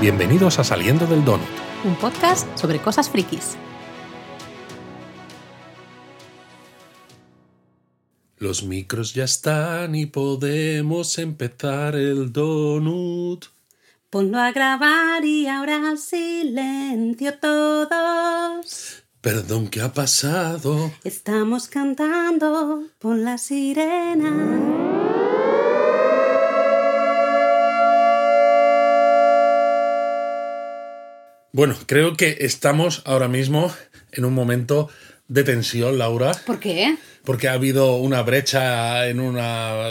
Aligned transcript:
Bienvenidos 0.00 0.58
a 0.58 0.64
Saliendo 0.64 1.06
del 1.06 1.22
Donut. 1.26 1.46
Un 1.84 1.94
podcast 1.94 2.48
sobre 2.58 2.78
cosas 2.78 3.10
frikis. 3.10 3.58
Los 8.38 8.64
micros 8.64 9.12
ya 9.12 9.24
están 9.24 9.94
y 9.94 10.06
podemos 10.06 11.18
empezar 11.18 11.96
el 11.96 12.32
donut. 12.32 13.44
Ponlo 14.08 14.38
a 14.38 14.52
grabar 14.52 15.22
y 15.22 15.46
ahora 15.48 15.94
silencio 15.98 17.38
todos. 17.38 19.02
Perdón, 19.20 19.68
¿qué 19.68 19.82
ha 19.82 19.92
pasado? 19.92 20.92
Estamos 21.04 21.68
cantando, 21.68 22.84
pon 22.98 23.22
la 23.22 23.36
sirena. 23.36 25.09
Bueno, 31.52 31.76
creo 31.86 32.16
que 32.16 32.38
estamos 32.40 33.02
ahora 33.04 33.26
mismo 33.26 33.72
en 34.12 34.24
un 34.24 34.32
momento 34.32 34.88
de 35.26 35.42
tensión, 35.42 35.98
Laura. 35.98 36.32
¿Por 36.46 36.60
qué? 36.60 36.96
Porque 37.24 37.48
ha 37.48 37.54
habido 37.54 37.96
una 37.96 38.22
brecha 38.22 39.08
en 39.08 39.18
un 39.18 39.36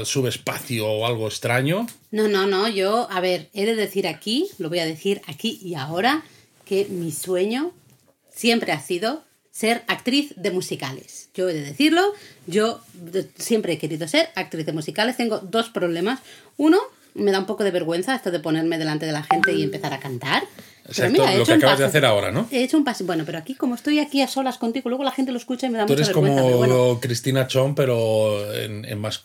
subespacio 0.06 0.88
o 0.88 1.06
algo 1.06 1.28
extraño. 1.28 1.86
No, 2.12 2.30
no, 2.30 2.48
no. 2.48 2.70
Yo, 2.70 3.10
a 3.12 3.20
ver, 3.20 3.50
he 3.54 3.66
de 3.66 3.76
decir 3.76 4.08
aquí, 4.08 4.48
lo 4.58 4.70
voy 4.70 4.80
a 4.80 4.86
decir 4.86 5.22
aquí 5.28 5.60
y 5.62 5.76
ahora, 5.76 6.24
que 6.66 6.86
mi 6.86 7.12
sueño 7.12 7.74
siempre 8.34 8.72
ha 8.72 8.80
sido 8.80 9.24
ser 9.52 9.84
actriz 9.88 10.34
de 10.38 10.52
musicales. 10.52 11.30
Yo 11.34 11.50
he 11.50 11.54
de 11.54 11.62
decirlo, 11.62 12.14
yo 12.48 12.80
siempre 13.38 13.74
he 13.74 13.78
querido 13.78 14.08
ser 14.08 14.30
actriz 14.36 14.66
de 14.66 14.72
musicales. 14.72 15.18
Tengo 15.18 15.40
dos 15.40 15.68
problemas. 15.70 16.22
Uno, 16.56 16.80
me 17.16 17.32
da 17.32 17.40
un 17.40 17.46
poco 17.46 17.66
de 17.66 17.72
vergüenza 17.72 18.16
esto 18.16 18.32
de 18.32 18.40
ponerme 18.40 18.78
delante 18.78 19.06
de 19.06 19.12
la 19.12 19.24
gente 19.24 19.52
y 19.52 19.64
empezar 19.64 19.94
a 19.94 20.00
cantar. 20.00 20.44
Exacto, 20.90 21.26
lo 21.38 21.46
que 21.46 21.54
acabas 21.54 21.80
de 21.80 21.86
hacer 21.86 22.06
ahora, 22.06 22.32
¿no? 22.32 22.48
He 22.52 22.64
hecho 22.64 22.78
un 22.78 22.84
paso. 22.84 23.06
Bueno, 23.06 23.24
pero 23.26 23.38
aquí, 23.38 23.56
como 23.56 23.76
estoy 23.76 24.00
aquí 24.00 24.22
a 24.22 24.28
solas 24.28 24.58
contigo, 24.58 24.90
luego 24.90 25.04
la 25.04 25.12
gente 25.12 25.32
lo 25.32 25.38
escucha 25.38 25.68
y 25.68 25.70
me 25.70 25.78
da 25.78 25.86
Tú 25.86 25.94
mucha 25.94 26.04
eres 26.04 26.16
vergüenza. 26.16 26.42
como 26.42 26.52
pero 26.52 26.58
bueno. 26.58 27.00
Cristina 27.00 27.48
Chon, 27.48 27.76
pero 27.76 28.54
en, 28.54 28.86
en 28.86 29.00
más 29.00 29.24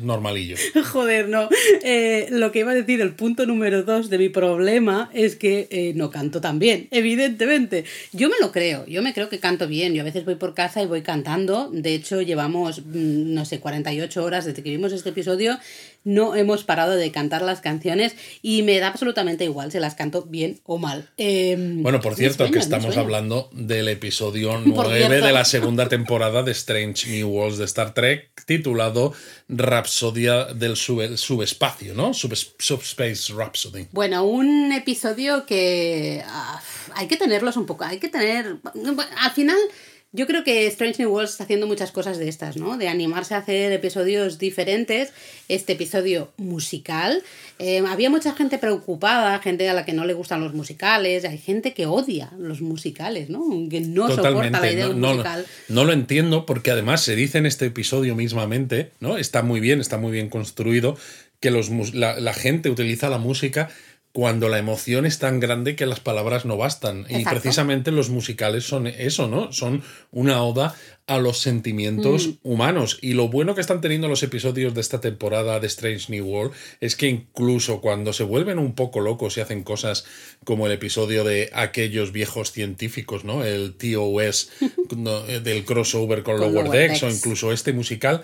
normalillo. 0.00 0.56
Joder, 0.92 1.28
no. 1.28 1.48
Eh, 1.82 2.26
lo 2.30 2.52
que 2.52 2.60
iba 2.60 2.72
a 2.72 2.74
decir, 2.74 3.00
el 3.00 3.14
punto 3.14 3.46
número 3.46 3.82
dos 3.82 4.10
de 4.10 4.18
mi 4.18 4.28
problema 4.28 5.10
es 5.12 5.36
que 5.36 5.68
eh, 5.70 5.92
no 5.94 6.10
canto 6.10 6.40
tan 6.40 6.58
bien, 6.58 6.88
evidentemente. 6.90 7.84
Yo 8.12 8.28
me 8.28 8.36
lo 8.40 8.52
creo, 8.52 8.86
yo 8.86 9.02
me 9.02 9.14
creo 9.14 9.28
que 9.28 9.38
canto 9.38 9.66
bien. 9.68 9.94
Yo 9.94 10.02
a 10.02 10.04
veces 10.04 10.24
voy 10.24 10.34
por 10.34 10.54
casa 10.54 10.82
y 10.82 10.86
voy 10.86 11.02
cantando. 11.02 11.70
De 11.72 11.94
hecho, 11.94 12.20
llevamos, 12.22 12.80
mm, 12.84 13.34
no 13.34 13.44
sé, 13.44 13.60
48 13.60 14.24
horas 14.24 14.44
desde 14.44 14.62
que 14.62 14.70
vimos 14.70 14.92
este 14.92 15.10
episodio. 15.10 15.58
No 16.04 16.34
hemos 16.34 16.64
parado 16.64 16.92
de 16.96 17.10
cantar 17.12 17.42
las 17.42 17.60
canciones 17.60 18.14
y 18.40 18.62
me 18.62 18.78
da 18.78 18.88
absolutamente 18.88 19.44
igual 19.44 19.70
si 19.72 19.78
las 19.78 19.94
canto 19.94 20.22
bien 20.22 20.60
o 20.64 20.78
mal. 20.78 21.10
Eh, 21.18 21.56
Bueno, 21.58 22.00
por 22.00 22.14
cierto, 22.14 22.38
sueño, 22.38 22.52
que 22.52 22.58
estamos 22.60 22.96
hablando 22.96 23.50
del 23.52 23.88
episodio 23.88 24.52
Por 24.74 24.86
9 24.86 25.06
cierto. 25.06 25.26
de 25.26 25.32
la 25.32 25.44
segunda 25.44 25.88
temporada 25.88 26.42
de 26.42 26.52
Strange 26.52 27.08
New 27.10 27.28
Worlds 27.28 27.58
de 27.58 27.64
Star 27.66 27.92
Trek, 27.94 28.30
titulado 28.46 29.12
Rapsodia 29.48 30.44
del 30.46 30.76
sube- 30.76 31.16
subespacio, 31.16 31.94
¿no? 31.94 32.14
Subspace 32.14 33.32
Rhapsody. 33.34 33.88
Bueno, 33.92 34.24
un 34.24 34.72
episodio 34.72 35.44
que 35.46 36.22
ah, 36.26 36.62
hay 36.94 37.06
que 37.08 37.16
tenerlos 37.16 37.56
un 37.56 37.66
poco, 37.66 37.84
hay 37.84 37.98
que 37.98 38.08
tener... 38.08 38.56
Al 39.18 39.30
final, 39.32 39.58
yo 40.12 40.26
creo 40.26 40.42
que 40.42 40.66
Strange 40.68 41.02
New 41.02 41.12
Worlds 41.12 41.32
está 41.32 41.44
haciendo 41.44 41.66
muchas 41.66 41.92
cosas 41.92 42.16
de 42.16 42.28
estas, 42.28 42.56
¿no? 42.56 42.78
De 42.78 42.88
animarse 42.88 43.34
a 43.34 43.38
hacer 43.38 43.72
episodios 43.72 44.38
diferentes, 44.38 45.12
este 45.48 45.74
episodio 45.74 46.32
musical. 46.38 47.22
Eh, 47.58 47.82
había 47.86 48.08
mucha 48.08 48.34
gente 48.34 48.56
preocupada, 48.56 49.38
gente 49.40 49.68
a 49.68 49.74
la 49.74 49.84
que 49.84 49.92
no 49.92 50.06
le 50.06 50.14
gustan 50.14 50.40
los 50.40 50.54
musicales, 50.54 51.26
hay 51.26 51.36
gente 51.36 51.74
que 51.74 51.84
odia 51.84 52.32
los 52.38 52.62
musicales, 52.62 53.28
¿no? 53.28 53.42
Que 53.68 53.82
no 53.82 54.08
soporta 54.08 54.60
la 54.60 54.72
idea 54.72 54.86
de 54.86 54.94
un 54.94 55.00
no, 55.00 55.08
no, 55.08 55.14
musical. 55.16 55.46
no 55.68 55.84
lo 55.84 55.92
entiendo 55.92 56.46
porque 56.46 56.70
además 56.70 57.02
se 57.02 57.14
dice 57.14 57.36
en 57.36 57.44
este 57.44 57.66
episodio 57.66 58.14
mismamente, 58.14 58.92
¿no? 59.00 59.18
Está 59.18 59.42
muy 59.42 59.60
bien, 59.60 59.80
está 59.80 59.98
muy 59.98 60.12
bien 60.12 60.30
construido, 60.30 60.96
que 61.40 61.50
los, 61.50 61.70
la 61.94 62.34
gente 62.34 62.70
utiliza 62.70 63.10
la 63.10 63.18
música 63.18 63.68
cuando 64.12 64.48
la 64.48 64.58
emoción 64.58 65.06
es 65.06 65.18
tan 65.18 65.38
grande 65.38 65.76
que 65.76 65.86
las 65.86 66.00
palabras 66.00 66.44
no 66.44 66.56
bastan. 66.56 67.06
Y 67.08 67.24
precisamente 67.24 67.92
los 67.92 68.10
musicales 68.10 68.64
son 68.64 68.86
eso, 68.86 69.28
¿no? 69.28 69.52
Son 69.52 69.82
una 70.10 70.42
oda 70.42 70.74
a 71.06 71.18
los 71.18 71.38
sentimientos 71.38 72.26
Mm. 72.26 72.32
humanos. 72.42 72.98
Y 73.00 73.12
lo 73.14 73.28
bueno 73.28 73.54
que 73.54 73.60
están 73.60 73.80
teniendo 73.80 74.08
los 74.08 74.22
episodios 74.22 74.74
de 74.74 74.80
esta 74.80 75.00
temporada 75.00 75.60
de 75.60 75.66
Strange 75.68 76.06
New 76.10 76.26
World 76.26 76.52
es 76.80 76.96
que 76.96 77.06
incluso 77.08 77.80
cuando 77.80 78.12
se 78.12 78.24
vuelven 78.24 78.58
un 78.58 78.74
poco 78.74 79.00
locos 79.00 79.36
y 79.36 79.40
hacen 79.40 79.62
cosas 79.62 80.04
como 80.44 80.66
el 80.66 80.72
episodio 80.72 81.22
de 81.24 81.50
aquellos 81.54 82.12
viejos 82.12 82.50
científicos, 82.52 83.24
¿no? 83.24 83.44
El 83.44 83.74
TOS 83.74 84.50
eh, 85.28 85.40
del 85.42 85.64
crossover 85.64 86.22
con, 86.22 86.38
Con 86.38 86.52
Lower 86.52 86.64
Lower 86.66 86.78
Decks 86.88 87.02
o 87.02 87.06
Decks. 87.06 87.18
incluso 87.18 87.52
este 87.52 87.72
musical, 87.72 88.22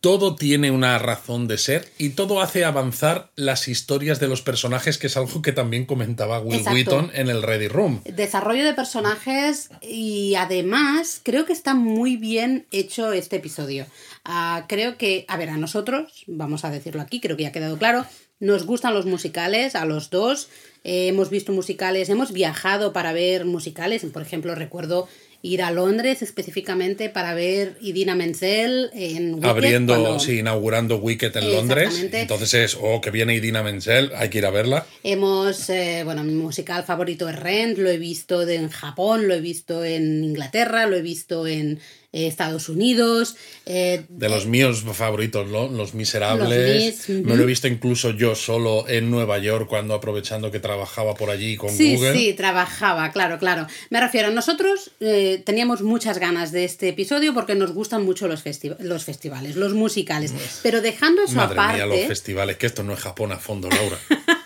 todo 0.00 0.34
tiene 0.34 0.70
una 0.70 0.98
razón 0.98 1.46
de 1.46 1.58
ser 1.58 1.88
y 1.98 2.10
todo 2.10 2.40
hace 2.40 2.64
avanzar 2.64 3.30
las 3.36 3.68
historias 3.68 4.18
de 4.18 4.28
los 4.28 4.40
personajes, 4.40 4.96
que 4.96 5.08
es 5.08 5.16
algo 5.16 5.42
que 5.42 5.52
también 5.52 5.84
comentaba 5.84 6.40
Will 6.40 6.58
Exacto. 6.58 6.74
Wheaton 6.74 7.10
en 7.14 7.28
el 7.28 7.42
Ready 7.42 7.68
Room. 7.68 8.02
Desarrollo 8.04 8.64
de 8.64 8.74
personajes 8.74 9.70
y 9.82 10.34
además 10.36 11.20
creo 11.22 11.44
que 11.44 11.52
está 11.52 11.74
muy 11.74 12.16
bien 12.16 12.66
hecho 12.70 13.12
este 13.12 13.36
episodio. 13.36 13.86
Ah, 14.24 14.64
creo 14.68 14.96
que, 14.96 15.26
a 15.28 15.36
ver, 15.36 15.50
a 15.50 15.56
nosotros, 15.56 16.24
vamos 16.26 16.64
a 16.64 16.70
decirlo 16.70 17.02
aquí, 17.02 17.20
creo 17.20 17.36
que 17.36 17.42
ya 17.44 17.50
ha 17.50 17.52
quedado 17.52 17.76
claro, 17.76 18.06
nos 18.40 18.64
gustan 18.64 18.94
los 18.94 19.04
musicales, 19.04 19.74
a 19.74 19.84
los 19.84 20.08
dos. 20.08 20.48
Eh, 20.82 21.08
hemos 21.08 21.28
visto 21.28 21.52
musicales, 21.52 22.08
hemos 22.08 22.32
viajado 22.32 22.94
para 22.94 23.12
ver 23.12 23.44
musicales. 23.44 24.04
Por 24.10 24.22
ejemplo, 24.22 24.54
recuerdo 24.54 25.08
ir 25.42 25.62
a 25.62 25.70
Londres 25.70 26.20
específicamente 26.22 27.08
para 27.08 27.32
ver 27.34 27.76
Idina 27.80 28.14
Menzel 28.14 28.90
en 28.92 29.34
Wicked, 29.36 29.48
Abriendo, 29.48 29.94
cuando- 29.98 30.20
sí, 30.20 30.38
inaugurando 30.40 30.98
Wicked 30.98 31.34
en 31.36 31.52
Londres. 31.52 32.08
Entonces 32.12 32.52
es, 32.54 32.78
oh, 32.80 33.00
que 33.00 33.10
viene 33.10 33.34
Idina 33.34 33.62
Menzel, 33.62 34.12
hay 34.16 34.28
que 34.28 34.38
ir 34.38 34.46
a 34.46 34.50
verla. 34.50 34.86
Hemos, 35.02 35.70
eh, 35.70 36.02
bueno, 36.04 36.24
mi 36.24 36.34
musical 36.34 36.84
favorito 36.84 37.28
es 37.28 37.36
Rent, 37.36 37.78
lo 37.78 37.88
he 37.88 37.96
visto 37.96 38.46
en 38.48 38.68
Japón, 38.68 39.28
lo 39.28 39.34
he 39.34 39.40
visto 39.40 39.82
en 39.84 40.22
Inglaterra, 40.24 40.86
lo 40.86 40.96
he 40.96 41.02
visto 41.02 41.46
en 41.46 41.80
eh, 42.12 42.26
Estados 42.26 42.68
Unidos. 42.68 43.36
eh, 43.66 44.04
De 44.08 44.28
los 44.28 44.46
míos 44.46 44.84
favoritos, 44.94 45.48
¿no? 45.48 45.68
Los 45.68 45.94
Miserables. 45.94 46.98
Los 46.98 47.08
Mis. 47.08 47.24
Me 47.26 47.36
lo 47.36 47.42
he 47.42 47.46
visto 47.46 47.68
incluso 47.68 48.10
yo 48.10 48.34
solo 48.34 48.88
en 48.88 49.10
Nueva 49.10 49.38
York 49.38 49.68
cuando 49.68 49.94
aprovechando 49.94 50.50
que 50.50 50.60
trabajaba 50.60 51.14
por 51.14 51.30
allí 51.30 51.56
con 51.56 51.70
Sí, 51.70 51.94
Google. 51.96 52.14
sí, 52.14 52.32
trabajaba, 52.34 53.10
claro, 53.12 53.38
claro. 53.38 53.66
Me 53.90 54.00
refiero, 54.00 54.30
nosotros 54.30 54.90
eh, 55.00 55.42
teníamos 55.44 55.82
muchas 55.82 56.18
ganas 56.18 56.52
de 56.52 56.64
este 56.64 56.88
episodio 56.88 57.34
porque 57.34 57.54
nos 57.54 57.72
gustan 57.72 58.04
mucho 58.04 58.26
los, 58.28 58.44
festi- 58.44 58.76
los 58.80 59.04
festivales, 59.04 59.56
los 59.56 59.74
musicales. 59.74 60.32
Pero 60.62 60.80
dejando 60.80 61.22
eso 61.22 61.34
Madre 61.34 61.54
aparte, 61.54 61.74
mía, 61.76 61.86
los 61.86 62.06
festivales, 62.06 62.56
que 62.56 62.66
esto 62.66 62.82
no 62.82 62.92
es 62.94 63.00
Japón 63.00 63.32
a 63.32 63.38
fondo, 63.38 63.68
Laura. 63.68 63.98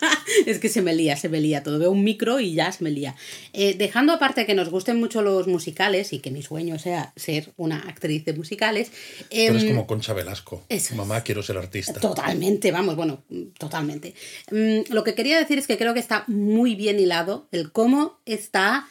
es 0.50 0.58
que 0.58 0.68
se 0.68 0.82
me 0.82 0.94
lía, 0.94 1.16
se 1.16 1.28
me 1.28 1.40
lía 1.40 1.62
todo. 1.62 1.78
Veo 1.78 1.90
un 1.90 2.04
micro 2.04 2.40
y 2.40 2.54
ya 2.54 2.70
se 2.72 2.84
me 2.84 2.90
lía. 2.90 3.14
Eh, 3.52 3.74
dejando 3.76 4.12
aparte 4.12 4.46
que 4.46 4.54
nos 4.54 4.68
gusten 4.70 4.98
mucho 4.98 5.22
los 5.22 5.46
musicales 5.46 6.12
y 6.12 6.18
que 6.20 6.30
mi 6.30 6.42
sueño 6.42 6.78
sea 6.78 7.12
ser 7.16 7.52
una 7.56 7.78
actriz 7.80 8.24
de 8.24 8.32
musicales. 8.34 8.90
Tú 8.90 9.26
eres 9.30 9.62
em, 9.62 9.68
como 9.70 9.86
Concha 9.86 10.12
Velasco. 10.12 10.64
eso 10.68 10.90
es. 10.92 10.96
Mamá, 10.96 11.22
quiero 11.22 11.42
ser 11.42 11.56
artista. 11.58 12.00
Totalmente, 12.00 12.70
vamos, 12.72 12.96
bueno, 12.96 13.24
totalmente. 13.58 14.14
Mm, 14.50 14.92
Lo 14.92 15.04
que 15.04 15.14
quería 15.14 15.38
decir 15.38 15.58
es 15.58 15.66
que 15.66 15.78
creo 15.78 15.94
que 15.94 16.00
está 16.00 16.24
muy 16.26 16.74
bien 16.74 16.98
hilado 17.00 17.48
el 17.52 17.72
cómo 17.72 18.20
está 18.26 18.86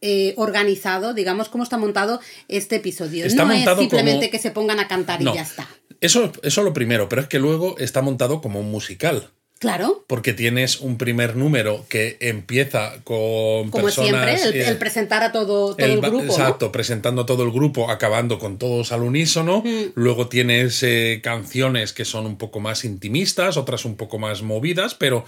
eh, 0.00 0.34
organizado, 0.36 1.12
digamos, 1.12 1.48
cómo 1.48 1.64
está 1.64 1.76
montado 1.76 2.20
este 2.46 2.76
episodio. 2.76 3.24
Está 3.24 3.44
no 3.44 3.52
montado 3.54 3.76
es 3.76 3.80
simplemente 3.80 4.26
como- 4.26 4.30
que 4.30 4.38
se 4.38 4.50
pongan 4.52 4.78
a 4.78 4.86
cantar 4.86 5.20
No. 5.20 5.32
y 5.32 5.34
ya 5.36 5.42
está. 5.42 5.68
Eso, 6.00 6.30
eso 6.44 6.62
lo 6.62 6.72
primero, 6.72 7.08
pero 7.08 7.22
es 7.22 7.26
que 7.28 7.40
luego 7.40 7.76
está 7.78 8.00
montado 8.02 8.40
como 8.40 8.60
un 8.60 8.70
musical. 8.70 9.30
Claro, 9.58 10.04
Porque 10.06 10.34
tienes 10.34 10.80
un 10.80 10.98
primer 10.98 11.34
número 11.34 11.84
que 11.88 12.16
empieza 12.20 12.92
con 13.02 13.70
como 13.70 13.84
personas. 13.84 14.38
siempre, 14.40 14.60
el, 14.60 14.66
el 14.68 14.78
presentar 14.78 15.24
a 15.24 15.32
todo, 15.32 15.74
todo 15.74 15.84
el, 15.84 16.00
grupo. 16.00 16.24
¿no? 16.24 16.30
Exacto, 16.30 16.70
presentando 16.70 17.22
a 17.22 17.26
todo 17.26 17.42
el 17.42 17.50
grupo, 17.50 17.90
acabando 17.90 18.38
con 18.38 18.58
todos 18.58 18.92
al 18.92 19.02
unísono. 19.02 19.64
Luego 19.96 20.28
tienes 20.28 20.80
eh, 20.84 21.20
canciones 21.24 21.92
que 21.92 22.04
son 22.04 22.26
un 22.26 22.38
poco 22.38 22.60
más 22.60 22.84
intimistas, 22.84 23.56
otras 23.56 23.84
un 23.84 23.96
poco 23.96 24.18
más 24.18 24.42
movidas, 24.42 24.94
pero 24.94 25.24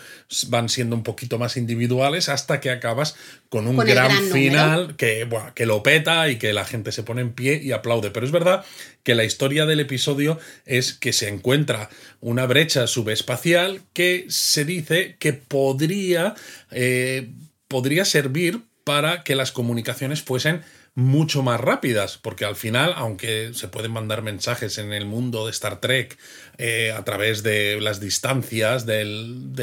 van 0.47 0.69
siendo 0.69 0.95
un 0.95 1.03
poquito 1.03 1.39
más 1.39 1.57
individuales 1.57 2.29
hasta 2.29 2.61
que 2.61 2.71
acabas 2.71 3.17
con 3.49 3.67
un 3.67 3.75
Con 3.75 3.87
gran, 3.87 4.13
final 4.31 4.95
que, 4.97 5.29
que 5.57 5.67
lo 5.67 5.83
peta 5.83 6.29
y 6.29 6.37
que 6.37 6.53
la 6.53 6.65
gente 6.65 6.93
se 6.93 7.03
pone 7.03 7.23
en 7.23 7.33
pie 7.33 7.61
y 7.61 7.73
aplaude. 7.73 8.13
Pero 8.13 8.27
es 8.27 8.33
verdad 8.33 8.65
que 9.03 9.15
la 9.15 9.25
historia 9.25 9.67
del 9.67 9.81
episodio 9.81 10.39
es 10.67 10.93
que 10.93 11.13
se 11.13 11.29
encuentra 11.29 11.89
una 12.21 12.47
brecha 12.47 12.87
subespacial 12.87 13.83
que 13.93 14.27
se 14.29 14.65
dice 14.65 15.17
que 15.19 15.33
podría, 15.33 16.35
eh, 16.71 17.31
podría 17.69 18.05
servir 18.05 18.61
para 18.85 19.23
que 19.25 19.35
las 19.35 19.53
comunicaciones 19.53 20.23
fuesen 20.23 20.63
mucho 20.95 21.43
más 21.43 21.61
rápidas, 21.61 22.19
porque 22.19 22.45
al 22.45 22.57
final, 22.57 22.93
aunque 22.97 23.53
se 23.55 23.69
pueden 23.69 23.93
mandar 23.93 24.23
mensajes 24.23 24.77
en 24.79 24.93
el 24.93 25.07
mundo 25.07 25.47
de 25.47 25.53
Star 25.53 25.81
Trek 25.81 26.19
eh, 26.59 26.93
a 26.93 27.05
través 27.05 27.43
de 27.43 27.81
las 27.81 28.01
distancias 28.01 28.87
de 28.87 29.05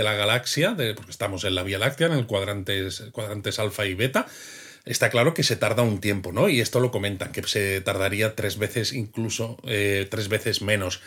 la 0.04 0.14
galaxia, 0.14 0.76
porque 0.96 1.12
estamos 1.12 1.44
en 1.44 1.56
la 1.56 1.64
Vía 1.64 1.80
Láctea, 1.80 2.08
en 2.08 2.14
el 2.14 2.26
cuadrantes, 2.26 3.04
cuadrantes 3.12 3.60
alfa 3.60 3.86
y 3.86 3.94
beta, 3.94 4.26
está 4.86 5.10
claro 5.10 5.34
que 5.34 5.44
se 5.44 5.58
tarda 5.58 5.84
un 5.84 6.00
tiempo, 6.00 6.32
¿no? 6.32 6.50
Y 6.50 6.62
esto 6.62 6.80
lo 6.80 6.92
comentan, 6.92 7.32
que 7.32 7.44
se 7.44 7.82
tardaría 7.82 8.36
tres 8.36 8.58
veces, 8.58 8.94
incluso 8.94 9.58
eh, 9.68 10.08
tres 10.10 10.30
veces 10.30 10.62
menos. 10.62 11.02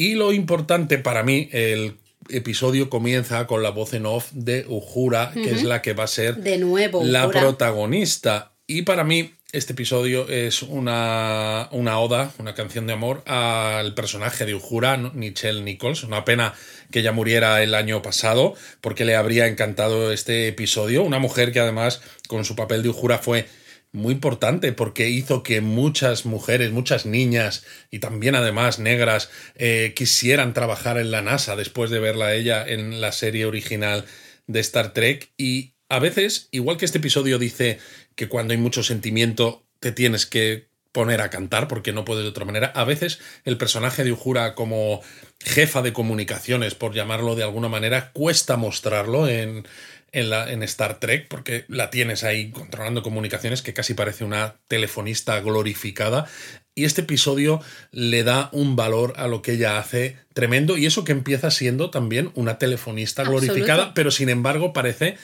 Y 0.00 0.14
lo 0.14 0.32
importante 0.32 0.98
para 0.98 1.24
mí, 1.24 1.48
el 1.50 1.98
episodio 2.28 2.88
comienza 2.88 3.48
con 3.48 3.64
la 3.64 3.70
voz 3.70 3.94
en 3.94 4.06
off 4.06 4.30
de 4.32 4.64
Uhura, 4.68 5.32
que 5.34 5.50
es 5.50 5.64
la 5.64 5.82
que 5.82 5.92
va 5.92 6.04
a 6.04 6.06
ser 6.06 6.36
de 6.36 6.56
nuevo, 6.56 7.02
la 7.04 7.28
protagonista. 7.28 8.52
Y 8.68 8.82
para 8.82 9.02
mí, 9.02 9.34
este 9.50 9.72
episodio 9.72 10.28
es 10.28 10.62
una, 10.62 11.68
una, 11.72 11.98
oda, 11.98 12.30
una 12.38 12.54
canción 12.54 12.86
de 12.86 12.92
amor 12.92 13.24
al 13.26 13.94
personaje 13.94 14.46
de 14.46 14.54
Uhura, 14.54 14.96
Nichelle 14.96 15.62
Nichols. 15.62 16.04
Una 16.04 16.24
pena 16.24 16.54
que 16.92 17.00
ella 17.00 17.10
muriera 17.10 17.60
el 17.60 17.74
año 17.74 18.00
pasado, 18.00 18.54
porque 18.80 19.04
le 19.04 19.16
habría 19.16 19.48
encantado 19.48 20.12
este 20.12 20.46
episodio. 20.46 21.02
Una 21.02 21.18
mujer 21.18 21.50
que 21.50 21.58
además, 21.58 22.02
con 22.28 22.44
su 22.44 22.54
papel 22.54 22.84
de 22.84 22.90
Uhura, 22.90 23.18
fue 23.18 23.48
muy 23.92 24.14
importante 24.14 24.72
porque 24.72 25.08
hizo 25.08 25.42
que 25.42 25.60
muchas 25.60 26.26
mujeres, 26.26 26.70
muchas 26.70 27.06
niñas 27.06 27.64
y 27.90 28.00
también 28.00 28.34
además 28.34 28.78
negras 28.78 29.30
eh, 29.54 29.92
quisieran 29.96 30.54
trabajar 30.54 30.98
en 30.98 31.10
la 31.10 31.22
NASA 31.22 31.56
después 31.56 31.90
de 31.90 31.98
verla 31.98 32.26
a 32.26 32.34
ella 32.34 32.66
en 32.66 33.00
la 33.00 33.12
serie 33.12 33.46
original 33.46 34.04
de 34.46 34.60
Star 34.60 34.92
Trek. 34.92 35.32
Y 35.36 35.74
a 35.88 35.98
veces, 35.98 36.48
igual 36.50 36.76
que 36.76 36.84
este 36.84 36.98
episodio 36.98 37.38
dice 37.38 37.78
que 38.14 38.28
cuando 38.28 38.52
hay 38.52 38.58
mucho 38.58 38.82
sentimiento 38.82 39.66
te 39.80 39.92
tienes 39.92 40.26
que 40.26 40.68
poner 40.92 41.20
a 41.20 41.30
cantar 41.30 41.68
porque 41.68 41.92
no 41.92 42.04
puedes 42.04 42.24
de 42.24 42.30
otra 42.30 42.44
manera. 42.44 42.72
A 42.74 42.84
veces 42.84 43.20
el 43.44 43.56
personaje 43.56 44.04
de 44.04 44.12
Uhura 44.12 44.54
como 44.54 45.00
jefa 45.40 45.82
de 45.82 45.92
comunicaciones, 45.92 46.74
por 46.74 46.94
llamarlo 46.94 47.36
de 47.36 47.44
alguna 47.44 47.68
manera, 47.68 48.10
cuesta 48.12 48.56
mostrarlo 48.56 49.28
en, 49.28 49.66
en, 50.12 50.30
la, 50.30 50.50
en 50.50 50.62
Star 50.62 51.00
Trek 51.00 51.28
porque 51.28 51.64
la 51.68 51.90
tienes 51.90 52.24
ahí 52.24 52.50
controlando 52.50 53.02
comunicaciones 53.02 53.62
que 53.62 53.74
casi 53.74 53.94
parece 53.94 54.24
una 54.24 54.56
telefonista 54.68 55.40
glorificada. 55.40 56.26
Y 56.74 56.84
este 56.84 57.00
episodio 57.00 57.60
le 57.90 58.22
da 58.22 58.50
un 58.52 58.76
valor 58.76 59.14
a 59.16 59.26
lo 59.26 59.42
que 59.42 59.52
ella 59.52 59.78
hace 59.78 60.16
tremendo 60.32 60.76
y 60.76 60.86
eso 60.86 61.04
que 61.04 61.12
empieza 61.12 61.50
siendo 61.50 61.90
también 61.90 62.30
una 62.34 62.58
telefonista 62.58 63.24
glorificada, 63.24 63.94
pero 63.94 64.10
sin 64.10 64.28
embargo 64.28 64.72
parece 64.72 65.16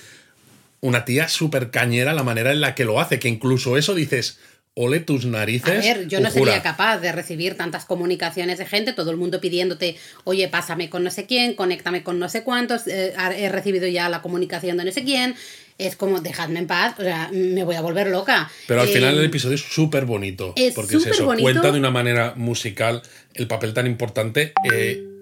una 0.81 1.05
tía 1.05 1.29
súper 1.29 1.71
cañera 1.71 2.13
la 2.13 2.25
manera 2.25 2.53
en 2.53 2.61
la 2.61 2.75
que 2.75 2.85
lo 2.85 3.01
hace, 3.01 3.19
que 3.19 3.29
incluso 3.29 3.79
eso 3.79 3.95
dices, 3.95 4.39
ole 4.75 5.01
tus 5.01 5.25
narices. 5.25 5.69
A 5.69 5.95
ver, 5.95 6.09
yo 6.09 6.21
no 6.21 6.31
sería 6.31 6.63
capaz 6.63 6.99
de 6.99 7.13
recibir 7.13 7.57
tantas 7.57 7.85
comunicaciones 7.85 8.59
de 8.59 8.67
gente, 8.67 8.93
todo 8.93 9.11
el 9.11 9.17
mundo 9.17 9.41
pidiéndote, 9.41 9.97
oye, 10.25 10.49
pásame 10.49 10.91
con 10.91 11.05
no 11.05 11.11
sé 11.11 11.27
quién, 11.27 11.55
conéctame 11.55 12.03
con 12.03 12.19
no 12.19 12.29
sé 12.29 12.43
cuántos, 12.43 12.87
eh, 12.89 13.15
he 13.37 13.49
recibido 13.49 13.87
ya 13.87 14.09
la 14.09 14.21
comunicación 14.21 14.77
de 14.77 14.85
no 14.85 14.93
sé 14.93 15.05
quién. 15.05 15.35
Es 15.77 15.97
como, 15.97 16.21
dejadme 16.21 16.61
en 16.61 16.69
paz, 16.69 16.95
o 17.01 17.03
sea, 17.03 17.31
me 17.33 17.65
voy 17.65 17.75
a 17.75 17.81
volver 17.81 18.07
loca. 18.07 18.49
Pero 18.69 18.83
al 18.83 18.89
final 18.89 19.17
el 19.17 19.25
eh, 19.25 19.27
episodio 19.27 19.57
es 19.57 19.63
súper 19.63 20.05
bonito. 20.05 20.55
porque 20.73 20.97
es 20.97 21.07
eso, 21.07 21.27
cuenta 21.27 21.73
de 21.73 21.79
una 21.79 21.91
manera 21.91 22.35
musical 22.37 23.03
el 23.35 23.49
papel 23.49 23.75
tan 23.75 23.89
importante. 23.89 24.53
Eh, 24.73 25.14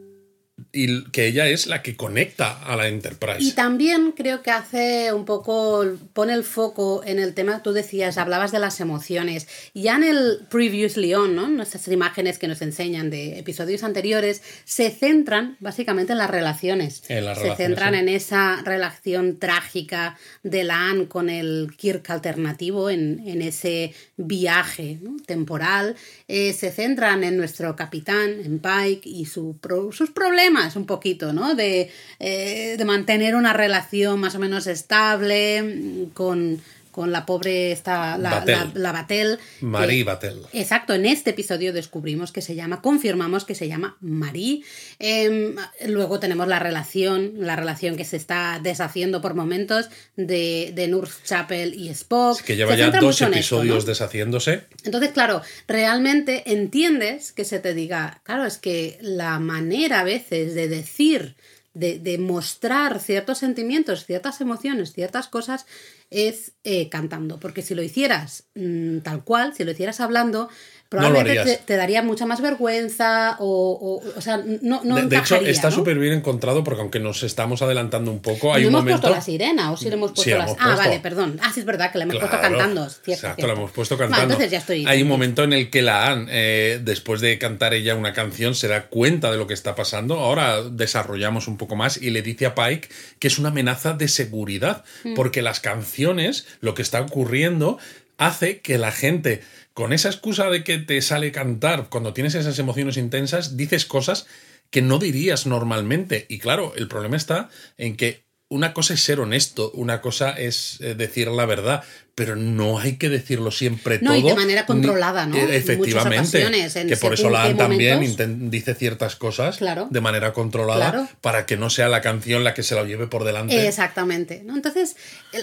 y 0.72 1.04
que 1.10 1.26
ella 1.26 1.48
es 1.48 1.66
la 1.66 1.82
que 1.82 1.96
conecta 1.96 2.62
a 2.62 2.76
la 2.76 2.88
Enterprise. 2.88 3.42
Y 3.42 3.52
también 3.52 4.12
creo 4.12 4.42
que 4.42 4.50
hace 4.50 5.12
un 5.12 5.24
poco, 5.24 5.84
pone 6.12 6.34
el 6.34 6.44
foco 6.44 7.02
en 7.04 7.18
el 7.18 7.34
tema, 7.34 7.62
tú 7.62 7.72
decías, 7.72 8.18
hablabas 8.18 8.52
de 8.52 8.58
las 8.58 8.80
emociones. 8.80 9.48
Ya 9.74 9.96
en 9.96 10.04
el 10.04 10.40
Previously 10.50 11.14
On, 11.14 11.34
¿no? 11.34 11.48
Nuestras 11.48 11.88
imágenes 11.88 12.38
que 12.38 12.48
nos 12.48 12.62
enseñan 12.62 13.10
de 13.10 13.38
episodios 13.38 13.82
anteriores, 13.82 14.42
se 14.64 14.90
centran 14.90 15.56
básicamente 15.60 16.12
en 16.12 16.18
las 16.18 16.30
relaciones. 16.30 17.02
se 17.06 17.56
centran 17.56 17.94
en 17.94 18.08
esa 18.08 18.62
relación 18.64 19.38
trágica 19.38 20.18
de 20.42 20.64
la 20.64 20.88
Anne 20.90 21.08
con 21.08 21.30
el 21.30 21.74
Kirk 21.76 22.08
alternativo, 22.10 22.90
en, 22.90 23.22
en 23.26 23.42
ese 23.42 23.94
viaje 24.16 24.98
temporal. 25.26 25.96
Eh, 26.28 26.52
se 26.52 26.70
centran 26.70 27.24
en 27.24 27.36
nuestro 27.36 27.74
capitán, 27.76 28.40
en 28.44 28.58
Pike, 28.58 29.08
y 29.08 29.26
su 29.26 29.58
sus 29.92 30.10
problemas 30.10 30.41
un 30.76 30.86
poquito, 30.86 31.32
¿no? 31.32 31.54
De, 31.54 31.90
eh, 32.18 32.74
de 32.76 32.84
mantener 32.84 33.34
una 33.34 33.52
relación 33.52 34.20
más 34.20 34.34
o 34.34 34.38
menos 34.38 34.66
estable 34.66 35.62
mm, 35.62 36.04
con 36.14 36.60
con 36.92 37.10
la 37.10 37.26
pobre 37.26 37.72
esta 37.72 38.16
la 38.18 38.30
Batel. 38.30 38.70
La, 38.74 38.92
Batel 38.92 39.38
Marie 39.60 40.04
Batel. 40.04 40.42
Exacto, 40.52 40.94
en 40.94 41.06
este 41.06 41.30
episodio 41.30 41.72
descubrimos 41.72 42.30
que 42.30 42.42
se 42.42 42.54
llama, 42.54 42.80
confirmamos 42.82 43.44
que 43.44 43.54
se 43.54 43.66
llama 43.66 43.96
Marie. 44.00 44.62
Em, 44.98 45.56
luego 45.86 46.20
tenemos 46.20 46.46
la 46.46 46.58
relación, 46.58 47.32
la 47.38 47.56
relación 47.56 47.96
que 47.96 48.04
se 48.04 48.16
está 48.16 48.60
deshaciendo 48.62 49.20
por 49.20 49.34
momentos 49.34 49.88
de, 50.16 50.72
de 50.74 50.86
Nurse 50.86 51.20
Chapel 51.24 51.74
y 51.74 51.88
Spock. 51.88 52.42
que 52.42 52.56
lleva 52.56 52.76
ya 52.76 52.90
dos 52.90 53.20
episodios 53.22 53.86
deshaciéndose. 53.86 54.66
Entonces, 54.84 55.10
claro, 55.10 55.42
realmente 55.66 56.52
entiendes 56.52 57.32
que 57.32 57.44
se 57.44 57.58
te 57.58 57.74
diga, 57.74 58.20
claro, 58.22 58.44
es 58.44 58.58
que 58.58 58.98
la 59.00 59.38
manera 59.38 60.00
a 60.00 60.04
veces 60.04 60.54
de 60.54 60.68
decir 60.68 61.36
de, 61.74 62.18
mostrar 62.18 63.00
ciertos 63.00 63.38
sentimientos, 63.38 64.04
ciertas 64.04 64.40
emociones, 64.40 64.92
ciertas 64.92 65.28
cosas, 65.28 65.66
es 66.10 66.52
eh, 66.64 66.88
cantando. 66.88 67.38
Porque 67.40 67.62
si 67.62 67.74
lo 67.74 67.82
hicieras 67.82 68.44
mm, 68.54 68.98
tal 68.98 69.24
cual, 69.24 69.54
si 69.54 69.64
lo 69.64 69.72
hicieras 69.72 70.00
hablando, 70.00 70.48
probablemente 70.92 71.60
te, 71.64 71.76
daría 71.76 72.02
mucha 72.02 72.26
más 72.26 72.42
vergüenza 72.42 73.36
o, 73.38 74.02
o, 74.14 74.20
sea, 74.20 74.42
no, 74.60 74.82
no 74.84 74.96
De, 74.96 75.16
hecho, 75.16 75.36
está 75.36 75.70
súper 75.70 75.98
bien 75.98 76.12
encontrado 76.12 76.62
porque 76.62 76.82
aunque 76.82 77.00
nos 77.00 77.22
estamos 77.22 77.62
adelantando 77.62 78.10
un 78.10 78.20
poco, 78.20 78.52
hay 78.52 78.64
un 78.64 78.68
hemos 78.68 78.82
momento... 78.82 79.00
puesto 79.00 79.16
la 79.16 79.22
sirena 79.22 79.72
o 79.72 79.76
si 79.76 79.86
le 79.86 79.94
hemos 79.94 80.12
puesto 80.12 80.36
las... 80.36 80.54
Ah, 80.58 80.76
vale, 80.76 81.00
perdón. 81.00 81.38
Ah, 81.42 81.50
sí, 81.52 81.60
es 81.60 81.66
verdad 81.66 81.90
que 81.90 81.98
le 81.98 82.04
hemos 82.04 82.16
puesto 82.16 82.38
cantando. 82.40 82.86
exacto, 83.06 83.46
la 83.46 83.54
hemos 83.54 83.70
puesto 83.70 83.96
cantando. 83.96 84.24
entonces 84.24 84.50
ya 84.50 84.58
estoy... 84.58 84.84
Hay 84.86 85.02
un 85.02 85.08
momento 85.08 85.44
en 85.44 85.54
el 85.54 85.70
que 85.70 85.80
la 85.80 86.10
Anne, 86.10 86.26
eh, 86.30 86.80
después 86.82 87.22
de 87.22 87.38
cantar 87.38 87.72
ella 87.72 87.94
una 87.94 88.12
canción, 88.12 88.54
se 88.54 88.68
da 88.68 88.88
cuenta 88.88 89.30
de 89.30 89.38
lo 89.38 89.46
que 89.46 89.54
está 89.54 89.74
pasando. 89.74 90.20
Ahora 90.20 90.62
desarrollamos 90.62 91.48
un 91.48 91.56
poco 91.56 91.74
más 91.74 91.96
y 91.96 92.10
le 92.10 92.20
dice 92.20 92.44
a 92.46 92.54
Pike 92.54 92.88
que 93.18 93.28
es 93.28 93.38
una 93.38 93.48
amenaza 93.48 93.94
de 93.94 94.08
seguridad 94.08 94.84
mm. 95.04 95.14
porque 95.14 95.40
las 95.40 95.60
canciones, 95.60 96.46
lo 96.60 96.74
que 96.74 96.82
está 96.82 97.00
ocurriendo, 97.00 97.78
hace 98.18 98.60
que 98.60 98.78
la 98.78 98.92
gente 98.92 99.42
con 99.74 99.92
esa 99.92 100.08
excusa 100.08 100.50
de 100.50 100.64
que 100.64 100.78
te 100.78 101.00
sale 101.02 101.32
cantar 101.32 101.88
cuando 101.88 102.12
tienes 102.12 102.34
esas 102.34 102.58
emociones 102.58 102.96
intensas, 102.96 103.56
dices 103.56 103.86
cosas 103.86 104.26
que 104.70 104.82
no 104.82 104.98
dirías 104.98 105.46
normalmente. 105.46 106.26
Y 106.28 106.38
claro, 106.38 106.72
el 106.76 106.88
problema 106.88 107.16
está 107.16 107.50
en 107.76 107.96
que 107.96 108.26
una 108.52 108.74
cosa 108.74 108.94
es 108.94 109.02
ser 109.02 109.18
honesto, 109.18 109.70
una 109.74 110.02
cosa 110.02 110.32
es 110.32 110.78
eh, 110.80 110.94
decir 110.94 111.28
la 111.28 111.46
verdad, 111.46 111.82
pero 112.14 112.36
no 112.36 112.78
hay 112.78 112.98
que 112.98 113.08
decirlo 113.08 113.50
siempre 113.50 113.98
todo. 113.98 114.14
Y 114.14 114.22
de 114.22 114.34
manera 114.34 114.66
controlada, 114.66 115.24
¿no? 115.24 115.36
Eh, 115.36 115.56
efectivamente. 115.56 116.46
que 116.86 116.96
por 116.98 117.14
eso 117.14 117.30
la 117.30 117.56
también 117.56 118.50
dice 118.50 118.74
ciertas 118.74 119.16
cosas 119.16 119.58
de 119.58 120.00
manera 120.00 120.34
controlada 120.34 121.08
para 121.22 121.46
que 121.46 121.56
no 121.56 121.70
sea 121.70 121.88
la 121.88 122.02
canción 122.02 122.44
la 122.44 122.52
que 122.52 122.62
se 122.62 122.74
la 122.74 122.84
lleve 122.84 123.06
por 123.06 123.24
delante. 123.24 123.66
Exactamente. 123.66 124.42
¿no? 124.44 124.54
Entonces, 124.54 124.96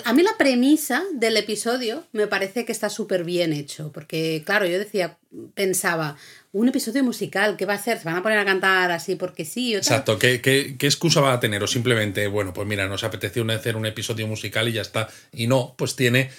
a 0.06 0.13
mí 0.13 0.22
la 0.22 0.38
premisa 0.38 1.04
del 1.13 1.38
episodio 1.38 2.04
me 2.12 2.28
parece 2.28 2.66
que 2.66 2.72
está 2.72 2.89
súper 2.89 3.24
bien 3.24 3.51
hecho, 3.51 3.92
porque, 3.92 4.44
claro, 4.46 4.68
yo 4.68 4.78
decía, 4.78 5.18
pensaba, 5.56 6.18
un 6.51 6.68
episodio 6.68 7.03
musical, 7.03 7.56
¿qué 7.58 7.65
va 7.65 7.74
a 7.74 7.75
hacer? 7.75 8.00
¿Se 8.00 8.06
van 8.06 8.15
a 8.15 8.24
poner 8.24 8.39
a 8.39 8.46
cantar 8.46 8.91
así 8.91 9.15
porque 9.15 9.46
sí? 9.46 9.75
Exacto, 9.75 10.18
¿Qué, 10.18 10.41
¿Qué, 10.41 10.75
excusa 10.82 11.22
va 11.22 11.34
a 11.34 11.39
tener? 11.39 11.62
O 11.62 11.68
simplemente, 11.68 12.27
bueno, 12.27 12.53
pues 12.53 12.68
mira, 12.68 12.88
nos 12.88 13.03
apeteció 13.03 13.46
hacer 13.51 13.75
un 13.75 13.86
episodio 13.86 14.27
musical 14.27 14.68
y 14.68 14.74
ya 14.74 14.82
está. 14.82 15.10
Y 15.32 15.48
no, 15.48 15.75
pues 15.77 15.96
tiene 15.96 16.29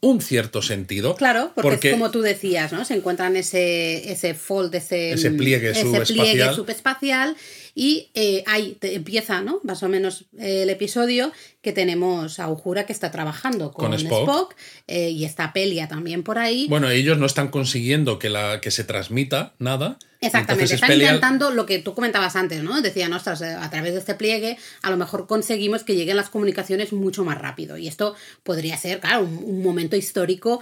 un 0.00 0.20
cierto 0.20 0.62
sentido. 0.62 1.16
Claro, 1.16 1.52
porque, 1.54 1.88
es 1.88 1.94
como 1.94 2.10
tú 2.10 2.20
decías, 2.20 2.72
¿no? 2.72 2.84
Se 2.84 2.94
encuentran 2.94 3.36
ese, 3.36 4.12
ese 4.12 4.34
fold, 4.34 4.74
ese, 4.74 5.12
ese 5.12 5.30
pliegue, 5.30 5.70
ese 5.70 5.84
pliegue 6.12 6.52
subespacial 6.54 7.36
y 7.74 8.10
eh, 8.14 8.44
ahí 8.46 8.76
empieza, 8.80 9.40
¿no? 9.40 9.60
Más 9.64 9.82
o 9.82 9.88
menos 9.88 10.26
eh, 10.38 10.62
el 10.62 10.70
episodio 10.70 11.32
que 11.60 11.72
tenemos 11.72 12.38
a 12.38 12.48
Ujura 12.48 12.86
que 12.86 12.92
está 12.92 13.10
trabajando 13.10 13.72
con, 13.72 13.92
Spock, 13.94 14.54
eh, 14.86 15.10
y 15.10 15.24
está 15.24 15.52
Pelia 15.52 15.88
también 15.88 16.22
por 16.22 16.38
ahí. 16.38 16.66
Bueno, 16.68 16.88
ellos 16.88 17.18
no 17.18 17.26
están 17.26 17.48
consiguiendo 17.48 18.18
que, 18.18 18.30
la, 18.30 18.60
que 18.60 18.70
se 18.70 18.84
transmita 18.84 19.54
nada. 19.58 19.98
Exactamente, 20.20 20.74
están 20.74 20.92
intentando 20.92 21.52
lo 21.52 21.64
que 21.64 21.78
tú 21.78 21.94
comentabas 21.94 22.34
antes, 22.34 22.64
¿no? 22.64 22.80
Decían, 22.82 23.12
ostras, 23.12 23.40
a 23.40 23.70
través 23.70 23.92
de 23.92 24.00
este 24.00 24.14
pliegue 24.16 24.58
a 24.82 24.90
lo 24.90 24.96
mejor 24.96 25.28
conseguimos 25.28 25.84
que 25.84 25.94
lleguen 25.94 26.16
las 26.16 26.28
comunicaciones 26.28 26.92
mucho 26.92 27.24
más 27.24 27.38
rápido. 27.38 27.76
Y 27.76 27.86
esto 27.86 28.16
podría 28.42 28.76
ser, 28.76 28.98
claro, 28.98 29.22
un, 29.22 29.62
momento 29.62 29.94
histórico 29.94 30.60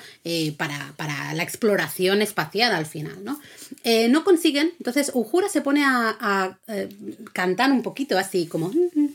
para, 0.58 0.92
para, 0.98 1.32
la 1.32 1.42
exploración 1.42 2.20
espacial 2.20 2.74
al 2.74 2.84
final, 2.84 3.24
¿no? 3.24 3.40
no 4.10 4.24
consiguen, 4.24 4.72
entonces 4.78 5.10
Ujura 5.14 5.48
se 5.48 5.62
pone 5.62 5.82
a 5.84 6.58
cantan 7.32 7.72
un 7.72 7.82
poquito 7.82 8.18
así, 8.18 8.46
como... 8.46 8.70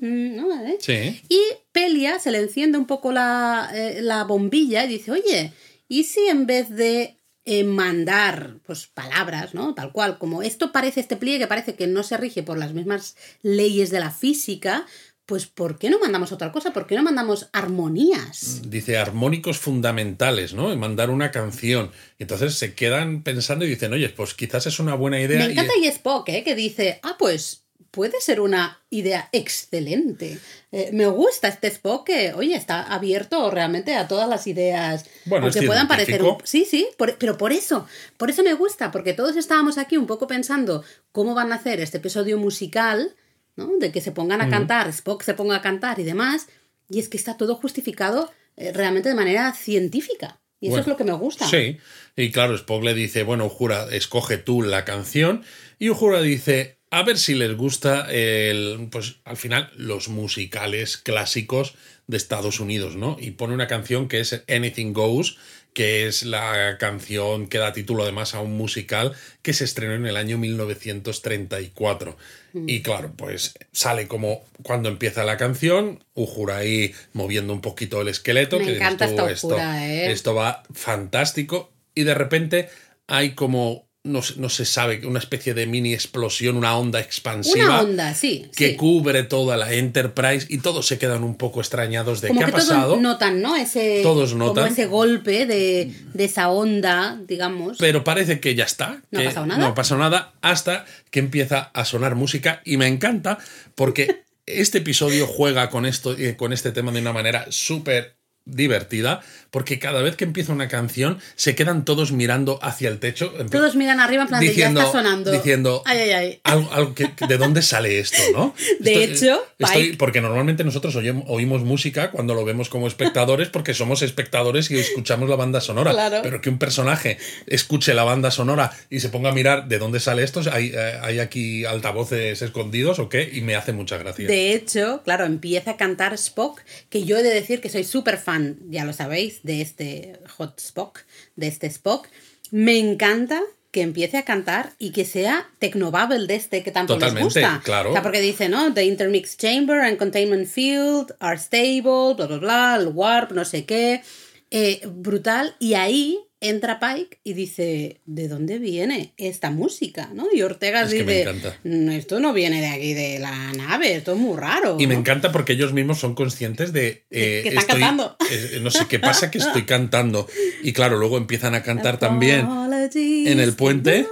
¿no? 0.00 0.66
¿Eh? 0.66 0.76
Sí. 0.80 0.95
Y 1.28 1.40
Pelia 1.72 2.18
se 2.18 2.30
le 2.30 2.38
enciende 2.38 2.78
un 2.78 2.86
poco 2.86 3.12
la, 3.12 3.70
eh, 3.74 4.00
la 4.02 4.24
bombilla 4.24 4.84
y 4.84 4.88
dice, 4.88 5.12
oye, 5.12 5.52
¿y 5.88 6.04
si 6.04 6.20
en 6.28 6.46
vez 6.46 6.70
de 6.70 7.16
eh, 7.44 7.62
mandar 7.62 8.58
pues 8.66 8.88
palabras, 8.88 9.54
¿no? 9.54 9.74
Tal 9.74 9.92
cual, 9.92 10.18
como 10.18 10.42
esto 10.42 10.72
parece, 10.72 11.00
este 11.00 11.16
pliegue 11.16 11.46
parece 11.46 11.74
que 11.74 11.86
no 11.86 12.02
se 12.02 12.16
rige 12.16 12.42
por 12.42 12.58
las 12.58 12.72
mismas 12.72 13.16
leyes 13.42 13.90
de 13.90 14.00
la 14.00 14.10
física, 14.10 14.84
pues 15.26 15.46
¿por 15.46 15.78
qué 15.78 15.90
no 15.90 15.98
mandamos 15.98 16.32
otra 16.32 16.52
cosa? 16.52 16.72
¿Por 16.72 16.86
qué 16.86 16.94
no 16.94 17.02
mandamos 17.02 17.48
armonías? 17.52 18.62
Dice 18.68 18.96
armónicos 18.96 19.58
fundamentales, 19.58 20.54
¿no? 20.54 20.72
Y 20.72 20.76
mandar 20.76 21.10
una 21.10 21.32
canción. 21.32 21.90
Y 22.18 22.22
entonces 22.22 22.54
se 22.54 22.74
quedan 22.74 23.22
pensando 23.22 23.64
y 23.64 23.68
dicen, 23.68 23.92
oye, 23.92 24.08
pues 24.08 24.34
quizás 24.34 24.66
es 24.66 24.78
una 24.78 24.94
buena 24.94 25.20
idea. 25.20 25.38
Me 25.38 25.52
encanta 25.52 25.72
y 25.80 25.86
Spock, 25.86 26.28
¿eh? 26.28 26.44
Que 26.44 26.54
dice, 26.54 27.00
ah, 27.02 27.16
pues 27.18 27.65
puede 27.96 28.20
ser 28.20 28.40
una 28.40 28.80
idea 28.90 29.28
excelente. 29.32 30.38
Eh, 30.70 30.90
me 30.92 31.06
gusta 31.06 31.48
este 31.48 31.66
Spock 31.68 32.06
que, 32.06 32.32
oye, 32.34 32.54
está 32.54 32.82
abierto 32.82 33.50
realmente 33.50 33.94
a 33.96 34.06
todas 34.06 34.28
las 34.28 34.46
ideas. 34.46 35.06
Bueno, 35.24 35.46
aunque 35.46 35.60
es 35.60 35.66
puedan 35.66 35.88
parecer. 35.88 36.22
un- 36.22 36.36
Sí, 36.44 36.64
sí, 36.64 36.86
por- 36.98 37.16
pero 37.16 37.36
por 37.38 37.52
eso, 37.52 37.86
por 38.18 38.30
eso 38.30 38.42
me 38.42 38.54
gusta, 38.54 38.90
porque 38.92 39.14
todos 39.14 39.36
estábamos 39.36 39.78
aquí 39.78 39.96
un 39.96 40.06
poco 40.06 40.26
pensando 40.26 40.84
cómo 41.10 41.34
van 41.34 41.50
a 41.52 41.56
hacer 41.56 41.80
este 41.80 41.96
episodio 41.96 42.38
musical, 42.38 43.16
¿no? 43.56 43.70
De 43.80 43.90
que 43.90 44.00
se 44.00 44.12
pongan 44.12 44.40
a 44.42 44.48
cantar, 44.50 44.88
Spock 44.88 45.22
se 45.22 45.34
ponga 45.34 45.56
a 45.56 45.62
cantar 45.62 45.98
y 45.98 46.04
demás. 46.04 46.46
Y 46.88 47.00
es 47.00 47.08
que 47.08 47.16
está 47.16 47.36
todo 47.36 47.56
justificado 47.56 48.30
eh, 48.56 48.72
realmente 48.72 49.08
de 49.08 49.14
manera 49.14 49.52
científica. 49.54 50.38
Y 50.60 50.68
eso 50.68 50.78
es 50.78 50.86
lo 50.86 50.96
que 50.96 51.04
me 51.04 51.12
gusta. 51.12 51.46
Sí, 51.46 51.76
y 52.16 52.30
claro, 52.32 52.54
Spock 52.54 52.82
le 52.82 52.94
dice, 52.94 53.22
bueno, 53.24 53.48
Jura, 53.50 53.88
escoge 53.92 54.38
tú 54.38 54.62
la 54.62 54.84
canción. 54.86 55.42
Y 55.78 55.88
Jura 55.88 56.22
dice, 56.22 56.75
a 56.90 57.02
ver 57.02 57.18
si 57.18 57.34
les 57.34 57.56
gusta 57.56 58.06
el, 58.10 58.88
pues 58.90 59.16
al 59.24 59.36
final, 59.36 59.70
los 59.76 60.08
musicales 60.08 60.96
clásicos 60.96 61.74
de 62.06 62.16
Estados 62.16 62.60
Unidos, 62.60 62.96
¿no? 62.96 63.16
Y 63.20 63.32
pone 63.32 63.54
una 63.54 63.66
canción 63.66 64.08
que 64.08 64.20
es 64.20 64.44
Anything 64.48 64.92
Goes, 64.92 65.36
que 65.76 66.06
es 66.06 66.22
la 66.22 66.78
canción 66.78 67.48
que 67.48 67.58
da 67.58 67.74
título 67.74 68.04
además 68.04 68.34
a 68.34 68.40
un 68.40 68.56
musical 68.56 69.12
que 69.42 69.52
se 69.52 69.64
estrenó 69.64 69.94
en 69.94 70.06
el 70.06 70.16
año 70.16 70.38
1934. 70.38 72.16
Mm. 72.54 72.68
Y 72.68 72.80
claro, 72.80 73.12
pues 73.14 73.58
sale 73.72 74.08
como 74.08 74.44
cuando 74.62 74.88
empieza 74.88 75.24
la 75.24 75.36
canción, 75.36 76.02
Uhura 76.14 76.56
ahí 76.56 76.94
moviendo 77.12 77.52
un 77.52 77.60
poquito 77.60 78.00
el 78.00 78.08
esqueleto. 78.08 78.58
Me 78.58 78.64
que 78.64 78.76
encanta 78.76 79.04
esta 79.04 79.86
¿eh? 79.86 80.10
esto 80.12 80.34
va 80.34 80.62
fantástico 80.72 81.70
y 81.94 82.04
de 82.04 82.14
repente 82.14 82.70
hay 83.06 83.34
como, 83.34 83.85
no, 84.06 84.22
se- 84.22 84.40
no 84.40 84.48
se 84.48 84.64
sabe, 84.64 85.06
una 85.06 85.18
especie 85.18 85.52
de 85.54 85.66
mini 85.66 85.92
explosión, 85.92 86.56
una 86.56 86.76
onda 86.76 87.00
expansiva 87.00 87.64
Una 87.66 87.80
onda, 87.82 88.14
sí. 88.14 88.46
que 88.56 88.70
sí. 88.70 88.76
cubre 88.76 89.22
toda 89.24 89.56
la 89.56 89.72
Enterprise 89.72 90.46
y 90.48 90.58
todos 90.58 90.86
se 90.86 90.98
quedan 90.98 91.24
un 91.24 91.36
poco 91.36 91.60
extrañados 91.60 92.20
de 92.20 92.28
como 92.28 92.40
qué 92.40 92.46
ha 92.46 92.48
pasado. 92.50 92.88
todos 92.90 93.00
notan, 93.00 93.42
¿no? 93.42 93.56
Ese, 93.56 94.00
Todos 94.02 94.34
notan. 94.34 94.64
Como 94.64 94.66
ese 94.72 94.86
golpe 94.86 95.46
de, 95.46 95.92
de 96.14 96.24
esa 96.24 96.48
onda, 96.50 97.20
digamos. 97.26 97.76
Pero 97.78 98.04
parece 98.04 98.40
que 98.40 98.54
ya 98.54 98.64
está. 98.64 99.02
No 99.10 99.20
ha 99.20 99.24
pasado 99.24 99.46
nada. 99.46 99.60
No 99.60 99.66
ha 99.66 99.74
pasado 99.74 100.00
nada 100.00 100.32
hasta 100.40 100.84
que 101.10 101.18
empieza 101.20 101.70
a 101.74 101.84
sonar 101.84 102.14
música 102.14 102.62
y 102.64 102.76
me 102.76 102.86
encanta 102.86 103.38
porque 103.74 104.22
este 104.46 104.78
episodio 104.78 105.26
juega 105.26 105.70
con 105.70 105.86
esto 105.86 106.16
eh, 106.16 106.36
con 106.36 106.52
este 106.52 106.70
tema 106.72 106.92
de 106.92 107.00
una 107.00 107.12
manera 107.12 107.46
súper 107.50 108.16
divertida 108.46 109.20
porque 109.50 109.78
cada 109.78 110.02
vez 110.02 110.16
que 110.16 110.24
empieza 110.24 110.52
una 110.52 110.68
canción 110.68 111.18
se 111.34 111.54
quedan 111.54 111.84
todos 111.84 112.12
mirando 112.12 112.58
hacia 112.62 112.88
el 112.88 112.98
techo 112.98 113.32
Todos 113.50 113.74
miran 113.74 114.00
arriba 114.00 114.22
en 114.22 114.28
plan 114.28 114.40
de, 114.40 114.48
diciendo, 114.48 114.80
ya 114.80 114.86
está 114.86 114.98
sonando. 114.98 115.32
diciendo 115.32 115.82
Ay, 115.86 115.98
ay, 115.98 116.10
ay. 116.12 116.40
algo, 116.44 116.68
algo 116.72 116.94
que, 116.94 117.12
que- 117.14 117.26
de 117.26 117.38
dónde 117.38 117.62
sale 117.62 117.98
esto, 117.98 118.18
¿no? 118.32 118.54
De 118.80 119.04
Estoy- 119.04 119.16
hecho, 119.28 119.46
estoy- 119.58 119.82
Pike- 119.92 119.96
porque 119.98 120.20
normalmente 120.20 120.62
nosotros 120.64 120.94
oímos 121.26 121.62
música 121.62 122.10
cuando 122.10 122.34
lo 122.34 122.44
vemos 122.44 122.68
como 122.68 122.86
espectadores 122.86 123.48
porque 123.48 123.72
somos 123.74 124.02
espectadores 124.02 124.70
y 124.70 124.78
escuchamos 124.78 125.28
la 125.28 125.36
banda 125.36 125.60
sonora. 125.60 125.92
Claro. 125.92 126.20
Pero 126.22 126.40
que 126.40 126.50
un 126.50 126.58
personaje 126.58 127.18
escuche 127.46 127.94
la 127.94 128.04
banda 128.04 128.30
sonora 128.30 128.72
y 128.90 129.00
se 129.00 129.08
ponga 129.08 129.30
a 129.30 129.32
mirar 129.32 129.68
de 129.68 129.78
dónde 129.78 130.00
sale 130.00 130.22
esto, 130.22 130.42
¿hay, 130.52 130.72
eh, 130.74 130.98
hay 131.02 131.18
aquí 131.18 131.64
altavoces 131.64 132.42
escondidos 132.42 132.98
o 132.98 133.08
qué? 133.08 133.28
Y 133.32 133.40
me 133.40 133.56
hace 133.56 133.72
mucha 133.72 133.96
gracia. 133.96 134.26
De 134.28 134.52
hecho, 134.52 135.00
claro, 135.04 135.24
empieza 135.24 135.72
a 135.72 135.76
cantar 135.76 136.12
Spock, 136.14 136.60
que 136.90 137.04
yo 137.04 137.16
he 137.16 137.22
de 137.22 137.30
decir 137.32 137.60
que 137.60 137.68
soy 137.70 137.84
súper 137.84 138.18
fan, 138.18 138.35
ya 138.68 138.84
lo 138.84 138.92
sabéis, 138.92 139.40
de 139.42 139.60
este 139.60 140.18
Hot 140.36 140.58
Spock, 140.60 141.00
de 141.36 141.46
este 141.48 141.66
Spock. 141.66 142.08
Me 142.50 142.78
encanta 142.78 143.40
que 143.70 143.82
empiece 143.82 144.16
a 144.16 144.24
cantar 144.24 144.72
y 144.78 144.90
que 144.90 145.04
sea 145.04 145.50
Technobabble 145.58 146.26
de 146.26 146.34
este 146.36 146.62
que 146.62 146.70
tanto 146.70 146.94
Totalmente, 146.94 147.40
les 147.40 147.44
gusta. 147.44 147.60
claro. 147.62 147.90
O 147.90 147.92
sea, 147.92 148.02
porque 148.02 148.20
dice, 148.20 148.48
¿no? 148.48 148.72
The 148.72 148.84
intermix 148.84 149.36
chamber 149.36 149.80
and 149.80 149.98
containment 149.98 150.48
field 150.48 151.14
are 151.18 151.36
stable, 151.38 152.14
bla, 152.16 152.26
bla, 152.26 152.38
bla, 152.38 152.76
el 152.80 152.88
warp, 152.88 153.32
no 153.32 153.44
sé 153.44 153.66
qué. 153.66 154.02
Eh, 154.50 154.80
brutal. 154.86 155.56
Y 155.58 155.74
ahí 155.74 156.20
entra 156.48 156.78
Pike 156.80 157.18
y 157.24 157.32
dice, 157.34 158.00
¿de 158.06 158.28
dónde 158.28 158.58
viene 158.58 159.12
esta 159.16 159.50
música? 159.50 160.10
¿no? 160.14 160.26
Y 160.32 160.42
Ortega 160.42 160.82
Es 160.82 160.90
dice. 160.90 161.26
"Mm, 161.64 161.90
esto 161.90 162.20
no 162.20 162.32
viene 162.32 162.60
de 162.60 162.68
aquí 162.68 162.94
de 162.94 163.18
la 163.18 163.52
nave, 163.52 163.94
esto 163.96 164.12
es 164.12 164.18
muy 164.18 164.36
raro. 164.36 164.76
Y 164.80 164.86
me 164.86 164.94
encanta 164.94 165.32
porque 165.32 165.52
ellos 165.54 165.72
mismos 165.72 165.98
son 165.98 166.14
conscientes 166.14 166.72
de... 166.72 167.04
eh, 167.10 167.40
que 167.42 167.48
están 167.50 167.58
estoy- 167.64 167.80
cantando. 167.80 168.16
eh, 168.30 168.58
no 168.62 168.70
sé 168.70 168.86
qué 168.88 168.98
pasa 168.98 169.30
que 169.30 169.38
estoy 169.38 169.62
cantando. 169.66 170.26
Y 170.62 170.72
claro, 170.72 170.96
luego 170.98 171.16
empiezan 171.18 171.54
a 171.54 171.62
cantar 171.62 171.98
también 171.98 172.46
en 172.92 173.40
el 173.40 173.54
puente. 173.54 174.06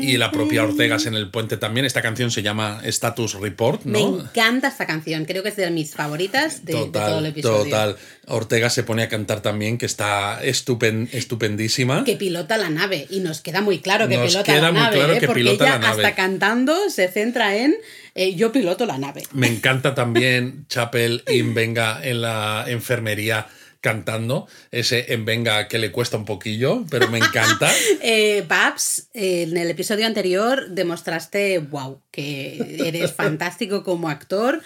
Y 0.00 0.16
la 0.16 0.30
propia. 0.30 0.64
Ortegas 0.64 1.06
en 1.06 1.14
el 1.14 1.30
puente 1.30 1.56
también. 1.56 1.86
Esta 1.86 2.02
canción 2.02 2.30
se 2.30 2.42
llama 2.42 2.80
Status 2.84 3.34
Report, 3.34 3.84
Me 3.84 4.00
encanta 4.00 4.68
esta 4.68 4.86
canción, 4.86 5.24
creo 5.24 5.42
que 5.42 5.50
es 5.50 5.56
de 5.56 5.70
mis 5.70 5.94
favoritas 5.94 6.64
de, 6.64 6.74
de 6.74 6.86
todo 6.86 7.18
el 7.18 7.26
episodio. 7.26 7.64
total. 7.64 7.96
Ortega 8.26 8.70
se 8.70 8.82
pone 8.82 9.02
a 9.02 9.08
cantar 9.08 9.40
también, 9.40 9.78
que 9.78 9.86
está 9.86 10.42
estupen, 10.42 11.08
estupendísima. 11.12 12.04
Que 12.04 12.16
pilota 12.16 12.56
la 12.58 12.70
nave, 12.70 13.06
y 13.10 13.20
nos 13.20 13.40
queda 13.40 13.60
muy 13.60 13.78
claro 13.78 14.08
que 14.08 14.16
Nos 14.16 14.28
pilota 14.32 14.52
queda 14.52 14.62
la 14.62 14.72
muy 14.72 14.80
nave, 14.80 14.96
claro 14.96 15.12
¿eh? 15.12 15.20
que 15.20 15.26
porque 15.26 15.40
pilota 15.42 15.64
ella 15.64 15.74
la 15.74 15.78
nave. 15.90 16.04
hasta 16.04 16.16
cantando 16.16 16.90
se 16.90 17.08
centra 17.08 17.56
en 17.56 17.76
eh, 18.14 18.34
yo 18.34 18.50
piloto 18.50 18.86
la 18.86 18.98
nave. 18.98 19.22
Me 19.32 19.46
encanta 19.46 19.94
también 19.94 20.66
Chapel 20.68 21.22
en 21.26 21.54
Venga 21.54 22.00
en 22.02 22.22
la 22.22 22.64
enfermería 22.66 23.46
cantando. 23.80 24.46
Ese 24.70 25.12
en 25.12 25.24
Venga 25.24 25.68
que 25.68 25.78
le 25.78 25.92
cuesta 25.92 26.16
un 26.16 26.24
poquillo, 26.24 26.84
pero 26.90 27.08
me 27.08 27.18
encanta. 27.18 27.70
Eh, 28.02 28.44
Babs, 28.46 29.08
eh, 29.14 29.42
en 29.42 29.56
el 29.56 29.70
episodio 29.70 30.06
anterior 30.06 30.68
demostraste, 30.70 31.58
wow, 31.58 32.02
que 32.10 32.86
eres 32.86 33.12
fantástico 33.14 33.82
como 33.82 34.08
actor, 34.08 34.62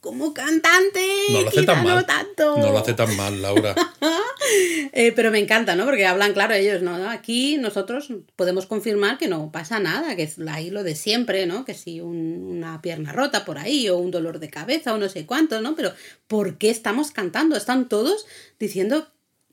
como 0.00 0.32
cantante. 0.34 1.06
No 1.30 1.42
lo 1.42 1.48
hace 1.48 1.62
tan 1.62 1.84
mal. 1.84 1.96
No 1.96 2.06
tanto. 2.06 2.56
No 2.58 2.72
lo 2.72 2.78
hace 2.78 2.94
tan 2.94 3.16
mal, 3.16 3.40
Laura. 3.42 3.74
Eh, 4.92 5.12
pero 5.14 5.30
me 5.30 5.38
encanta, 5.38 5.76
¿no? 5.76 5.84
Porque 5.84 6.06
hablan 6.06 6.32
claro 6.32 6.54
ellos, 6.54 6.82
¿no? 6.82 7.08
Aquí 7.10 7.56
nosotros 7.58 8.08
podemos 8.34 8.66
confirmar 8.66 9.18
que 9.18 9.28
no 9.28 9.52
pasa 9.52 9.78
nada, 9.78 10.16
que 10.16 10.24
es 10.24 10.36
ahí 10.48 10.70
lo 10.70 10.82
de 10.82 10.96
siempre, 10.96 11.46
¿no? 11.46 11.64
Que 11.64 11.74
si 11.74 12.00
un- 12.00 12.46
una 12.56 12.80
pierna 12.82 13.12
rota 13.12 13.44
por 13.44 13.58
ahí 13.58 13.88
o 13.88 13.98
un 13.98 14.10
dolor 14.10 14.40
de 14.40 14.50
cabeza 14.50 14.92
o 14.94 14.98
no 14.98 15.08
sé 15.08 15.26
cuánto, 15.26 15.60
¿no? 15.60 15.76
Pero 15.76 15.92
¿por 16.26 16.58
qué 16.58 16.70
estamos 16.70 17.12
cantando? 17.12 17.56
Están 17.56 17.88
todos 17.88 18.26
diciendo, 18.58 19.08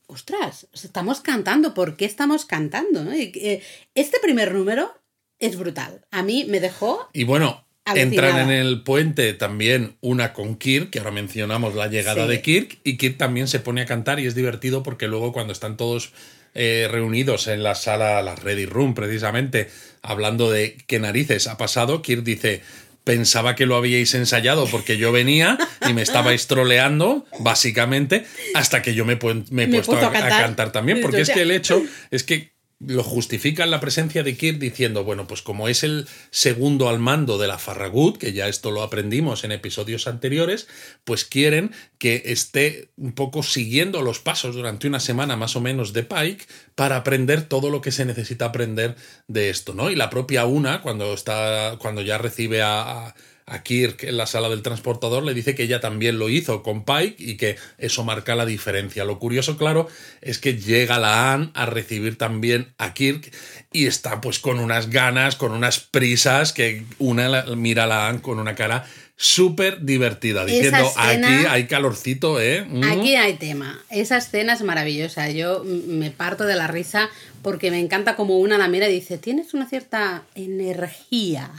ostras, 0.08 0.68
estamos 0.74 1.20
cantando, 1.22 1.74
¿por 1.75 1.98
qué 1.98 2.06
estamos 2.06 2.46
cantando? 2.46 3.04
¿no? 3.04 3.13
Y, 3.16 3.32
eh, 3.36 3.62
este 3.94 4.18
primer 4.20 4.54
número 4.54 4.92
es 5.38 5.58
brutal. 5.58 6.06
A 6.10 6.24
mí 6.24 6.46
me 6.46 6.60
dejó... 6.60 7.10
Y 7.13 7.25
bueno, 7.25 7.66
Alucinada. 7.91 8.29
entran 8.29 8.50
en 8.51 8.58
el 8.67 8.82
puente 8.84 9.34
también 9.34 9.96
una 10.01 10.34
con 10.34 10.56
Kirk, 10.58 10.89
que 10.89 11.00
ahora 11.00 11.12
mencionamos 11.12 11.75
la 11.75 11.88
llegada 11.88 12.24
Sí. 12.25 12.29
de 12.29 12.41
Kirk, 12.41 12.77
y 12.84 12.98
Kirk 12.98 13.17
también 13.17 13.48
se 13.48 13.60
pone 13.60 13.82
a 13.82 13.86
cantar 13.86 14.20
y 14.20 14.25
es 14.27 14.36
divertido 14.36 14.84
porque 14.84 15.08
luego 15.08 15.32
cuando 15.34 15.53
están 15.53 15.77
todos 15.77 16.12
eh, 16.56 16.88
reunidos 16.91 17.48
en 17.48 17.62
la 17.63 17.75
sala, 17.75 18.22
la 18.22 18.36
Ready 18.36 18.65
Room 18.65 18.94
precisamente, 18.96 19.70
hablando 20.01 20.50
de 20.51 20.75
qué 20.88 21.00
narices 21.00 21.48
ha 21.48 21.58
pasado, 21.58 22.01
Kirk 22.01 22.24
dice... 22.24 22.62
Pensaba 23.03 23.56
que 23.56 23.65
lo 23.65 23.77
habíais 23.77 24.13
ensayado 24.15 24.67
porque 24.67 24.98
yo 24.98 25.13
venía 25.13 25.58
y 25.89 25.94
me 25.94 26.01
estabais 26.01 26.48
troleando, 26.48 27.25
básicamente, 27.39 28.25
hasta 28.53 28.82
que 28.82 28.94
yo 28.96 29.06
me, 29.06 29.13
he 29.13 29.17
pu- 29.20 29.46
me 29.50 29.63
he 29.63 29.67
Me 29.67 29.77
he 29.77 29.82
puesto 29.82 30.06
a, 30.06 30.12
cantar. 30.12 30.74
también. 30.74 31.00
Porque 31.01 31.22
es 31.22 31.29
que 31.29 31.44
el 31.44 31.51
hecho 31.51 31.82
es 32.12 32.25
que 32.25 32.51
lo 32.79 33.03
justifican 33.03 33.72
la 33.72 33.79
presencia 33.79 34.22
de 34.22 34.38
Kirk 34.38 34.60
diciendo, 34.60 35.03
bueno, 35.03 35.25
pues 35.25 35.41
como 35.41 35.67
es 35.67 35.84
el 35.84 36.07
segundo 36.29 36.89
al 36.89 37.00
mando 37.00 37.39
de 37.39 37.48
la 37.48 37.57
Farragut, 37.57 38.17
que 38.17 38.34
ya 38.34 38.48
esto 38.48 38.69
lo 38.69 38.84
aprendimos 38.84 39.43
en 39.43 39.51
episodios 39.51 40.05
anteriores, 40.05 40.67
pues 41.03 41.25
quieren 41.25 41.72
que 41.98 42.22
esté 42.25 42.89
un 42.96 43.13
poco 43.13 43.41
siguiendo 43.41 44.01
los 44.03 44.19
pasos 44.19 44.53
durante 44.55 44.88
una 44.88 45.00
semana 45.00 45.36
más 45.36 45.55
o 45.55 45.62
menos 45.62 45.91
de 45.91 46.03
Pike 46.03 46.46
para 46.75 46.98
aprender 46.98 47.41
todo 47.43 47.72
lo 47.72 47.81
que 47.81 47.91
se 47.91 48.05
necesita 48.05 48.46
aprender 48.46 48.96
de 49.27 49.50
esto, 49.50 49.74
¿no? 49.74 49.89
Y 49.89 49.96
la 49.96 50.12
propia 50.12 50.46
Una, 50.46 50.81
cuando 50.84 51.13
está, 51.13 51.77
cuando 51.79 52.01
ya 52.03 52.19
recibe 52.19 52.62
a, 52.62 53.07
a- 53.07 53.15
a 53.50 53.63
Kirk 53.63 54.04
en 54.04 54.18
la 54.18 54.27
sala 54.27 54.50
del 54.50 54.62
transportador, 54.62 55.24
le 55.24 55.34
dice 55.34 55.56
que 55.56 55.63
ella 55.63 55.80
también 55.80 56.20
lo 56.20 56.27
hizo 56.27 56.62
con 56.62 56.84
Pike 56.84 57.16
y 57.18 57.38
que 57.38 57.56
eso 57.77 58.04
marca 58.04 58.36
la 58.36 58.46
diferencia. 58.46 59.06
Lo 59.06 59.20
curioso, 59.20 59.58
claro, 59.58 59.88
es 60.22 60.38
que 60.38 60.58
llega 60.58 61.00
la 61.00 61.34
Anne 61.34 61.50
a 61.54 61.66
recibir 61.66 62.18
también 62.18 62.74
a 62.77 62.94
Kirk 62.94 63.32
y 63.72 63.86
está 63.86 64.20
pues 64.20 64.39
con 64.39 64.60
unas 64.60 64.89
ganas, 64.89 65.38
con 65.38 65.54
unas 65.54 65.80
prisas, 65.80 66.51
que 66.51 66.84
una 67.00 67.46
mira 67.56 67.86
a 67.86 67.88
la 67.88 68.10
Anne 68.10 68.22
con 68.22 68.38
una 68.38 68.54
cara 68.54 68.86
súper 69.16 69.84
divertida, 69.84 70.46
diciendo, 70.46 70.92
aquí 70.96 71.46
hay 71.50 71.66
calorcito, 71.68 72.39
¿eh? 72.39 72.66
Mm. 72.68 72.84
Aquí 72.84 73.16
hay 73.16 73.34
tema. 73.36 73.80
Esa 73.89 74.18
escena 74.18 74.54
es 74.54 74.62
maravillosa. 74.62 75.32
Yo 75.32 75.63
me 75.63 76.12
parto 76.12 76.44
de 76.44 76.56
la 76.56 76.68
risa 76.68 77.10
porque 77.42 77.72
me 77.72 77.80
encanta 77.80 78.16
como 78.18 78.38
una 78.38 78.58
la 78.58 78.68
mira 78.68 78.89
y 78.89 78.94
dice, 78.94 79.18
tienes 79.18 79.54
una 79.54 79.68
cierta 79.68 80.24
energía 80.36 81.50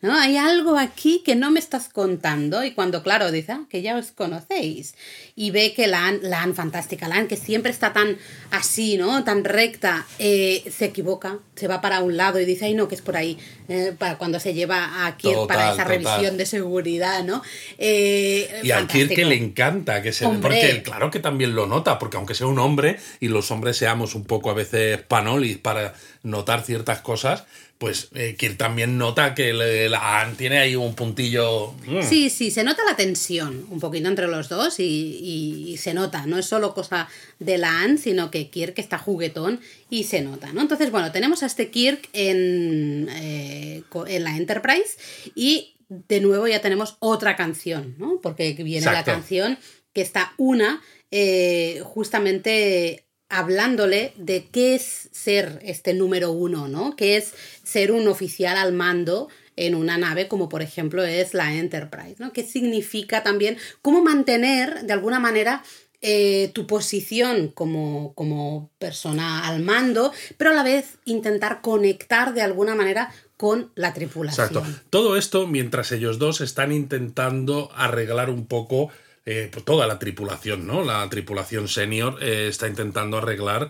¿no? 0.00 0.16
Hay 0.16 0.36
algo 0.36 0.76
aquí 0.76 1.22
que 1.24 1.34
no 1.34 1.50
me 1.50 1.58
estás 1.58 1.88
contando. 1.88 2.62
Y 2.62 2.72
cuando, 2.72 3.02
claro, 3.02 3.30
dice, 3.32 3.52
ah, 3.52 3.64
que 3.68 3.82
ya 3.82 3.96
os 3.96 4.12
conocéis. 4.12 4.94
Y 5.34 5.50
ve 5.50 5.72
que 5.74 5.86
la 5.86 6.12
Lan, 6.22 6.54
fantástica, 6.54 7.08
Lan, 7.08 7.26
que 7.26 7.36
siempre 7.36 7.72
está 7.72 7.92
tan 7.92 8.16
así, 8.50 8.96
¿no? 8.96 9.24
Tan 9.24 9.44
recta, 9.44 10.06
eh, 10.18 10.62
se 10.70 10.86
equivoca, 10.86 11.38
se 11.56 11.66
va 11.66 11.80
para 11.80 12.00
un 12.00 12.16
lado 12.16 12.40
y 12.40 12.44
dice, 12.44 12.66
ay, 12.66 12.74
no, 12.74 12.86
que 12.86 12.94
es 12.94 13.02
por 13.02 13.16
ahí. 13.16 13.38
Eh, 13.68 13.92
para 13.98 14.16
cuando 14.16 14.40
se 14.40 14.54
lleva 14.54 15.06
a 15.06 15.16
Kirk 15.16 15.46
para 15.46 15.72
esa 15.72 15.84
revisión 15.84 16.36
de 16.36 16.46
seguridad, 16.46 17.24
¿no? 17.24 17.42
Eh, 17.76 18.60
y 18.62 18.70
a 18.70 18.86
Kirk 18.86 19.14
que 19.14 19.24
le 19.24 19.34
encanta 19.34 20.00
que 20.00 20.12
se... 20.12 20.26
Porque 20.28 20.82
claro 20.82 21.10
que 21.10 21.20
también 21.20 21.54
lo 21.54 21.66
nota, 21.66 21.98
porque 21.98 22.16
aunque 22.16 22.34
sea 22.34 22.46
un 22.46 22.58
hombre 22.58 22.98
y 23.20 23.28
los 23.28 23.50
hombres 23.50 23.76
seamos 23.76 24.14
un 24.14 24.24
poco 24.24 24.50
a 24.50 24.54
veces 24.54 25.02
panolis 25.02 25.58
para 25.58 25.94
notar 26.22 26.62
ciertas 26.62 27.00
cosas, 27.00 27.44
pues 27.78 28.08
eh, 28.14 28.36
también 28.56 28.98
nota 28.98 29.34
que 29.34 29.52
la 29.52 30.32
tiene 30.36 30.58
ahí 30.58 30.74
un 30.74 30.94
puntillo. 30.94 31.74
Mm. 31.86 32.02
Sí, 32.02 32.28
sí, 32.28 32.50
se 32.50 32.64
nota 32.64 32.82
la 32.84 32.96
tensión 32.96 33.66
un 33.70 33.78
poquito 33.78 34.08
entre 34.08 34.26
los 34.26 34.48
dos 34.48 34.80
y, 34.80 35.76
se 35.78 35.94
nota, 35.94 36.26
no 36.26 36.38
es 36.38 36.46
solo 36.46 36.74
cosa 36.74 37.08
de 37.38 37.56
la 37.56 37.80
Anne, 37.82 37.98
sino 37.98 38.32
que 38.32 38.50
Kirk 38.50 38.78
está 38.78 38.98
juguetón 38.98 39.60
y 39.90 40.04
se 40.04 40.22
nota, 40.22 40.52
¿no? 40.52 40.60
Entonces, 40.60 40.90
bueno, 40.90 41.12
tenemos 41.12 41.44
a 41.44 41.46
este 41.46 41.70
Kirk 41.70 42.08
en, 42.12 43.08
eh, 43.12 43.84
en 44.08 44.24
la 44.24 44.36
Enterprise 44.36 44.98
y 45.36 45.76
de 45.88 46.20
nuevo 46.20 46.48
ya 46.48 46.60
tenemos 46.60 46.96
otra 46.98 47.36
canción, 47.36 47.94
¿no? 47.98 48.20
Porque 48.20 48.52
viene 48.52 48.86
la 48.86 49.04
canción 49.04 49.56
que 49.92 50.02
está 50.02 50.34
una 50.36 50.82
eh, 51.10 51.80
justamente 51.84 53.07
hablándole 53.28 54.12
de 54.16 54.46
qué 54.46 54.74
es 54.74 55.08
ser 55.12 55.60
este 55.62 55.94
número 55.94 56.32
uno, 56.32 56.68
¿no? 56.68 56.96
¿Qué 56.96 57.16
es 57.16 57.34
ser 57.62 57.92
un 57.92 58.08
oficial 58.08 58.56
al 58.56 58.72
mando 58.72 59.28
en 59.56 59.74
una 59.74 59.98
nave 59.98 60.28
como 60.28 60.48
por 60.48 60.62
ejemplo 60.62 61.04
es 61.04 61.34
la 61.34 61.54
Enterprise, 61.54 62.16
¿no? 62.18 62.32
¿Qué 62.32 62.44
significa 62.44 63.22
también 63.22 63.58
cómo 63.82 64.02
mantener 64.02 64.82
de 64.82 64.92
alguna 64.92 65.20
manera 65.20 65.62
eh, 66.00 66.52
tu 66.54 66.66
posición 66.68 67.48
como, 67.48 68.14
como 68.14 68.70
persona 68.78 69.48
al 69.48 69.60
mando, 69.60 70.12
pero 70.36 70.50
a 70.50 70.54
la 70.54 70.62
vez 70.62 70.98
intentar 71.04 71.60
conectar 71.60 72.34
de 72.34 72.42
alguna 72.42 72.76
manera 72.76 73.12
con 73.36 73.72
la 73.74 73.94
tripulación. 73.94 74.46
Exacto. 74.46 74.80
Todo 74.90 75.16
esto 75.16 75.48
mientras 75.48 75.90
ellos 75.90 76.20
dos 76.20 76.40
están 76.40 76.70
intentando 76.70 77.70
arreglar 77.74 78.30
un 78.30 78.46
poco 78.46 78.90
eh, 79.30 79.50
pues 79.52 79.62
toda 79.62 79.86
la 79.86 79.98
tripulación, 79.98 80.66
¿no? 80.66 80.82
La 80.82 81.06
tripulación 81.10 81.68
senior 81.68 82.16
eh, 82.22 82.48
está 82.48 82.66
intentando 82.66 83.18
arreglar 83.18 83.68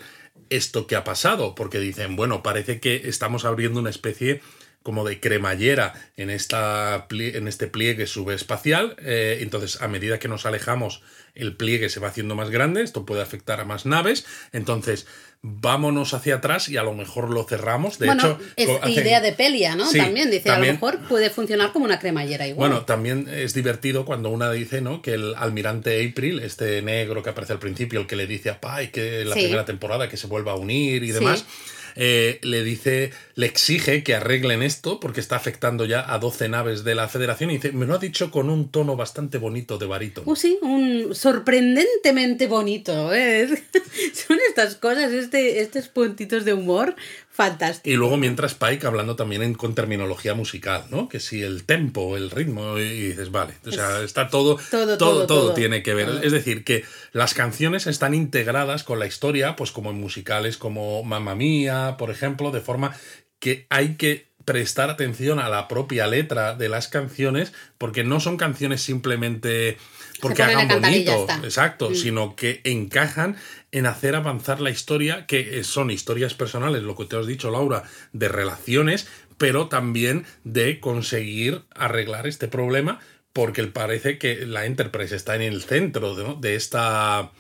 esto 0.51 0.87
que 0.87 0.95
ha 0.95 1.03
pasado, 1.03 1.57
porque 1.57 1.81
dicen, 1.81 2.15
bueno, 2.15 2.45
parece 2.45 2.79
que 2.79 3.09
estamos 3.09 3.45
abriendo 3.45 3.81
una 3.81 3.91
especie 3.91 4.41
como 4.85 5.05
de 5.05 5.19
cremallera 5.19 5.95
en, 6.17 6.31
esta 6.31 7.09
en 7.11 7.49
este 7.49 7.67
pliegue 7.67 8.07
subespacial. 8.07 8.95
Eh, 9.01 9.39
entonces, 9.41 9.83
a 9.83 9.89
medida 9.89 10.21
que 10.21 10.29
nos 10.29 10.47
alejamos, 10.47 11.03
el 11.35 11.57
pliegue 11.57 11.89
se 11.89 11.99
va 11.99 12.07
haciendo 12.07 12.37
más 12.37 12.51
grande. 12.51 12.83
Esto 12.83 13.05
puede 13.05 13.23
afectar 13.23 13.61
a 13.61 13.65
más 13.65 13.85
naves. 13.85 14.27
Entonces, 14.53 15.09
vámonos 15.43 16.15
hacia 16.15 16.37
atrás 16.37 16.69
y 16.69 16.77
a 16.77 16.83
lo 16.83 16.95
mejor 16.95 17.31
lo 17.31 17.45
cerramos. 17.45 17.99
De 17.99 18.07
bueno, 18.07 18.39
es 18.57 18.69
idea 18.89 19.21
de 19.21 19.33
Pelia, 19.33 19.77
¿no? 19.77 19.91
también 19.91 20.31
dice, 20.31 20.51
a 20.51 20.59
lo 20.59 20.67
mejor 20.67 20.99
puede 21.09 21.31
funcionar 21.31 21.73
como 21.73 21.85
una 21.85 21.99
cremallera 21.99 22.47
igual. 22.47 22.71
Bueno, 22.71 22.85
también 22.85 23.29
es 23.33 23.55
divertido 23.55 24.05
cuando 24.05 24.31
una 24.31 24.51
dice, 24.51 24.81
¿no? 24.81 25.01
Que 25.01 25.15
el 25.15 25.35
almirante 25.37 26.05
April, 26.05 26.41
este 26.41 26.83
negro 26.83 27.23
que 27.23 27.31
aparece 27.31 27.53
al 27.53 27.59
principio, 27.59 28.01
el 28.01 28.07
que 28.07 28.17
le 28.17 28.27
dice 28.27 28.51
a 28.51 28.61
Pai 28.61 28.91
que 28.91 29.25
la 29.25 29.35
primera 29.35 29.65
temporada 29.65 30.09
que 30.09 30.17
se 30.17 30.27
vuelva 30.27 30.53
a 30.53 30.57
unir 30.57 31.05
y 31.05 31.13
demás. 31.13 31.45
Eh, 32.01 32.39
le 32.45 32.63
dice, 32.63 33.11
le 33.35 33.47
exige 33.47 34.05
que 34.05 34.15
arreglen 34.15 34.63
esto 34.63 35.01
porque 35.01 35.19
está 35.19 35.35
afectando 35.35 35.85
ya 35.85 36.15
a 36.15 36.21
12 36.21 36.49
naves 36.49 36.85
de 36.85 36.95
la 36.95 37.09
Federación 37.09 37.51
y 37.51 37.55
dice, 37.55 37.73
me 37.73 37.87
lo 37.87 37.95
ha 37.95 37.99
dicho 37.99 38.31
con 38.31 38.51
un 38.51 38.71
tono 38.71 38.95
bastante 38.95 39.39
bonito 39.39 39.79
de 39.79 39.87
barito. 39.87 40.23
Uh, 40.25 40.37
sí, 40.37 40.61
un 40.63 41.13
sorprendentemente 41.13 42.47
bonito. 42.47 43.13
¿eh? 43.13 43.49
Son 44.15 44.39
estas 44.49 44.77
cosas, 44.77 45.11
este, 45.11 45.61
estos 45.61 45.89
puntitos 45.89 46.45
de 46.45 46.53
humor 46.53 46.95
Fantástico. 47.39 47.89
Y 47.89 47.95
luego 47.95 48.17
mientras 48.17 48.55
Pike 48.55 48.85
hablando 48.85 49.15
también 49.15 49.43
en, 49.45 49.55
con 49.55 49.73
terminología 49.73 50.35
musical, 50.35 50.87
¿no? 50.91 51.09
Que 51.09 51.21
si 51.21 51.41
el 51.41 51.63
tempo, 51.63 52.17
el 52.17 52.33
ritmo, 52.33 52.77
y 52.79 53.11
dices, 53.11 53.31
vale, 53.31 53.55
o 53.65 53.71
sea, 53.71 54.03
está 54.03 54.29
todo, 54.29 54.59
todo, 54.73 54.99
todo, 54.99 55.25
todo, 55.29 55.55
tiene 55.55 55.85
que 55.85 55.95
ver. 55.95 56.09
Es 56.25 56.33
decir, 56.33 56.65
que 56.65 56.85
las 57.13 57.35
canciones 57.35 57.87
están 57.87 58.13
integradas 58.13 58.83
con 58.83 58.99
la 58.99 59.07
historia, 59.07 59.55
pues 59.55 59.71
como 59.71 59.91
en 59.91 60.01
musicales 60.01 60.57
como 60.57 61.05
Mamma 61.05 61.37
Mía, 61.37 61.95
por 61.97 62.11
ejemplo, 62.11 62.51
de 62.51 62.61
forma 62.61 62.97
que 63.39 63.69
hay 63.71 63.95
que 63.95 64.27
prestar 64.45 64.91
atención 64.91 65.39
a 65.39 65.49
la 65.49 65.69
propia 65.69 66.09
letra 66.09 66.55
de 66.55 66.69
las 66.69 66.89
canciones, 66.89 67.53
porque 67.77 68.03
no 68.03 68.19
son 68.19 68.37
canciones 68.37 68.83
simplemente 68.83 69.77
porque 70.21 70.43
hagan 70.43 70.67
bonito, 70.67 71.27
exacto, 71.45 71.91
mm. 71.91 71.95
sino 71.95 72.35
que 72.35 72.61
encajan 72.65 73.37
en 73.73 73.87
hacer 73.87 74.15
avanzar 74.15 74.61
la 74.61 74.71
historia, 74.71 75.27
que 75.27 75.63
son 75.65 75.91
historias 75.91 76.35
personales, 76.35 76.83
lo 76.83 76.97
que 76.97 77.05
te 77.05 77.17
has 77.17 77.27
dicho, 77.27 77.51
Laura, 77.51 77.85
de 78.13 78.29
relaciones, 78.29 79.09
pero 79.37 79.69
también 79.69 80.25
de 80.45 80.81
conseguir 80.81 81.63
arreglar 81.75 82.27
este 82.27 82.49
problema, 82.49 83.01
porque 83.33 83.63
parece 83.65 84.19
que 84.19 84.47
la 84.47 84.67
Enterprise 84.67 85.15
está 85.15 85.37
en 85.37 85.43
el 85.43 85.63
centro 85.63 86.35
de 86.37 86.55
esta 86.57 87.31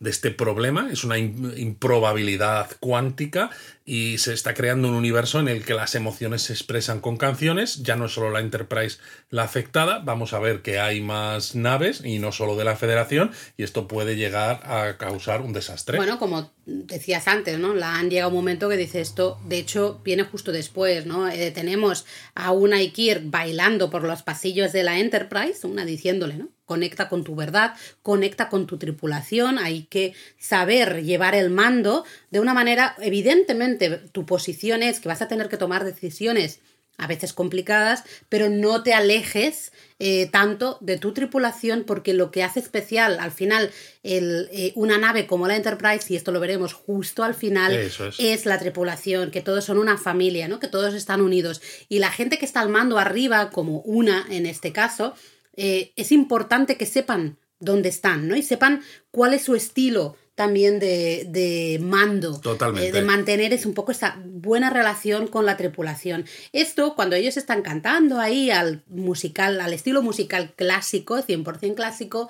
de 0.00 0.10
este 0.10 0.30
problema, 0.30 0.88
es 0.92 1.02
una 1.02 1.18
improbabilidad 1.18 2.70
cuántica 2.78 3.50
y 3.84 4.18
se 4.18 4.32
está 4.32 4.54
creando 4.54 4.88
un 4.88 4.94
universo 4.94 5.40
en 5.40 5.48
el 5.48 5.64
que 5.64 5.74
las 5.74 5.94
emociones 5.94 6.42
se 6.42 6.52
expresan 6.52 7.00
con 7.00 7.16
canciones, 7.16 7.82
ya 7.82 7.96
no 7.96 8.06
es 8.06 8.12
solo 8.12 8.30
la 8.30 8.40
Enterprise 8.40 8.98
la 9.30 9.44
afectada, 9.44 9.98
vamos 9.98 10.34
a 10.34 10.38
ver 10.38 10.62
que 10.62 10.78
hay 10.78 11.00
más 11.00 11.54
naves 11.54 12.02
y 12.04 12.18
no 12.18 12.30
solo 12.30 12.54
de 12.54 12.64
la 12.64 12.76
Federación 12.76 13.32
y 13.56 13.62
esto 13.62 13.88
puede 13.88 14.16
llegar 14.16 14.60
a 14.64 14.98
causar 14.98 15.40
un 15.40 15.52
desastre. 15.52 15.96
Bueno, 15.96 16.18
como 16.18 16.52
decías 16.66 17.26
antes, 17.26 17.58
¿no? 17.58 17.74
La 17.74 17.96
han 17.96 18.10
llegado 18.10 18.28
un 18.28 18.36
momento 18.36 18.68
que 18.68 18.76
dice 18.76 19.00
esto, 19.00 19.40
de 19.46 19.58
hecho 19.58 20.00
viene 20.04 20.22
justo 20.22 20.52
después, 20.52 21.06
¿no? 21.06 21.26
Eh, 21.28 21.50
tenemos 21.50 22.06
a 22.34 22.52
una 22.52 22.76
Ikir 22.76 23.22
bailando 23.24 23.90
por 23.90 24.04
los 24.04 24.22
pasillos 24.22 24.72
de 24.72 24.82
la 24.82 24.98
Enterprise, 24.98 25.66
una 25.66 25.84
diciéndole, 25.84 26.36
¿no? 26.36 26.50
Conecta 26.68 27.08
con 27.08 27.24
tu 27.24 27.34
verdad, 27.34 27.74
conecta 28.02 28.50
con 28.50 28.66
tu 28.66 28.76
tripulación, 28.76 29.58
hay 29.58 29.84
que 29.84 30.12
saber 30.36 31.02
llevar 31.02 31.34
el 31.34 31.48
mando 31.48 32.04
de 32.30 32.40
una 32.40 32.52
manera 32.52 32.94
evidentemente 33.00 33.88
tu 34.12 34.26
posición 34.26 34.82
es 34.82 35.00
que 35.00 35.08
vas 35.08 35.22
a 35.22 35.28
tener 35.28 35.48
que 35.48 35.56
tomar 35.56 35.86
decisiones 35.86 36.60
a 36.98 37.06
veces 37.06 37.32
complicadas, 37.32 38.04
pero 38.28 38.50
no 38.50 38.82
te 38.82 38.92
alejes 38.92 39.72
eh, 40.00 40.28
tanto 40.30 40.78
de 40.80 40.98
tu 40.98 41.14
tripulación 41.14 41.84
porque 41.84 42.12
lo 42.12 42.32
que 42.32 42.42
hace 42.42 42.58
especial 42.58 43.18
al 43.20 43.30
final 43.30 43.70
el, 44.02 44.48
eh, 44.52 44.72
una 44.74 44.98
nave 44.98 45.28
como 45.28 45.46
la 45.46 45.56
Enterprise, 45.56 46.12
y 46.12 46.16
esto 46.16 46.32
lo 46.32 46.40
veremos 46.40 46.72
justo 46.72 47.22
al 47.22 47.34
final, 47.34 47.72
es. 47.72 48.46
la 48.46 48.58
tripulación, 48.58 49.30
que 49.30 49.40
todos 49.40 49.64
son 49.64 49.78
una 49.78 49.96
familia, 49.96 50.48
¿no? 50.48 50.58
que 50.58 50.68
todos 50.68 50.92
están 50.92 51.20
unidos. 51.20 51.62
Y 51.88 52.00
la 52.00 52.10
gente 52.10 52.36
que 52.36 52.44
está 52.44 52.60
al 52.60 52.68
mando 52.68 52.98
arriba, 52.98 53.50
como 53.50 53.78
una 53.80 54.26
en 54.28 54.46
este 54.46 54.72
caso, 54.72 55.14
eh, 55.60 55.92
es 55.96 56.12
importante 56.12 56.76
que 56.76 56.86
sepan 56.86 57.36
dónde 57.58 57.88
están, 57.88 58.28
¿no? 58.28 58.36
Y 58.36 58.44
sepan 58.44 58.82
cuál 59.10 59.34
es 59.34 59.42
su 59.42 59.56
estilo 59.56 60.16
también 60.36 60.78
de, 60.78 61.80
mando, 61.82 62.40
Totalmente. 62.40 62.92
de 62.92 63.02
mantener 63.04 63.52
es 63.52 63.66
un 63.66 63.74
poco 63.74 63.90
esa 63.90 64.22
buena 64.24 64.70
relación 64.70 65.26
con 65.26 65.44
la 65.44 65.56
tripulación. 65.56 66.26
Esto, 66.52 66.94
cuando 66.94 67.16
ellos 67.16 67.36
están 67.36 67.62
cantando 67.62 68.20
ahí 68.20 68.52
al 68.52 68.84
musical, 68.86 69.60
al 69.60 69.72
estilo 69.72 70.00
musical 70.00 70.52
clásico, 70.54 71.18
100% 71.18 71.74
clásico, 71.74 72.28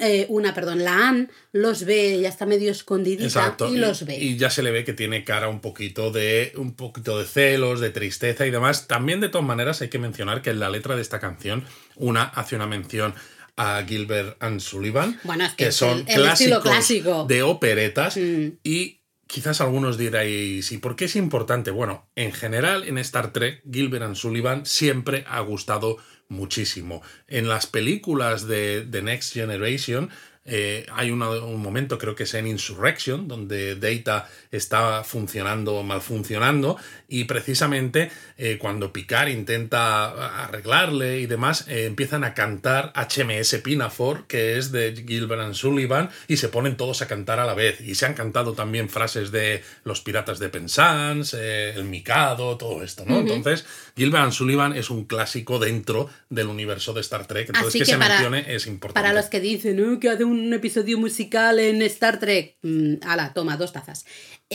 eh, 0.00 0.26
una, 0.28 0.52
perdón, 0.52 0.84
la 0.84 1.08
Anne 1.08 1.28
los 1.52 1.84
ve, 1.84 2.20
ya 2.20 2.28
está 2.28 2.44
medio 2.44 2.70
escondidita 2.70 3.56
y, 3.70 3.76
los 3.76 4.04
ve. 4.04 4.18
Y 4.18 4.36
ya 4.36 4.50
se 4.50 4.62
le 4.62 4.70
ve 4.70 4.84
que 4.84 4.92
tiene 4.92 5.24
cara 5.24 5.48
un 5.48 5.60
poquito 5.60 6.10
de 6.10 6.52
un 6.56 6.74
poquito 6.74 7.18
de 7.18 7.24
celos, 7.24 7.80
de 7.80 7.90
tristeza 7.90 8.46
y 8.46 8.50
demás. 8.50 8.86
También 8.86 9.20
de 9.20 9.30
todas 9.30 9.46
maneras 9.46 9.80
hay 9.80 9.88
que 9.88 9.98
mencionar 9.98 10.42
que 10.42 10.50
en 10.50 10.60
la 10.60 10.68
letra 10.68 10.94
de 10.94 11.02
esta 11.02 11.20
canción 11.20 11.64
una 11.96 12.24
hace 12.24 12.54
una 12.54 12.66
mención 12.66 13.14
a 13.56 13.82
Gilbert 13.86 14.42
and 14.42 14.60
Sullivan, 14.60 15.18
que, 15.56 15.72
son 15.72 16.04
clásicos 16.04 17.28
de 17.28 17.42
operetas 17.42 18.16
mm. 18.16 18.58
y 18.62 19.00
quizás 19.26 19.62
algunos 19.62 19.96
diréis, 19.96 20.70
¿y 20.72 20.78
por 20.78 20.96
qué 20.96 21.06
es 21.06 21.16
importante? 21.16 21.70
Bueno, 21.70 22.06
en 22.16 22.32
general 22.32 22.84
en 22.84 22.98
Star 22.98 23.32
Trek, 23.32 23.62
Gilbert 23.70 24.04
and 24.04 24.16
Sullivan 24.16 24.66
siempre 24.66 25.24
ha 25.26 25.40
gustado 25.40 25.96
muchísimo. 26.32 27.02
En 27.28 27.48
las 27.48 27.66
películas 27.66 28.48
de 28.48 28.86
The 28.90 29.02
Next 29.02 29.32
Generation 29.32 30.10
eh, 30.44 30.86
hay 30.92 31.10
un 31.12 31.62
momento, 31.62 31.98
creo 31.98 32.16
que 32.16 32.24
es 32.24 32.34
en 32.34 32.48
Insurrection, 32.48 33.28
donde 33.28 33.76
Data 33.76 34.28
está 34.50 35.04
funcionando 35.04 35.76
o 35.76 35.82
mal 35.84 36.00
funcionando, 36.00 36.76
y 37.08 37.24
precisamente 37.24 38.10
eh, 38.36 38.58
cuando 38.58 38.92
Picard 38.92 39.28
intenta 39.28 40.42
arreglarle 40.42 41.20
y 41.20 41.26
demás, 41.26 41.66
eh, 41.68 41.84
empiezan 41.84 42.24
a 42.24 42.34
cantar 42.34 42.92
HMS 42.96 43.58
Pinafore, 43.62 44.22
que 44.26 44.58
es 44.58 44.72
de 44.72 45.04
Gilbert 45.06 45.42
and 45.42 45.54
Sullivan, 45.54 46.10
y 46.26 46.38
se 46.38 46.48
ponen 46.48 46.76
todos 46.76 47.02
a 47.02 47.06
cantar 47.06 47.38
a 47.38 47.46
la 47.46 47.54
vez. 47.54 47.80
Y 47.80 47.94
se 47.94 48.06
han 48.06 48.14
cantado 48.14 48.54
también 48.54 48.88
frases 48.88 49.30
de 49.30 49.62
los 49.84 50.00
piratas 50.00 50.40
de 50.40 50.48
Penzance, 50.48 51.70
el 51.70 51.84
Mikado, 51.84 52.56
todo 52.56 52.82
esto, 52.82 53.04
¿no? 53.06 53.20
Entonces, 53.20 53.64
Gilbert 53.96 54.24
and 54.24 54.32
Sullivan 54.32 54.76
es 54.76 54.90
un 54.90 55.04
clásico 55.04 55.60
dentro 55.60 56.10
del 56.30 56.48
universo 56.48 56.92
de 56.92 57.00
Star 57.02 57.26
Trek, 57.26 57.50
entonces 57.54 57.80
que, 57.80 57.84
se 57.84 57.96
mencione 57.96 58.44
es 58.48 58.66
importante. 58.66 59.06
Para 59.06 59.14
los 59.14 59.26
que 59.26 59.40
dicen, 59.40 60.00
que 60.00 60.08
hace 60.08 60.24
un 60.24 60.31
episodio 60.52 60.98
musical 60.98 61.58
en 61.58 61.82
Star 61.82 62.18
Trek. 62.18 62.56
Mm, 62.62 62.94
ala, 63.02 63.32
toma, 63.32 63.56
dos 63.56 63.72
tazas. 63.72 64.04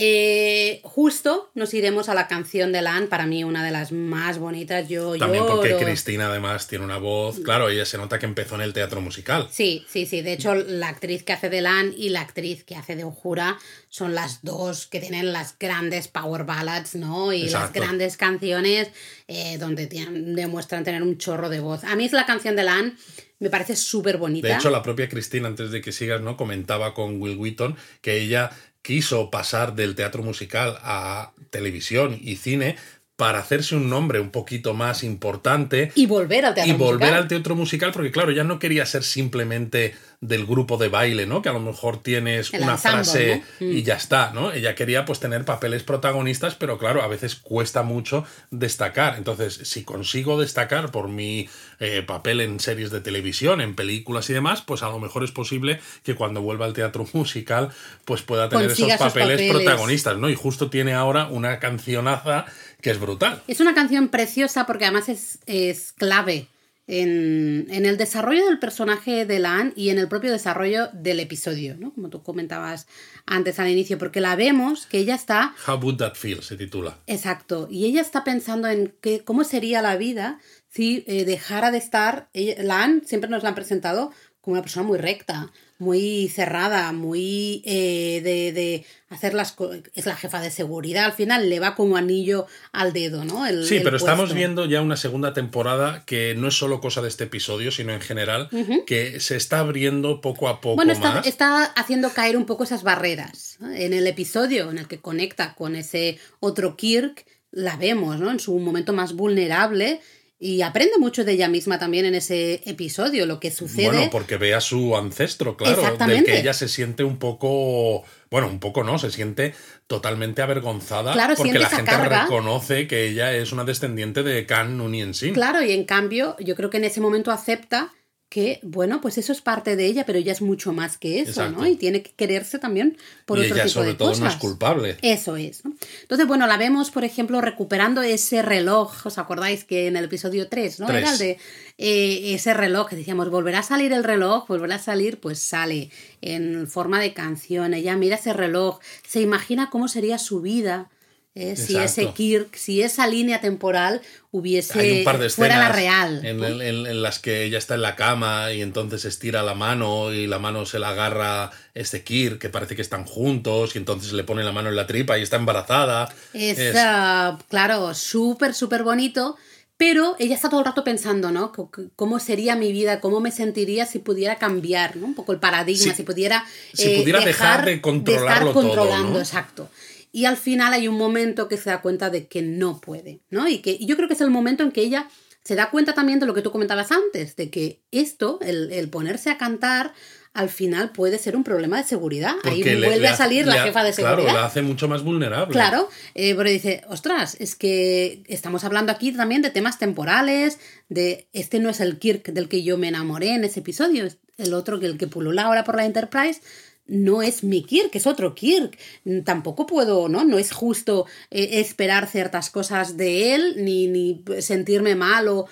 Eh, 0.00 0.80
justo 0.84 1.50
nos 1.56 1.74
iremos 1.74 2.08
a 2.08 2.14
la 2.14 2.28
canción 2.28 2.70
de 2.70 2.82
Lan, 2.82 3.08
para 3.08 3.26
mí 3.26 3.42
una 3.42 3.64
de 3.64 3.72
las 3.72 3.90
más 3.90 4.38
bonitas. 4.38 4.88
Yo 4.88 5.18
También 5.18 5.44
porque 5.44 5.76
Cristina 5.76 6.28
además 6.28 6.68
tiene 6.68 6.84
una 6.84 6.98
voz, 6.98 7.40
claro, 7.40 7.68
ella 7.68 7.84
se 7.84 7.98
nota 7.98 8.20
que 8.20 8.26
empezó 8.26 8.54
en 8.54 8.60
el 8.60 8.72
teatro 8.72 9.00
musical. 9.00 9.48
Sí, 9.50 9.84
sí, 9.88 10.06
sí. 10.06 10.22
De 10.22 10.34
hecho, 10.34 10.54
la 10.54 10.86
actriz 10.86 11.24
que 11.24 11.32
hace 11.32 11.50
de 11.50 11.62
Lan 11.62 11.92
y 11.96 12.10
la 12.10 12.20
actriz 12.20 12.62
que 12.62 12.76
hace 12.76 12.94
de 12.94 13.02
Ojura 13.02 13.58
son 13.88 14.14
las 14.14 14.44
dos 14.44 14.86
que 14.86 15.00
tienen 15.00 15.32
las 15.32 15.58
grandes 15.58 16.06
power 16.06 16.44
ballads, 16.44 16.94
¿no? 16.94 17.32
Y 17.32 17.48
las 17.48 17.72
grandes 17.72 18.16
canciones 18.16 18.90
eh, 19.26 19.58
donde 19.58 19.88
demuestran 19.88 20.84
tener 20.84 21.02
un 21.02 21.18
chorro 21.18 21.48
de 21.48 21.58
voz. 21.58 21.82
A 21.82 21.96
mí 21.96 22.04
es 22.04 22.12
la 22.12 22.24
canción 22.24 22.54
de 22.54 22.62
Lan 22.62 22.96
me 23.38 23.50
parece 23.50 23.76
súper 23.76 24.18
bonita. 24.18 24.48
De 24.48 24.54
hecho, 24.54 24.70
la 24.70 24.82
propia 24.82 25.08
Cristina, 25.08 25.48
antes 25.48 25.70
de 25.70 25.80
que 25.80 25.92
sigas, 25.92 26.20
¿no? 26.20 26.36
Comentaba 26.36 26.94
con 26.94 27.20
Will 27.20 27.36
Wheaton 27.36 27.76
que 28.00 28.20
ella 28.20 28.50
quiso 28.82 29.30
pasar 29.30 29.74
del 29.74 29.94
teatro 29.94 30.22
musical 30.22 30.78
a 30.82 31.32
televisión 31.50 32.18
y 32.20 32.36
cine 32.36 32.76
para 33.18 33.40
hacerse 33.40 33.74
un 33.74 33.90
nombre 33.90 34.20
un 34.20 34.30
poquito 34.30 34.74
más 34.74 35.02
importante. 35.02 35.90
Y 35.96 36.06
volver 36.06 36.44
al 36.46 36.54
teatro 36.54 36.72
musical. 36.72 36.86
Y 36.86 36.92
volver 36.92 37.14
al 37.14 37.26
teatro 37.26 37.56
musical, 37.56 37.90
porque 37.90 38.12
claro, 38.12 38.30
ya 38.30 38.44
no 38.44 38.60
quería 38.60 38.86
ser 38.86 39.02
simplemente 39.02 39.96
del 40.20 40.46
grupo 40.46 40.76
de 40.78 40.88
baile, 40.88 41.26
¿no? 41.26 41.42
Que 41.42 41.48
a 41.48 41.52
lo 41.52 41.60
mejor 41.60 42.02
tienes 42.02 42.52
una 42.52 42.76
frase 42.76 43.42
y 43.60 43.64
mm. 43.64 43.84
ya 43.84 43.94
está, 43.94 44.32
¿no? 44.32 44.52
Ella 44.52 44.74
quería 44.74 45.04
pues 45.04 45.20
tener 45.20 45.44
papeles 45.44 45.84
protagonistas, 45.84 46.56
pero 46.56 46.76
claro, 46.78 47.02
a 47.02 47.08
veces 47.08 47.36
cuesta 47.36 47.82
mucho 47.84 48.24
destacar. 48.50 49.16
Entonces, 49.16 49.60
si 49.64 49.84
consigo 49.84 50.40
destacar 50.40 50.90
por 50.90 51.08
mi 51.08 51.48
eh, 51.78 52.02
papel 52.02 52.40
en 52.40 52.58
series 52.58 52.90
de 52.90 53.00
televisión, 53.00 53.60
en 53.60 53.76
películas 53.76 54.28
y 54.30 54.32
demás, 54.32 54.62
pues 54.62 54.82
a 54.82 54.88
lo 54.88 54.98
mejor 54.98 55.22
es 55.22 55.30
posible 55.30 55.80
que 56.02 56.16
cuando 56.16 56.42
vuelva 56.42 56.66
al 56.66 56.72
teatro 56.72 57.06
musical, 57.12 57.70
pues 58.04 58.22
pueda 58.22 58.48
tener 58.48 58.72
esos 58.72 58.92
papeles, 58.94 59.50
protagonistas, 59.52 60.18
¿no? 60.18 60.28
Y 60.30 60.34
justo 60.34 60.68
tiene 60.70 60.94
ahora 60.94 61.26
una 61.26 61.60
cancionaza 61.60 62.46
que 62.80 62.90
es 62.90 63.00
brutal. 63.00 63.42
Es 63.46 63.60
una 63.60 63.74
canción 63.74 64.08
preciosa 64.08 64.66
porque 64.66 64.84
además 64.84 65.08
es, 65.08 65.38
es 65.46 65.92
clave 65.92 66.48
en, 66.88 67.66
en, 67.70 67.84
el 67.84 67.98
desarrollo 67.98 68.46
del 68.46 68.58
personaje 68.58 69.26
de 69.26 69.38
Lan 69.38 69.74
y 69.76 69.90
en 69.90 69.98
el 69.98 70.08
propio 70.08 70.32
desarrollo 70.32 70.88
del 70.94 71.20
episodio, 71.20 71.76
¿no? 71.76 71.92
Como 71.92 72.08
tú 72.08 72.22
comentabas 72.22 72.86
antes 73.26 73.58
al 73.58 73.68
inicio, 73.68 73.98
porque 73.98 74.22
la 74.22 74.36
vemos 74.36 74.86
que 74.86 74.98
ella 74.98 75.14
está... 75.14 75.54
How 75.66 75.76
would 75.76 75.98
that 75.98 76.14
feel? 76.14 76.42
se 76.42 76.56
titula. 76.56 76.98
Exacto. 77.06 77.68
Y 77.70 77.84
ella 77.84 78.00
está 78.00 78.24
pensando 78.24 78.68
en 78.68 78.94
que, 79.02 79.22
cómo 79.22 79.44
sería 79.44 79.82
la 79.82 79.96
vida 79.96 80.40
si 80.70 81.04
eh, 81.06 81.26
dejara 81.26 81.70
de 81.70 81.78
estar... 81.78 82.30
Lan 82.32 83.02
siempre 83.04 83.28
nos 83.28 83.42
la 83.42 83.50
han 83.50 83.54
presentado 83.54 84.12
como 84.40 84.54
una 84.54 84.62
persona 84.62 84.86
muy 84.86 84.98
recta, 84.98 85.50
muy 85.78 86.28
cerrada, 86.28 86.92
muy 86.92 87.62
eh, 87.64 88.20
de, 88.22 88.52
de, 88.52 88.84
hacer 89.10 89.34
las 89.34 89.52
cosas. 89.52 89.82
Es 89.94 90.06
la 90.06 90.16
jefa 90.16 90.40
de 90.40 90.50
seguridad, 90.50 91.04
al 91.04 91.12
final 91.12 91.48
le 91.48 91.60
va 91.60 91.74
como 91.74 91.96
anillo 91.96 92.46
al 92.72 92.92
dedo, 92.92 93.24
¿no? 93.24 93.44
sí, 93.62 93.80
pero 93.82 93.96
estamos 93.96 94.34
viendo 94.34 94.66
ya 94.66 94.80
una 94.80 94.96
segunda 94.96 95.32
temporada 95.32 96.04
que 96.04 96.34
no 96.36 96.48
es 96.48 96.54
solo 96.54 96.80
cosa 96.80 97.02
de 97.02 97.08
este 97.08 97.24
episodio, 97.24 97.70
sino 97.70 97.92
en 97.92 98.00
general, 98.00 98.48
que 98.86 99.20
se 99.20 99.36
está 99.36 99.60
abriendo 99.60 100.20
poco 100.20 100.48
a 100.48 100.60
poco. 100.60 100.76
Bueno, 100.76 100.92
está, 100.92 101.20
está 101.20 101.64
haciendo 101.64 102.10
caer 102.10 102.36
un 102.36 102.46
poco 102.46 102.64
esas 102.64 102.82
barreras. 102.82 103.58
En 103.60 103.92
el 103.92 104.06
episodio 104.06 104.70
en 104.70 104.78
el 104.78 104.88
que 104.88 105.00
conecta 105.00 105.54
con 105.54 105.76
ese 105.76 106.18
otro 106.40 106.76
Kirk, 106.76 107.24
la 107.50 107.76
vemos, 107.76 108.18
¿no? 108.20 108.30
En 108.30 108.40
su 108.40 108.58
momento 108.58 108.92
más 108.92 109.14
vulnerable 109.14 110.00
y 110.40 110.62
aprende 110.62 110.98
mucho 110.98 111.24
de 111.24 111.32
ella 111.32 111.48
misma 111.48 111.80
también 111.80 112.04
en 112.04 112.14
ese 112.14 112.62
episodio, 112.64 113.26
lo 113.26 113.40
que 113.40 113.50
sucede. 113.50 113.86
Bueno, 113.86 114.08
porque 114.10 114.36
ve 114.36 114.54
a 114.54 114.60
su 114.60 114.96
ancestro, 114.96 115.56
claro, 115.56 115.82
del 116.06 116.24
que 116.24 116.38
ella 116.38 116.52
se 116.54 116.68
siente 116.68 117.02
un 117.02 117.18
poco. 117.18 118.04
Bueno, 118.30 118.46
un 118.46 118.60
poco 118.60 118.84
no, 118.84 118.98
se 118.98 119.10
siente 119.10 119.54
totalmente 119.86 120.42
avergonzada 120.42 121.14
claro, 121.14 121.34
porque 121.34 121.58
la 121.58 121.70
gente 121.70 121.96
reconoce 121.96 122.86
que 122.86 123.08
ella 123.08 123.34
es 123.34 123.52
una 123.52 123.64
descendiente 123.64 124.22
de 124.22 124.46
Khan 124.46 124.76
Noonien 124.76 125.14
Sin. 125.14 125.34
Claro, 125.34 125.62
y 125.62 125.72
en 125.72 125.84
cambio, 125.84 126.36
yo 126.38 126.54
creo 126.54 126.70
que 126.70 126.76
en 126.76 126.84
ese 126.84 127.00
momento 127.00 127.32
acepta 127.32 127.92
que, 128.28 128.60
bueno, 128.62 129.00
pues 129.00 129.16
eso 129.16 129.32
es 129.32 129.40
parte 129.40 129.74
de 129.74 129.86
ella, 129.86 130.04
pero 130.04 130.18
ella 130.18 130.32
es 130.32 130.42
mucho 130.42 130.74
más 130.74 130.98
que 130.98 131.20
eso, 131.20 131.50
¿no? 131.50 131.66
Y 131.66 131.76
tiene 131.76 132.02
que 132.02 132.10
quererse 132.10 132.58
también 132.58 132.98
por 133.24 133.38
y 133.38 133.42
otro 133.42 133.54
ella, 133.54 133.64
tipo 133.64 133.74
sobre 133.74 133.88
de 133.88 133.94
todo, 133.94 134.08
cosas. 134.10 134.24
no 134.24 134.28
es 134.28 134.36
culpable. 134.36 134.96
Eso 135.00 135.36
es, 135.36 135.64
¿no? 135.64 135.74
Entonces, 136.02 136.26
bueno, 136.26 136.46
la 136.46 136.58
vemos, 136.58 136.90
por 136.90 137.04
ejemplo, 137.04 137.40
recuperando 137.40 138.02
ese 138.02 138.42
reloj, 138.42 139.06
¿os 139.06 139.16
acordáis 139.16 139.64
que 139.64 139.86
en 139.86 139.96
el 139.96 140.04
episodio 140.04 140.48
3, 140.48 140.80
¿no? 140.80 140.90
Era 140.90 141.10
el 141.10 141.18
de 141.18 141.38
eh, 141.78 142.34
ese 142.34 142.52
reloj 142.52 142.90
que 142.90 142.96
decíamos, 142.96 143.30
volverá 143.30 143.60
a 143.60 143.62
salir 143.62 143.94
el 143.94 144.04
reloj, 144.04 144.46
volverá 144.46 144.74
a 144.74 144.78
salir, 144.78 145.20
pues 145.20 145.38
sale 145.38 145.90
en 146.20 146.68
forma 146.68 147.00
de 147.00 147.14
canción, 147.14 147.72
ella 147.72 147.96
mira 147.96 148.16
ese 148.16 148.34
reloj, 148.34 148.80
se 149.06 149.22
imagina 149.22 149.70
cómo 149.70 149.88
sería 149.88 150.18
su 150.18 150.42
vida 150.42 150.90
¿eh? 151.38 151.56
si 151.56 151.76
ese 151.76 152.12
Kirk, 152.12 152.54
si 152.56 152.82
esa 152.82 153.06
línea 153.06 153.40
temporal 153.40 154.00
hubiese 154.30 154.78
Hay 154.78 154.98
un 154.98 155.04
par 155.04 155.18
de 155.18 155.30
fuera 155.30 155.58
la 155.58 155.70
real. 155.70 156.24
En, 156.24 156.42
en, 156.42 157.02
las 157.02 157.18
que 157.18 157.44
ella 157.44 157.58
está 157.58 157.76
en 157.76 157.82
la 157.82 157.96
cama 157.96 158.52
y 158.52 158.60
entonces 158.60 159.04
estira 159.04 159.42
la 159.42 159.54
mano 159.54 160.12
y 160.12 160.26
la 160.26 160.38
mano 160.38 160.66
se 160.66 160.78
la 160.78 160.90
agarra 160.90 161.50
este 161.74 162.02
Kirk, 162.02 162.38
que 162.38 162.48
parece 162.48 162.76
que 162.76 162.82
están 162.82 163.04
juntos, 163.04 163.74
y 163.74 163.78
entonces 163.78 164.12
le 164.12 164.24
pone 164.24 164.42
la 164.42 164.52
mano 164.52 164.68
en 164.68 164.76
la 164.76 164.86
tripa 164.86 165.18
y 165.18 165.22
está 165.22 165.36
embarazada. 165.36 166.12
Es, 166.32 166.74
ah, 166.76 167.38
claro, 167.48 167.94
súper, 167.94 168.54
súper 168.54 168.82
bonito. 168.82 169.36
Pero 169.76 170.16
ella 170.18 170.34
está 170.34 170.48
todo 170.48 170.58
el 170.58 170.66
rato 170.66 170.82
pensando, 170.82 171.30
¿no? 171.30 171.52
¿Cómo 171.94 172.18
sería 172.18 172.56
mi 172.56 172.72
vida? 172.72 172.98
¿Cómo 172.98 173.20
me 173.20 173.30
sentiría 173.30 173.86
si 173.86 174.00
pudiera 174.00 174.34
cambiar, 174.34 174.96
¿no? 174.96 175.06
Un 175.06 175.14
poco 175.14 175.32
el 175.32 175.38
paradigma, 175.38 175.94
si 175.94 176.02
pudiera... 176.02 176.44
Si 176.72 176.98
pudiera 176.98 177.20
dejar, 177.20 177.64
de 177.64 177.80
controlarlo 177.80 178.46
de 178.46 178.50
estar 178.50 178.52
controlando, 178.52 179.02
todo, 179.04 179.12
¿no? 179.12 179.18
exacto 179.20 179.70
y 180.18 180.24
al 180.24 180.36
final 180.36 180.72
hay 180.72 180.88
un 180.88 180.96
momento 180.96 181.46
que 181.46 181.56
se 181.56 181.70
da 181.70 181.80
cuenta 181.80 182.10
de 182.10 182.26
que 182.26 182.42
no 182.42 182.80
puede, 182.80 183.20
¿no? 183.30 183.46
Y 183.46 183.58
que 183.58 183.78
yo 183.78 183.94
creo 183.94 184.08
que 184.08 184.14
es 184.14 184.20
el 184.20 184.30
momento 184.30 184.64
en 184.64 184.72
que 184.72 184.80
ella 184.80 185.06
se 185.44 185.54
da 185.54 185.70
cuenta 185.70 185.94
también 185.94 186.18
de 186.18 186.26
lo 186.26 186.34
que 186.34 186.42
tú 186.42 186.50
comentabas 186.50 186.90
antes, 186.90 187.36
de 187.36 187.50
que 187.50 187.84
esto, 187.92 188.40
el, 188.42 188.88
ponerse 188.90 189.30
a 189.30 189.38
cantar, 189.38 189.92
al 190.34 190.48
final 190.48 190.90
puede 190.90 191.18
ser 191.18 191.36
un 191.36 191.44
problema 191.44 191.76
de 191.76 191.84
seguridad. 191.84 192.34
Ahí 192.42 192.64
vuelve 192.64 193.06
a 193.06 193.14
salir 193.14 193.46
la 193.46 193.62
jefa 193.62 193.84
de 193.84 193.92
seguridad. 193.92 194.24
Claro, 194.24 194.38
la 194.40 194.46
hace 194.46 194.60
mucho 194.60 194.88
más 194.88 195.04
vulnerable. 195.04 195.52
Claro, 195.52 195.88
eh, 196.16 196.34
pero 196.34 196.50
dice, 196.50 196.82
ostras, 196.88 197.36
es 197.38 197.54
que 197.54 198.24
estamos 198.26 198.64
hablando 198.64 198.90
aquí 198.90 199.12
también 199.12 199.40
de 199.40 199.50
temas 199.50 199.78
temporales, 199.78 200.58
de 200.88 201.28
este 201.32 201.60
no 201.60 201.70
es 201.70 201.78
el 201.78 202.00
Kirk 202.00 202.32
del 202.32 202.48
que 202.48 202.64
yo 202.64 202.76
me 202.76 202.88
enamoré 202.88 203.34
en 203.36 203.44
ese 203.44 203.60
episodio, 203.60 204.04
es 204.04 204.18
el 204.36 204.52
otro 204.52 204.80
que 204.80 204.86
el 204.86 204.98
que 204.98 205.06
pulula 205.06 205.42
ahora 205.42 205.62
por 205.62 205.76
la 205.76 205.84
Enterprise 205.84 206.40
no 206.88 207.22
es 207.22 207.44
mi 207.44 207.62
Kirk, 207.62 207.94
es 207.94 208.06
otro 208.06 208.34
Kirk. 208.34 208.76
Tampoco 209.24 209.66
puedo, 209.66 210.08
¿no? 210.08 210.24
No 210.24 210.38
es 210.38 210.52
justo 210.52 211.06
eh, 211.30 211.60
esperar 211.60 212.08
ciertas 212.08 212.50
cosas 212.50 212.96
de 212.96 213.34
él, 213.34 213.64
ni, 213.64 213.86
ni 213.86 214.24
sentirme 214.40 214.94
mal 214.94 215.28
o... 215.28 215.46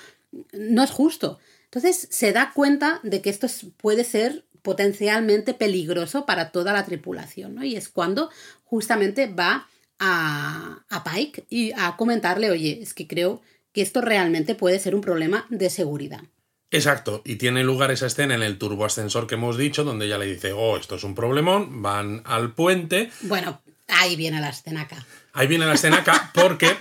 No 0.52 0.82
es 0.82 0.90
justo. 0.90 1.38
Entonces 1.64 2.08
se 2.10 2.32
da 2.32 2.52
cuenta 2.54 3.00
de 3.02 3.20
que 3.20 3.30
esto 3.30 3.46
puede 3.76 4.04
ser 4.04 4.44
potencialmente 4.62 5.54
peligroso 5.54 6.26
para 6.26 6.50
toda 6.50 6.72
la 6.72 6.84
tripulación, 6.84 7.54
¿no? 7.54 7.64
Y 7.64 7.76
es 7.76 7.88
cuando 7.88 8.30
justamente 8.64 9.26
va 9.26 9.68
a, 9.98 10.84
a 10.88 11.04
Pike 11.04 11.44
y 11.48 11.72
a 11.76 11.96
comentarle, 11.96 12.50
oye, 12.50 12.80
es 12.82 12.92
que 12.92 13.06
creo 13.06 13.40
que 13.72 13.82
esto 13.82 14.00
realmente 14.00 14.54
puede 14.54 14.78
ser 14.78 14.94
un 14.94 15.02
problema 15.02 15.46
de 15.50 15.70
seguridad. 15.70 16.22
Exacto, 16.70 17.22
y 17.24 17.36
tiene 17.36 17.62
lugar 17.62 17.90
esa 17.90 18.06
escena 18.06 18.34
en 18.34 18.42
el 18.42 18.58
turboascensor 18.58 19.26
que 19.26 19.36
hemos 19.36 19.56
dicho, 19.56 19.84
donde 19.84 20.06
ella 20.06 20.18
le 20.18 20.26
dice, 20.26 20.52
oh, 20.52 20.76
esto 20.76 20.96
es 20.96 21.04
un 21.04 21.14
problemón, 21.14 21.82
van 21.82 22.22
al 22.24 22.52
puente. 22.52 23.10
Bueno, 23.22 23.62
ahí 23.88 24.16
viene 24.16 24.40
la 24.40 24.48
escena 24.48 24.82
acá. 24.82 25.04
Ahí 25.32 25.46
viene 25.46 25.66
la 25.66 25.74
escena 25.74 25.98
acá 25.98 26.30
porque 26.34 26.76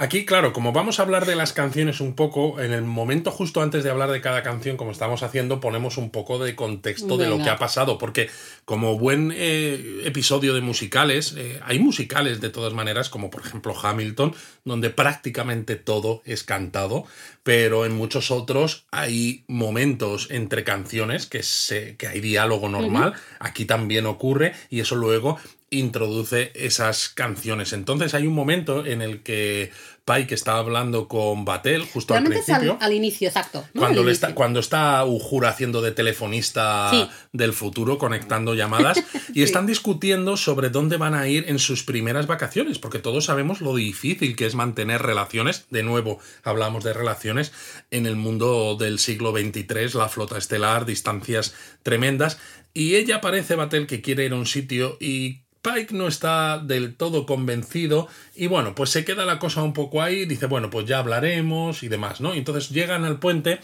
Aquí, 0.00 0.24
claro, 0.24 0.52
como 0.52 0.72
vamos 0.72 1.00
a 1.00 1.02
hablar 1.02 1.26
de 1.26 1.34
las 1.34 1.52
canciones 1.52 2.00
un 2.00 2.14
poco, 2.14 2.60
en 2.60 2.72
el 2.72 2.84
momento 2.84 3.32
justo 3.32 3.62
antes 3.62 3.82
de 3.82 3.90
hablar 3.90 4.12
de 4.12 4.20
cada 4.20 4.44
canción, 4.44 4.76
como 4.76 4.92
estamos 4.92 5.24
haciendo, 5.24 5.58
ponemos 5.58 5.96
un 5.96 6.10
poco 6.10 6.38
de 6.38 6.54
contexto 6.54 7.16
de 7.16 7.26
lo 7.26 7.38
que 7.38 7.50
ha 7.50 7.58
pasado, 7.58 7.98
porque 7.98 8.30
como 8.64 8.96
buen 8.96 9.32
eh, 9.34 10.02
episodio 10.04 10.54
de 10.54 10.60
musicales, 10.60 11.34
eh, 11.36 11.58
hay 11.64 11.80
musicales 11.80 12.40
de 12.40 12.48
todas 12.48 12.74
maneras, 12.74 13.08
como 13.08 13.28
por 13.28 13.44
ejemplo 13.44 13.74
Hamilton, 13.76 14.36
donde 14.64 14.90
prácticamente 14.90 15.74
todo 15.74 16.22
es 16.24 16.44
cantado, 16.44 17.04
pero 17.42 17.84
en 17.84 17.96
muchos 17.96 18.30
otros 18.30 18.86
hay 18.92 19.42
momentos 19.48 20.28
entre 20.30 20.62
canciones 20.62 21.26
que, 21.26 21.42
se, 21.42 21.96
que 21.96 22.06
hay 22.06 22.20
diálogo 22.20 22.68
normal, 22.68 23.14
aquí 23.40 23.64
también 23.64 24.06
ocurre, 24.06 24.54
y 24.70 24.78
eso 24.78 24.94
luego 24.94 25.38
introduce 25.70 26.52
esas 26.54 27.08
canciones. 27.08 27.72
Entonces 27.72 28.14
hay 28.14 28.26
un 28.26 28.34
momento 28.34 28.86
en 28.86 29.02
el 29.02 29.22
que 29.22 29.70
Pike 30.04 30.34
está 30.34 30.56
hablando 30.56 31.06
con 31.06 31.44
Batel 31.44 31.82
justo 31.84 32.14
al 32.14 32.20
Realmente 32.20 32.40
es 32.42 32.48
al, 32.48 32.60
principio. 32.60 32.86
al 32.86 32.92
inicio, 32.94 33.28
exacto. 33.28 33.66
¿no? 33.74 33.82
Cuando, 33.82 34.08
está, 34.08 34.34
cuando 34.34 34.60
está 34.60 35.04
haciendo 35.46 35.82
de 35.82 35.92
telefonista 35.92 36.88
Sí. 36.90 37.06
del 37.32 37.52
futuro, 37.52 37.98
conectando 37.98 38.54
llamadas, 38.54 39.02
y 39.34 39.42
están 39.42 39.66
discutiendo 39.66 40.38
sobre 40.38 40.70
dónde 40.70 40.96
van 40.96 41.14
a 41.14 41.28
ir 41.28 41.44
en 41.48 41.58
sus 41.58 41.82
primeras 41.82 42.26
vacaciones, 42.26 42.78
porque 42.78 43.00
todos 43.00 43.26
sabemos 43.26 43.60
lo 43.60 43.74
difícil 43.74 44.34
que 44.34 44.46
es 44.46 44.54
mantener 44.54 45.02
relaciones. 45.02 45.66
De 45.68 45.82
nuevo, 45.82 46.20
hablamos 46.42 46.84
de 46.84 46.94
relaciones 46.94 47.52
en 47.90 48.06
el 48.06 48.16
mundo 48.16 48.76
del 48.76 48.98
siglo 48.98 49.32
XXIII, 49.32 49.90
la 49.94 50.08
flota 50.08 50.38
estelar, 50.38 50.86
distancias 50.86 51.54
tremendas, 51.82 52.38
y 52.72 52.94
ella 52.94 53.20
parece, 53.20 53.56
Batel, 53.56 53.86
que 53.86 54.00
quiere 54.00 54.24
ir 54.24 54.32
a 54.32 54.36
un 54.36 54.46
sitio 54.46 54.96
y 55.00 55.42
No 55.90 56.08
está 56.08 56.58
del 56.58 56.94
todo 56.94 57.26
convencido 57.26 58.08
y 58.34 58.46
bueno, 58.46 58.74
pues 58.74 58.90
se 58.90 59.04
queda 59.04 59.24
la 59.24 59.38
cosa 59.38 59.62
un 59.62 59.72
poco 59.72 60.02
ahí, 60.02 60.24
dice, 60.26 60.46
bueno, 60.46 60.70
pues 60.70 60.86
ya 60.86 60.98
hablaremos 60.98 61.82
y 61.82 61.88
demás, 61.88 62.20
¿no? 62.20 62.34
Y 62.34 62.38
entonces 62.38 62.70
llegan 62.70 63.04
al 63.04 63.18
puente 63.18 63.60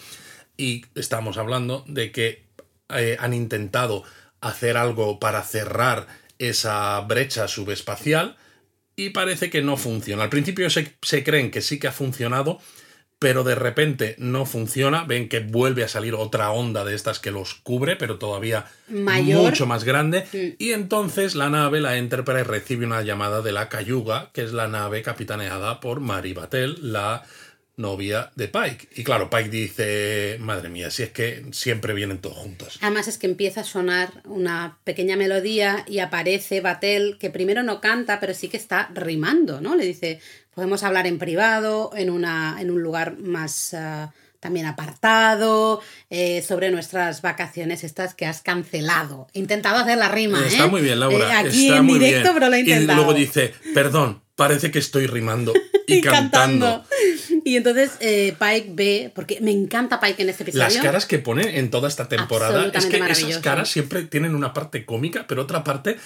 y 0.56 0.84
estamos 0.94 1.36
hablando 1.38 1.84
de 1.86 2.12
que 2.12 2.44
eh, 2.90 3.16
han 3.18 3.34
intentado 3.34 4.04
hacer 4.40 4.76
algo 4.76 5.18
para 5.18 5.42
cerrar 5.42 6.06
esa 6.38 7.00
brecha 7.00 7.48
subespacial 7.48 8.36
y 8.96 9.10
parece 9.10 9.50
que 9.50 9.62
no 9.62 9.76
funciona. 9.76 10.22
Al 10.22 10.30
principio 10.30 10.70
se, 10.70 10.96
se 11.02 11.24
creen 11.24 11.50
que 11.50 11.62
sí 11.62 11.78
que 11.78 11.88
ha 11.88 11.92
funcionado, 11.92 12.60
pero 13.18 13.44
de 13.44 13.54
repente 13.54 14.16
no 14.18 14.44
funciona, 14.44 15.04
ven 15.04 15.28
que 15.28 15.40
vuelve 15.40 15.84
a 15.84 15.88
salir 15.88 16.14
otra 16.14 16.50
onda 16.50 16.84
de 16.84 16.94
estas 16.94 17.18
que 17.20 17.30
los 17.30 17.54
cubre, 17.54 17.96
pero 17.96 18.18
todavía 18.18 18.66
Mayor. 18.88 19.42
mucho 19.42 19.66
más 19.66 19.84
grande, 19.84 20.56
y 20.58 20.72
entonces 20.72 21.34
la 21.34 21.48
nave, 21.48 21.80
la 21.80 21.96
Enterprise, 21.96 22.44
recibe 22.44 22.86
una 22.86 23.02
llamada 23.02 23.40
de 23.42 23.52
la 23.52 23.68
Cayuga, 23.68 24.30
que 24.32 24.42
es 24.42 24.52
la 24.52 24.68
nave 24.68 25.02
capitaneada 25.02 25.80
por 25.80 26.00
Mari 26.00 26.34
Batel, 26.34 26.92
la 26.92 27.24
novia 27.76 28.30
de 28.36 28.48
Pike. 28.48 28.88
Y 28.94 29.04
claro, 29.04 29.28
Pike 29.30 29.48
dice, 29.48 30.36
madre 30.40 30.68
mía, 30.68 30.90
si 30.90 31.02
es 31.02 31.10
que 31.10 31.44
siempre 31.52 31.92
vienen 31.94 32.18
todos 32.18 32.36
juntos. 32.36 32.78
Además 32.80 33.08
es 33.08 33.18
que 33.18 33.26
empieza 33.26 33.62
a 33.62 33.64
sonar 33.64 34.22
una 34.24 34.78
pequeña 34.84 35.16
melodía 35.16 35.84
y 35.88 35.98
aparece 35.98 36.60
Batel, 36.60 37.16
que 37.18 37.30
primero 37.30 37.62
no 37.62 37.80
canta, 37.80 38.20
pero 38.20 38.34
sí 38.34 38.48
que 38.48 38.56
está 38.56 38.90
rimando, 38.94 39.60
¿no? 39.60 39.74
Le 39.74 39.84
dice, 39.84 40.20
podemos 40.54 40.82
hablar 40.82 41.06
en 41.06 41.18
privado, 41.18 41.90
en, 41.96 42.10
una, 42.10 42.56
en 42.60 42.70
un 42.70 42.82
lugar 42.82 43.18
más 43.18 43.74
ah, 43.74 44.12
también 44.44 44.66
apartado, 44.66 45.80
eh, 46.10 46.42
sobre 46.42 46.70
nuestras 46.70 47.22
vacaciones 47.22 47.82
estas 47.82 48.14
que 48.14 48.26
has 48.26 48.42
cancelado. 48.42 49.26
He 49.32 49.38
intentado 49.38 49.78
hacer 49.78 49.96
la 49.96 50.08
rima, 50.08 50.38
¿eh? 50.40 50.48
Está 50.48 50.66
muy 50.66 50.82
bien, 50.82 51.00
Laura. 51.00 51.30
Eh, 51.30 51.32
aquí 51.32 51.66
está 51.66 51.78
en 51.78 51.84
muy 51.86 51.98
directo, 51.98 52.24
bien. 52.24 52.34
pero 52.34 52.48
lo 52.50 52.54
he 52.54 52.60
intentado. 52.60 52.92
Y 52.92 53.04
luego 53.04 53.18
dice, 53.18 53.54
perdón, 53.72 54.22
parece 54.36 54.70
que 54.70 54.78
estoy 54.78 55.06
rimando 55.06 55.54
y, 55.86 56.00
cantando. 56.02 56.84
Y 57.46 57.56
entonces 57.56 57.92
eh, 58.00 58.34
Pike 58.38 58.70
ve, 58.72 59.12
porque 59.14 59.38
me 59.40 59.50
encanta 59.50 60.00
Pike 60.00 60.22
en 60.22 60.30
este 60.30 60.42
episodio. 60.44 60.64
Las 60.64 60.76
caras 60.78 61.06
que 61.06 61.18
pone 61.18 61.58
en 61.58 61.70
toda 61.70 61.88
esta 61.88 62.08
temporada, 62.08 62.70
es 62.72 62.86
que 62.86 62.96
esas 62.96 63.38
caras 63.38 63.68
siempre 63.70 64.02
tienen 64.04 64.34
una 64.34 64.52
parte 64.52 64.84
cómica, 64.86 65.26
pero 65.28 65.42
otra 65.42 65.62
parte 65.62 65.96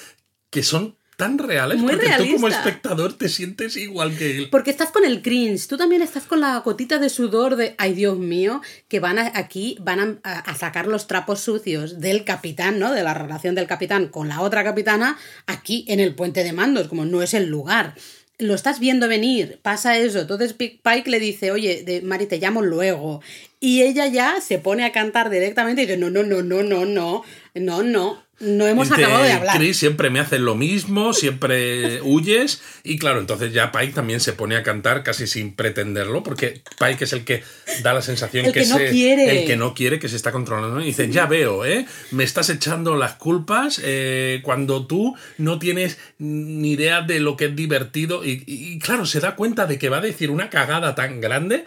que 0.51 0.63
son 0.63 0.97
tan 1.17 1.37
reales 1.37 1.79
Muy 1.79 1.95
porque 1.95 2.13
tú 2.17 2.33
como 2.35 2.47
espectador 2.47 3.13
te 3.13 3.29
sientes 3.29 3.77
igual 3.77 4.17
que 4.17 4.37
él. 4.39 4.49
Porque 4.51 4.71
estás 4.71 4.91
con 4.93 5.05
el 5.05 5.21
cringe, 5.21 5.67
tú 5.67 5.77
también 5.77 6.01
estás 6.01 6.23
con 6.23 6.41
la 6.41 6.59
gotita 6.59 6.99
de 6.99 7.09
sudor 7.09 7.57
de, 7.57 7.75
ay 7.77 7.93
Dios 7.93 8.17
mío, 8.19 8.63
que 8.87 9.01
van 9.01 9.19
a- 9.19 9.33
aquí, 9.35 9.77
van 9.81 10.21
a, 10.23 10.31
a 10.39 10.55
sacar 10.55 10.87
los 10.87 11.09
trapos 11.09 11.41
sucios 11.41 11.99
del 11.99 12.23
capitán, 12.25 12.79
¿no? 12.79 12.93
De 12.93 13.03
la 13.03 13.15
relación 13.15 13.57
del 13.57 13.67
capitán 13.67 14.07
con 14.07 14.29
la 14.29 14.41
otra 14.41 14.63
capitana, 14.63 15.19
aquí 15.47 15.85
en 15.89 15.99
el 15.99 16.15
puente 16.15 16.45
de 16.45 16.53
mandos, 16.53 16.87
como 16.87 17.05
no 17.05 17.21
es 17.21 17.35
el 17.35 17.47
lugar. 17.47 17.95
Lo 18.41 18.55
estás 18.55 18.79
viendo 18.79 19.09
venir, 19.09 19.59
pasa 19.63 19.99
eso. 19.99 20.21
Entonces 20.21 20.53
Pi- 20.53 20.81
Pike 20.83 21.11
le 21.11 21.19
dice, 21.19 21.51
oye, 21.51 21.83
de, 21.83 22.03
Mari, 22.03 22.27
te 22.27 22.39
llamo 22.39 22.63
luego. 22.63 23.21
Y 23.59 23.83
ella 23.83 24.07
ya 24.07 24.41
se 24.41 24.61
pone 24.61 24.85
a 24.85 24.93
cantar 24.93 25.29
directamente 25.29 25.83
y 25.83 25.87
dice, 25.87 25.99
no, 25.99 26.09
no, 26.11 26.23
no, 26.23 26.43
no, 26.43 26.63
no, 26.63 26.85
no, 26.87 27.25
no, 27.61 27.83
no, 27.83 28.23
no 28.41 28.67
hemos 28.69 28.89
Dice, 28.89 29.03
acabado 29.03 29.25
de 29.25 29.33
hablar. 29.33 29.57
Chris 29.59 29.77
siempre 29.77 30.11
me 30.11 30.21
hace 30.21 30.39
lo 30.39 30.55
mismo, 30.55 31.13
siempre 31.13 32.01
huyes. 32.03 32.61
Y 32.85 32.99
claro, 32.99 33.19
entonces 33.21 33.53
ya 33.53 33.73
Pike 33.73 33.93
también 33.93 34.21
se 34.21 34.33
pone 34.33 34.57
a 34.57 34.63
cantar 34.63 35.03
casi 35.03 35.27
sin 35.27 35.55
pretenderlo, 35.55 36.23
porque 36.23 36.63
Pike 36.79 37.05
es 37.05 37.13
el 37.13 37.25
que 37.25 37.43
da 37.83 37.93
la 37.95 38.03
sensación 38.03 38.47
El 38.47 38.53
que 38.53 38.67
no 38.67 38.79
se, 38.79 38.91
quiere. 38.91 39.41
El 39.41 39.47
que 39.47 39.57
no 39.57 39.75
quiere, 39.75 39.99
que 39.99 40.09
se 40.09 40.17
está 40.17 40.31
controlando. 40.31 40.81
Y 40.81 40.85
dice, 40.87 41.11
ya 41.11 41.27
veo, 41.27 41.65
¿eh? 41.65 41.87
Me 42.13 42.23
estás 42.25 42.49
echando 42.51 42.95
las 42.97 43.15
culpas 43.15 43.81
eh, 43.83 44.41
cuando 44.45 44.87
tú 44.87 45.17
no 45.39 45.59
tienes 45.59 45.99
ni 46.19 46.73
idea 46.73 47.01
de 47.03 47.19
lo 47.21 47.37
que 47.37 47.47
es 47.47 47.57
divertido. 47.57 48.25
Y, 48.25 48.45
y- 48.47 48.73
y 48.75 48.79
claro, 48.79 49.05
se 49.07 49.19
da 49.21 49.35
cuenta 49.35 49.67
de 49.67 49.79
que 49.79 49.89
va 49.89 49.99
a 49.99 50.03
decir 50.03 50.31
una 50.31 50.49
cagada 50.49 50.95
tan 50.95 51.21
grande 51.21 51.65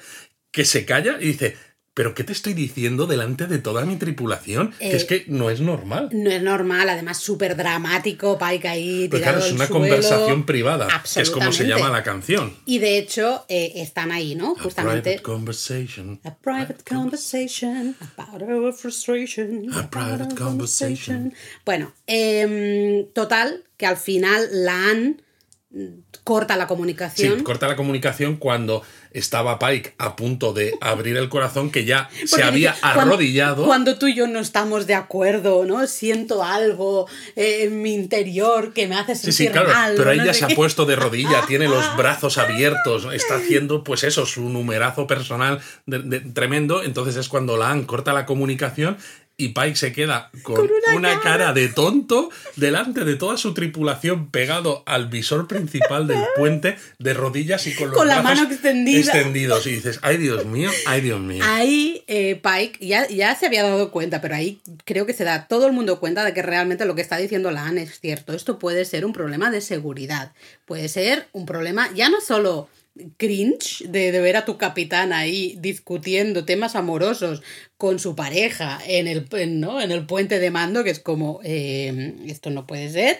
que 0.52 0.64
se 0.66 0.86
calla 0.86 1.18
y 1.20 1.26
dice. 1.28 1.58
¿Pero 1.94 2.14
qué 2.16 2.24
te 2.24 2.32
estoy 2.32 2.54
diciendo 2.54 3.06
delante 3.06 3.48
de 3.48 3.58
toda 3.60 3.84
mi 3.86 3.98
tripulación? 3.98 4.74
que 4.80 4.96
es 4.96 5.04
Eh, 5.04 5.08
que 5.08 5.26
no 5.28 5.50
es 5.50 5.60
normal. 5.60 6.08
No 6.14 6.32
es 6.32 6.42
normal, 6.42 6.88
además 6.88 7.18
súper 7.18 7.58
dramático, 7.58 8.40
Pike 8.40 8.68
ahí 8.70 9.10
tirado 9.10 9.24
claro, 9.40 9.40
es 9.46 9.52
una 9.52 9.68
suelo. 9.68 9.82
conversación 9.82 10.46
privada, 10.46 10.88
que 11.14 11.22
es 11.22 11.30
como 11.30 11.52
se 11.52 11.68
llama 11.68 11.90
la 11.90 12.02
canción. 12.02 12.56
Y 12.66 12.80
de 12.80 12.98
hecho, 12.98 13.46
eh, 13.50 13.74
están 13.76 14.12
ahí, 14.14 14.36
¿no? 14.36 14.56
A 14.58 14.64
Justamente. 14.64 15.02
private 15.02 15.22
conversation. 15.22 16.22
A 16.24 16.34
private 16.36 16.84
conversation 16.88 17.96
about 18.18 18.42
our 18.42 18.74
frustration. 18.74 19.68
A 19.74 19.90
private 19.90 20.34
conversation. 20.36 21.34
Bueno, 21.66 21.94
em, 22.08 23.06
total, 23.12 23.66
que 23.76 23.86
al 23.86 23.98
final 23.98 24.48
la 24.52 24.90
han 24.92 25.22
corta 26.24 26.56
la 26.56 26.66
Sí, 26.66 26.68
comunicación. 26.68 27.44
corta 27.44 27.68
la 27.68 27.76
comunicación 27.76 28.36
cuando 28.38 28.84
estaba 29.12 29.60
Pike 29.60 29.96
a 29.98 30.16
punto 30.16 30.54
de 30.54 30.74
abrir 30.80 31.18
el 31.18 31.28
corazón, 31.30 31.70
que 31.72 31.84
ya 31.84 32.10
se 32.26 32.44
había 32.44 32.72
dice, 32.72 32.82
"Cuan- 32.84 33.00
arrodillado. 33.00 33.66
Cuando, 33.66 33.98
tú 33.98 34.08
y 34.08 34.16
yo 34.16 34.28
no 34.28 34.40
estamos 34.40 34.88
de 34.88 34.94
acuerdo, 34.96 35.66
¿no? 35.66 35.86
Siento 35.88 36.44
algo 36.44 37.08
eh, 37.36 37.64
en 37.64 37.82
mi 37.82 37.94
interior 37.94 38.72
que 38.74 38.88
me 38.88 38.96
hace 38.96 39.16
Sí, 39.16 39.32
sentir 39.32 39.48
sí, 39.48 39.52
claro, 39.52 39.70
mal. 39.70 39.94
pero 39.98 40.12
ella 40.12 40.26
No 40.26 40.34
se 40.34 40.40
sé 40.40 40.46
ha 40.46 40.48
qué. 40.50 40.56
puesto 40.56 40.86
de 40.86 40.96
rodilla, 40.96 41.42
tiene 41.48 41.68
los 41.68 41.84
brazos 41.98 42.38
abiertos, 42.38 43.08
está 43.14 43.36
haciendo, 43.36 43.84
pues 43.84 44.04
eso, 44.04 44.26
su 44.26 44.48
numerazo 44.48 45.08
personal 45.08 45.60
de- 45.86 46.00
de- 46.00 46.20
tremendo. 46.22 46.84
Entonces 46.84 47.16
es 47.18 47.28
cuando 47.28 47.58
la 47.58 47.72
han 47.72 47.84
corta 47.84 48.14
la 48.14 48.26
comunicación 48.26 48.98
y 49.44 49.50
Pike 49.50 49.76
se 49.76 49.92
queda 49.92 50.30
con, 50.44 50.56
Con 50.56 50.66
una 50.66 50.96
una, 50.98 51.10
cara. 51.22 51.22
cara 51.38 51.54
de 51.54 51.68
tonto 51.70 52.30
delante 52.56 53.04
de 53.06 53.16
toda 53.16 53.38
su 53.38 53.54
tripulación 53.54 54.30
pegado 54.30 54.84
al 54.86 55.08
visor 55.08 55.48
principal 55.48 56.08
del 56.08 56.20
puente 56.36 56.78
de 57.00 57.14
rodillas 57.14 57.66
y 57.68 57.74
con 57.76 57.90
los 57.90 57.98
Con 57.98 58.08
la 58.08 58.22
brazos 58.22 58.40
mano 58.44 58.52
extendida. 58.54 59.00
extendidos. 59.00 59.66
Y 59.68 59.72
dices, 59.72 60.00
ay 60.04 60.18
Dios 60.18 60.46
mío, 60.46 60.70
ay 60.86 61.02
Dios 61.02 61.20
mío. 61.20 61.44
Ahí 61.48 62.04
eh, 62.08 62.36
Pike 62.42 62.86
ya, 62.86 63.08
ya 63.08 63.36
se 63.36 63.46
había 63.48 63.64
dado 63.64 63.92
cuenta, 63.92 64.22
pero 64.22 64.36
ahí 64.36 64.62
creo 64.86 65.06
que 65.06 65.14
se 65.14 65.24
da 65.24 65.48
todo 65.48 65.66
el 65.68 65.74
mundo 65.74 66.00
cuenta 66.00 66.24
de 66.24 66.34
que 66.34 66.42
realmente 66.42 66.86
lo 66.86 66.96
que 66.96 67.02
está 67.02 67.18
diciendo 67.18 67.52
Lan 67.52 67.78
es 67.78 68.00
cierto. 68.00 68.34
Esto 68.34 68.60
puede 68.60 68.86
ser 68.86 69.06
un 69.06 69.14
problema 69.14 69.50
de 69.52 69.62
seguridad. 69.62 70.32
Puede 70.66 70.88
ser 70.90 71.28
un 71.32 71.46
problema 71.46 71.90
ya 71.96 72.10
no 72.10 72.22
solo 72.22 72.70
cringe 73.18 73.84
de, 73.88 74.12
de 74.12 74.22
ver 74.22 74.36
a 74.38 74.46
tu 74.46 74.58
capitán 74.58 75.14
ahí 75.14 75.56
discutiendo 75.60 76.46
temas 76.46 76.76
amorosos 76.76 77.42
con 77.78 78.00
su 78.00 78.16
pareja 78.16 78.80
en 78.86 79.08
el, 79.08 79.28
en, 79.32 79.60
¿no? 79.60 79.82
en 79.82 79.92
el 79.92 80.06
puente 80.06 80.40
de 80.40 80.52
mando, 80.52 80.84
que 80.84 80.90
es 80.90 81.00
como, 81.00 81.40
eh, 81.44 82.16
esto 82.28 82.50
no 82.50 82.68
puede 82.68 82.90
ser. 82.90 83.20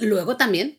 Luego 0.00 0.36
también, 0.36 0.78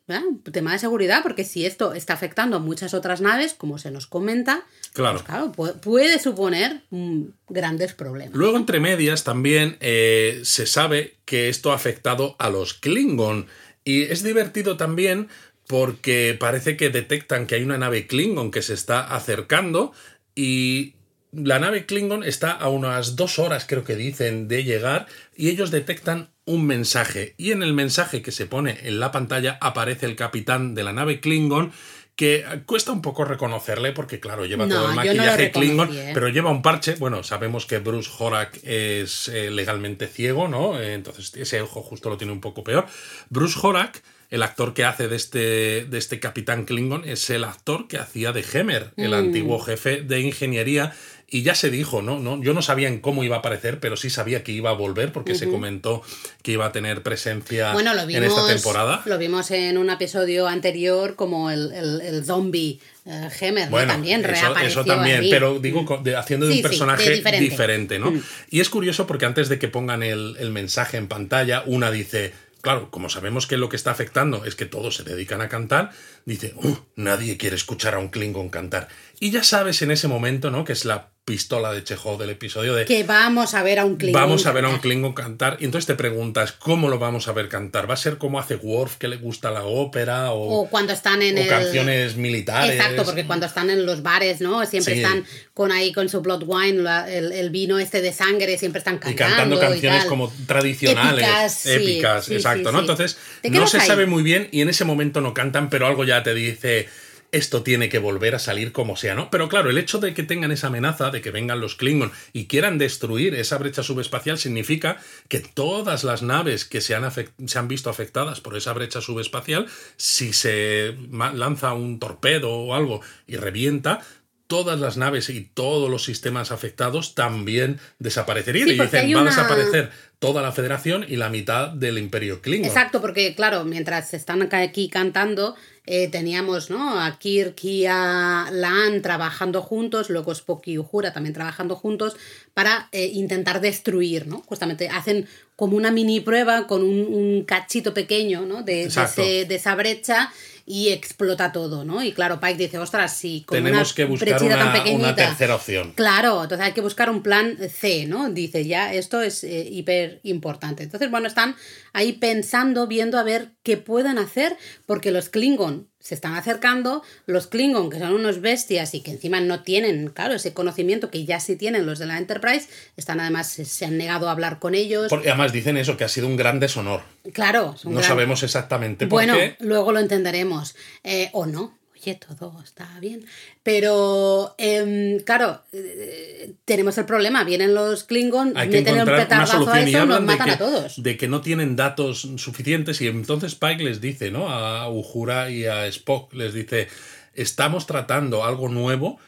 tema 0.53 0.71
de 0.71 0.79
seguridad, 0.79 1.21
porque 1.23 1.43
si 1.43 1.65
esto 1.65 1.93
está 1.93 2.13
afectando 2.13 2.55
a 2.55 2.59
muchas 2.59 2.93
otras 2.93 3.19
naves, 3.19 3.53
como 3.53 3.77
se 3.77 3.91
nos 3.91 4.07
comenta, 4.07 4.65
Claro. 4.93 5.21
pues 5.53 5.73
claro, 5.73 5.81
puede 5.81 6.19
suponer 6.19 6.83
mm, 6.89 7.23
grandes 7.49 7.93
problemas. 7.93 8.33
Luego, 8.33 8.55
entre 8.55 8.79
medias, 8.79 9.25
también 9.25 9.75
eh, 9.81 10.39
se 10.45 10.65
sabe 10.65 11.17
que 11.25 11.49
esto 11.49 11.73
ha 11.73 11.75
afectado 11.75 12.37
a 12.39 12.49
los 12.49 12.73
Klingon. 12.75 13.47
Y 13.83 14.03
es 14.03 14.23
divertido 14.23 14.77
también 14.77 15.27
porque 15.69 16.35
parece 16.39 16.75
que 16.75 16.89
detectan 16.89 17.45
que 17.45 17.53
hay 17.53 17.61
una 17.61 17.77
nave 17.77 18.07
Klingon 18.07 18.49
que 18.49 18.63
se 18.63 18.73
está 18.73 19.01
acercando 19.15 19.93
y 20.33 20.95
la 21.31 21.59
nave 21.59 21.85
Klingon 21.85 22.23
está 22.23 22.53
a 22.53 22.69
unas 22.69 23.15
dos 23.15 23.37
horas, 23.37 23.67
creo 23.69 23.83
que 23.83 23.95
dicen, 23.95 24.47
de 24.47 24.63
llegar 24.63 25.05
y 25.37 25.49
ellos 25.49 25.69
detectan 25.69 26.31
un 26.45 26.65
mensaje. 26.65 27.35
Y 27.37 27.51
en 27.51 27.61
el 27.61 27.75
mensaje 27.75 28.23
que 28.23 28.31
se 28.31 28.47
pone 28.47 28.79
en 28.81 28.99
la 28.99 29.11
pantalla 29.11 29.59
aparece 29.61 30.07
el 30.07 30.15
capitán 30.15 30.73
de 30.73 30.83
la 30.83 30.91
nave 30.91 31.19
Klingon 31.19 31.71
que 32.15 32.43
cuesta 32.65 32.91
un 32.91 33.03
poco 33.03 33.23
reconocerle 33.23 33.91
porque, 33.91 34.19
claro, 34.19 34.47
lleva 34.47 34.65
No, 34.65 34.73
todo 34.73 34.85
el 34.85 34.89
no 34.89 34.95
maquillaje 34.95 35.51
Klingon, 35.51 35.95
¿eh? 35.95 36.11
pero 36.15 36.29
lleva 36.29 36.49
un 36.49 36.63
parche. 36.63 36.95
Bueno, 36.95 37.21
sabemos 37.21 37.67
que 37.67 37.77
Bruce 37.77 38.09
Horak 38.17 38.59
es 38.63 39.27
eh, 39.27 39.51
legalmente 39.51 40.07
ciego, 40.07 40.47
¿no? 40.47 40.79
Eh, 40.81 40.95
entonces 40.95 41.31
ese 41.35 41.61
ojo 41.61 41.83
justo 41.83 42.09
lo 42.09 42.17
tiene 42.17 42.33
un 42.33 42.41
poco 42.41 42.63
peor. 42.63 42.87
Bruce 43.29 43.59
Horak, 43.61 44.01
el 44.29 44.43
actor 44.43 44.73
que 44.73 44.85
hace 44.85 45.07
de 45.07 45.15
este, 45.15 45.85
de 45.85 45.97
este 45.97 46.19
capitán 46.19 46.65
Klingon, 46.65 47.03
es 47.07 47.29
el 47.29 47.43
actor 47.43 47.87
que 47.87 47.97
hacía 47.97 48.31
de 48.31 48.45
Hemer, 48.53 48.91
el 48.97 49.11
Mm. 49.11 49.13
antiguo 49.15 49.59
jefe 49.59 50.01
de 50.01 50.19
ingeniería. 50.21 50.93
Y 51.31 51.43
ya 51.43 51.53
se 51.53 51.69
dijo, 51.69 52.01
¿no? 52.01 52.17
¿no? 52.17 52.41
Yo 52.41 52.55
no 52.55 52.63
sabía 52.63 52.87
en 52.87 52.99
cómo 53.01 53.23
iba 53.23 53.35
a 53.35 53.39
aparecer, 53.39 53.79
pero 53.79 53.95
sí 53.97 54.09
sabía 54.09 54.43
que 54.43 54.51
iba 54.51 54.71
a 54.71 54.73
volver 54.73 55.11
porque 55.11 55.35
se 55.35 55.47
comentó 55.47 56.01
que 56.41 56.53
iba 56.53 56.65
a 56.65 56.71
tener 56.71 57.03
presencia 57.03 57.71
Bueno, 57.73 57.93
lo 57.93 58.01
en 58.01 58.07
vimos, 58.07 58.25
esta 58.29 58.47
temporada. 58.47 59.03
lo 59.05 59.17
vimos 59.19 59.51
en 59.51 59.77
un 59.77 59.91
episodio 59.91 60.47
anterior 60.47 61.15
como 61.15 61.51
el, 61.51 61.71
el, 61.71 62.01
el 62.01 62.25
zombie 62.25 62.79
eh, 63.05 63.29
Hemer, 63.41 63.69
también 63.69 64.25
eso, 64.25 64.57
eso 64.57 64.83
también, 64.85 65.27
pero 65.29 65.59
digo, 65.59 65.99
de- 66.03 66.15
haciendo 66.15 66.47
de 66.47 66.53
Sí, 66.53 66.57
un 66.57 66.61
sí, 66.61 66.63
de 66.63 66.69
personaje 66.69 67.09
diferente. 67.11 67.39
diferente. 67.47 67.99
¿no? 67.99 68.09
Mm. 68.09 68.23
Y 68.49 68.59
es 68.61 68.69
curioso 68.69 69.05
porque 69.05 69.25
antes 69.27 69.49
de 69.49 69.59
que 69.59 69.67
pongan 69.67 70.01
el, 70.01 70.35
el 70.39 70.49
mensaje 70.49 70.97
en 70.97 71.07
pantalla, 71.07 71.61
una 71.67 71.91
dice, 71.91 72.33
claro, 72.61 72.91
como 72.91 73.09
sabemos 73.09 73.47
que 73.47 73.57
lo 73.57 73.69
que 73.69 73.75
está 73.75 73.91
afectando 73.91 74.45
es 74.45 74.55
que 74.55 74.65
todos 74.65 74.95
se 74.95 75.03
dedican 75.03 75.41
a 75.41 75.49
cantar, 75.49 75.91
dice, 76.25 76.53
"Uh, 76.55 76.77
nadie 76.95 77.37
quiere 77.37 77.55
escuchar 77.55 77.95
a 77.95 77.99
un 77.99 78.09
Klingon 78.09 78.49
cantar. 78.49 78.87
Y 79.19 79.31
ya 79.31 79.43
sabes 79.43 79.81
en 79.81 79.91
ese 79.91 80.07
momento, 80.07 80.51
¿no? 80.51 80.63
Que 80.63 80.73
es 80.73 80.85
la 80.85 81.11
pistola 81.29 81.71
de 81.71 81.83
Chekhov 81.83 82.17
del 82.19 82.31
episodio 82.31 82.73
de... 82.73 82.85
Que 82.85 83.03
vamos 83.03 83.53
a 83.53 83.61
ver 83.61 83.77
a 83.77 83.85
un 83.85 83.97
Klingon. 83.97 84.19
Vamos 84.19 84.47
a 84.47 84.51
ver 84.51 84.65
a 84.65 84.69
un. 84.69 84.79
Klingon 84.79 85.13
cantar 85.13 85.57
y 85.59 85.65
entonces 85.65 85.85
te 85.85 85.93
preguntas, 85.93 86.53
¿cómo 86.53 86.89
lo 86.89 86.97
vamos 86.97 87.27
a 87.27 87.33
ver 87.33 87.49
cantar? 87.49 87.87
¿Va 87.87 87.93
a 87.93 87.97
ser 87.97 88.17
como 88.17 88.39
hace 88.39 88.55
Worf 88.55 88.97
que 88.97 89.07
le 89.07 89.17
gusta 89.17 89.51
la 89.51 89.63
ópera 89.63 90.31
o, 90.31 90.61
O 90.61 90.69
cuando 90.69 90.91
están 90.91 91.21
en 91.21 91.37
o 91.37 91.41
el... 91.41 91.47
canciones 91.47 92.15
militares? 92.15 92.75
Exacto, 92.77 93.05
porque 93.05 93.27
cuando 93.27 93.45
están 93.45 93.69
en 93.69 93.85
los 93.85 94.01
bares, 94.01 94.41
¿no? 94.41 94.65
Siempre 94.65 94.95
Sí. 94.95 95.01
están 95.01 95.23
con 95.53 95.71
ahí 95.71 95.93
con 95.93 96.09
su 96.09 96.21
blood 96.21 96.43
wine, 96.47 96.81
la- 96.81 97.07
el, 97.07 97.31
el 97.31 97.51
vino 97.51 97.77
este 97.77 98.01
de 98.01 98.11
sangre, 98.11 98.57
siempre 98.57 98.79
están 98.79 98.95
y 98.95 98.99
cantando. 98.99 99.25
cantando 99.27 99.59
canciones 99.59 100.05
como 100.05 100.33
tradicionales, 100.47 101.23
Épicas, 101.25 101.65
épicas, 101.67 102.25
sí, 102.25 102.33
exacto, 102.35 102.69
sí, 102.69 102.73
¿no? 102.73 102.79
Entonces, 102.79 103.17
no 103.43 103.67
se 103.67 103.77
ahí. 103.79 103.87
sabe 103.87 104.07
muy 104.07 104.23
bien 104.23 104.47
y 104.51 104.61
en 104.61 104.69
ese 104.69 104.83
momento 104.83 105.21
no 105.21 105.35
cantan, 105.35 105.69
pero 105.69 105.85
algo 105.85 106.03
ya 106.05 106.23
te 106.23 106.33
dice 106.33 106.89
esto 107.31 107.61
tiene 107.63 107.89
que 107.89 107.99
volver 107.99 108.33
a 108.35 108.39
salir 108.39 108.71
como 108.71 108.95
sea, 108.95 109.13
¿no? 109.15 109.29
Pero 109.29 109.49
claro, 109.49 109.69
el 109.69 109.77
hecho 109.77 109.99
de 109.99 110.13
que 110.13 110.23
tengan 110.23 110.51
esa 110.51 110.67
amenaza 110.67 111.11
de 111.11 111.21
que 111.21 111.29
vengan 111.31 111.59
los 111.59 111.75
Klingon 111.75 112.11
y 112.33 112.47
quieran 112.47 112.77
destruir 112.77 113.35
esa 113.35 113.57
brecha 113.57 113.83
subespacial 113.83 114.37
significa 114.39 114.97
que 115.27 115.39
todas 115.39 116.03
las 116.03 116.23
naves 116.23 116.65
que 116.65 116.81
se 116.81 116.95
han, 116.95 117.09
se 117.11 117.59
han 117.59 117.67
visto 117.67 117.89
afectadas 117.89 118.41
por 118.41 118.57
esa 118.57 118.73
brecha 118.73 119.01
subespacial, 119.01 119.67
si 119.97 120.33
se 120.33 120.95
lanza 121.11 121.73
un 121.73 121.99
torpedo 121.99 122.51
o 122.51 122.73
algo 122.73 123.01
y 123.27 123.35
revienta, 123.35 124.01
todas 124.47 124.79
las 124.79 124.97
naves 124.97 125.29
y 125.29 125.41
todos 125.41 125.91
los 125.91 126.03
sistemas 126.03 126.51
afectados 126.51 127.13
también 127.13 127.79
desaparecerían. 127.99 128.67
Sí, 128.69 128.73
y 128.73 128.79
dicen, 128.79 129.05
va 129.15 129.21
una- 129.21 129.29
a 129.31 129.35
desaparecer 129.35 129.91
toda 130.17 130.41
la 130.41 130.51
federación 130.51 131.05
y 131.07 131.17
la 131.17 131.29
mitad 131.29 131.67
del 131.69 131.99
imperio 131.99 132.41
Klingon. 132.41 132.67
Exacto, 132.67 132.99
porque 132.99 133.35
claro, 133.35 133.63
mientras 133.63 134.13
están 134.15 134.41
aquí 134.51 134.89
cantando, 134.89 135.55
eh, 135.91 136.07
teníamos 136.07 136.69
¿no? 136.69 136.99
a 137.01 137.17
Kirk 137.17 137.63
y 137.63 137.85
a 137.87 138.47
Lan 138.51 139.01
trabajando 139.01 139.61
juntos, 139.63 140.09
luego 140.11 140.31
Spock 140.33 140.67
y 140.67 140.77
Uhura 140.77 141.11
también 141.13 141.33
trabajando 141.33 141.75
juntos 141.75 142.15
para 142.53 142.89
eh, 142.91 143.09
intentar 143.13 143.59
destruir, 143.59 144.27
¿no? 144.27 144.43
Justamente 144.45 144.87
hacen 144.89 145.27
como 145.55 145.75
una 145.75 145.89
mini 145.89 146.19
prueba 146.19 146.67
con 146.67 146.83
un, 146.83 146.99
un 147.11 147.43
cachito 147.43 147.93
pequeño 147.93 148.45
¿no? 148.45 148.61
de, 148.61 148.83
de, 148.83 148.89
ese- 149.23 149.45
de 149.45 149.55
esa 149.55 149.73
brecha 149.75 150.31
y 150.71 150.89
explota 150.89 151.51
todo, 151.51 151.83
¿no? 151.83 152.03
Y 152.03 152.11
claro, 152.11 152.39
Pike 152.39 152.57
dice, 152.65 152.77
ostras, 152.77 153.17
si 153.17 153.41
con 153.41 153.57
Tenemos 153.57 153.87
una 153.87 153.95
que 153.95 154.05
buscar 154.05 154.29
brechita 154.29 154.55
tan 154.55 154.67
una, 154.67 154.73
pequeñita... 154.73 155.07
una 155.07 155.15
tercera 155.15 155.55
opción. 155.55 155.93
Claro, 155.95 156.43
entonces 156.43 156.67
hay 156.67 156.73
que 156.73 156.81
buscar 156.81 157.09
un 157.09 157.23
plan 157.23 157.57
C, 157.57 158.05
¿no? 158.05 158.29
Dice 158.29 158.63
ya, 158.63 158.93
esto 158.93 159.19
es 159.19 159.43
eh, 159.43 159.67
hiper 159.67 160.19
importante. 160.21 160.83
Entonces, 160.83 161.09
bueno, 161.09 161.27
están 161.27 161.55
ahí 161.91 162.13
pensando, 162.13 162.85
viendo 162.85 163.17
a 163.17 163.23
ver 163.23 163.53
qué 163.63 163.77
pueden 163.77 164.19
hacer, 164.19 164.57
porque 164.85 165.09
los 165.09 165.29
Klingon 165.29 165.88
se 165.99 166.15
están 166.15 166.35
acercando, 166.35 167.03
los 167.25 167.47
Klingon, 167.47 167.89
que 167.89 167.99
son 167.99 168.13
unos 168.13 168.41
bestias 168.41 168.93
y 168.93 169.01
que 169.01 169.11
encima 169.11 169.41
no 169.41 169.63
tienen, 169.63 170.09
claro, 170.09 170.33
ese 170.33 170.53
conocimiento 170.53 171.11
que 171.11 171.25
ya 171.25 171.39
sí 171.39 171.55
tienen 171.55 171.85
los 171.85 171.99
de 171.99 172.05
la 172.05 172.17
Enterprise, 172.17 172.69
están 172.97 173.19
además, 173.19 173.47
se, 173.47 173.85
han 173.85 173.97
negado 173.97 174.29
a 174.29 174.31
hablar 174.31 174.59
con 174.59 174.75
ellos. 174.75 175.07
Porque 175.09 175.29
además 175.29 175.51
dicen 175.51 175.77
eso, 175.77 175.97
que 175.97 176.05
ha 176.05 176.09
sido 176.09 176.27
un 176.27 176.37
gran 176.37 176.59
deshonor. 176.59 177.01
Claro, 177.33 177.75
No 177.83 177.91
gran- 177.91 178.03
sabemos 178.03 178.43
exactamente 178.43 179.07
por 179.07 179.17
bueno, 179.17 179.35
qué. 179.35 179.55
luego 179.59 179.91
lo 179.91 179.99
entenderemos. 179.99 180.75
Eh, 181.03 181.29
o 181.33 181.45
no. 181.45 181.77
Oye, 182.01 182.15
todo 182.15 182.61
está 182.63 182.87
bien. 183.01 183.25
Pero, 183.63 184.55
em, 184.57 185.19
claro, 185.19 185.61
eh, 185.73 186.53
tenemos 186.63 186.97
el 186.97 187.05
problema. 187.05 187.43
Vienen 187.43 187.73
los 187.73 188.03
Klingon, 188.05 188.53
Hay 188.55 188.69
que 188.69 188.77
meten 188.77 188.99
un 188.99 189.05
petardazo 189.05 189.69
a 189.69 189.81
eso, 189.81 190.05
nos 190.05 190.21
matan 190.21 190.47
que, 190.47 190.53
a 190.53 190.57
todos. 190.57 191.03
de 191.03 191.17
que 191.17 191.27
no 191.27 191.41
tienen 191.41 191.75
datos 191.75 192.27
suficientes 192.37 193.01
y 193.01 193.07
entonces 193.07 193.55
Pike 193.55 193.83
les 193.83 193.99
dice, 193.99 194.31
¿no? 194.31 194.49
A 194.49 194.89
Uhura 194.89 195.49
y 195.51 195.65
a 195.65 195.87
Spock 195.87 196.33
les 196.33 196.53
dice, 196.53 196.87
estamos 197.33 197.85
tratando 197.85 198.45
algo 198.45 198.69
nuevo 198.69 199.19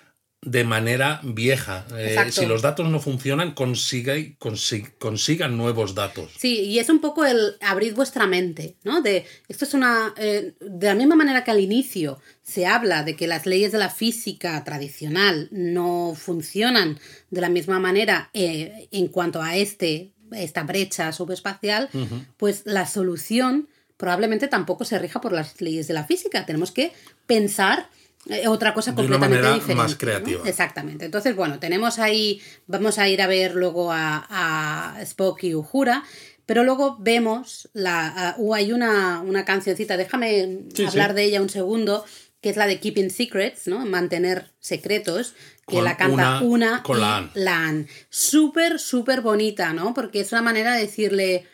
de 0.44 0.64
manera 0.64 1.20
vieja. 1.24 1.86
Eh, 1.96 2.18
si 2.32 2.48
los 2.48 2.64
datos 2.64 2.90
no 2.90 3.00
funcionan, 3.00 3.54
consiga, 3.54 4.16
consi- 4.40 4.90
consigan 4.98 5.56
nuevos 5.56 5.94
datos. 5.94 6.32
Sí, 6.36 6.62
y 6.62 6.80
es 6.80 6.90
un 6.90 7.00
poco 7.00 7.26
el 7.26 7.58
abrir 7.62 7.94
vuestra 7.94 8.26
mente, 8.26 8.76
¿no? 8.84 9.02
De 9.02 9.26
esto 9.48 9.66
es 9.66 9.74
una. 9.76 10.14
eh, 10.18 10.54
de 10.60 10.88
la 10.88 10.96
misma 10.96 11.16
manera 11.16 11.44
que 11.44 11.52
al 11.52 11.60
inicio 11.60 12.20
se 12.42 12.66
habla 12.66 13.04
de 13.04 13.16
que 13.16 13.28
las 13.28 13.46
leyes 13.46 13.72
de 13.72 13.78
la 13.78 13.90
física 13.92 14.64
tradicional 14.64 15.48
no 15.52 16.16
funcionan 16.18 17.00
de 17.30 17.42
la 17.42 17.50
misma 17.50 17.80
manera 17.80 18.32
eh, 18.34 18.88
en 18.92 19.10
cuanto 19.10 19.44
a 19.44 19.56
este, 19.56 20.10
esta 20.32 20.64
brecha 20.64 21.12
subespacial, 21.12 21.90
pues 22.38 22.64
la 22.66 22.88
solución 22.88 23.68
probablemente 23.98 24.48
tampoco 24.48 24.86
se 24.86 24.98
rija 24.98 25.22
por 25.22 25.34
las 25.34 25.62
leyes 25.62 25.88
de 25.88 25.94
la 25.94 26.04
física. 26.06 26.48
Tenemos 26.48 26.72
que 26.72 26.92
pensar 27.28 27.88
eh, 28.30 28.48
otra 28.48 28.74
cosa 28.74 28.92
De 28.92 29.02
una 29.02 29.18
completamente 29.18 29.36
manera 29.42 29.54
diferente. 29.56 29.76
más 29.84 29.92
¿no? 29.92 29.98
creativa. 29.98 30.48
Exactamente. 30.50 31.06
Entonces, 31.06 31.36
bueno, 31.36 31.60
tenemos 31.60 32.00
ahí, 32.00 32.42
vamos 32.68 32.98
a 33.00 33.08
ir 33.10 33.22
a 33.22 33.28
ver 33.28 33.56
luego 33.56 33.92
a, 33.92 34.26
a 34.30 35.02
Spock 35.02 35.44
y 35.44 35.56
Uhura, 35.56 36.04
pero 36.46 36.64
luego 36.64 36.98
vemos, 37.00 37.70
la, 37.74 38.36
uh, 38.38 38.54
hay 38.54 38.72
una, 38.74 39.22
una 39.22 39.46
cancioncita, 39.46 39.96
déjame 39.98 40.60
Sí, 40.74 40.86
hablar 40.86 41.12
sí. 41.12 41.16
de 41.16 41.24
ella 41.24 41.42
un 41.42 41.50
segundo, 41.50 42.04
que 42.42 42.50
es 42.50 42.58
la 42.58 42.68
de 42.68 42.80
Keeping 42.80 43.10
Secrets, 43.12 43.68
¿no? 43.68 43.86
Mantener 43.86 44.52
secretos, 44.60 45.34
que 45.68 45.76
Con 45.78 45.86
la 45.86 45.96
canta 45.98 46.14
una- 46.14 46.42
una, 46.42 46.84
con 46.84 46.98
y 46.98 47.02
la 47.36 47.58
Ann. 47.68 47.88
Súper, 48.10 48.80
súper 48.80 49.22
bonita, 49.22 49.74
¿no? 49.74 49.94
Porque 49.94 50.20
es 50.22 50.32
una 50.32 50.42
manera 50.42 50.74
de 50.74 50.82
decirle... 50.82 51.48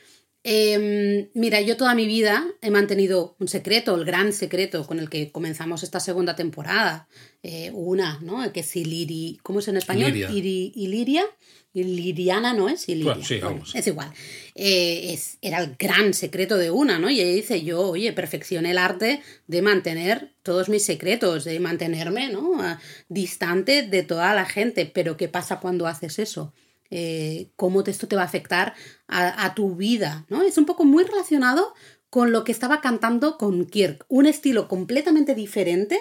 Em, 0.50 1.28
mira, 1.34 1.60
yo 1.60 1.76
toda 1.76 1.94
mi 1.94 2.06
vida 2.08 2.48
he 2.62 2.72
mantenido 2.72 3.36
un 3.38 3.50
secreto, 3.50 3.94
el 3.96 4.06
gran 4.06 4.32
secreto 4.32 4.88
con 4.88 4.98
el 4.98 5.10
que 5.10 5.30
comenzamos 5.30 5.84
esta 5.84 6.00
segunda 6.00 6.38
temporada. 6.38 7.10
Eh, 7.44 7.70
una, 7.74 8.20
¿no? 8.22 8.50
Que 8.54 8.62
es 8.62 8.74
Iliri. 8.78 9.40
¿Cómo 9.44 9.60
es 9.60 9.68
en 9.68 9.76
español? 9.76 10.12
Iliria. 10.12 10.30
Iri- 10.30 10.72
Iliria. 10.76 11.24
Iliriana, 11.74 12.54
¿no 12.54 12.70
es? 12.70 12.88
Iliria. 12.88 13.12
Bueno, 13.14 13.28
sí, 13.28 13.36
Bueno, 13.36 13.50
vamos. 13.56 13.76
es 13.76 13.88
igual. 13.88 14.10
Eh, 14.56 15.12
es, 15.14 15.38
era 15.42 15.60
el 15.60 15.76
gran 15.78 16.14
secreto 16.14 16.56
de 16.58 16.72
una, 16.72 16.98
¿no? 16.98 17.10
Y 17.10 17.20
ella 17.20 17.36
dice, 17.36 17.62
yo, 17.64 17.82
oye, 17.82 18.14
perfeccioné 18.14 18.72
el 18.72 18.78
arte 18.78 19.22
de 19.48 19.62
mantener 19.62 20.32
todos 20.44 20.70
mis 20.70 20.86
secretos, 20.86 21.44
de 21.44 21.60
mantenerme, 21.60 22.30
¿no? 22.30 22.62
Ah, 22.62 22.80
distante 23.10 23.84
de 23.84 24.02
toda 24.04 24.34
la 24.34 24.46
gente. 24.46 24.86
Pero 24.86 25.18
¿qué 25.18 25.28
pasa 25.28 25.60
cuando 25.60 25.88
haces 25.88 26.20
eso? 26.20 26.54
Eh, 26.92 27.50
¿Cómo 27.56 27.84
te- 27.84 27.92
esto 27.92 28.08
te 28.08 28.16
va 28.16 28.22
a 28.24 28.26
afectar 28.26 28.74
a, 29.08 29.46
a 29.46 29.56
tu 29.56 29.76
vida? 29.76 30.26
¿no? 30.30 30.42
Es 30.44 30.58
un 30.58 30.66
poco 30.66 30.86
muy 30.86 31.04
relacionado 31.04 31.74
con 32.10 32.32
lo 32.32 32.44
que 32.44 32.52
estaba 32.52 32.80
cantando 32.82 33.38
con 33.38 33.66
Kirk. 33.66 34.06
Un 34.08 34.26
estilo 34.28 34.68
completamente 34.68 35.36
diferente, 35.36 36.00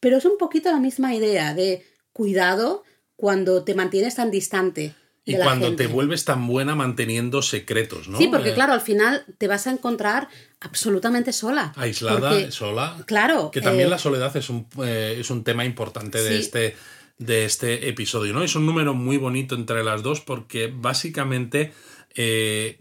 pero 0.00 0.16
es 0.16 0.24
un 0.24 0.38
poquito 0.38 0.70
la 0.70 0.78
misma 0.80 1.14
idea 1.14 1.54
de 1.54 1.84
cuidado 2.12 2.82
cuando 3.16 3.62
te 3.64 3.74
mantienes 3.74 4.14
tan 4.16 4.30
distante. 4.30 4.94
Y 5.24 5.36
la 5.36 5.44
cuando 5.44 5.66
gente. 5.68 5.86
te 5.86 5.92
vuelves 5.92 6.24
tan 6.24 6.48
buena 6.48 6.74
manteniendo 6.74 7.42
secretos, 7.42 8.08
¿no? 8.08 8.18
Sí, 8.18 8.26
porque 8.26 8.50
Eh, 8.50 8.54
claro, 8.54 8.72
al 8.72 8.80
final 8.80 9.24
te 9.38 9.46
vas 9.46 9.68
a 9.68 9.70
encontrar 9.70 10.26
absolutamente 10.60 11.32
sola. 11.32 11.72
aislada, 11.76 12.30
Porque, 12.30 12.50
sola. 12.50 12.96
Claro. 13.06 13.50
Que 13.52 13.60
también 13.60 13.86
eh, 13.86 13.90
la 13.90 13.98
soledad 13.98 14.36
es 14.36 14.50
un, 14.50 14.66
eh, 14.84 15.16
es 15.20 15.30
un 15.30 15.44
tema 15.44 15.64
importante 15.64 16.20
de, 16.20 16.30
Sí. 16.30 16.34
este, 16.42 16.76
de 17.18 17.44
este 17.44 17.88
episodio, 17.88 18.32
¿no? 18.32 18.42
Es 18.42 18.56
un 18.56 18.66
número 18.66 18.94
muy 18.94 19.16
bonito 19.16 19.54
entre 19.54 19.84
las 19.84 20.02
dos 20.02 20.20
porque 20.20 20.72
básicamente 20.74 21.72
eh, 22.14 22.80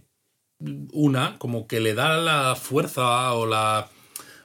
una 0.59 1.37
como 1.37 1.67
que 1.67 1.79
le 1.79 1.93
da 1.93 2.17
la 2.17 2.55
fuerza 2.55 3.33
o 3.33 3.45
la 3.45 3.89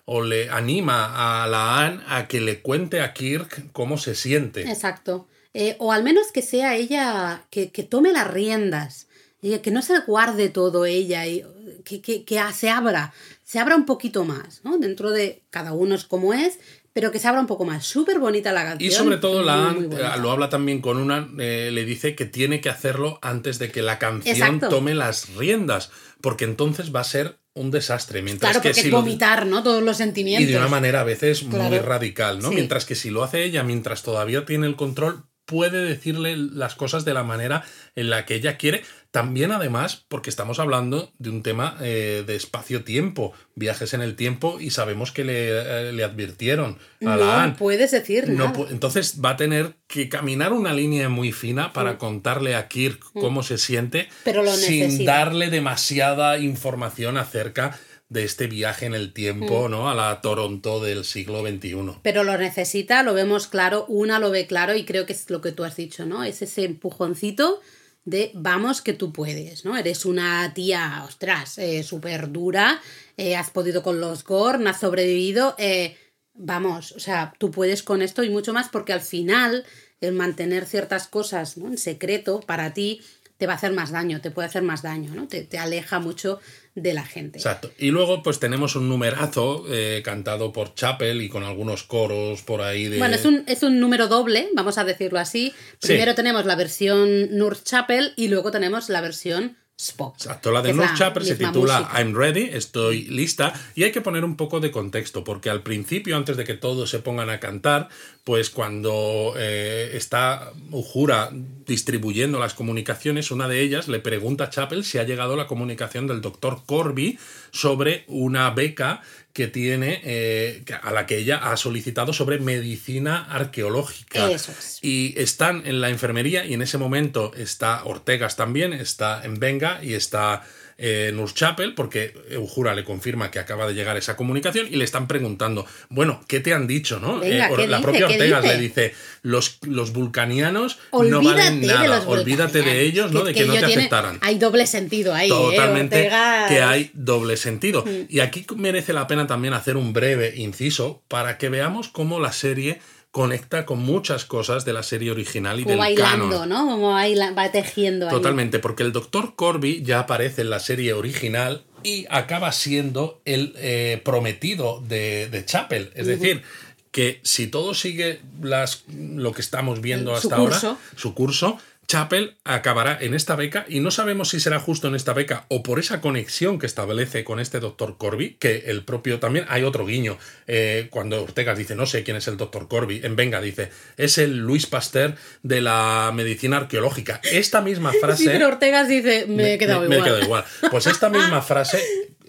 o 0.07 0.23
le 0.23 0.49
anima 0.51 1.43
a 1.43 1.47
la 1.49 1.85
Anne 1.85 2.03
a 2.07 2.29
que 2.29 2.41
le 2.41 2.63
cuente 2.63 3.01
a 3.01 3.13
Kirk 3.13 3.73
cómo 3.73 3.99
se 3.99 4.15
siente. 4.15 4.63
Exacto. 4.63 5.27
Eh, 5.53 5.75
o 5.79 5.93
al 5.93 6.05
menos 6.05 6.33
que 6.33 6.43
sea 6.43 6.77
ella, 6.77 7.47
que, 7.51 7.73
que 7.73 7.83
tome 7.83 8.13
las 8.13 8.31
riendas, 8.31 9.09
y 9.43 9.59
que 9.59 9.71
no 9.71 9.83
se 9.83 9.99
guarde 10.01 10.49
todo 10.49 10.87
ella, 10.87 11.27
y 11.27 11.45
que, 11.85 12.01
que, 12.01 12.25
que 12.25 12.41
se 12.55 12.69
abra, 12.69 13.13
se 13.43 13.59
abra 13.59 13.75
un 13.75 13.85
poquito 13.87 14.25
más, 14.25 14.61
¿no? 14.65 14.79
Dentro 14.79 15.11
de 15.11 15.43
cada 15.51 15.73
uno 15.73 15.95
es 15.95 16.05
como 16.05 16.35
es, 16.35 16.59
pero 16.97 17.13
que 17.13 17.19
se 17.19 17.29
abra 17.29 17.43
un 17.43 17.47
poco 17.47 17.67
más. 17.67 17.85
Súper 17.85 18.19
bonita 18.19 18.53
la 18.55 18.65
canción. 18.65 18.91
Y 18.91 18.91
sobre 18.91 19.19
todo 19.19 19.43
la, 19.43 19.57
muy, 19.67 19.81
muy 19.81 19.87
bonita. 19.89 20.17
lo 20.17 20.31
habla 20.31 20.49
también 20.49 20.81
con 20.81 20.97
una, 20.97 21.29
eh, 21.39 21.69
le 21.71 21.85
dice 21.85 22.15
que 22.15 22.25
tiene 22.25 22.63
que 22.63 22.71
hacerlo 22.71 23.19
antes 23.21 23.59
de 23.59 23.71
que 23.71 23.83
la 23.83 23.99
canción 23.99 24.35
Exacto. 24.35 24.71
tome 24.71 24.95
las 24.95 25.29
riendas, 25.37 25.91
porque 26.23 26.47
entonces 26.47 26.97
va 26.97 27.01
a 27.01 27.05
ser 27.05 27.37
un 27.53 27.71
desastre. 27.71 28.23
Mientras 28.23 28.51
Claro, 28.53 28.63
que 28.63 28.71
porque 28.71 28.81
si 28.81 28.87
es 28.87 28.93
lo- 28.93 29.03
vomitar, 29.03 29.45
¿no? 29.45 29.63
Todos 29.63 29.83
los 29.83 29.99
sentimientos. 29.99 30.49
y 30.49 30.51
de 30.51 30.57
una 30.57 30.69
manera 30.69 31.03
a 31.03 31.05
veces 31.05 31.43
muy 31.43 31.79
radical, 31.81 32.39
¿no? 32.39 32.49
Sí. 32.49 32.55
Mientras 32.55 32.87
que 32.87 32.95
si 32.95 33.11
lo 33.11 33.23
hace 33.23 33.45
ella, 33.45 33.63
mientras 33.63 34.03
todavía 34.03 34.47
tiene 34.47 34.67
el 34.67 34.75
control, 34.77 35.27
puede 35.45 35.85
decirle 35.85 36.35
las 36.39 36.77
cosas 36.77 37.05
de 37.05 37.13
la 37.13 37.25
manera 37.25 37.63
en 37.95 38.09
la 38.09 38.25
que 38.25 38.37
ella 38.37 38.57
quiere. 38.57 38.85
También, 39.17 39.51
además, 39.51 40.05
porque 40.09 40.29
estamos 40.29 40.59
hablando 40.59 41.11
de 41.19 41.31
un 41.31 41.43
tema 41.43 41.79
eh, 41.81 42.23
de 42.27 42.37
espacio-tiempo, 42.37 43.33
viajes 43.55 43.95
en 43.95 44.03
el 44.03 44.15
tiempo, 44.15 44.59
y 44.61 44.69
sabemos 44.71 45.11
que 45.11 45.25
le, 45.25 45.49
eh, 45.89 45.93
le 45.95 46.05
advirtieron 46.05 46.77
a 47.01 47.05
no 47.05 47.17
la 47.17 47.43
Anne. 47.45 47.55
puedes 47.59 47.93
decir 47.93 48.29
No 48.29 48.49
nada. 48.53 48.67
entonces 48.71 49.19
va 49.25 49.31
a 49.31 49.37
tener 49.39 49.75
que 49.87 50.11
caminar 50.11 50.53
una 50.53 50.75
línea 50.75 51.09
muy 51.09 51.33
fina 51.33 51.73
para 51.73 51.97
contarle 51.97 52.55
a 52.57 52.69
Kirk 52.69 53.01
cómo 53.15 53.43
se 53.43 53.57
siente 53.57 54.03
Mm. 54.03 54.13
Pero 54.25 54.43
lo 54.43 54.53
sin 54.53 54.81
necesita. 54.81 55.13
darle 55.17 55.49
demasiada 55.49 56.39
información 56.39 57.17
acerca 57.17 57.79
de 58.09 58.23
este 58.25 58.47
viaje 58.49 58.85
en 58.87 58.95
el 58.95 59.09
Mm. 59.09 59.13
tiempo, 59.15 59.69
¿no? 59.71 59.89
A 59.89 59.95
la 59.95 60.21
Toronto 60.21 60.81
del 60.81 61.05
siglo 61.05 61.41
XXI. 61.41 62.01
Pero 62.03 62.23
lo 62.23 62.37
necesita, 62.37 63.03
lo 63.03 63.15
vemos 63.15 63.47
claro, 63.47 63.87
una 63.89 64.19
lo 64.19 64.31
ve 64.31 64.47
claro 64.47 64.77
y 64.77 64.85
creo 64.85 65.07
que 65.07 65.15
es 65.15 65.31
lo 65.31 65.41
que 65.41 65.53
tú 65.53 65.65
has 65.65 65.75
dicho, 65.77 66.05
¿no? 66.05 66.23
Es 66.23 66.43
ese 66.43 66.65
empujoncito 66.65 67.61
de 68.07 68.31
vamos 68.35 68.83
que 68.83 68.95
tú 68.95 69.13
puedes, 69.13 69.65
¿no? 69.65 69.77
Eres 69.77 70.07
una 70.07 70.55
tía, 70.55 71.03
ostras, 71.07 71.59
eh, 71.59 71.83
súper 71.83 72.31
dura, 72.31 72.81
eh, 73.17 73.37
has 73.37 73.51
podido 73.51 73.83
con 73.83 74.01
los 74.01 74.25
Gorn, 74.25 74.67
has 74.69 74.81
sobrevivido, 74.81 75.57
eh, 75.59 75.97
vamos, 76.33 76.93
o 76.93 77.01
sea, 77.01 77.35
tú 77.39 77.51
puedes 77.51 77.83
con 77.83 78.03
esto 78.03 78.23
y 78.23 78.31
mucho 78.31 78.53
más 78.53 78.69
porque 78.69 78.93
al 78.93 79.01
final 79.01 79.65
el 80.01 80.13
mantener 80.13 80.67
ciertas 80.67 81.09
cosas 81.09 81.57
en 81.57 81.77
secreto 81.79 82.41
para 82.41 82.73
ti 82.73 83.03
te 83.39 83.47
va 83.47 83.55
a 83.55 83.57
hacer 83.57 83.73
más 83.73 83.91
daño, 83.91 84.21
te 84.21 84.31
puede 84.31 84.49
hacer 84.49 84.63
más 84.63 84.83
daño, 84.83 85.13
¿no? 85.13 85.27
Te, 85.27 85.43
te 85.43 85.59
aleja 85.59 85.99
mucho 85.99 86.39
de 86.77 86.95
la 86.95 87.05
gente. 87.05 87.39
Exacto. 87.39 87.73
Y 87.79 87.91
luego, 87.91 88.23
pues 88.23 88.39
tenemos 88.39 88.77
un 88.77 88.89
numerazo 88.89 89.65
eh, 89.69 90.03
cantado 90.05 90.53
por 90.53 90.75
Chapel 90.75 91.23
y 91.23 91.29
con 91.29 91.43
algunos 91.43 91.83
coros 91.83 92.43
por 92.43 92.63
ahí 92.63 92.85
de. 92.85 92.99
Bueno, 92.99 93.17
es 93.17 93.25
un, 93.25 93.43
es 93.49 93.63
un 93.65 93.81
número 93.81 94.07
doble, 94.07 94.49
vamos 94.55 94.79
a 94.79 94.85
decirlo 94.85 95.19
así. 95.19 95.53
Sí. 95.81 95.89
Primero 95.89 96.15
tenemos 96.15 96.45
la 96.45 96.55
versión 96.55 97.37
North 97.37 97.65
Chapel 97.65 98.13
y 98.17 98.29
luego 98.29 98.51
tenemos 98.51 98.89
la 98.91 99.01
versión 99.01 99.57
Spock. 99.79 100.15
Exacto, 100.17 100.53
la 100.53 100.63
de 100.63 100.73
North 100.73 100.97
Chapel 100.97 101.25
se 101.25 101.37
titula 101.37 101.81
música. 101.81 102.01
I'm 102.01 102.15
ready, 102.15 102.49
estoy 102.51 103.03
lista, 103.09 103.53
y 103.75 103.83
hay 103.83 103.93
que 103.93 104.01
poner 104.01 104.25
un 104.25 104.37
poco 104.37 104.59
de 104.59 104.71
contexto, 104.71 105.23
porque 105.23 105.51
al 105.51 105.63
principio, 105.63 106.17
antes 106.17 106.39
de 106.39 106.45
que 106.45 106.55
todos 106.55 106.89
se 106.89 107.01
pongan 107.01 107.29
a 107.29 107.41
cantar, 107.41 107.91
pues 108.25 108.49
cuando 108.49 109.35
eh, 109.37 109.91
está 109.93 110.51
Uhura 110.71 111.31
distribuyendo 111.67 112.39
las 112.39 112.55
comunicaciones, 112.55 113.31
una 113.31 113.49
de 113.49 113.61
ellas 113.61 113.87
le 113.87 114.01
pregunta 114.01 114.45
a 114.45 114.51
Chapel 114.51 114.83
si 114.83 114.97
ha 114.97 115.05
llegado 115.05 115.37
la 115.37 115.47
comunicación 115.47 116.07
del 116.07 116.23
doctor 116.23 116.63
Corby 116.65 117.19
sobre 117.51 118.05
una 118.09 118.51
beca 118.51 119.03
que 119.37 119.49
tiene, 119.49 120.01
eh, 120.03 120.65
a 120.83 120.93
la 120.93 121.05
que 121.05 121.19
ella 121.19 121.37
ha 121.37 121.59
solicitado 121.59 122.15
sobre 122.15 122.39
medicina 122.39 123.27
arqueológica. 123.29 124.31
Eso 124.31 124.51
es. 124.59 124.79
Y 124.81 125.13
están 125.19 125.67
en 125.67 125.83
la 125.83 125.91
enfermería 125.91 126.47
y 126.47 126.55
en 126.55 126.63
ese 126.63 126.79
momento 126.79 127.35
está 127.37 127.85
Ortegas 127.85 128.35
también, 128.37 128.73
está 128.73 129.23
en 129.23 129.39
Venga 129.39 129.81
y 129.83 129.93
está 129.93 130.43
eh, 130.79 131.11
Nurse 131.15 131.35
Chapel, 131.35 131.75
porque 131.75 132.13
Eujura 132.31 132.75
le 132.75 132.85
confirma 132.85 133.31
que 133.31 133.39
acaba 133.39 133.67
de 133.67 133.75
llegar 133.75 133.97
esa 133.97 134.17
comunicación 134.17 134.67
y 134.71 134.77
le 134.77 134.85
están 134.85 135.07
preguntando, 135.09 135.65
bueno, 135.89 136.21
¿qué 136.29 136.41
te 136.41 136.53
han 136.53 136.67
dicho? 136.67 137.01
¿no? 137.01 137.19
Venga, 137.21 137.49
¿qué 137.49 137.67
la 137.67 137.79
dice? 137.79 137.83
propia 137.83 138.07
¿Qué 138.09 138.13
Ortegas 138.15 138.43
dice? 138.43 138.55
le 138.55 138.61
dice, 138.61 138.95
los, 139.23 139.59
los 139.63 139.93
vulcanianos 139.93 140.79
no 140.93 141.23
valen 141.23 141.67
nada, 141.67 142.03
olvídate 142.07 142.63
de 142.63 142.83
ellos, 142.83 143.13
¿no? 143.13 143.25
De 143.25 143.33
que, 143.35 143.45
no 143.47 143.55
te 143.55 143.61
tiene- 143.61 143.75
aceptaran. 143.75 144.19
Hay 144.21 144.39
doble 144.39 144.67
sentido 144.67 145.15
ahí. 145.15 145.29
¿eh? 145.29 145.31
Totalmente 145.31 145.97
Ortega- 146.07 146.49
que 146.49 146.63
hay 146.63 146.91
doble 146.95 147.37
sentido. 147.37 147.85
Mm. 147.87 148.07
Y 148.09 148.21
aquí 148.21 148.45
merece 148.57 148.93
la 148.93 149.07
pena 149.07 149.27
también 149.27 149.55
hacer 149.55 149.77
un 149.77 149.93
breve 149.93 150.35
inciso 150.37 151.03
para 151.09 151.39
que 151.39 151.49
veamos 151.49 151.89
cómo 151.89 152.21
la 152.21 152.33
serie 152.33 152.81
conecta 153.17 153.65
con 153.65 153.79
muchas 153.79 154.27
cosas 154.27 154.67
de 154.67 154.75
la 154.75 154.83
serie 154.83 155.11
original 155.11 155.59
y 155.59 155.63
Como 155.63 155.71
del 155.73 155.79
bailando, 155.79 156.41
canon. 156.41 156.49
¿no? 156.51 156.67
Como 156.67 156.93
baila- 156.93 157.33
va 157.35 157.51
tejiendo 157.51 158.05
ahí. 158.05 158.11
Totalmente, 158.13 158.59
porque 158.59 158.83
el 158.83 158.93
Dr. 158.93 159.35
Corby 159.35 159.83
ya 159.83 160.01
aparece 160.01 160.43
en 160.43 160.51
la 160.51 160.61
serie 160.61 160.93
original 160.93 161.65
y 161.83 162.05
acaba 162.11 162.53
siendo 162.53 163.23
el 163.25 163.55
eh, 163.57 164.03
prometido 164.05 164.83
de, 164.87 165.31
de 165.31 165.47
Chapel. 165.47 165.93
Es 165.95 166.07
decir, 166.09 166.43
que 166.91 167.21
si 167.23 167.47
todo 167.47 167.73
sigue 167.73 168.21
las, 168.43 168.85
lo 168.95 169.33
que 169.33 169.41
estamos 169.41 169.81
viendo 169.81 170.15
hasta 170.15 170.37
ahora, 170.37 170.77
su 170.95 171.15
curso, 171.15 171.59
Chapel 171.89 172.37
acabará 172.45 172.99
en 173.01 173.15
esta 173.15 173.37
beca 173.37 173.65
y 173.69 173.79
no 173.81 173.91
sabemos 173.93 174.31
si 174.31 174.41
será 174.41 174.59
justo 174.59 174.89
en 174.89 174.95
esta 174.97 175.13
beca 175.13 175.47
o 175.49 175.63
por 175.63 175.79
esa 175.79 176.01
conexión 176.01 176.59
que 176.59 176.67
establece 176.67 177.23
con 177.23 177.39
este 177.39 177.61
Dr. 177.61 177.97
Corby, 177.97 178.37
que 178.41 178.65
el 178.67 178.83
propio 178.85 179.21
también 179.21 179.45
hay 179.49 179.63
otro 179.63 179.87
guiño. 179.87 180.19
eh, 180.49 180.89
cuando 180.91 181.23
Ortegas 181.23 181.57
dice, 181.59 181.77
no 181.77 181.87
sé 181.87 182.03
quién 182.03 182.17
es 182.17 182.27
el 182.29 182.37
Dr. 182.37 182.67
Corby, 182.69 183.01
en 183.05 183.15
Venga 183.15 183.41
dice, 183.41 183.71
es 183.97 184.19
el 184.19 184.39
Luis 184.39 184.67
Pasteur 184.67 185.15
de 185.43 185.61
la 185.61 186.11
medicina 186.15 186.57
arqueológica. 186.57 187.21
Esta 187.23 187.61
misma 187.61 187.93
frase... 188.01 188.25
Sí, 188.25 188.29
pero 188.29 188.49
Ortegas 188.49 188.89
dice, 188.89 189.27
me, 189.29 189.55
he 189.55 189.59
quedado 189.59 189.83
me- 189.83 189.89
me 189.89 189.95
he 189.95 189.99
igual. 189.99 190.11
quedado 190.11 190.25
igual. 190.25 190.45
Pues 190.71 190.87
esta 190.89 191.09
misma 191.09 191.41
frase, 191.43 191.81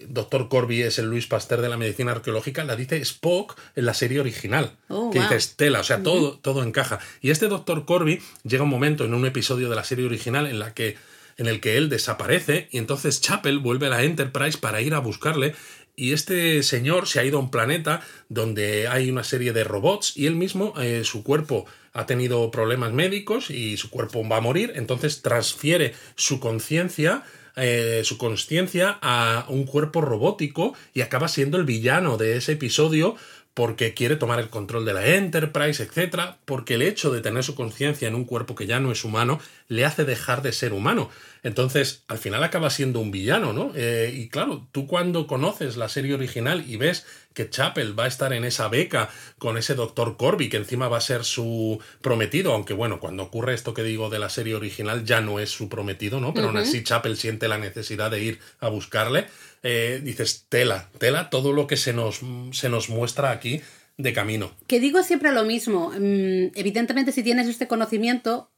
Doctor 0.06 0.48
Corby 0.48 0.82
es 0.82 0.98
el 0.98 1.06
Luis 1.06 1.26
Pasteur 1.26 1.60
de 1.60 1.68
la 1.68 1.76
medicina 1.76 2.12
arqueológica, 2.12 2.64
la 2.64 2.76
dice 2.76 2.96
Spock 2.98 3.58
en 3.74 3.86
la 3.86 3.94
serie 3.94 4.20
original. 4.20 4.76
Oh, 4.88 5.10
que 5.10 5.18
wow. 5.18 5.28
dice 5.28 5.36
Estela, 5.36 5.80
o 5.80 5.84
sea, 5.84 6.02
todo, 6.02 6.38
todo 6.38 6.62
encaja. 6.62 6.98
Y 7.20 7.30
este 7.30 7.48
Doctor 7.48 7.84
Corby 7.84 8.20
llega 8.44 8.62
un 8.62 8.70
momento 8.70 9.04
en 9.04 9.14
un 9.14 9.26
episodio 9.26 9.68
de 9.68 9.76
la 9.76 9.84
serie 9.84 10.06
original 10.06 10.46
en 10.46 10.58
la 10.58 10.74
que 10.74 10.96
en 11.36 11.46
el 11.46 11.60
que 11.60 11.76
él 11.76 11.88
desaparece 11.88 12.68
y 12.72 12.78
entonces 12.78 13.20
Chapel 13.20 13.60
vuelve 13.60 13.86
a 13.86 13.90
la 13.90 14.02
Enterprise 14.02 14.58
para 14.58 14.80
ir 14.80 14.92
a 14.92 14.98
buscarle 14.98 15.54
y 15.98 16.12
este 16.12 16.62
señor 16.62 17.08
se 17.08 17.18
ha 17.18 17.24
ido 17.24 17.38
a 17.38 17.40
un 17.40 17.50
planeta 17.50 18.02
donde 18.28 18.86
hay 18.86 19.10
una 19.10 19.24
serie 19.24 19.52
de 19.52 19.64
robots 19.64 20.16
y 20.16 20.26
él 20.26 20.36
mismo, 20.36 20.74
eh, 20.80 21.02
su 21.02 21.24
cuerpo 21.24 21.66
ha 21.92 22.06
tenido 22.06 22.52
problemas 22.52 22.92
médicos 22.92 23.50
y 23.50 23.76
su 23.76 23.90
cuerpo 23.90 24.26
va 24.28 24.36
a 24.36 24.40
morir, 24.40 24.72
entonces 24.76 25.22
transfiere 25.22 25.94
su 26.14 26.38
conciencia, 26.38 27.24
eh, 27.58 28.02
su 28.04 28.18
consciencia 28.18 28.98
a 29.02 29.46
un 29.48 29.64
cuerpo 29.64 30.00
robótico 30.00 30.74
y 30.94 31.00
acaba 31.00 31.28
siendo 31.28 31.56
el 31.56 31.64
villano 31.64 32.16
de 32.16 32.36
ese 32.36 32.52
episodio 32.52 33.16
porque 33.58 33.92
quiere 33.92 34.14
tomar 34.14 34.38
el 34.38 34.50
control 34.50 34.84
de 34.84 34.94
la 34.94 35.04
Enterprise, 35.16 35.82
etc. 35.82 36.36
Porque 36.44 36.74
el 36.74 36.82
hecho 36.82 37.10
de 37.10 37.20
tener 37.20 37.42
su 37.42 37.56
conciencia 37.56 38.06
en 38.06 38.14
un 38.14 38.24
cuerpo 38.24 38.54
que 38.54 38.68
ya 38.68 38.78
no 38.78 38.92
es 38.92 39.04
humano 39.04 39.40
le 39.66 39.84
hace 39.84 40.04
dejar 40.04 40.42
de 40.42 40.52
ser 40.52 40.72
humano. 40.72 41.10
Entonces, 41.42 42.04
al 42.08 42.18
final 42.18 42.42
acaba 42.42 42.70
siendo 42.70 43.00
un 43.00 43.10
villano, 43.10 43.52
¿no? 43.52 43.72
Eh, 43.74 44.12
y 44.14 44.28
claro, 44.28 44.68
tú 44.72 44.86
cuando 44.86 45.26
conoces 45.26 45.76
la 45.76 45.88
serie 45.88 46.14
original 46.14 46.64
y 46.68 46.76
ves 46.76 47.06
que 47.34 47.48
Chapel 47.48 47.98
va 47.98 48.04
a 48.04 48.08
estar 48.08 48.32
en 48.32 48.44
esa 48.44 48.68
beca 48.68 49.10
con 49.38 49.56
ese 49.56 49.74
doctor 49.74 50.16
Corby, 50.16 50.48
que 50.48 50.56
encima 50.56 50.88
va 50.88 50.98
a 50.98 51.00
ser 51.00 51.24
su 51.24 51.80
prometido, 52.00 52.52
aunque 52.52 52.74
bueno, 52.74 52.98
cuando 52.98 53.22
ocurre 53.22 53.54
esto 53.54 53.74
que 53.74 53.84
digo 53.84 54.10
de 54.10 54.18
la 54.18 54.28
serie 54.28 54.54
original 54.54 55.04
ya 55.04 55.20
no 55.20 55.38
es 55.38 55.50
su 55.50 55.68
prometido, 55.68 56.20
¿no? 56.20 56.34
Pero 56.34 56.48
aún 56.48 56.56
así 56.56 56.82
Chapel 56.82 57.16
siente 57.16 57.46
la 57.46 57.58
necesidad 57.58 58.10
de 58.10 58.22
ir 58.22 58.40
a 58.60 58.68
buscarle. 58.68 59.26
Eh, 59.62 60.00
dices, 60.02 60.46
tela, 60.48 60.88
tela, 60.98 61.30
todo 61.30 61.52
lo 61.52 61.66
que 61.66 61.76
se 61.76 61.92
nos, 61.92 62.20
se 62.52 62.68
nos 62.68 62.88
muestra 62.88 63.30
aquí 63.30 63.60
de 63.98 64.12
camino. 64.12 64.52
Que 64.66 64.80
digo 64.80 65.02
siempre 65.02 65.32
lo 65.32 65.44
mismo. 65.44 65.90
mm, 65.90 66.52
Evidentemente, 66.54 67.12
si 67.12 67.22
tienes 67.22 67.46
este 67.48 67.66
conocimiento, 67.68 68.48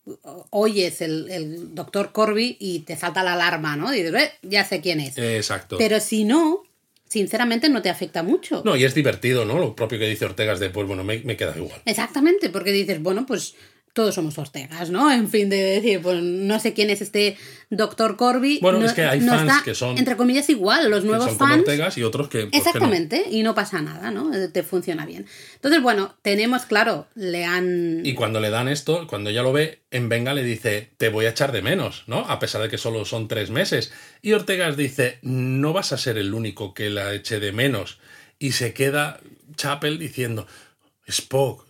oyes 0.51 1.01
el, 1.01 1.30
el 1.30 1.74
doctor 1.74 2.12
Corby 2.12 2.57
y 2.61 2.80
te 2.80 2.95
salta 2.97 3.22
la 3.24 3.32
alarma, 3.32 3.74
¿no? 3.76 3.93
Y 3.93 4.03
dices, 4.03 4.14
"Eh, 4.22 4.30
ya 4.43 4.64
sé 4.64 4.80
quién 4.80 5.01
es. 5.01 5.16
Exacto. 5.18 5.76
Pero 5.78 5.99
si 5.99 6.24
no, 6.24 6.62
sinceramente 7.09 7.68
no 7.68 7.82
te 7.82 7.88
afecta 7.88 8.22
mucho. 8.22 8.62
No, 8.64 8.76
y 8.76 8.84
es 8.84 8.95
divertido, 8.95 9.45
¿no? 9.45 9.59
Lo 9.59 9.74
propio 9.74 9.99
que 9.99 10.09
dice 10.09 10.26
Ortega 10.26 10.53
es 10.53 10.61
de, 10.61 10.70
pues 10.70 10.86
bueno, 10.86 11.03
me, 11.05 11.18
me 11.20 11.36
queda 11.36 11.57
igual. 11.57 11.80
Exactamente, 11.86 12.51
porque 12.51 12.70
dices, 12.72 13.03
bueno, 13.03 13.24
pues 13.26 13.55
todos 13.93 14.14
somos 14.14 14.38
Ortegas, 14.38 14.91
¿no? 14.91 15.11
En 15.12 15.28
fin, 15.28 15.51
de 15.51 15.57
decir, 15.57 16.01
pues 16.01 16.22
no 16.22 16.61
sé 16.61 16.72
quién 16.74 16.91
es 16.91 17.01
este 17.03 17.36
doctor 17.70 18.16
Corby. 18.16 18.59
Bueno, 18.62 18.78
no- 18.78 18.86
es 18.86 18.93
que 18.93 19.03
hay 19.05 19.18
no 19.20 19.32
fans 19.32 19.51
está, 19.51 19.64
que 19.64 19.74
son- 19.74 19.99
Entre 19.99 20.16
comillas, 20.16 20.49
igual, 20.49 20.88
los 20.91 21.01
Que 21.01 21.07
nuevos 21.09 21.26
son 21.26 21.38
como 21.38 21.51
fans. 21.51 21.61
Ortegas 21.62 21.99
y 21.99 22.03
otros 22.05 22.28
que. 22.28 22.47
pues, 22.47 22.51
que 22.51 22.57
no. 22.59 22.62
Exactamente, 22.64 23.24
y 23.30 23.43
no 23.43 23.55
pasa 23.55 23.82
nada, 23.82 24.11
¿no? 24.11 24.32
Eh, 24.34 24.49
Te 24.49 24.62
funciona 24.62 25.07
bien. 25.07 25.26
Entonces, 25.55 25.82
bueno, 25.82 26.14
tenemos, 26.22 26.62
claro, 26.66 27.09
le 27.14 27.45
han... 27.45 28.01
Y 28.05 28.14
cuando 28.14 28.38
le 28.41 28.51
dan 28.51 28.68
esto, 28.68 29.07
cuando 29.09 29.30
ella 29.30 29.43
lo 29.43 29.53
ve, 29.53 29.80
en 29.91 30.09
Venga 30.09 30.34
le 30.34 30.45
dice, 30.45 30.91
te 30.97 31.09
voy 31.09 31.26
a 31.26 31.30
echar 31.30 31.51
de 31.53 31.62
menos, 31.62 32.05
¿no? 32.07 32.20
A 32.20 32.38
pesar 32.38 32.62
de 32.62 32.68
que 32.68 32.78
solo 32.78 33.05
son 33.05 33.26
tres 33.28 33.51
meses. 33.51 33.93
Y 34.22 34.32
Ortegas 34.34 34.76
dice, 34.76 35.18
no 35.22 35.72
vas 35.72 35.93
a 35.93 35.99
ser 35.99 36.16
el 36.16 36.32
único 36.34 36.74
que 36.74 36.91
la 36.91 37.12
eche 37.12 37.41
de 37.41 37.53
menos. 37.53 37.99
Y 38.38 38.53
se 38.53 38.72
queda 38.72 39.20
Chapel 39.57 39.99
diciendo, 39.99 40.47
Spock, 41.07 41.66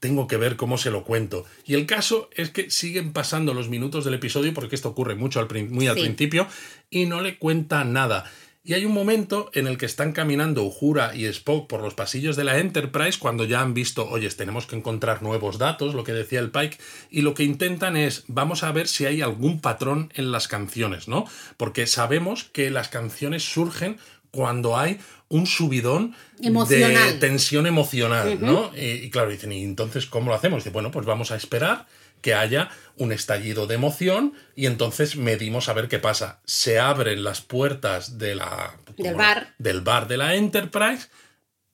tengo 0.00 0.26
que 0.26 0.36
ver 0.36 0.56
cómo 0.56 0.78
se 0.78 0.90
lo 0.90 1.04
cuento. 1.04 1.44
Y 1.64 1.74
el 1.74 1.86
caso 1.86 2.28
es 2.34 2.50
que 2.50 2.70
siguen 2.70 3.12
pasando 3.12 3.54
los 3.54 3.68
minutos 3.68 4.04
del 4.04 4.14
episodio, 4.14 4.52
porque 4.54 4.74
esto 4.74 4.88
ocurre 4.88 5.14
mucho 5.14 5.38
al, 5.40 5.48
muy 5.70 5.86
al 5.86 5.96
Sí. 5.96 6.02
principio, 6.02 6.46
y 6.90 7.06
no 7.06 7.20
le 7.20 7.38
cuenta 7.38 7.84
nada. 7.84 8.24
Y 8.64 8.74
hay 8.74 8.84
un 8.84 8.92
momento 8.92 9.50
en 9.54 9.66
el 9.66 9.76
que 9.76 9.86
están 9.86 10.12
caminando 10.12 10.62
Uhura 10.62 11.16
y 11.16 11.24
Spock 11.26 11.68
por 11.68 11.80
los 11.82 11.94
pasillos 11.94 12.36
de 12.36 12.44
la 12.44 12.58
Enterprise 12.58 13.18
cuando 13.18 13.44
ya 13.44 13.60
han 13.60 13.74
visto, 13.74 14.08
oye, 14.08 14.28
tenemos 14.30 14.66
que 14.66 14.76
encontrar 14.76 15.20
nuevos 15.20 15.58
datos, 15.58 15.94
lo 15.94 16.04
que 16.04 16.12
decía 16.12 16.38
el 16.38 16.52
Pike, 16.52 16.78
y 17.10 17.22
lo 17.22 17.34
que 17.34 17.42
intentan 17.42 17.96
es, 17.96 18.22
vamos 18.28 18.62
a 18.62 18.70
ver 18.70 18.86
si 18.86 19.04
hay 19.04 19.20
algún 19.20 19.60
patrón 19.60 20.12
en 20.14 20.30
las 20.30 20.46
canciones, 20.46 21.08
¿no? 21.08 21.24
Porque 21.56 21.88
sabemos 21.88 22.44
que 22.44 22.70
las 22.70 22.88
canciones 22.88 23.42
surgen 23.42 23.98
cuando 24.30 24.78
hay 24.78 24.98
un 25.32 25.46
subidón 25.46 26.14
de 26.38 27.16
tensión 27.18 27.66
emocional, 27.66 28.38
¿no? 28.38 28.70
Y, 28.76 29.08
claro, 29.08 29.30
dicen, 29.30 29.50
¿y 29.50 29.64
entonces 29.64 30.04
cómo 30.04 30.28
lo 30.28 30.34
hacemos? 30.34 30.62
Dice, 30.62 30.68
bueno, 30.68 30.90
pues 30.90 31.06
vamos 31.06 31.30
a 31.30 31.36
esperar 31.36 31.86
que 32.20 32.34
haya 32.34 32.68
un 32.98 33.12
estallido 33.12 33.66
de 33.66 33.76
emoción 33.76 34.34
y 34.54 34.66
entonces 34.66 35.16
medimos 35.16 35.70
a 35.70 35.72
ver 35.72 35.88
qué 35.88 35.98
pasa. 35.98 36.40
Se 36.44 36.78
abren 36.78 37.24
las 37.24 37.40
puertas 37.40 38.18
de 38.18 38.34
la, 38.34 38.76
del, 38.98 39.14
bar. 39.14 39.54
del 39.56 39.80
bar 39.80 40.06
de 40.06 40.18
la 40.18 40.34
Enterprise 40.34 41.08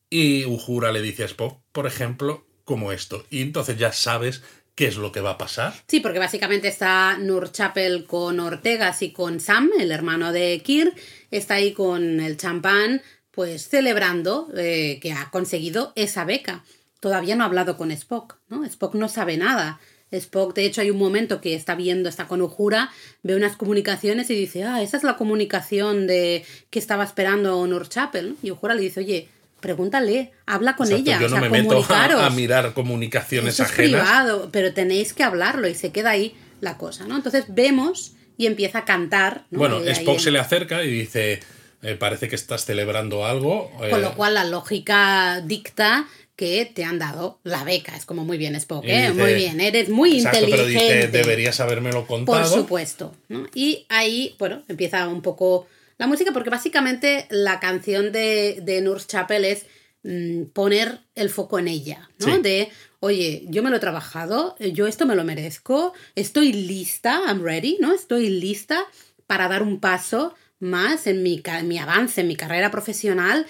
y 0.09 0.44
Uhura 0.44 0.92
le 0.92 1.02
dice 1.02 1.24
a 1.24 1.26
Spock, 1.26 1.61
por 1.72 1.88
ejemplo, 1.88 2.46
como 2.62 2.92
esto. 2.92 3.26
Y 3.28 3.42
entonces 3.42 3.76
ya 3.76 3.92
sabes 3.92 4.44
qué 4.76 4.86
es 4.86 4.96
lo 4.96 5.11
que 5.11 5.20
va 5.20 5.30
a 5.30 5.38
pasar. 5.38 5.74
Sí, 5.88 5.98
porque 5.98 6.20
básicamente 6.20 6.68
está 6.68 7.18
Nur 7.18 7.50
Chapel 7.50 8.04
con 8.04 8.38
Ortegas 8.38 9.02
y 9.02 9.11
con 9.11 9.40
Sam, 9.40 9.70
el 9.80 9.90
hermano 9.90 10.30
de 10.30 10.62
Kir, 10.64 10.94
está 11.32 11.54
ahí 11.54 11.72
con 11.72 12.20
el 12.20 12.36
champán, 12.36 13.02
pues 13.39 13.68
celebrando 13.68 14.49
eh, 14.57 14.99
que 15.01 15.12
ha 15.12 15.30
conseguido 15.30 15.93
esa 15.95 16.24
beca. 16.24 16.64
Todavía 16.99 17.36
no 17.36 17.45
ha 17.45 17.47
hablado 17.47 17.76
con 17.76 17.93
Spock, 17.93 18.34
¿no? 18.49 18.64
Spock 18.64 18.97
no 18.97 19.09
sabe 19.09 19.36
nada. 19.36 19.78
Spock, 20.11 20.57
de 20.57 20.66
hecho, 20.66 20.80
hay 20.80 20.91
un 20.91 20.99
momento 20.99 21.41
que 21.41 21.55
está 21.55 21.76
viendo, 21.76 22.09
está 22.09 22.26
con 22.26 22.43
Ujura, 22.43 22.91
ve 23.22 23.36
unas 23.36 23.55
comunicaciones 23.55 24.28
y 24.30 24.34
dice, 24.34 24.64
ah, 24.64 24.82
esa 24.82 24.97
es 24.97 25.05
la 25.05 25.16
comunicación 25.16 26.09
de 26.09 26.45
que 26.70 26.80
estaba 26.80 27.05
esperando 27.05 27.61
Honor 27.61 27.89
Chapel. 27.89 28.34
Y 28.43 28.51
Ujura 28.51 28.74
le 28.74 28.80
dice, 28.80 28.99
oye, 29.03 29.28
pregúntale, 29.61 30.32
habla 30.45 30.74
con 30.74 30.91
ella. 30.91 31.20
Yo 31.20 31.28
no 31.28 31.36
me 31.41 31.49
meto 31.49 31.86
a, 31.89 32.30
mirar 32.30 32.74
comunicaciones 32.74 33.61
ajenas. 33.61 33.70
Es 33.70 34.01
privado, 34.01 34.49
pero 34.51 34.74
tenéis 34.74 35.12
que 35.12 35.22
hablarlo 35.22 35.68
y 35.68 35.76
se 35.76 35.93
queda 35.93 36.11
ahí 36.11 36.34
la 36.61 36.76
cosa, 36.76 37.07
¿no? 37.07 37.14
Entonces 37.14 37.45
vemos 37.47 38.14
y 38.36 38.47
empieza 38.47 38.78
a 38.78 38.84
cantar. 38.84 39.45
Bueno, 39.53 39.78
Spock 39.84 40.18
se 40.18 40.32
le 40.32 40.41
acerca 40.41 40.82
y 40.82 40.91
dice, 40.91 41.39
eh, 41.83 41.95
parece 41.95 42.29
que 42.29 42.35
estás 42.35 42.64
celebrando 42.64 43.24
algo. 43.24 43.70
Con 43.91 44.03
lo 44.03 44.09
eh, 44.09 44.14
cual 44.16 44.35
la 44.35 44.45
lógica 44.45 45.41
dicta 45.45 46.09
que 46.35 46.70
te 46.72 46.85
han 46.85 46.99
dado 46.99 47.41
la 47.43 47.64
beca. 47.64 47.97
Es 47.97 48.05
como 48.05 48.24
muy 48.24 48.39
bien, 48.39 48.55
Spock, 48.55 48.85
¿eh? 48.87 49.11
muy 49.12 49.35
bien, 49.35 49.61
eres 49.61 49.89
muy 49.89 50.18
inteligente. 50.18 50.51
Pero 50.51 50.66
dice, 50.66 51.09
deberías 51.09 51.59
habérmelo 51.59 52.07
contado. 52.07 52.39
Por 52.39 52.47
supuesto. 52.47 53.14
Y 53.55 53.87
ahí, 53.89 54.37
bueno, 54.39 54.62
empieza 54.68 55.09
un 55.09 55.20
poco 55.20 55.66
la 55.99 56.07
música, 56.07 56.33
porque 56.33 56.51
básicamente 56.51 57.26
la 57.31 57.59
canción 57.59 58.12
de, 58.12 58.61
de 58.62 58.81
Nurse 58.81 59.09
Chapel 59.09 59.45
es 59.45 59.66
mm, 60.05 60.45
poner 60.53 61.01
el 61.16 61.29
foco 61.29 61.59
en 61.59 61.66
ella, 61.66 62.09
¿no? 62.18 62.39
De, 62.39 62.70
oye, 63.01 63.45
yo 63.49 63.64
me 63.64 63.70
lo 63.70 63.76
he 63.76 63.81
trabajado, 63.81 64.57
yo 64.61 64.87
esto 64.87 65.07
me 65.07 65.16
lo 65.16 65.24
merezco, 65.24 65.93
estoy 66.14 66.53
lista, 66.53 67.20
I'm 67.26 67.43
ready, 67.43 67.79
¿no? 67.81 67.93
Estoy 67.93 68.31
lista 68.31 68.85
para 69.26 69.49
dar 69.49 69.64
un 69.64 69.81
paso 69.81 70.35
más 70.61 71.06
en 71.06 71.22
mi, 71.22 71.42
en 71.44 71.68
mi 71.68 71.78
avance, 71.78 72.20
en 72.20 72.28
mi 72.28 72.36
carrera 72.36 72.70
profesional 72.70 73.46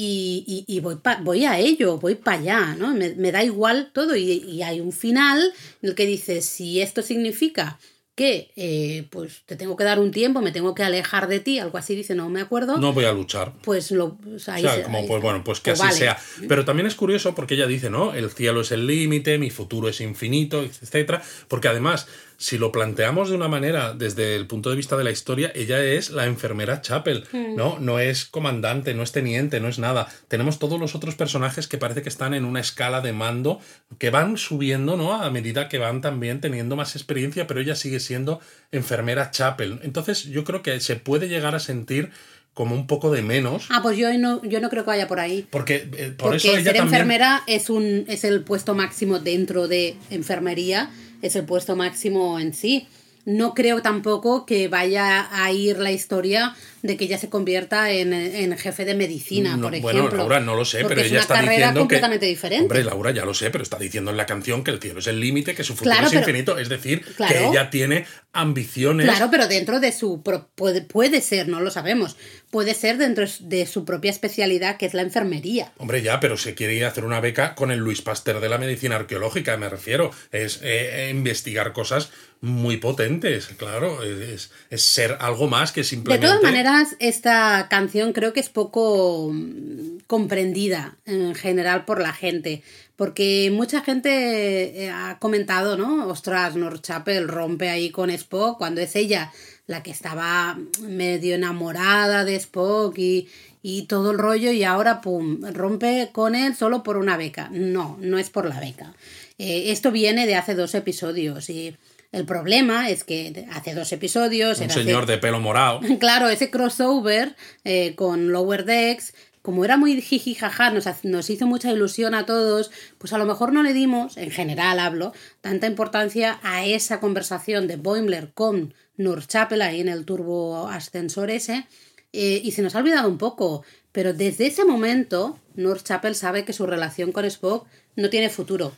y, 0.00 0.64
y, 0.68 0.78
voy, 0.78 0.98
voy 1.22 1.44
a 1.44 1.58
ello, 1.58 1.98
voy 1.98 2.14
para 2.14 2.38
allá, 2.38 2.76
¿no? 2.78 2.94
Me, 2.94 3.16
me, 3.16 3.32
da 3.32 3.42
igual 3.42 3.90
todo 3.92 4.14
y, 4.14 4.30
y, 4.30 4.62
hay 4.62 4.80
un 4.80 4.92
final 4.92 5.52
en 5.82 5.88
el 5.88 5.96
que 5.96 6.06
dice, 6.06 6.40
si 6.40 6.80
esto 6.80 7.02
significa 7.02 7.80
que 8.18 8.50
eh, 8.56 9.06
pues 9.10 9.42
te 9.46 9.54
tengo 9.54 9.76
que 9.76 9.84
dar 9.84 10.00
un 10.00 10.10
tiempo, 10.10 10.40
me 10.40 10.50
tengo 10.50 10.74
que 10.74 10.82
alejar 10.82 11.28
de 11.28 11.38
ti, 11.38 11.60
algo 11.60 11.78
así 11.78 11.94
dice, 11.94 12.16
no 12.16 12.28
me 12.30 12.40
acuerdo. 12.40 12.76
No 12.76 12.92
voy 12.92 13.04
a 13.04 13.12
luchar. 13.12 13.54
Pues 13.62 13.92
lo... 13.92 14.18
O 14.34 14.38
sea, 14.40 14.56
como, 14.82 15.06
pues 15.06 15.22
bueno, 15.22 15.44
pues 15.44 15.60
que 15.60 15.70
pues 15.70 15.82
así 15.82 16.00
sea. 16.00 16.18
Pero 16.48 16.64
también 16.64 16.88
es 16.88 16.96
curioso 16.96 17.36
porque 17.36 17.54
ella 17.54 17.68
dice, 17.68 17.90
¿no? 17.90 18.14
El 18.14 18.30
cielo 18.30 18.62
es 18.62 18.72
el 18.72 18.88
límite, 18.88 19.38
mi 19.38 19.50
futuro 19.50 19.88
es 19.88 20.00
infinito, 20.00 20.64
etcétera, 20.64 21.22
porque 21.46 21.68
además 21.68 22.08
si 22.40 22.56
lo 22.56 22.70
planteamos 22.70 23.28
de 23.28 23.34
una 23.34 23.48
manera 23.48 23.94
desde 23.94 24.36
el 24.36 24.46
punto 24.46 24.70
de 24.70 24.76
vista 24.76 24.96
de 24.96 25.02
la 25.02 25.10
historia, 25.10 25.50
ella 25.56 25.82
es 25.82 26.10
la 26.10 26.24
enfermera 26.24 26.80
Chapel, 26.80 27.24
hmm. 27.32 27.56
¿no? 27.56 27.80
No 27.80 27.98
es 27.98 28.26
comandante, 28.26 28.94
no 28.94 29.02
es 29.02 29.10
teniente, 29.10 29.58
no 29.58 29.66
es 29.66 29.80
nada. 29.80 30.08
Tenemos 30.28 30.60
todos 30.60 30.78
los 30.78 30.94
otros 30.94 31.16
personajes 31.16 31.66
que 31.66 31.78
parece 31.78 32.02
que 32.02 32.08
están 32.08 32.34
en 32.34 32.44
una 32.44 32.60
escala 32.60 33.00
de 33.00 33.12
mando 33.12 33.60
que 33.98 34.10
van 34.10 34.36
subiendo, 34.36 34.96
¿no? 34.96 35.14
A 35.20 35.28
medida 35.30 35.68
que 35.68 35.78
van 35.78 36.00
también 36.00 36.40
teniendo 36.40 36.76
más 36.76 36.94
experiencia, 36.94 37.48
pero 37.48 37.60
ella 37.60 37.74
sigue 37.74 37.98
siendo 37.98 38.40
enfermera 38.70 39.32
Chapel. 39.32 39.80
Entonces, 39.82 40.22
yo 40.22 40.44
creo 40.44 40.62
que 40.62 40.78
se 40.78 40.94
puede 40.94 41.28
llegar 41.28 41.56
a 41.56 41.60
sentir 41.60 42.12
como 42.54 42.76
un 42.76 42.86
poco 42.86 43.10
de 43.10 43.22
menos. 43.22 43.66
Ah, 43.70 43.80
pues 43.82 43.98
yo 43.98 44.16
no, 44.16 44.44
yo 44.44 44.60
no 44.60 44.70
creo 44.70 44.84
que 44.84 44.90
vaya 44.90 45.08
por 45.08 45.18
ahí. 45.18 45.44
Porque, 45.50 45.88
eh, 45.96 46.14
por 46.16 46.36
eso 46.36 46.56
ella 46.56 46.72
ser 46.72 46.76
enfermera 46.76 47.42
es, 47.48 47.68
un, 47.68 48.04
es 48.06 48.22
el 48.22 48.42
puesto 48.42 48.76
máximo 48.76 49.18
dentro 49.18 49.66
de 49.66 49.96
enfermería 50.10 50.90
es 51.22 51.36
el 51.36 51.44
puesto 51.44 51.76
máximo 51.76 52.38
en 52.38 52.54
sí. 52.54 52.86
No 53.24 53.54
creo 53.54 53.82
tampoco 53.82 54.46
que 54.46 54.68
vaya 54.68 55.28
a 55.30 55.52
ir 55.52 55.78
la 55.78 55.92
historia 55.92 56.54
de 56.82 56.96
que 56.96 57.04
ella 57.04 57.18
se 57.18 57.28
convierta 57.28 57.90
en, 57.90 58.56
jefe 58.56 58.84
de 58.84 58.94
medicina, 58.94 59.58
por 59.60 59.74
ejemplo. 59.74 60.02
Bueno, 60.02 60.16
Laura, 60.16 60.40
no 60.40 60.54
lo 60.54 60.64
sé, 60.64 60.84
pero 60.84 61.00
ella 61.00 61.20
está 61.20 61.42
diciendo 61.42 61.80
completamente 61.80 62.26
diferente. 62.26 62.62
Hombre, 62.62 62.84
Laura, 62.84 63.10
ya 63.10 63.24
lo 63.24 63.34
sé, 63.34 63.50
pero 63.50 63.62
está 63.62 63.78
diciendo 63.78 64.10
en 64.10 64.16
la 64.16 64.26
canción 64.26 64.62
que 64.62 64.70
el 64.70 64.80
cielo 64.80 65.00
es 65.00 65.06
el 65.08 65.20
límite, 65.20 65.54
que 65.54 65.64
su 65.64 65.74
futuro 65.74 66.06
es 66.06 66.12
infinito. 66.12 66.58
Es 66.58 66.68
decir, 66.68 67.04
que 67.04 67.46
ella 67.46 67.70
tiene 67.70 68.06
ambiciones. 68.32 69.06
Claro, 69.06 69.28
pero 69.30 69.48
dentro 69.48 69.80
de 69.80 69.92
su. 69.92 70.22
Puede, 70.54 70.82
puede 70.82 71.20
ser, 71.20 71.48
no 71.48 71.60
lo 71.60 71.70
sabemos. 71.70 72.16
Puede 72.50 72.74
ser 72.74 72.96
dentro 72.96 73.26
de 73.40 73.66
su 73.66 73.84
propia 73.84 74.10
especialidad, 74.10 74.76
que 74.76 74.86
es 74.86 74.94
la 74.94 75.02
enfermería. 75.02 75.72
Hombre, 75.78 76.02
ya, 76.02 76.20
pero 76.20 76.36
se 76.36 76.54
quiere 76.54 76.74
ir 76.74 76.84
a 76.84 76.88
hacer 76.88 77.04
una 77.04 77.20
beca 77.20 77.54
con 77.54 77.70
el 77.70 77.80
Luis 77.80 78.00
Pasteur 78.00 78.40
de 78.40 78.48
la 78.48 78.58
medicina 78.58 78.96
arqueológica, 78.96 79.56
me 79.56 79.68
refiero. 79.68 80.12
Es 80.32 80.60
eh, 80.62 81.08
investigar 81.10 81.72
cosas 81.72 82.10
muy 82.40 82.76
potentes, 82.76 83.48
claro. 83.56 84.02
Es, 84.02 84.50
es, 84.70 84.82
ser 84.82 85.16
algo 85.20 85.48
más 85.48 85.72
que 85.72 85.84
simplemente. 85.84 86.26
De 86.26 86.32
todas 86.32 86.42
maneras, 86.42 86.96
esta 87.00 87.66
canción 87.68 88.12
creo 88.12 88.32
que 88.32 88.40
es 88.40 88.48
poco 88.48 89.30
mm, 89.32 89.98
comprendida 90.06 90.96
en 91.04 91.34
general 91.34 91.84
por 91.84 92.00
la 92.00 92.12
gente. 92.12 92.62
Porque 92.96 93.50
mucha 93.52 93.82
gente 93.82 94.84
eh, 94.84 94.90
ha 94.90 95.18
comentado, 95.20 95.76
¿no? 95.76 96.08
Ostras, 96.08 96.56
North 96.56 96.82
Chapel 96.82 97.28
rompe 97.28 97.68
ahí 97.68 97.90
con 97.90 98.10
Spock 98.10 98.58
cuando 98.58 98.80
es 98.80 98.96
ella 98.96 99.32
la 99.66 99.82
que 99.82 99.90
estaba 99.90 100.58
medio 100.80 101.34
enamorada 101.34 102.24
de 102.24 102.34
Spock 102.36 102.98
y, 102.98 103.28
y 103.62 103.82
todo 103.82 104.12
el 104.12 104.18
rollo 104.18 104.50
y 104.50 104.64
ahora, 104.64 105.00
pum, 105.00 105.42
rompe 105.52 106.08
con 106.12 106.34
él 106.34 106.56
solo 106.56 106.82
por 106.82 106.96
una 106.96 107.16
beca. 107.16 107.50
No, 107.52 107.98
no 108.00 108.18
es 108.18 108.30
por 108.30 108.46
la 108.46 108.58
beca. 108.58 108.94
Eh, 109.38 109.70
esto 109.70 109.92
viene 109.92 110.26
de 110.26 110.34
hace 110.34 110.54
dos 110.54 110.74
episodios 110.74 111.48
y 111.50 111.76
el 112.12 112.24
problema 112.24 112.88
es 112.88 113.04
que 113.04 113.46
hace 113.50 113.74
dos 113.74 113.92
episodios... 113.92 114.60
Un 114.60 114.70
señor 114.70 115.06
de 115.06 115.18
pelo 115.18 115.40
morado. 115.40 115.80
Claro, 115.98 116.28
ese 116.28 116.50
crossover 116.50 117.36
eh, 117.64 117.94
con 117.94 118.32
Lower 118.32 118.64
Decks 118.64 119.14
como 119.42 119.64
era 119.64 119.78
muy 119.78 120.02
jiji 120.02 120.34
jaja, 120.34 120.70
nos, 120.70 120.84
nos, 121.04 121.30
hizo 121.30 121.46
mucha 121.46 121.72
ilusión 121.72 122.14
a 122.14 122.26
todos, 122.26 122.70
pues 122.98 123.14
a 123.14 123.18
lo 123.18 123.24
mejor 123.24 123.52
no 123.54 123.62
le 123.62 123.72
dimos, 123.72 124.18
en 124.18 124.30
general 124.30 124.78
hablo, 124.78 125.14
tanta 125.40 125.66
importancia 125.66 126.38
a 126.42 126.66
esa 126.66 127.00
conversación 127.00 127.66
de 127.66 127.76
Boimler 127.76 128.32
con 128.34 128.74
Nur 128.98 129.26
Chapel 129.26 129.62
ahí 129.62 129.80
en 129.80 129.88
el 129.88 130.04
turbo 130.04 130.68
ascensor 130.68 131.30
ese, 131.30 131.66
eh, 132.12 132.42
y 132.44 132.50
se 132.50 132.60
nos 132.60 132.74
ha 132.74 132.80
olvidado 132.80 133.08
un 133.08 133.16
poco, 133.16 133.64
pero 133.92 134.12
desde 134.12 134.48
ese 134.48 134.66
momento 134.66 135.38
Nur 135.54 135.82
Chapel 135.82 136.14
sabe 136.14 136.44
que 136.44 136.52
su 136.52 136.66
relación 136.66 137.12
con 137.12 137.24
Spock 137.24 137.66
no 137.96 138.10
tiene 138.10 138.28
futuro. 138.28 138.72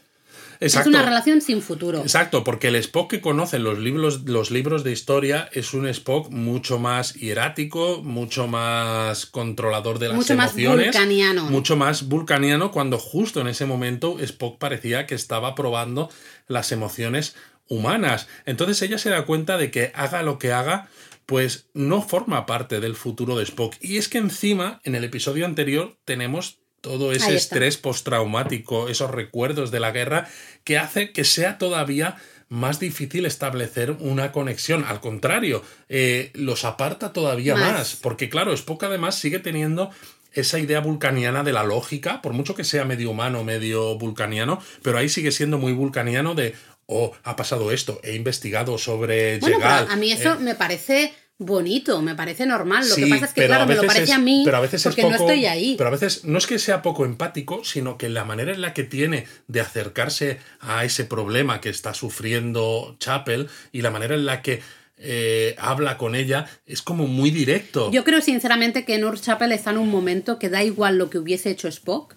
Es 0.60 0.76
una 0.76 1.02
relación 1.02 1.40
sin 1.40 1.62
futuro. 1.62 2.00
Exacto, 2.00 2.44
porque 2.44 2.68
el 2.68 2.76
Spock 2.76 3.10
que 3.10 3.20
conocen 3.22 3.64
los 3.64 3.78
libros, 3.78 4.22
los 4.26 4.50
libros 4.50 4.84
de 4.84 4.92
historia 4.92 5.48
es 5.52 5.72
un 5.72 5.86
Spock 5.88 6.30
mucho 6.30 6.78
más 6.78 7.14
hierático, 7.14 8.02
mucho 8.02 8.46
más 8.46 9.24
controlador 9.24 9.98
de 9.98 10.08
las 10.08 10.16
mucho 10.16 10.34
emociones. 10.34 10.54
Mucho 10.54 10.76
más 10.76 10.84
vulcaniano. 10.84 11.44
Mucho 11.44 11.76
más 11.76 12.08
vulcaniano 12.08 12.70
cuando 12.72 12.98
justo 12.98 13.40
en 13.40 13.48
ese 13.48 13.64
momento 13.64 14.18
Spock 14.20 14.58
parecía 14.58 15.06
que 15.06 15.14
estaba 15.14 15.54
probando 15.54 16.10
las 16.46 16.72
emociones 16.72 17.34
humanas. 17.66 18.28
Entonces 18.44 18.82
ella 18.82 18.98
se 18.98 19.08
da 19.08 19.24
cuenta 19.24 19.56
de 19.56 19.70
que 19.70 19.92
haga 19.94 20.22
lo 20.22 20.38
que 20.38 20.52
haga, 20.52 20.90
pues 21.24 21.70
no 21.72 22.02
forma 22.02 22.44
parte 22.44 22.80
del 22.80 22.96
futuro 22.96 23.38
de 23.38 23.44
Spock. 23.44 23.76
Y 23.80 23.96
es 23.96 24.08
que 24.08 24.18
encima, 24.18 24.80
en 24.84 24.94
el 24.94 25.04
episodio 25.04 25.46
anterior, 25.46 25.96
tenemos 26.04 26.60
todo 26.80 27.12
ese 27.12 27.34
estrés 27.34 27.76
postraumático, 27.76 28.88
esos 28.88 29.10
recuerdos 29.10 29.70
de 29.70 29.80
la 29.80 29.90
guerra, 29.90 30.28
que 30.64 30.78
hace 30.78 31.12
que 31.12 31.24
sea 31.24 31.58
todavía 31.58 32.16
más 32.48 32.80
difícil 32.80 33.26
establecer 33.26 33.92
una 33.92 34.32
conexión. 34.32 34.84
Al 34.84 35.00
contrario, 35.00 35.62
eh, 35.88 36.30
los 36.34 36.64
aparta 36.64 37.12
todavía 37.12 37.54
más. 37.54 37.96
porque 37.96 38.28
claro, 38.28 38.52
Spock 38.52 38.84
además 38.84 39.14
sigue 39.14 39.38
teniendo 39.38 39.90
esa 40.32 40.58
idea 40.58 40.80
vulcaniana 40.80 41.42
de 41.42 41.52
la 41.52 41.64
lógica, 41.64 42.22
por 42.22 42.32
mucho 42.32 42.54
que 42.54 42.64
sea 42.64 42.84
medio 42.84 43.10
humano, 43.10 43.44
medio 43.44 43.96
vulcaniano, 43.98 44.62
pero 44.82 44.98
ahí 44.98 45.08
sigue 45.08 45.32
siendo 45.32 45.58
muy 45.58 45.72
vulcaniano 45.72 46.34
de, 46.34 46.54
oh, 46.86 47.12
ha 47.22 47.36
pasado 47.36 47.72
esto, 47.72 48.00
he 48.02 48.14
investigado 48.14 48.78
sobre 48.78 49.38
bueno, 49.38 49.58
A 49.64 49.96
mí 49.96 50.12
eso 50.12 50.32
eh". 50.32 50.38
me 50.40 50.54
parece 50.54 51.12
bonito, 51.40 52.00
me 52.02 52.14
parece 52.14 52.46
normal. 52.46 52.88
Lo 52.88 52.94
que 52.94 53.06
pasa 53.08 53.24
es 53.24 53.32
que, 53.32 53.46
claro, 53.46 53.66
me 53.66 53.74
lo 53.74 53.82
parece 53.82 54.04
es- 54.04 54.10
a 54.12 54.18
mí 54.18 54.42
pero 54.44 54.58
a 54.58 54.60
veces 54.60 54.80
es 54.80 54.84
porque 54.84 55.02
no 55.02 55.08
poco- 55.16 55.30
estoy 55.30 55.46
ahí. 55.46 55.74
Pero 55.76 55.88
a 55.88 55.90
veces 55.92 56.24
no 56.24 56.38
es 56.38 56.46
que 56.46 56.58
sea 56.58 56.82
poco 56.82 57.04
empático, 57.04 57.64
sino 57.64 57.96
que 57.98 58.08
la 58.10 58.24
manera 58.24 58.52
en 58.52 58.60
la 58.60 58.74
que 58.74 58.84
tiene 58.84 59.26
de 59.48 59.60
acercarse 59.60 60.38
a 60.60 60.84
ese 60.84 61.04
problema 61.04 61.60
que 61.60 61.70
está 61.70 61.94
sufriendo 61.94 62.94
Chapel 63.00 63.48
y 63.72 63.80
la 63.82 63.90
manera 63.90 64.14
en 64.14 64.26
la 64.26 64.42
que 64.42 64.60
eh, 65.02 65.56
habla 65.58 65.96
con 65.96 66.14
ella 66.14 66.46
es 66.66 66.82
como 66.82 67.06
muy 67.06 67.30
directo. 67.30 67.90
Yo 67.90 68.04
creo 68.04 68.20
sinceramente 68.20 68.84
que 68.84 68.98
North 68.98 69.22
Chapel 69.22 69.50
está 69.52 69.70
en 69.70 69.78
un 69.78 69.88
momento 69.90 70.38
que 70.38 70.50
da 70.50 70.62
igual 70.62 70.98
lo 70.98 71.08
que 71.08 71.18
hubiese 71.18 71.48
hecho 71.48 71.68
Spock, 71.68 72.16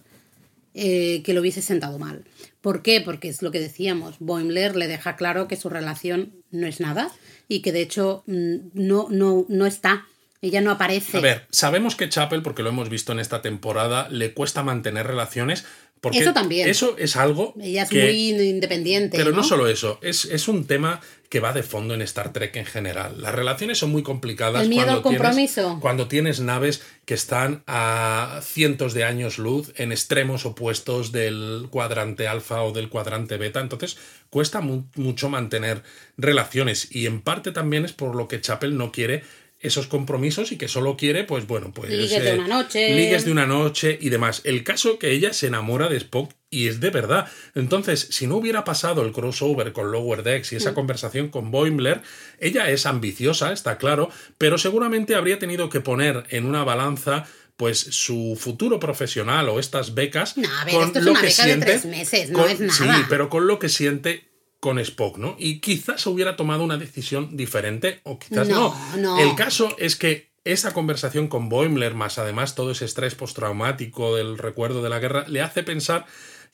eh, 0.74 1.22
que 1.24 1.34
lo 1.34 1.40
hubiese 1.40 1.62
sentado 1.62 1.98
mal. 1.98 2.26
¿Por 2.64 2.82
qué? 2.82 3.02
Porque 3.02 3.28
es 3.28 3.42
lo 3.42 3.52
que 3.52 3.60
decíamos, 3.60 4.16
Boimler 4.20 4.78
le 4.78 4.88
deja 4.88 5.18
claro 5.18 5.50
que 5.50 5.58
su 5.58 5.68
relación 5.68 6.32
no 6.50 6.66
es 6.66 6.80
nada 6.80 7.12
y 7.50 7.62
que 7.62 7.74
de 7.74 7.82
hecho 7.82 8.24
mm, 8.26 8.56
no, 8.74 9.08
no, 9.10 9.46
no 9.50 9.66
está, 9.66 10.06
ella 10.42 10.62
no 10.62 10.72
aparece. 10.72 11.18
A 11.18 11.20
ver, 11.20 11.46
sabemos 11.52 11.98
que 11.98 12.08
Chapel, 12.08 12.42
porque 12.42 12.64
lo 12.64 12.70
hemos 12.70 12.88
visto 12.88 13.12
en 13.12 13.20
esta 13.20 13.42
temporada, 13.42 14.08
le 14.08 14.34
cuesta 14.34 14.64
mantener 14.64 15.08
relaciones. 15.08 15.66
Porque 16.04 16.20
Eso 16.20 16.34
también. 16.34 16.68
Eso 16.68 16.98
es 16.98 17.16
algo. 17.16 17.54
ella 17.62 17.84
es 17.84 17.90
que- 17.90 18.04
muy 18.04 18.30
independiente. 18.50 19.16
Pero 19.18 19.32
no, 19.32 19.38
¿no? 19.38 19.44
solo 19.44 19.70
eso, 19.70 20.00
es, 20.02 20.26
es 20.26 20.50
un 20.50 20.68
tema 20.68 21.00
que 21.30 21.40
va 21.40 21.54
de 21.54 21.64
fondo 21.64 21.94
en 21.94 22.02
Star 22.02 22.34
Trek 22.34 22.54
en 22.58 22.66
general. 22.66 23.22
Las 23.22 23.34
relaciones 23.34 23.78
son 23.80 23.90
muy 23.92 24.04
complicadas 24.04 24.62
El 24.64 24.68
miedo 24.70 24.84
cuando, 24.84 24.98
al 24.98 25.02
compromiso. 25.02 25.62
Tienes, 25.62 25.80
cuando 25.82 26.08
tienes 26.10 26.40
naves 26.42 26.84
que 27.06 27.14
están 27.14 27.64
a 27.68 28.42
cientos 28.44 28.94
de 28.94 29.06
años 29.06 29.38
luz 29.40 29.72
en 29.78 29.94
extremos 29.94 30.46
opuestos 30.46 31.14
del 31.14 31.68
cuadrante 31.72 32.28
alfa 32.28 32.62
o 32.64 32.74
del 32.74 32.90
cuadrante 32.90 33.38
beta. 33.38 33.62
Entonces 33.62 33.96
cuesta 34.30 34.60
mu- 34.60 34.84
mucho 34.96 35.30
mantener 35.30 35.84
relaciones 36.18 36.94
y 36.94 37.06
en 37.06 37.22
parte 37.22 37.52
también 37.54 37.86
es 37.86 37.94
por 37.94 38.14
lo 38.16 38.28
que 38.28 38.42
Chapel 38.42 38.78
no 38.78 38.92
quiere 38.92 39.24
esos 39.64 39.88
compromisos 39.88 40.52
y 40.52 40.58
que 40.58 40.68
solo 40.68 40.96
quiere, 40.98 41.24
pues 41.24 41.48
bueno, 41.48 41.72
pues... 41.74 41.90
Ligues 41.90 42.24
de 42.24 42.34
una 42.36 42.48
noche. 42.48 42.96
Ligues 42.96 43.26
de 43.26 43.32
una 43.32 43.46
noche 43.48 43.98
y 44.00 44.10
demás. 44.10 44.42
El 44.44 44.64
caso 44.64 45.00
que 45.00 45.12
ella 45.12 45.34
se 45.34 45.48
enamora 45.48 45.90
de 45.90 45.98
Spock 45.98 46.32
y 46.50 46.68
es 46.68 46.80
de 46.80 46.90
verdad. 46.92 47.28
Entonces, 47.56 48.08
si 48.12 48.28
no 48.28 48.36
hubiera 48.36 48.64
pasado 48.64 49.04
el 49.04 49.12
crossover 49.12 49.74
con 49.74 49.92
Lower 49.92 50.22
Decks 50.22 50.54
y 50.54 50.58
esa 50.58 50.72
Mm. 50.72 50.76
conversación 50.76 51.30
con 51.30 51.50
Boimler, 51.50 52.02
ella 52.40 52.70
es 52.70 52.86
ambiciosa, 52.86 53.52
está 53.54 53.78
claro, 53.78 54.10
pero 54.38 54.58
seguramente 54.58 55.16
habría 55.16 55.40
tenido 55.40 55.70
que 55.70 55.80
poner 55.82 56.26
en 56.30 56.46
una 56.46 56.64
balanza 56.64 57.26
pues 57.56 57.80
su 57.80 58.36
futuro 58.40 58.80
profesional 58.80 59.48
o 59.48 59.60
estas 59.60 59.94
becas 59.94 60.36
No, 60.38 60.50
a 60.60 60.66
ver, 60.66 60.74
con 60.76 60.84
esto 60.88 61.00
es 61.00 61.06
lo 61.06 61.12
una 61.12 61.22
que 61.22 61.28
beca 61.28 61.44
de 61.44 61.50
siente 61.50 61.66
tres 61.68 61.86
meses, 61.86 62.30
no 62.32 62.40
con- 62.40 62.50
es 62.52 62.60
nada. 62.60 62.98
Sí, 62.98 63.04
pero 63.10 63.30
con 63.30 63.46
lo 63.48 63.60
que 63.60 63.70
siente 63.70 64.33
con 64.64 64.80
Spock, 64.80 65.18
¿no? 65.18 65.36
Y 65.38 65.60
quizás 65.60 66.08
hubiera 66.08 66.38
tomado 66.38 66.64
una 66.64 66.78
decisión 66.78 67.36
diferente 67.36 68.00
o 68.04 68.18
quizás 68.18 68.48
No, 68.48 68.74
no. 68.96 68.98
no. 68.98 69.20
El 69.20 69.36
caso 69.36 69.76
es 69.78 69.98
que 69.98 70.32
esa 70.46 70.74
conversación 70.74 71.28
con 71.28 71.50
Boimler, 71.50 71.96
más 71.96 72.18
además 72.18 72.56
todo 72.56 72.72
ese 72.72 72.86
estrés 72.86 73.14
postraumático 73.14 74.16
del 74.16 74.38
recuerdo 74.38 74.82
de 74.82 74.90
la 74.90 75.00
guerra, 75.00 75.26
le 75.28 75.42
hace 75.42 75.64
pensar 75.64 76.06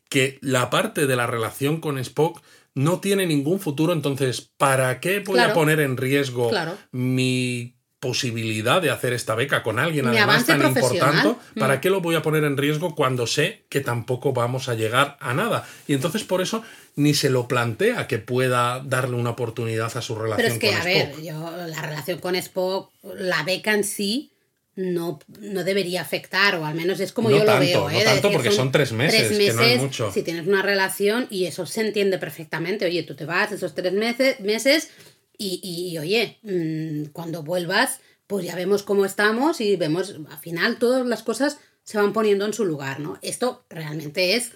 que 0.10 0.40
la 0.42 0.72
parte 0.72 1.06
de 1.06 1.16
la 1.16 1.28
relación 1.28 1.80
con 1.82 2.00
Spock 2.00 2.42
no 2.74 3.00
tiene 3.00 3.28
ningún 3.28 3.60
futuro, 3.60 3.94
entonces, 3.94 4.42
¿para 4.58 5.00
qué 5.00 5.20
voy 5.20 5.36
Claro. 5.36 5.52
a 5.52 5.54
poner 5.54 5.80
en 5.80 5.96
riesgo 5.96 6.50
Claro. 6.50 6.78
mi 6.92 7.76
posibilidad 8.00 8.82
de 8.82 8.90
hacer 8.92 9.14
esta 9.14 9.36
beca 9.36 9.62
con 9.62 9.78
alguien 9.78 10.10
Mi 10.10 10.18
además 10.18 10.46
tan 10.46 10.66
importante? 10.66 11.36
Mm. 11.56 11.60
¿Para 11.60 11.80
qué 11.82 11.90
lo 11.90 12.00
voy 12.02 12.16
a 12.16 12.22
poner 12.22 12.44
en 12.46 12.58
riesgo 12.58 12.96
cuando 12.96 13.28
sé 13.28 13.66
que 13.70 13.82
tampoco 13.82 14.34
vamos 14.34 14.68
a 14.70 14.74
llegar 14.74 15.18
a 15.20 15.34
nada? 15.34 15.68
Y 15.88 15.94
entonces 15.94 16.24
por 16.24 16.42
eso 16.42 16.64
ni 16.96 17.14
se 17.14 17.30
lo 17.30 17.48
plantea 17.48 18.08
que 18.08 18.18
pueda 18.20 18.82
darle 18.86 19.16
una 19.16 19.32
oportunidad 19.32 19.96
a 19.96 20.02
su 20.02 20.16
relación 20.16 20.38
Pero 20.38 20.54
es 20.54 20.60
que, 20.60 20.68
con 20.68 20.76
a 20.76 20.92
Spock. 20.92 21.16
ver, 21.18 21.24
yo 21.24 21.68
la 21.68 21.82
relación 21.82 22.20
con 22.20 22.36
Spock, 22.36 22.92
la 23.16 23.44
beca 23.44 23.74
en 23.74 23.84
sí, 23.84 24.32
no, 24.76 25.20
no 25.40 25.64
debería 25.64 26.02
afectar, 26.02 26.56
o 26.56 26.66
al 26.66 26.76
menos 26.76 27.00
es 27.02 27.12
como 27.12 27.30
No 27.30 27.38
yo 27.38 27.46
tanto, 27.46 27.62
lo 27.62 27.66
veo. 27.66 27.82
no 27.82 27.90
¿eh? 27.90 28.00
De 28.00 28.06
tanto, 28.06 28.28
decir, 28.30 28.32
porque 28.38 28.52
son 28.52 28.72
tres 28.72 28.92
meses, 28.94 29.38
que 29.38 29.54
no 29.54 29.62
es 29.62 29.82
mucho. 29.82 30.12
Si 30.12 30.24
tienes 30.24 30.48
una 30.48 30.62
relación 30.62 31.28
y 31.30 31.46
eso 31.46 31.66
se 31.66 31.82
entiende 31.82 32.18
perfectamente, 32.18 32.86
oye, 32.86 33.04
tú 33.04 33.16
te 33.16 33.26
vas 33.26 33.52
esos 33.52 33.76
tres 33.76 33.92
meses, 33.94 34.40
meses 34.40 34.90
y, 35.38 35.60
y, 35.64 35.92
y, 35.94 35.98
oye, 35.98 36.38
mm, 36.44 37.12
cuando 37.12 37.44
vuelvas, 37.44 38.00
pues 38.28 38.46
ya 38.46 38.56
vemos 38.56 38.84
cómo 38.84 39.06
estamos 39.06 39.60
y 39.60 39.76
vemos, 39.76 40.16
al 40.30 40.38
final 40.40 40.78
todas 40.78 41.06
las 41.06 41.24
cosas 41.24 41.58
se 41.84 41.98
van 41.98 42.14
poniendo 42.14 42.46
en 42.46 42.54
su 42.54 42.64
lugar, 42.66 43.00
¿no? 43.00 43.18
Esto 43.22 43.66
realmente 43.70 44.36
es 44.36 44.52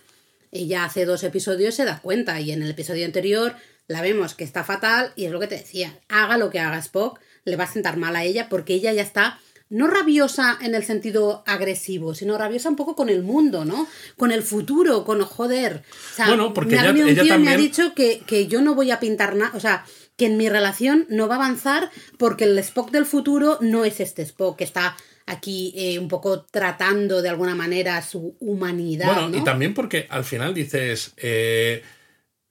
ella 0.54 0.86
hace 0.86 1.06
dos 1.06 1.24
episodios 1.24 1.76
se 1.76 1.86
da 1.86 2.00
cuenta 2.00 2.40
y 2.40 2.52
en 2.52 2.64
el 2.64 2.70
episodio 2.72 3.06
anterior 3.06 3.56
la 3.88 4.02
vemos 4.02 4.34
que 4.36 4.44
está 4.44 4.64
fatal 4.64 5.12
y 5.16 5.26
es 5.26 5.32
lo 5.32 5.40
que 5.40 5.48
te 5.48 5.56
decía, 5.58 6.00
haga 6.10 6.38
lo 6.38 6.50
que 6.50 6.60
haga 6.60 6.78
Spock, 6.80 7.20
le 7.46 7.56
va 7.58 7.66
a 7.66 7.72
sentar 7.72 7.98
mal 7.98 8.16
a 8.16 8.24
ella 8.24 8.48
porque 8.50 8.74
ella 8.74 8.94
ya 8.94 9.02
está 9.02 9.40
no 9.70 9.88
rabiosa 9.88 10.58
en 10.62 10.76
el 10.76 10.84
sentido 10.84 11.44
agresivo, 11.48 12.14
sino 12.14 12.38
rabiosa 12.38 12.70
un 12.70 12.76
poco 12.76 12.96
con 12.96 13.10
el 13.10 13.24
mundo, 13.24 13.66
¿no? 13.66 13.88
Con 14.18 14.32
el 14.32 14.44
futuro, 14.44 15.04
con 15.04 15.22
joder. 15.24 15.82
O 16.12 16.16
sea, 16.16 16.28
Bueno, 16.28 16.54
porque 16.54 16.76
me 16.76 16.78
ha 16.78 16.84
ella- 16.84 16.92
venido 16.92 17.08
un 17.08 17.14
ella 17.14 17.24
tío 17.24 17.36
y 17.36 17.38
me 17.40 17.48
ha 17.48 17.52
también- 17.54 17.72
dicho 17.72 17.94
que, 17.96 18.20
que 18.28 18.46
yo 18.48 18.62
no 18.62 18.76
voy 18.76 18.92
a 18.92 19.00
pintar 19.00 19.36
nada, 19.36 19.52
o 19.56 19.60
sea, 19.60 19.84
que 20.16 20.28
en 20.28 20.38
mi 20.38 20.48
relación 20.48 21.08
no 21.10 21.28
va 21.28 21.36
a 21.36 21.38
avanzar 21.40 21.90
porque 22.20 22.44
el 22.44 22.58
Spock 22.60 22.92
del 22.92 23.08
futuro 23.08 23.58
no 23.62 23.84
es 23.84 24.00
este 24.00 24.22
Spock 24.22 24.58
que 24.60 24.64
está 24.64 24.96
aquí 25.26 25.74
eh, 25.76 26.00
un 26.00 26.08
poco 26.08 26.44
tratando 26.44 27.22
de 27.22 27.30
alguna 27.30 27.56
manera 27.56 28.02
su 28.02 28.36
humanidad. 28.40 29.08
Bueno, 29.14 29.30
¿no? 29.30 29.38
y 29.38 29.44
también 29.44 29.74
porque 29.74 30.08
al 30.10 30.24
final 30.24 30.54
dices, 30.54 31.14
eh, 31.18 31.84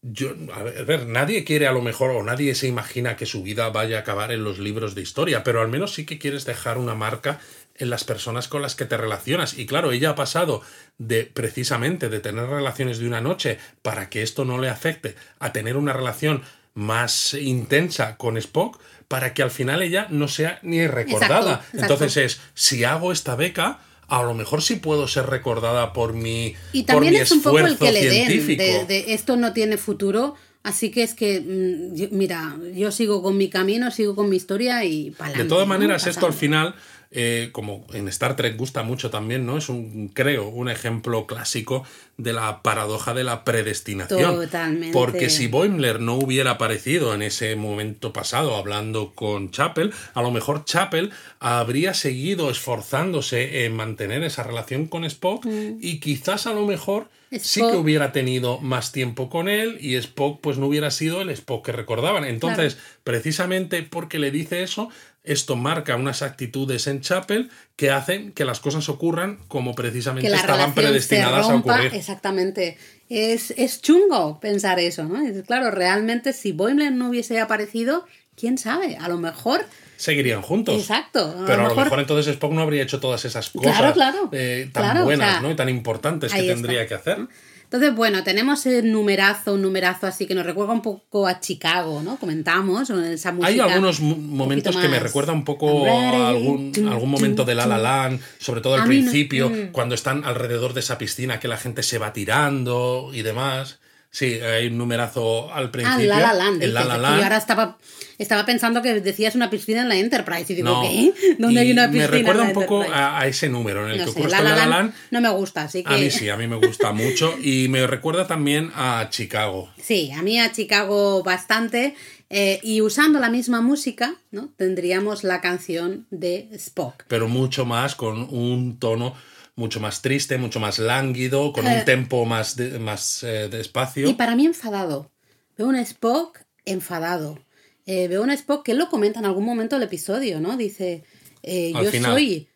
yo, 0.02 0.34
a 0.54 0.62
ver, 0.62 0.78
a 0.78 0.82
ver, 0.84 1.06
nadie 1.06 1.44
quiere 1.44 1.66
a 1.66 1.72
lo 1.72 1.82
mejor 1.82 2.10
o 2.10 2.22
nadie 2.22 2.54
se 2.54 2.66
imagina 2.66 3.16
que 3.16 3.26
su 3.26 3.42
vida 3.42 3.70
vaya 3.70 3.98
a 3.98 4.00
acabar 4.00 4.32
en 4.32 4.44
los 4.44 4.58
libros 4.58 4.94
de 4.94 5.02
historia, 5.02 5.44
pero 5.44 5.60
al 5.60 5.68
menos 5.68 5.94
sí 5.94 6.06
que 6.06 6.18
quieres 6.18 6.44
dejar 6.44 6.78
una 6.78 6.94
marca 6.94 7.40
en 7.76 7.90
las 7.90 8.04
personas 8.04 8.48
con 8.48 8.62
las 8.62 8.74
que 8.74 8.84
te 8.84 8.96
relacionas. 8.96 9.58
Y 9.58 9.66
claro, 9.66 9.92
ella 9.92 10.10
ha 10.10 10.14
pasado 10.14 10.62
de 10.98 11.24
precisamente 11.24 12.08
de 12.08 12.20
tener 12.20 12.46
relaciones 12.46 12.98
de 12.98 13.06
una 13.06 13.20
noche 13.20 13.58
para 13.82 14.08
que 14.08 14.22
esto 14.22 14.44
no 14.44 14.58
le 14.58 14.68
afecte 14.68 15.14
a 15.38 15.52
tener 15.52 15.76
una 15.76 15.92
relación 15.92 16.42
más 16.74 17.34
intensa 17.34 18.16
con 18.16 18.36
Spock 18.36 18.80
para 19.12 19.34
que 19.34 19.42
al 19.42 19.50
final 19.50 19.82
ella 19.82 20.06
no 20.08 20.26
sea 20.26 20.58
ni 20.62 20.86
recordada. 20.86 21.36
Exacto, 21.36 21.76
exacto. 21.76 21.78
Entonces 21.82 22.16
es, 22.16 22.40
si 22.54 22.84
hago 22.84 23.12
esta 23.12 23.36
beca, 23.36 23.80
a 24.08 24.22
lo 24.22 24.32
mejor 24.32 24.62
sí 24.62 24.76
puedo 24.76 25.06
ser 25.06 25.26
recordada 25.26 25.92
por 25.92 26.14
mi, 26.14 26.54
Y 26.72 26.84
por 26.84 26.94
también 26.94 27.12
mi 27.12 27.20
es 27.20 27.30
un 27.30 27.42
poco 27.42 27.58
el 27.58 27.76
que 27.76 27.92
le 27.92 28.06
den 28.08 28.46
de, 28.56 28.86
de 28.86 29.12
esto 29.12 29.36
no 29.36 29.52
tiene 29.52 29.76
futuro, 29.76 30.34
así 30.62 30.90
que 30.90 31.02
es 31.02 31.12
que, 31.12 31.42
mm, 31.42 32.16
mira, 32.16 32.56
yo 32.74 32.90
sigo 32.90 33.22
con 33.22 33.36
mi 33.36 33.50
camino, 33.50 33.90
sigo 33.90 34.14
con 34.16 34.30
mi 34.30 34.36
historia 34.36 34.82
y 34.86 35.10
para 35.10 35.34
De 35.34 35.44
todas 35.44 35.68
maneras, 35.68 36.06
esto 36.06 36.24
al 36.24 36.32
final, 36.32 36.74
eh, 37.14 37.50
como 37.52 37.86
en 37.92 38.08
Star 38.08 38.36
Trek 38.36 38.56
gusta 38.56 38.82
mucho 38.82 39.10
también, 39.10 39.44
¿no? 39.44 39.58
Es 39.58 39.68
un, 39.68 40.08
creo, 40.14 40.48
un 40.48 40.70
ejemplo 40.70 41.26
clásico 41.26 41.84
de 42.16 42.32
la 42.32 42.62
paradoja 42.62 43.12
de 43.12 43.24
la 43.24 43.44
predestinación. 43.44 44.34
Totalmente. 44.36 44.92
Porque 44.92 45.28
si 45.28 45.46
Boimler 45.46 46.00
no 46.00 46.14
hubiera 46.14 46.52
aparecido 46.52 47.14
en 47.14 47.22
ese 47.22 47.54
momento 47.56 48.12
pasado 48.12 48.56
hablando 48.56 49.12
con 49.14 49.50
Chapel, 49.50 49.92
a 50.14 50.22
lo 50.22 50.30
mejor 50.30 50.64
Chapel 50.64 51.12
habría 51.38 51.92
seguido 51.92 52.50
esforzándose 52.50 53.64
en 53.64 53.76
mantener 53.76 54.22
esa 54.22 54.42
relación 54.42 54.86
con 54.86 55.04
Spock 55.04 55.46
y 55.80 56.00
quizás 56.00 56.46
a 56.46 56.54
lo 56.54 56.66
mejor 56.66 57.08
sí 57.40 57.60
que 57.60 57.72
Mm. 57.72 57.82
Hubiera 57.82 58.12
tenido 58.12 58.60
más 58.60 58.92
tiempo 58.92 59.28
con 59.28 59.48
él 59.48 59.78
y 59.80 59.96
Spock 59.96 60.40
pues 60.40 60.58
no 60.58 60.66
hubiera 60.66 60.90
sido 60.90 61.20
el 61.20 61.30
Spock 61.30 61.66
que 61.66 61.72
recordaban. 61.72 62.24
Entonces, 62.24 62.78
precisamente 63.04 63.82
porque 63.82 64.18
le 64.18 64.30
dice 64.30 64.62
eso, 64.62 64.88
esto 65.24 65.54
marca 65.56 65.94
unas 65.96 66.22
actitudes 66.22 66.86
en 66.86 67.00
Chapel 67.00 67.50
que 67.76 67.90
hacen 67.90 68.32
que 68.32 68.44
las 68.44 68.60
cosas 68.60 68.88
ocurran 68.88 69.38
como 69.48 69.74
precisamente 69.74 70.26
que 70.28 70.34
la 70.34 70.40
estaban 70.40 70.74
predestinadas 70.74 71.46
se 71.46 71.52
rompa, 71.52 71.72
a 71.74 71.76
ocurrir. 71.78 71.94
exactamente. 71.94 72.76
Es, 73.08 73.52
es 73.56 73.80
chungo 73.82 74.40
pensar 74.40 74.80
eso, 74.80 75.04
¿no? 75.04 75.20
Es, 75.24 75.42
claro, 75.44 75.70
realmente 75.70 76.32
si 76.32 76.52
Boimler 76.52 76.92
no 76.92 77.08
hubiese 77.10 77.38
aparecido, 77.40 78.06
quién 78.36 78.58
sabe, 78.58 78.96
a 78.96 79.08
lo 79.08 79.18
mejor, 79.18 79.64
Seguirían 79.96 80.42
juntos. 80.42 80.80
exacto, 80.80 81.20
a 81.20 81.46
Pero 81.46 81.60
a 81.60 81.62
lo 81.64 81.68
mejor- 81.68 81.84
mejor 81.84 82.00
entonces 82.00 82.26
Spock 82.34 82.52
no 82.52 82.62
habría 82.62 82.82
hecho 82.82 82.98
todas 82.98 83.24
esas 83.24 83.50
cosas 83.50 83.76
Claro, 83.76 83.92
claro. 83.94 84.28
eh, 84.32 84.68
tan 84.72 84.82
Claro, 84.82 85.02
o 85.02 85.04
buenas 85.04 85.30
sea, 85.34 85.40
¿no? 85.42 85.50
y 85.52 85.54
tan 85.54 85.68
importantes 85.68 86.32
que 86.32 86.42
tendría 86.42 86.82
está. 86.82 86.88
que 86.88 86.94
hacer. 87.10 87.28
Entonces, 87.72 87.96
bueno, 87.96 88.22
tenemos 88.22 88.66
el 88.66 88.92
numerazo, 88.92 89.54
un 89.54 89.62
numerazo 89.62 90.06
así 90.06 90.26
que 90.26 90.34
nos 90.34 90.44
recuerda 90.44 90.74
un 90.74 90.82
poco 90.82 91.26
a 91.26 91.40
Chicago, 91.40 92.02
¿no? 92.02 92.18
Comentamos, 92.18 92.90
o 92.90 93.00
esa 93.00 93.32
música. 93.32 93.48
Hay 93.48 93.60
algunos 93.60 94.00
mo- 94.00 94.14
un 94.14 94.36
momentos 94.36 94.76
que 94.76 94.88
me 94.88 95.00
recuerda 95.00 95.32
un 95.32 95.46
poco 95.46 95.86
a 95.86 96.28
algún, 96.28 96.70
algún 96.86 97.10
momento 97.10 97.46
de 97.46 97.54
La 97.54 97.66
La. 97.66 97.78
Land, 97.78 98.20
sobre 98.38 98.60
todo 98.60 98.74
al 98.74 98.80
no- 98.80 98.86
principio, 98.88 99.48
mm. 99.48 99.72
cuando 99.72 99.94
están 99.94 100.22
alrededor 100.26 100.74
de 100.74 100.80
esa 100.80 100.98
piscina 100.98 101.40
que 101.40 101.48
la 101.48 101.56
gente 101.56 101.82
se 101.82 101.96
va 101.96 102.12
tirando 102.12 103.08
y 103.14 103.22
demás. 103.22 103.78
Sí, 104.14 104.34
hay 104.40 104.66
un 104.66 104.76
numerazo 104.76 105.50
al 105.54 105.66
Ah, 105.68 105.72
principio. 105.72 106.06
La 106.06 106.20
La 106.20 106.34
Land. 106.34 106.62
el 106.62 106.74
La 106.74 106.84
La 106.84 106.98
Land. 106.98 107.16
Yo 107.16 107.22
ahora 107.24 107.38
estaba, 107.38 107.78
estaba 108.18 108.44
pensando 108.44 108.82
que 108.82 109.00
decías 109.00 109.34
una 109.34 109.48
piscina 109.48 109.80
en 109.80 109.88
la 109.88 109.96
Enterprise 109.96 110.52
y 110.52 110.56
digo, 110.56 110.68
No. 110.68 110.82
¿qué? 110.82 111.14
¿Dónde 111.38 111.54
Y 111.54 111.64
hay 111.64 111.72
una 111.72 111.86
piscina? 111.86 112.08
Me 112.08 112.18
recuerda 112.18 112.42
en 112.42 112.48
un 112.48 112.52
poco 112.52 112.82
a, 112.82 113.18
a 113.20 113.26
ese 113.26 113.48
número 113.48 113.86
en 113.86 113.92
el 113.92 113.98
No 113.98 114.04
que 114.04 114.12
sé, 114.12 114.18
ocurre 114.20 114.30
La 114.30 114.42
La 114.42 114.66
Land. 114.66 114.92
no 115.10 115.20
me 115.22 115.30
gusta, 115.30 115.62
así 115.62 115.82
que... 115.82 115.94
A 115.94 115.96
mí 115.96 116.10
sí, 116.10 116.28
a 116.28 116.36
mí 116.36 116.46
me 116.46 116.56
gusta 116.56 116.92
mucho 116.92 117.34
y 117.42 117.68
me 117.68 117.86
recuerda 117.86 118.26
también 118.26 118.70
a 118.74 119.06
Chicago. 119.08 119.70
Sí, 119.82 120.12
a 120.12 120.20
mí 120.20 120.38
a 120.38 120.52
Chicago 120.52 121.22
bastante. 121.22 121.94
Eh, 122.34 122.60
y 122.62 122.80
usando 122.80 123.18
la 123.18 123.28
misma 123.28 123.60
música, 123.60 124.14
¿no? 124.30 124.48
Tendríamos 124.56 125.22
la 125.24 125.40
canción 125.42 126.06
de 126.10 126.48
Spock. 126.52 127.04
Pero 127.08 127.28
mucho 127.28 127.66
más, 127.66 127.94
con 127.94 128.26
un 128.30 128.78
tono 128.78 129.14
mucho 129.54 129.80
más 129.80 130.00
triste, 130.02 130.38
mucho 130.38 130.60
más 130.60 130.78
lánguido, 130.78 131.52
con 131.52 131.66
un 131.66 131.84
tempo 131.84 132.24
más, 132.24 132.56
de- 132.56 132.78
más 132.78 133.22
eh, 133.22 133.48
despacio. 133.50 134.08
Y 134.08 134.14
para 134.14 134.34
mí 134.36 134.46
enfadado. 134.46 135.10
Veo 135.58 135.68
un 135.68 135.76
Spock 135.76 136.38
enfadado. 136.64 137.38
Eh, 137.84 138.08
veo 138.08 138.22
un 138.22 138.30
Spock 138.30 138.64
que 138.64 138.72
él 138.72 138.78
lo 138.78 138.88
comenta 138.88 139.18
en 139.18 139.26
algún 139.26 139.44
momento 139.44 139.76
del 139.76 139.82
episodio, 139.84 140.40
¿no? 140.40 140.56
Dice, 140.56 141.04
eh, 141.42 141.72
yo 141.74 141.90
final. 141.90 142.12
soy 142.12 142.48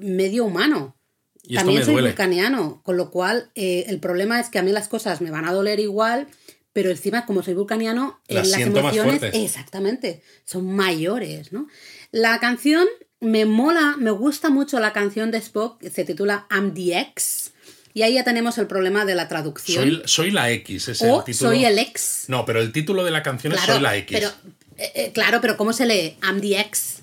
medio 0.00 0.44
humano. 0.46 0.96
Y 1.42 1.54
También 1.56 1.84
soy 1.84 1.92
duele. 1.94 2.08
vulcaniano, 2.08 2.80
con 2.82 2.96
lo 2.96 3.10
cual 3.10 3.50
el 3.54 4.00
problema 4.00 4.40
es 4.40 4.48
que 4.48 4.58
a 4.58 4.62
mí 4.62 4.72
las 4.72 4.88
cosas 4.88 5.20
me 5.20 5.30
van 5.30 5.44
a 5.44 5.52
doler 5.52 5.78
igual, 5.78 6.26
pero 6.72 6.90
encima 6.90 7.24
como 7.26 7.42
soy 7.42 7.54
vulcaniano, 7.54 8.20
Las 8.28 8.48
las 8.48 8.60
emociones 8.62 9.22
exactamente 9.32 10.22
son 10.44 10.66
mayores, 10.74 11.52
¿no? 11.52 11.68
La 12.10 12.40
canción 12.40 12.86
me 13.26 13.44
mola, 13.44 13.96
me 13.98 14.12
gusta 14.12 14.50
mucho 14.50 14.78
la 14.78 14.92
canción 14.92 15.30
de 15.32 15.38
Spock, 15.38 15.82
se 15.82 16.04
titula 16.04 16.46
I'm 16.50 16.74
the 16.74 16.98
X 16.98 17.52
y 17.92 18.02
ahí 18.02 18.14
ya 18.14 18.24
tenemos 18.24 18.56
el 18.58 18.66
problema 18.66 19.04
de 19.04 19.14
la 19.14 19.26
traducción. 19.26 19.82
Soy, 19.82 20.02
soy 20.04 20.30
la 20.30 20.50
X, 20.50 20.88
es 20.88 21.02
o 21.02 21.18
el 21.20 21.24
título. 21.24 21.50
soy 21.50 21.64
el 21.64 21.78
ex. 21.78 22.26
No, 22.28 22.44
pero 22.44 22.60
el 22.60 22.70
título 22.70 23.04
de 23.04 23.10
la 23.10 23.22
canción 23.22 23.54
es 23.54 23.60
Soy 23.60 23.80
la 23.80 23.96
X. 23.96 24.18
Pero, 24.18 24.28
eh, 24.76 24.92
eh, 24.94 25.10
claro, 25.12 25.40
pero 25.40 25.56
¿cómo 25.56 25.72
se 25.72 25.86
lee? 25.86 26.16
I'm 26.22 26.40
the 26.40 26.60
X. 26.60 26.98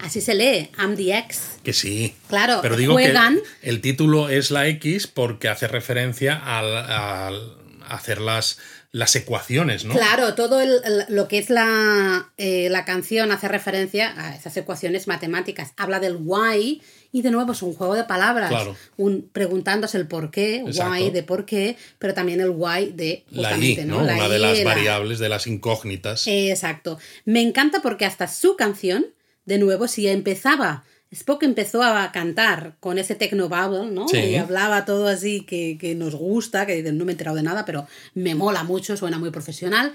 Así 0.00 0.20
se 0.20 0.34
lee, 0.34 0.68
I'm 0.78 0.96
the 0.96 1.16
X. 1.16 1.58
Que 1.62 1.72
sí. 1.72 2.16
Claro, 2.28 2.58
Pero 2.60 2.76
digo 2.76 2.94
juegan. 2.94 3.38
que 3.62 3.70
el 3.70 3.80
título 3.80 4.28
es 4.28 4.50
la 4.50 4.66
X 4.66 5.06
porque 5.06 5.48
hace 5.48 5.68
referencia 5.68 6.34
al, 6.36 6.76
al 6.76 7.56
hacer 7.88 8.20
las, 8.20 8.58
las 8.92 9.16
ecuaciones, 9.16 9.86
¿no? 9.86 9.94
Claro, 9.94 10.34
todo 10.34 10.60
el- 10.60 10.80
el- 10.84 11.04
lo 11.08 11.26
que 11.26 11.38
es 11.38 11.48
la, 11.48 12.30
eh, 12.36 12.68
la 12.70 12.84
canción 12.84 13.32
hace 13.32 13.48
referencia 13.48 14.12
a 14.18 14.36
esas 14.36 14.54
ecuaciones 14.58 15.08
matemáticas. 15.08 15.72
Habla 15.78 15.98
del 15.98 16.18
why 16.20 16.82
y 17.10 17.22
de 17.22 17.30
nuevo 17.30 17.52
es 17.52 17.62
un 17.62 17.72
juego 17.72 17.94
de 17.94 18.04
palabras. 18.04 18.50
Claro. 18.50 18.76
Un, 18.98 19.28
preguntándose 19.32 19.96
el 19.96 20.06
por 20.06 20.30
qué, 20.30 20.56
Exacto. 20.56 20.92
why 20.92 21.10
de 21.10 21.22
por 21.22 21.46
qué, 21.46 21.76
pero 21.98 22.12
también 22.12 22.40
el 22.42 22.50
why 22.50 22.92
de 22.94 23.24
La 23.30 23.56
I, 23.56 23.76
¿no? 23.86 24.02
La 24.02 24.14
Una 24.14 24.28
de 24.28 24.38
las 24.38 24.58
la- 24.58 24.64
variables, 24.64 25.18
de 25.18 25.28
las 25.30 25.46
incógnitas. 25.46 26.24
Exacto. 26.26 26.98
Me 27.24 27.40
encanta 27.40 27.80
porque 27.80 28.04
hasta 28.04 28.28
su 28.28 28.56
canción, 28.56 29.06
de 29.46 29.56
nuevo, 29.58 29.88
si 29.88 30.06
empezaba, 30.06 30.84
Spock 31.12 31.42
empezó 31.42 31.82
a 31.82 32.10
cantar 32.10 32.76
con 32.80 32.98
ese 32.98 33.14
techno 33.14 33.48
bubble, 33.48 33.90
¿no? 33.90 34.08
Sí. 34.08 34.16
Y 34.18 34.36
hablaba 34.36 34.84
todo 34.86 35.08
así 35.08 35.42
que, 35.42 35.76
que 35.78 35.94
nos 35.94 36.14
gusta, 36.14 36.64
que 36.66 36.82
no 36.82 37.04
me 37.04 37.12
he 37.12 37.14
enterado 37.14 37.36
de 37.36 37.42
nada, 37.42 37.64
pero 37.66 37.86
me 38.14 38.34
mola 38.34 38.64
mucho, 38.64 38.96
suena 38.96 39.18
muy 39.18 39.30
profesional. 39.30 39.92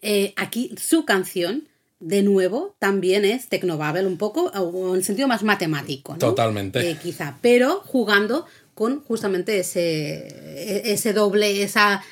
Eh, 0.00 0.32
aquí 0.36 0.74
su 0.80 1.04
canción, 1.04 1.68
de 2.00 2.22
nuevo, 2.22 2.76
también 2.78 3.24
es 3.24 3.48
techno 3.48 3.76
bubble 3.76 4.06
un 4.06 4.16
poco, 4.16 4.44
o 4.54 4.94
en 4.94 5.04
sentido 5.04 5.28
más 5.28 5.42
matemático, 5.42 6.12
¿no? 6.14 6.18
Totalmente. 6.18 6.90
Eh, 6.90 6.98
quizá, 7.02 7.38
pero 7.42 7.80
jugando 7.84 8.46
con 8.74 9.02
justamente 9.04 9.58
ese, 9.58 10.26
e- 10.26 10.92
ese 10.92 11.12
doble, 11.12 11.62
esa... 11.62 12.02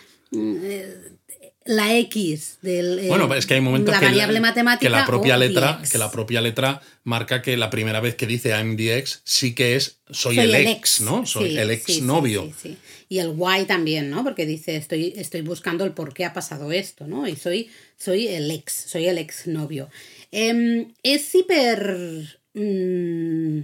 la 1.64 1.96
X 1.98 2.58
del 2.62 2.98
eh, 2.98 3.08
Bueno, 3.08 3.32
es 3.34 3.46
que 3.46 3.54
hay 3.54 3.60
momentos 3.60 3.92
la 3.94 4.00
que, 4.00 4.06
variable 4.06 4.40
matemática 4.40 4.86
que 4.86 4.90
la 4.90 5.06
propia 5.06 5.36
o 5.36 5.38
letra, 5.38 5.80
que 5.90 5.98
la 5.98 6.10
propia 6.10 6.40
letra 6.40 6.80
marca 7.04 7.42
que 7.42 7.56
la 7.56 7.70
primera 7.70 8.00
vez 8.00 8.14
que 8.14 8.26
dice 8.26 8.50
I'm 8.50 8.76
the 8.76 8.96
ex 8.98 9.22
sí 9.24 9.54
que 9.54 9.76
es 9.76 9.98
soy, 10.10 10.36
Soy 10.36 10.44
el, 10.44 10.54
ex, 10.66 11.00
¿no? 11.00 11.24
Soy 11.26 11.50
Sí, 11.50 11.58
el 11.58 11.70
ex 11.70 11.84
sí, 11.84 12.00
novio. 12.02 12.52
sí. 12.60 12.76
Y 13.08 13.18
el 13.18 13.28
why 13.36 13.64
también, 13.66 14.08
¿no? 14.10 14.24
Porque 14.24 14.46
dice, 14.46 14.76
estoy, 14.76 15.12
estoy 15.16 15.42
buscando 15.42 15.84
el 15.84 15.92
por 15.92 16.14
qué 16.14 16.24
ha 16.24 16.32
pasado 16.32 16.72
esto, 16.72 17.06
¿no? 17.06 17.28
Y 17.28 17.36
soy, 17.36 17.70
soy 17.98 18.28
el 18.28 18.50
ex, 18.50 18.72
soy 18.72 19.06
el 19.06 19.18
ex 19.18 19.46
novio. 19.46 19.88
Em, 20.30 20.92
es 21.02 21.34
hiper... 21.34 22.38
mm, 22.54 23.60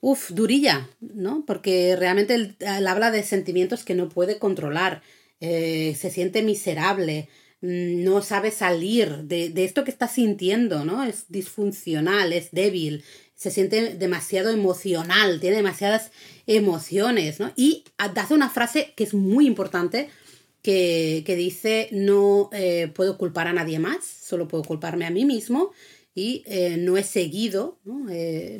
uf, 0.00 0.30
durilla, 0.32 0.88
¿no? 1.00 1.44
Porque 1.46 1.96
realmente 1.96 2.34
él, 2.34 2.56
él 2.60 2.86
habla 2.86 3.10
de 3.10 3.22
sentimientos 3.22 3.84
que 3.84 3.94
no 3.94 4.08
puede 4.08 4.38
controlar. 4.38 5.02
Eh, 5.46 5.94
se 5.94 6.10
siente 6.10 6.42
miserable, 6.42 7.28
mm, 7.60 8.02
no 8.02 8.22
sabe 8.22 8.50
salir 8.50 9.24
de, 9.24 9.50
de 9.50 9.64
esto 9.64 9.84
que 9.84 9.90
está 9.90 10.08
sintiendo, 10.08 10.86
¿no? 10.86 11.04
Es 11.04 11.26
disfuncional, 11.28 12.32
es 12.32 12.50
débil, 12.52 13.04
se 13.34 13.50
siente 13.50 13.94
demasiado 13.94 14.50
emocional, 14.50 15.40
tiene 15.40 15.56
demasiadas 15.56 16.12
emociones, 16.46 17.40
¿no? 17.40 17.52
Y 17.56 17.84
hace 17.98 18.32
una 18.32 18.48
frase 18.48 18.94
que 18.96 19.04
es 19.04 19.12
muy 19.12 19.46
importante, 19.46 20.08
que, 20.62 21.24
que 21.26 21.36
dice, 21.36 21.88
no 21.92 22.48
eh, 22.54 22.90
puedo 22.94 23.18
culpar 23.18 23.46
a 23.46 23.52
nadie 23.52 23.78
más, 23.78 24.02
solo 24.02 24.48
puedo 24.48 24.64
culparme 24.64 25.04
a 25.04 25.10
mí 25.10 25.26
mismo 25.26 25.72
y 26.14 26.42
eh, 26.46 26.78
no 26.78 26.96
he 26.96 27.02
seguido 27.02 27.80
¿no? 27.84 28.06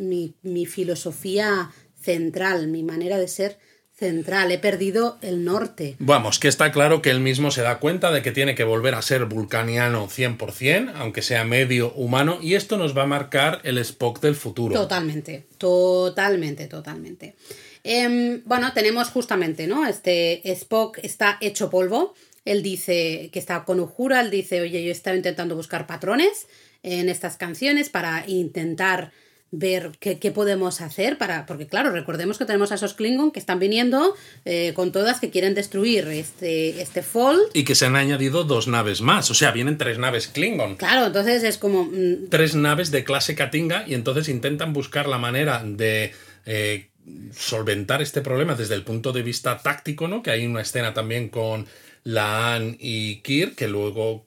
Mi, 0.00 0.34
mi 0.42 0.66
filosofía 0.66 1.72
central, 1.98 2.68
mi 2.68 2.82
manera 2.82 3.16
de 3.16 3.28
ser 3.28 3.58
central, 3.94 4.50
he 4.50 4.58
perdido 4.58 5.18
el 5.22 5.44
norte. 5.44 5.96
Vamos, 5.98 6.38
que 6.38 6.48
está 6.48 6.72
claro 6.72 7.00
que 7.00 7.10
él 7.10 7.20
mismo 7.20 7.50
se 7.50 7.62
da 7.62 7.78
cuenta 7.78 8.10
de 8.10 8.22
que 8.22 8.32
tiene 8.32 8.54
que 8.54 8.64
volver 8.64 8.94
a 8.94 9.02
ser 9.02 9.24
vulcaniano 9.26 10.08
100%, 10.08 10.92
aunque 10.96 11.22
sea 11.22 11.44
medio 11.44 11.92
humano, 11.92 12.38
y 12.42 12.54
esto 12.54 12.76
nos 12.76 12.96
va 12.96 13.04
a 13.04 13.06
marcar 13.06 13.60
el 13.62 13.78
Spock 13.78 14.20
del 14.20 14.34
futuro. 14.34 14.74
Totalmente, 14.74 15.46
totalmente, 15.58 16.66
totalmente. 16.66 17.36
Em, 17.84 18.42
bueno, 18.44 18.72
tenemos 18.72 19.10
justamente, 19.10 19.66
¿no? 19.66 19.86
Este 19.86 20.50
Spock 20.52 20.98
está 21.02 21.38
hecho 21.40 21.70
polvo. 21.70 22.14
Él 22.44 22.62
dice 22.62 23.30
que 23.32 23.38
está 23.38 23.64
con 23.64 23.80
Uhura, 23.80 24.20
él 24.20 24.30
dice, 24.30 24.60
oye, 24.60 24.82
yo 24.82 24.88
he 24.88 24.92
estado 24.92 25.16
intentando 25.16 25.54
buscar 25.54 25.86
patrones 25.86 26.46
en 26.82 27.08
estas 27.08 27.36
canciones 27.36 27.88
para 27.88 28.24
intentar 28.26 29.12
ver 29.58 29.92
qué, 30.00 30.18
qué 30.18 30.30
podemos 30.30 30.80
hacer 30.80 31.18
para. 31.18 31.46
Porque, 31.46 31.66
claro, 31.66 31.90
recordemos 31.90 32.38
que 32.38 32.44
tenemos 32.44 32.72
a 32.72 32.76
esos 32.76 32.94
Klingon 32.94 33.30
que 33.30 33.38
están 33.38 33.58
viniendo 33.58 34.14
eh, 34.44 34.72
con 34.74 34.92
todas 34.92 35.20
que 35.20 35.30
quieren 35.30 35.54
destruir 35.54 36.08
este, 36.08 36.80
este 36.82 37.02
Fold. 37.02 37.42
Y 37.54 37.64
que 37.64 37.74
se 37.74 37.86
han 37.86 37.96
añadido 37.96 38.44
dos 38.44 38.68
naves 38.68 39.00
más, 39.00 39.30
o 39.30 39.34
sea, 39.34 39.50
vienen 39.50 39.78
tres 39.78 39.98
naves 39.98 40.28
Klingon. 40.28 40.76
Claro, 40.76 41.06
entonces 41.06 41.42
es 41.42 41.58
como. 41.58 41.84
mm, 41.84 42.28
Tres 42.30 42.54
naves 42.54 42.90
de 42.90 43.04
clase 43.04 43.34
Katinga 43.34 43.84
y 43.86 43.94
entonces 43.94 44.28
intentan 44.28 44.72
buscar 44.72 45.06
la 45.08 45.18
manera 45.18 45.62
de 45.64 46.12
eh, 46.46 46.88
solventar 47.36 48.02
este 48.02 48.20
problema 48.20 48.54
desde 48.54 48.74
el 48.74 48.82
punto 48.82 49.12
de 49.12 49.22
vista 49.22 49.58
táctico, 49.58 50.08
¿no? 50.08 50.22
Que 50.22 50.30
hay 50.30 50.46
una 50.46 50.62
escena 50.62 50.94
también 50.94 51.28
con 51.28 51.66
Laan 52.04 52.76
y 52.78 53.16
Kir, 53.22 53.54
que 53.54 53.66
luego 53.66 54.26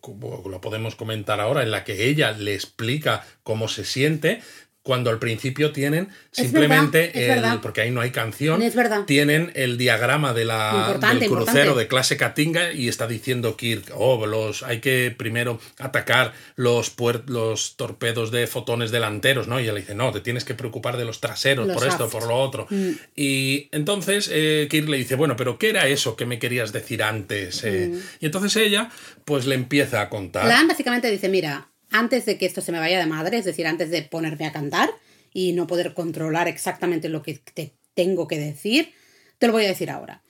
lo 0.50 0.62
podemos 0.62 0.96
comentar 0.96 1.40
ahora, 1.40 1.62
en 1.64 1.72
la 1.72 1.84
que 1.84 2.08
ella 2.08 2.32
le 2.32 2.56
explica 2.56 3.26
cómo 3.44 3.68
se 3.68 3.86
siente, 3.86 4.42
cuando 4.88 5.10
al 5.10 5.20
principio 5.20 5.74
tienen 5.74 6.08
simplemente 6.32 7.12
verdad, 7.14 7.22
el, 7.22 7.30
verdad. 7.42 7.60
porque 7.62 7.82
ahí 7.82 7.92
no 7.92 8.00
hay 8.00 8.12
canción, 8.12 8.62
Es 8.62 8.74
verdad. 8.74 9.04
tienen 9.04 9.52
el 9.54 9.78
diagrama 9.78 10.34
de 10.34 10.46
la, 10.46 10.98
del 10.98 11.28
crucero 11.28 11.42
importante. 11.42 11.80
de 11.80 11.88
clase 11.90 12.16
Katinga 12.16 12.72
y 12.72 12.88
está 12.88 13.06
diciendo 13.06 13.58
Kirk, 13.58 13.92
oh, 13.94 14.26
los, 14.26 14.64
hay 14.64 14.80
que 14.80 15.14
primero 15.16 15.60
atacar 15.78 16.32
los, 16.56 16.96
los 17.28 17.76
torpedos 17.76 18.32
de 18.32 18.48
fotones 18.48 18.90
delanteros, 18.92 19.50
¿no? 19.50 19.60
Y 19.60 19.64
ella 19.64 19.74
le 19.74 19.82
dice, 19.82 19.94
no, 19.94 20.14
te 20.14 20.22
tienes 20.22 20.46
que 20.46 20.54
preocupar 20.54 20.96
de 20.96 21.04
los 21.04 21.20
traseros, 21.20 21.68
Los 21.68 21.76
por 21.76 21.86
esto, 21.86 22.10
por 22.10 22.26
lo 22.26 22.38
otro. 22.38 22.66
Mm. 22.70 22.92
Y 23.18 23.68
entonces 23.74 24.30
eh, 24.32 24.68
Kirk 24.72 24.88
le 24.88 24.96
dice, 24.98 25.16
bueno, 25.16 25.36
pero 25.36 25.60
¿qué 25.60 25.68
era 25.70 25.86
eso 25.88 26.16
que 26.16 26.26
me 26.26 26.40
querías 26.40 26.72
decir 26.72 27.04
antes? 27.04 27.62
Eh, 27.66 27.92
Y 28.22 28.26
entonces 28.26 28.56
ella, 28.56 28.90
pues 29.26 29.46
le 29.46 29.56
empieza 29.56 30.00
a 30.00 30.10
contar. 30.10 30.46
Mm. 30.46 30.48
Lan 30.48 30.68
básicamente 30.70 31.12
dice, 31.12 31.28
mira, 31.28 31.68
antes 31.92 32.26
de 32.26 32.38
que 32.38 32.46
esto 32.46 32.62
se 32.62 32.72
me 32.72 32.80
vaya 32.80 33.00
de 33.00 33.06
madre, 33.06 33.38
es 33.38 33.46
decir, 33.46 33.68
antes 33.68 33.90
de 33.90 34.02
ponerme 34.04 34.46
a 34.46 34.52
cantar 34.52 34.90
y 35.34 35.54
no 35.54 35.68
poder 35.68 35.94
controlar 35.94 36.48
exactamente 36.48 37.10
lo 37.10 37.22
que 37.22 37.40
te 37.54 37.74
tengo 37.94 38.28
que 38.28 38.38
decir, 38.38 38.94
te 39.38 39.48
lo 39.48 39.54
voy 39.54 39.66
a 39.66 39.70
decir 39.70 39.90
ahora. 39.90 40.22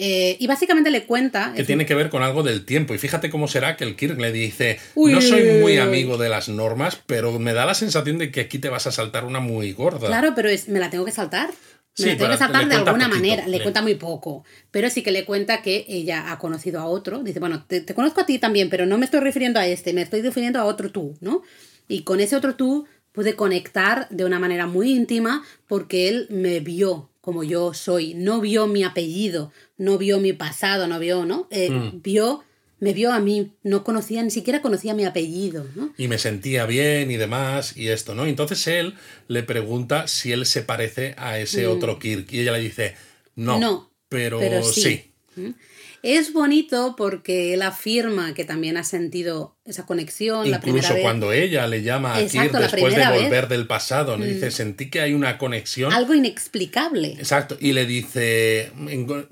Eh, 0.00 0.36
y 0.38 0.46
básicamente 0.46 0.92
le 0.92 1.06
cuenta... 1.06 1.52
que 1.56 1.64
tiene 1.64 1.84
que 1.84 1.94
ver 1.96 2.08
con 2.08 2.22
algo 2.22 2.44
del 2.44 2.64
tiempo. 2.64 2.94
Y 2.94 2.98
fíjate 2.98 3.30
cómo 3.30 3.48
será 3.48 3.76
que 3.76 3.82
el 3.82 3.96
Kirk 3.96 4.18
le 4.20 4.30
dice, 4.30 4.78
Uy, 4.94 5.10
no 5.12 5.20
soy 5.20 5.42
uy, 5.42 5.60
muy 5.60 5.72
uy. 5.72 5.78
amigo 5.78 6.16
de 6.16 6.28
las 6.28 6.48
normas, 6.48 7.00
pero 7.06 7.36
me 7.40 7.52
da 7.52 7.66
la 7.66 7.74
sensación 7.74 8.16
de 8.18 8.30
que 8.30 8.42
aquí 8.42 8.60
te 8.60 8.68
vas 8.68 8.86
a 8.86 8.92
saltar 8.92 9.24
una 9.24 9.40
muy 9.40 9.72
gorda. 9.72 10.06
Claro, 10.06 10.34
pero 10.36 10.48
es, 10.48 10.68
me 10.68 10.78
la 10.78 10.88
tengo 10.88 11.04
que 11.04 11.10
saltar. 11.10 11.50
Me 11.98 12.04
Sí, 12.04 12.10
tengo 12.10 12.18
pero 12.18 12.30
que 12.32 12.38
saltar 12.38 12.62
le 12.64 12.68
de 12.68 12.74
alguna 12.76 12.92
poquito, 13.06 13.08
manera. 13.16 13.46
Le 13.46 13.56
le- 13.58 13.62
cuenta 13.62 13.82
muy 13.82 13.94
poco. 13.96 14.44
Pero 14.70 14.88
sí 14.90 15.02
que 15.02 15.10
le 15.10 15.24
cuenta 15.24 15.62
que 15.62 15.84
ella 15.88 16.30
ha 16.32 16.38
conocido 16.38 16.80
a 16.80 16.86
otro. 16.86 17.22
Dice, 17.22 17.40
bueno, 17.40 17.64
te, 17.66 17.80
te 17.80 17.94
conozco 17.94 18.20
a 18.20 18.26
ti 18.26 18.38
también, 18.38 18.70
pero 18.70 18.86
no 18.86 18.98
me 18.98 19.04
estoy 19.04 19.20
refiriendo 19.20 19.58
a 19.60 19.66
este, 19.66 19.92
me 19.92 20.02
estoy 20.02 20.22
refiriendo 20.22 20.58
a 20.60 20.64
otro 20.64 20.90
tú, 20.92 21.16
¿no? 21.20 21.42
Y 21.88 22.02
con 22.02 22.20
ese 22.20 22.36
otro 22.36 22.54
tú 22.54 22.86
pude 23.12 23.34
conectar 23.34 24.08
de 24.10 24.24
una 24.24 24.38
manera 24.38 24.66
muy 24.66 24.90
íntima 24.92 25.42
porque 25.66 26.08
él 26.08 26.26
me 26.30 26.60
vio 26.60 27.10
como 27.20 27.42
yo 27.44 27.74
soy. 27.74 28.14
No 28.14 28.40
vio 28.40 28.66
mi 28.68 28.84
apellido, 28.84 29.52
no 29.76 29.98
vio 29.98 30.18
mi 30.20 30.32
pasado, 30.32 30.86
no 30.86 30.98
vio, 30.98 31.24
¿no? 31.26 31.48
Eh, 31.50 31.70
Mm. 31.70 32.00
Vio, 32.02 32.44
me 32.80 32.92
vio 32.92 33.12
a 33.12 33.20
mí. 33.20 33.52
No 33.62 33.84
conocía, 33.84 34.22
ni 34.22 34.30
siquiera 34.30 34.62
conocía 34.62 34.94
mi 34.94 35.04
apellido, 35.04 35.66
¿no? 35.74 35.92
y 35.96 36.08
me 36.08 36.18
sentía 36.18 36.66
bien 36.66 37.10
y 37.10 37.16
demás 37.16 37.76
y 37.76 37.88
esto, 37.88 38.14
¿no? 38.14 38.26
Entonces 38.26 38.66
él 38.66 38.94
le 39.26 39.42
pregunta 39.42 40.06
si 40.08 40.32
él 40.32 40.46
se 40.46 40.62
parece 40.62 41.14
a 41.18 41.38
ese 41.38 41.66
otro 41.66 41.98
Kirk 41.98 42.32
y 42.32 42.40
ella 42.40 42.52
le 42.52 42.60
dice, 42.60 42.94
no, 43.34 43.56
Mm. 43.58 43.60
No, 43.60 43.90
pero, 44.08 44.38
pero 44.38 44.62
sí. 44.64 45.12
sí. 45.34 45.54
Es 46.02 46.32
bonito 46.32 46.94
porque 46.96 47.54
él 47.54 47.62
afirma 47.62 48.34
que 48.34 48.44
también 48.44 48.76
ha 48.76 48.84
sentido 48.84 49.56
esa 49.64 49.84
conexión 49.84 50.50
la 50.50 50.60
primera 50.60 50.78
Incluso 50.78 50.94
vez. 50.94 51.02
cuando 51.02 51.32
ella 51.32 51.66
le 51.66 51.82
llama 51.82 52.14
a 52.14 52.20
Exacto, 52.22 52.58
Kirk 52.58 52.72
después 52.72 52.94
de 52.94 53.00
vez. 53.00 53.08
Mm. 53.08 53.24
volver 53.24 53.48
del 53.48 53.66
pasado, 53.66 54.16
le 54.16 54.26
dice, 54.26 54.50
sentí 54.50 54.90
que 54.90 55.00
hay 55.00 55.12
una 55.12 55.38
conexión. 55.38 55.92
Algo 55.92 56.14
inexplicable. 56.14 57.12
Exacto, 57.18 57.56
y 57.60 57.72
le 57.72 57.84
dice, 57.86 58.70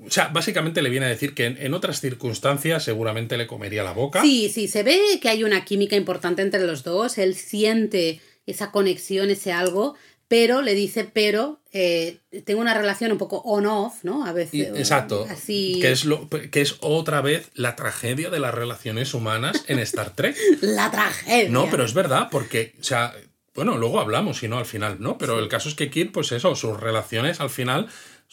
o 0.05 0.11
sea, 0.11 0.27
básicamente 0.27 0.81
le 0.81 0.89
viene 0.89 1.07
a 1.07 1.09
decir 1.09 1.33
que 1.33 1.45
en, 1.45 1.57
en 1.57 1.73
otras 1.73 2.01
circunstancias 2.01 2.83
seguramente 2.83 3.37
le 3.37 3.47
comería 3.47 3.83
la 3.83 3.93
boca. 3.93 4.21
Sí, 4.21 4.49
sí, 4.53 4.67
se 4.67 4.83
ve 4.83 4.99
que 5.21 5.29
hay 5.29 5.43
una 5.43 5.65
química 5.65 5.95
importante 5.95 6.41
entre 6.41 6.65
los 6.65 6.83
dos. 6.83 7.17
Él 7.17 7.35
siente 7.35 8.21
esa 8.45 8.71
conexión, 8.71 9.29
ese 9.29 9.51
algo, 9.51 9.95
pero 10.27 10.61
le 10.61 10.75
dice, 10.75 11.05
pero 11.05 11.61
eh, 11.71 12.19
tengo 12.45 12.59
una 12.59 12.73
relación 12.73 13.11
un 13.11 13.17
poco 13.17 13.37
on-off, 13.45 14.03
¿no? 14.03 14.25
A 14.25 14.33
veces. 14.33 14.69
exacto, 14.75 15.25
Así. 15.29 15.79
que 15.81 15.91
es, 15.91 16.05
lo, 16.05 16.27
que 16.29 16.61
es 16.61 16.77
otra 16.81 17.21
vez 17.21 17.49
la 17.53 17.75
tragedia 17.75 18.29
de 18.29 18.39
las 18.39 18.53
relaciones 18.53 19.13
humanas 19.13 19.63
en 19.67 19.79
Star 19.79 20.15
Trek. 20.15 20.35
La 20.61 20.91
tragedia. 20.91 21.49
No, 21.49 21.69
pero 21.69 21.85
es 21.85 21.93
verdad, 21.93 22.27
porque, 22.29 22.73
o 22.79 22.83
sea, 22.83 23.13
bueno, 23.55 23.77
luego 23.77 23.99
hablamos, 23.99 24.37
si 24.37 24.47
no, 24.47 24.57
al 24.57 24.65
final, 24.65 24.97
¿no? 24.99 25.17
Pero 25.17 25.39
el 25.39 25.47
caso 25.47 25.69
es 25.69 25.75
que 25.75 25.89
Kirk, 25.89 26.11
pues 26.11 26.31
eso, 26.31 26.55
sus 26.55 26.79
relaciones 26.79 27.39
al 27.39 27.49
final, 27.49 27.87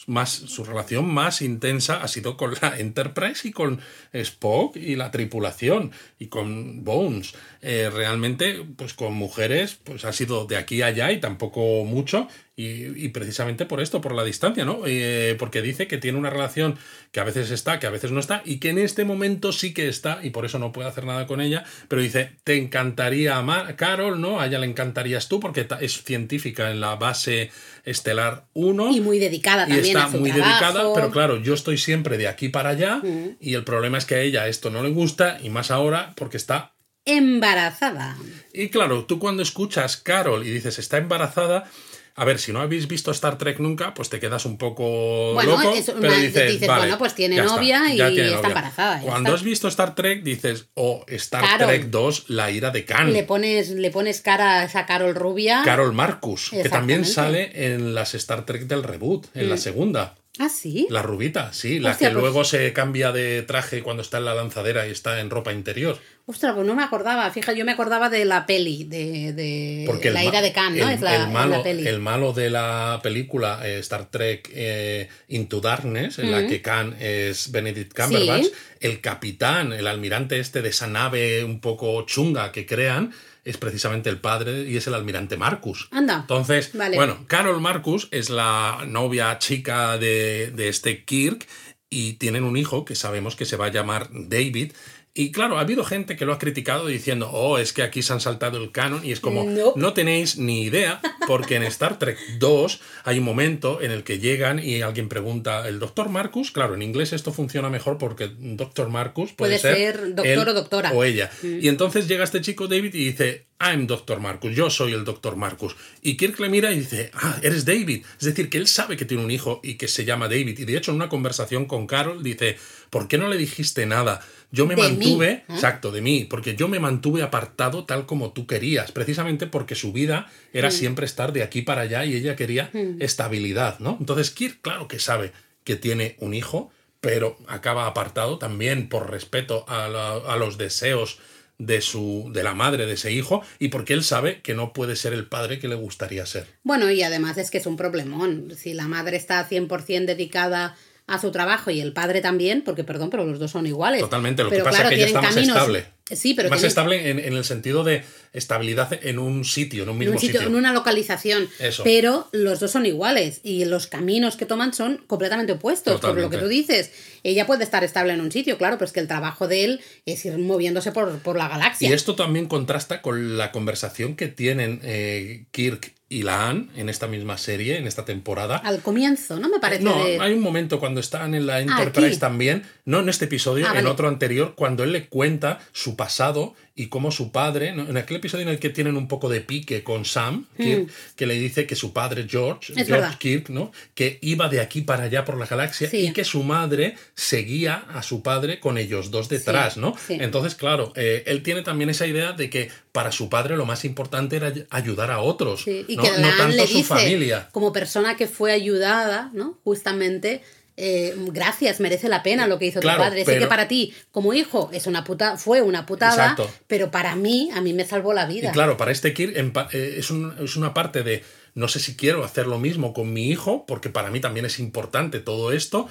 más, 0.07 0.29
su 0.29 0.63
relación 0.63 1.11
más 1.11 1.41
intensa 1.41 2.01
ha 2.01 2.07
sido 2.07 2.37
con 2.37 2.53
la 2.61 2.77
Enterprise 2.77 3.47
y 3.47 3.51
con 3.51 3.79
Spock 4.13 4.75
y 4.75 4.95
la 4.95 5.11
tripulación 5.11 5.91
y 6.19 6.27
con 6.27 6.83
Bones. 6.83 7.33
Eh, 7.61 7.89
realmente, 7.91 8.65
pues 8.75 8.93
con 8.93 9.13
mujeres, 9.13 9.77
pues 9.83 10.05
ha 10.05 10.13
sido 10.13 10.45
de 10.45 10.57
aquí 10.57 10.81
a 10.81 10.87
allá 10.87 11.11
y 11.11 11.19
tampoco 11.19 11.83
mucho. 11.85 12.27
Y, 12.57 12.85
y 13.05 13.09
precisamente 13.09 13.65
por 13.65 13.81
esto, 13.81 13.99
por 13.99 14.15
la 14.15 14.23
distancia, 14.23 14.63
¿no? 14.63 14.83
Eh, 14.85 15.35
porque 15.37 15.61
dice 15.61 15.87
que 15.87 15.97
tiene 15.97 16.17
una 16.17 16.29
relación 16.29 16.77
que 17.11 17.19
a 17.19 17.25
veces 17.25 17.51
está, 17.51 17.79
que 17.79 17.87
a 17.87 17.89
veces 17.89 18.11
no 18.11 18.21
está, 18.21 18.41
y 18.45 18.59
que 18.59 18.69
en 18.69 18.77
este 18.77 19.03
momento 19.03 19.51
sí 19.51 19.73
que 19.73 19.89
está, 19.89 20.19
y 20.23 20.29
por 20.29 20.45
eso 20.45 20.57
no 20.57 20.71
puede 20.71 20.87
hacer 20.87 21.03
nada 21.03 21.27
con 21.27 21.41
ella, 21.41 21.65
pero 21.89 22.01
dice, 22.01 22.31
te 22.45 22.55
encantaría 22.55 23.35
amar, 23.35 23.75
Carol, 23.75 24.21
¿no? 24.21 24.39
A 24.39 24.47
ella 24.47 24.59
le 24.59 24.67
encantarías 24.67 25.27
tú, 25.27 25.41
porque 25.41 25.67
es 25.81 26.01
científica 26.03 26.71
en 26.71 26.79
la 26.79 26.95
base 26.95 27.51
estelar 27.83 28.45
1. 28.53 28.91
Y 28.95 29.01
muy 29.01 29.19
dedicada 29.19 29.65
Y 29.65 29.71
también 29.73 29.85
está 29.97 30.05
a 30.05 30.11
su 30.11 30.19
muy 30.19 30.31
trabajo. 30.31 30.49
dedicada, 30.65 30.93
pero 30.95 31.11
claro, 31.11 31.41
yo 31.41 31.53
estoy 31.53 31.77
siempre 31.77 32.17
de 32.17 32.29
aquí 32.29 32.47
para 32.47 32.69
allá, 32.69 33.01
y 33.41 33.53
el 33.55 33.65
problema 33.65 33.97
es 33.97 34.05
que 34.05 34.15
a 34.15 34.21
ella 34.21 34.47
esto 34.47 34.69
no 34.69 34.81
le 34.81 34.91
gusta, 34.91 35.39
y 35.43 35.49
más 35.49 35.71
ahora 35.71 36.13
porque 36.15 36.37
está 36.37 36.71
Embarazada. 37.07 38.17
y 38.53 38.69
claro, 38.69 39.05
tú 39.05 39.19
cuando 39.19 39.43
escuchas 39.43 39.97
Carol 39.97 40.45
y 40.45 40.49
dices 40.51 40.79
está 40.79 40.97
embarazada, 40.97 41.69
a 42.17 42.23
ver, 42.25 42.39
si 42.39 42.53
no 42.53 42.61
habéis 42.61 42.87
visto 42.87 43.11
Star 43.11 43.37
Trek 43.37 43.59
nunca, 43.59 43.93
pues 43.93 44.09
te 44.09 44.19
quedas 44.19 44.45
un 44.45 44.57
poco 44.57 45.33
Bueno, 45.33 45.57
loco, 45.57 45.73
es 45.75 45.89
una- 45.89 45.99
pero 45.99 46.13
dices, 46.15 46.51
dices, 46.53 46.67
vale, 46.67 46.81
bueno, 46.83 46.97
pues 46.97 47.13
tiene 47.13 47.35
está, 47.35 47.47
novia 47.47 47.83
y 47.93 47.97
tiene 47.97 48.33
está 48.35 48.47
embarazada, 48.47 49.01
Cuando 49.01 49.29
está. 49.29 49.35
has 49.35 49.43
visto 49.43 49.67
Star 49.67 49.95
Trek 49.95 50.23
dices, 50.23 50.67
o 50.75 51.03
Star 51.07 51.41
Carol. 51.43 51.67
Trek 51.67 51.83
2, 51.87 52.29
la 52.29 52.51
ira 52.51 52.71
de 52.71 52.85
Khan. 52.85 53.11
Le 53.11 53.23
pones, 53.23 53.69
le 53.71 53.91
pones 53.91 54.21
cara 54.21 54.61
a 54.61 54.63
esa 54.65 54.85
Carol 54.85 55.13
rubia. 55.13 55.61
Carol 55.65 55.93
Marcus, 55.93 56.49
que 56.51 56.69
también 56.69 57.03
sale 57.05 57.51
en 57.73 57.93
las 57.93 58.15
Star 58.15 58.45
Trek 58.45 58.63
del 58.63 58.83
reboot, 58.83 59.27
en 59.35 59.49
la 59.49 59.57
segunda. 59.57 60.15
Ah, 60.37 60.49
sí. 60.49 60.87
La 60.89 61.01
rubita, 61.01 61.53
sí, 61.53 61.79
la 61.79 61.91
Hostia, 61.91 62.09
que 62.09 62.13
pues- 62.15 62.21
luego 62.23 62.43
se 62.43 62.73
cambia 62.73 63.11
de 63.11 63.41
traje 63.43 63.81
cuando 63.81 64.01
está 64.01 64.17
en 64.17 64.25
la 64.25 64.35
lanzadera 64.35 64.85
y 64.87 64.91
está 64.91 65.19
en 65.21 65.29
ropa 65.29 65.53
interior. 65.53 65.97
Ostras, 66.27 66.53
pues 66.55 66.65
no 66.65 66.75
me 66.75 66.83
acordaba. 66.83 67.29
Fija, 67.31 67.53
yo 67.53 67.63
me 67.65 67.71
acordaba 67.71 68.09
de 68.09 68.25
la 68.25 68.45
peli, 68.45 68.83
de, 68.83 69.31
de 69.33 69.83
Porque 69.85 70.09
la 70.11 70.23
ira 70.23 70.41
de 70.41 70.51
Khan, 70.51 70.75
¿no? 70.77 70.87
el- 70.89 70.95
es 70.95 71.01
la, 71.01 71.15
el 71.15 71.21
es 71.21 71.27
malo, 71.29 71.57
la 71.57 71.63
peli. 71.63 71.87
el 71.87 71.99
malo 71.99 72.33
de 72.33 72.49
la 72.49 72.99
película 73.03 73.59
eh, 73.63 73.79
Star 73.79 74.05
Trek 74.09 74.49
eh, 74.53 75.07
Into 75.29 75.61
Darkness, 75.61 76.19
en 76.19 76.31
la 76.31 76.47
que 76.47 76.61
Khan 76.61 76.95
es 76.99 77.51
Benedict 77.51 77.93
Cumberbatch, 77.95 78.45
Sí. 78.45 78.51
el 78.81 79.01
capitán, 79.01 79.71
el 79.71 79.85
almirante 79.87 80.39
este 80.39 80.61
de 80.61 80.69
esa 80.69 80.87
nave 80.87 81.43
un 81.43 81.59
poco 81.61 82.01
chunga 82.07 82.51
que 82.51 82.65
crean, 82.65 83.13
es 83.45 83.57
precisamente 83.57 84.09
el 84.09 84.19
padre 84.19 84.67
y 84.67 84.75
es 84.75 84.87
el 84.87 84.95
almirante 84.95 85.37
Marcus. 85.37 85.87
Anda. 85.91 86.17
Entonces, 86.21 86.71
Vale. 86.73 86.97
bueno, 86.97 87.25
Carol 87.27 87.61
Marcus 87.61 88.09
es 88.11 88.29
la 88.29 88.83
novia 88.87 89.37
chica 89.37 89.97
de, 89.97 90.51
de 90.53 90.67
este 90.67 91.05
Kirk 91.05 91.47
y 91.89 92.13
tienen 92.13 92.43
un 92.43 92.57
hijo 92.57 92.83
que 92.83 92.95
sabemos 92.95 93.35
que 93.35 93.45
se 93.45 93.55
va 93.55 93.67
a 93.67 93.71
llamar 93.71 94.09
David. 94.11 94.73
Y 95.17 95.31
claro, 95.31 95.57
ha 95.57 95.61
habido 95.61 95.85
gente 95.85 96.17
que 96.17 96.25
lo 96.25 96.33
ha 96.33 96.39
criticado 96.39 96.87
diciendo, 96.87 97.29
oh, 97.31 97.57
es 97.57 97.71
que 97.71 97.83
aquí 97.83 98.01
se 98.01 98.11
han 98.11 98.19
saltado 98.19 98.61
el 98.61 98.73
canon 98.73 99.05
y 99.05 99.13
es 99.13 99.21
como, 99.21 99.45
No. 99.45 99.71
no 99.77 99.93
tenéis 99.93 100.37
ni 100.37 100.63
idea, 100.63 100.99
porque 101.25 101.55
en 101.55 101.63
Star 101.63 101.97
Trek 101.97 102.17
2 102.37 102.81
hay 103.05 103.19
un 103.19 103.23
momento 103.23 103.81
en 103.81 103.91
el 103.91 104.03
que 104.03 104.19
llegan 104.19 104.59
y 104.59 104.81
alguien 104.81 105.07
pregunta, 105.07 105.69
¿el 105.69 105.79
doctor 105.79 106.09
Marcus? 106.09 106.51
Claro, 106.51 106.75
en 106.75 106.81
inglés 106.81 107.13
esto 107.13 107.31
funciona 107.31 107.69
mejor 107.69 107.97
porque 107.97 108.29
doctor 108.37 108.89
Marcus 108.89 109.31
puede, 109.31 109.57
Puede 109.57 109.73
ser 109.75 110.15
doctor 110.15 110.25
él 110.27 110.49
o 110.49 110.53
doctora. 110.53 110.91
O 110.91 111.01
ella. 111.05 111.31
Y 111.41 111.69
entonces 111.69 112.09
llega 112.09 112.25
este 112.25 112.41
chico 112.41 112.67
David 112.67 112.93
y 112.93 113.05
dice, 113.05 113.44
I'm 113.59 113.87
Doctor 113.87 114.19
Marcus, 114.19 114.53
yo 114.53 114.69
soy 114.69 114.91
el 114.93 115.05
Doctor 115.05 115.37
Marcus. 115.37 115.75
Y 116.01 116.17
Kirk 116.17 116.39
le 116.41 116.49
mira 116.49 116.71
y 116.73 116.79
dice, 116.79 117.09
ah, 117.13 117.39
eres 117.41 117.63
David. 117.65 118.03
Es 118.19 118.25
decir, 118.25 118.49
que 118.49 118.57
él 118.57 118.67
sabe 118.67 118.97
que 118.97 119.05
tiene 119.05 119.23
un 119.23 119.31
hijo 119.31 119.61
y 119.63 119.75
que 119.75 119.87
se 119.87 120.03
llama 120.03 120.27
David. 120.27 120.59
Y 120.59 120.65
de 120.65 120.75
hecho, 120.77 120.91
en 120.91 120.95
una 120.97 121.07
conversación 121.09 121.65
con 121.65 121.87
Carol 121.87 122.21
dice, 122.21 122.57
¿por 122.89 123.07
qué 123.07 123.17
no 123.17 123.29
le 123.29 123.37
dijiste 123.37 123.85
nada? 123.85 124.19
Yo 124.51 124.65
me 124.65 124.75
De 124.75 124.81
mí, 124.83 124.87
mantuve, 124.89 125.29
¿eh? 125.31 125.43
exacto, 125.49 125.91
de 125.91 126.01
mí, 126.01 126.25
porque 126.29 126.55
yo 126.55 126.67
me 126.67 126.79
mantuve 126.79 127.23
apartado 127.23 127.85
tal 127.85 128.05
como 128.05 128.31
tú 128.33 128.45
querías, 128.45 128.91
precisamente 128.91 129.47
porque 129.47 129.75
su 129.75 129.91
vida 129.93 130.29
era 130.53 130.69
siempre 130.71 131.05
estar 131.05 131.31
de 131.33 131.41
aquí 131.43 131.61
para 131.61 131.81
allá 131.81 132.03
y 132.05 132.13
ella 132.15 132.35
quería 132.35 132.69
estabilidad, 132.99 133.79
¿no? 133.79 133.97
Entonces 133.99 134.31
Kirk, 134.31 134.59
claro 134.61 134.87
que 134.87 134.99
sabe 134.99 135.31
que 135.63 135.75
tiene 135.75 136.15
un 136.19 136.33
hijo, 136.33 136.71
pero 137.01 137.37
acaba 137.47 137.87
apartado 137.87 138.37
también 138.37 138.89
por 138.89 139.09
respeto 139.09 139.65
a, 139.67 139.87
la- 139.87 140.15
a 140.17 140.35
los 140.37 140.57
deseos 140.57 141.19
de 141.57 141.81
su 141.81 142.29
de 142.33 142.43
la 142.43 142.53
madre 142.53 142.85
de 142.85 142.93
ese 142.93 143.11
hijo 143.11 143.41
y 143.59 143.69
porque 143.69 143.93
él 143.93 144.03
sabe 144.03 144.41
que 144.41 144.53
no 144.53 144.73
puede 144.73 144.95
ser 144.95 145.13
el 145.13 145.27
padre 145.27 145.59
que 145.59 145.67
le 145.67 145.75
gustaría 145.75 146.25
ser. 146.25 146.47
Bueno, 146.63 146.91
y 146.91 147.03
además 147.03 147.37
es 147.37 147.51
que 147.51 147.57
es 147.59 147.65
un 147.65 147.77
problemón. 147.77 148.51
Si 148.55 148.73
la 148.73 148.87
madre 148.87 149.17
está 149.17 149.47
100% 149.47 150.05
dedicada 150.05 150.75
a 151.07 151.19
su 151.21 151.31
trabajo 151.31 151.69
y 151.71 151.81
el 151.81 151.93
padre 151.93 152.21
también, 152.21 152.63
porque 152.63 152.83
perdón, 152.83 153.09
pero 153.11 153.25
los 153.25 153.37
dos 153.39 153.51
son 153.51 153.67
iguales. 153.67 154.01
Totalmente, 154.01 154.43
lo 154.43 154.49
Pero 154.49 154.63
que 154.63 154.69
pasa 154.69 154.81
claro, 154.81 154.89
es 154.89 154.95
que 154.95 155.01
ella 155.01 155.05
está 155.07 155.21
más 155.21 155.35
caminos- 155.35 155.55
estable. 155.57 155.85
Sí, 156.11 156.35
pero 156.35 156.49
más 156.51 156.59
tienen- 156.59 156.67
estable 156.69 157.09
en, 157.09 157.17
en 157.19 157.33
el 157.33 157.43
sentido 157.43 157.83
de 157.83 158.03
estabilidad 158.31 158.93
en 159.03 159.17
un 159.17 159.43
sitio, 159.43 159.83
en 159.83 159.89
un 159.89 159.93
en 159.95 159.99
mismo 159.99 160.13
un 160.13 160.19
sitio, 160.19 160.39
sitio. 160.39 160.49
en 160.49 160.55
una 160.55 160.71
localización. 160.71 161.49
Eso. 161.59 161.83
Pero 161.83 162.27
los 162.31 162.59
dos 162.59 162.69
son 162.71 162.85
iguales 162.85 163.39
y 163.43 163.65
los 163.65 163.87
caminos 163.87 164.35
que 164.35 164.45
toman 164.45 164.71
son 164.73 164.97
completamente 165.07 165.53
opuestos. 165.53 165.99
Por 166.01 166.15
lo 166.19 166.29
que 166.29 166.37
tú 166.37 166.47
dices, 166.47 166.91
ella 167.23 167.47
puede 167.47 167.63
estar 167.63 167.83
estable 167.83 168.13
en 168.13 168.21
un 168.21 168.31
sitio, 168.31 168.59
claro, 168.59 168.77
pero 168.77 168.85
es 168.85 168.91
que 168.91 168.99
el 168.99 169.07
trabajo 169.07 169.47
de 169.47 169.63
él 169.63 169.81
es 170.05 170.23
ir 170.25 170.37
moviéndose 170.37 170.91
por, 170.91 171.17
por 171.19 171.37
la 171.37 171.47
galaxia. 171.47 171.89
Y 171.89 171.93
esto 171.93 172.15
también 172.15 172.45
contrasta 172.47 173.01
con 173.01 173.37
la 173.37 173.51
conversación 173.51 174.15
que 174.15 174.27
tienen 174.27 174.81
eh, 174.83 175.45
Kirk 175.51 175.94
y 176.07 176.21
Laan 176.23 176.69
en 176.75 176.87
esta 176.89 177.07
misma 177.07 177.37
serie, 177.37 177.77
en 177.77 177.87
esta 177.87 178.05
temporada. 178.05 178.57
Al 178.57 178.81
comienzo, 178.81 179.39
¿no? 179.39 179.49
Me 179.49 179.59
parece. 179.59 179.83
No, 179.83 180.03
de- 180.03 180.19
hay 180.19 180.33
un 180.33 180.41
momento 180.41 180.79
cuando 180.79 180.99
están 180.99 181.33
en 181.33 181.47
la 181.47 181.59
Enterprise 181.61 182.19
también, 182.19 182.63
no 182.85 182.99
en 182.99 183.09
este 183.09 183.25
episodio, 183.25 183.65
Ah, 183.65 183.69
en 183.69 183.75
vale. 183.77 183.89
otro 183.89 184.07
anterior, 184.07 184.53
cuando 184.55 184.83
él 184.83 184.91
le 184.91 185.07
cuenta 185.07 185.59
su 185.71 185.95
pasado 185.95 186.53
y 186.77 186.87
cómo 186.87 187.09
su 187.09 187.31
padre, 187.31 187.71
¿no? 187.71 187.87
en 187.87 187.95
aquel 187.95 188.17
episodio 188.17 188.43
en 188.43 188.49
el 188.49 188.59
que 188.59 188.69
tienen 188.69 188.97
un 188.97 189.07
poco 189.07 189.29
de 189.29 189.39
pique 189.39 189.81
con 189.81 190.03
Sam, 190.03 190.45
Kirk, 190.57 190.89
que 191.15 191.25
le 191.25 191.35
dice 191.35 191.65
que 191.65 191.75
su 191.77 191.93
padre 191.93 192.27
George, 192.29 192.73
Hmm. 192.73 192.79
Es 192.79 192.87
George 192.87 192.91
verdad. 192.91 193.17
Kirk, 193.17 193.49
¿no? 193.49 193.71
que 193.93 194.19
iba 194.21 194.49
de 194.49 194.59
aquí 194.59 194.81
para 194.81 195.03
allá 195.03 195.23
por 195.23 195.37
la 195.37 195.45
galaxia 195.45 195.89
Sí. 195.89 196.07
y 196.07 196.11
que 196.13 196.25
su 196.25 196.43
madre 196.43 196.95
seguía 197.13 197.85
a 197.93 198.03
su 198.03 198.21
padre 198.21 198.59
con 198.59 198.77
ellos 198.77 199.09
dos 199.09 199.29
detrás, 199.29 199.75
Sí, 199.75 199.79
¿no? 199.79 199.95
sí. 200.05 200.17
Entonces, 200.19 200.55
claro, 200.55 200.91
eh, 200.97 201.23
él 201.27 201.43
tiene 201.43 201.61
también 201.61 201.89
esa 201.89 202.07
idea 202.07 202.33
de 202.33 202.49
que 202.49 202.69
para 202.91 203.11
su 203.13 203.29
padre 203.29 203.55
lo 203.55 203.65
más 203.65 203.85
importante 203.85 204.35
era 204.35 204.47
ay- 204.47 204.65
ayudar 204.69 205.11
a 205.11 205.19
otros, 205.21 205.65
y 205.67 205.95
no, 205.95 206.03
que 206.03 206.11
no 206.11 206.17
Lan 206.27 206.37
tanto 206.37 206.55
le 206.57 206.67
su 206.67 206.83
familia. 206.83 207.47
como 207.53 207.71
persona 207.71 208.17
que 208.17 208.27
fue 208.27 208.51
ayudada, 208.51 209.31
¿no? 209.33 209.57
Justamente, 209.63 210.41
eh, 210.77 211.15
gracias, 211.31 211.79
merece 211.79 212.09
la 212.09 212.21
pena 212.23 212.47
lo 212.47 212.59
que 212.59 212.65
hizo 212.65 212.79
Claro, 212.81 212.97
tu 212.97 213.03
padre. 213.09 213.19
Sé 213.21 213.25
pero- 213.31 213.41
que 213.41 213.47
para 213.47 213.67
ti, 213.67 213.93
como 214.11 214.33
hijo, 214.33 214.69
es 214.73 214.87
una 214.87 215.03
puta, 215.03 215.37
fue 215.37 215.61
una 215.61 215.85
putada, 215.85 216.13
Exacto. 216.31 216.51
pero 216.67 216.91
para 216.91 217.15
mí, 217.15 217.49
a 217.53 217.61
mí 217.61 217.73
me 217.73 217.85
salvó 217.85 218.13
la 218.13 218.25
vida. 218.25 218.49
Y 218.49 218.51
claro, 218.51 218.75
para 218.77 218.91
este 218.91 219.13
Kirk 219.13 219.33
eh, 219.35 219.95
es, 219.97 220.11
un- 220.11 220.33
es 220.43 220.55
una 220.55 220.73
parte 220.73 221.03
de 221.03 221.23
no 221.53 221.69
sé 221.69 221.79
si 221.79 221.95
quiero 221.95 222.25
hacer 222.25 222.47
lo 222.47 222.59
mismo 222.59 222.93
con 222.93 223.13
mi 223.13 223.29
hijo, 223.29 223.65
porque 223.65 223.89
para 223.89 224.11
mí 224.11 224.19
también 224.19 224.45
es 224.45 224.59
importante 224.59 225.19
todo 225.21 225.53
esto. 225.53 225.87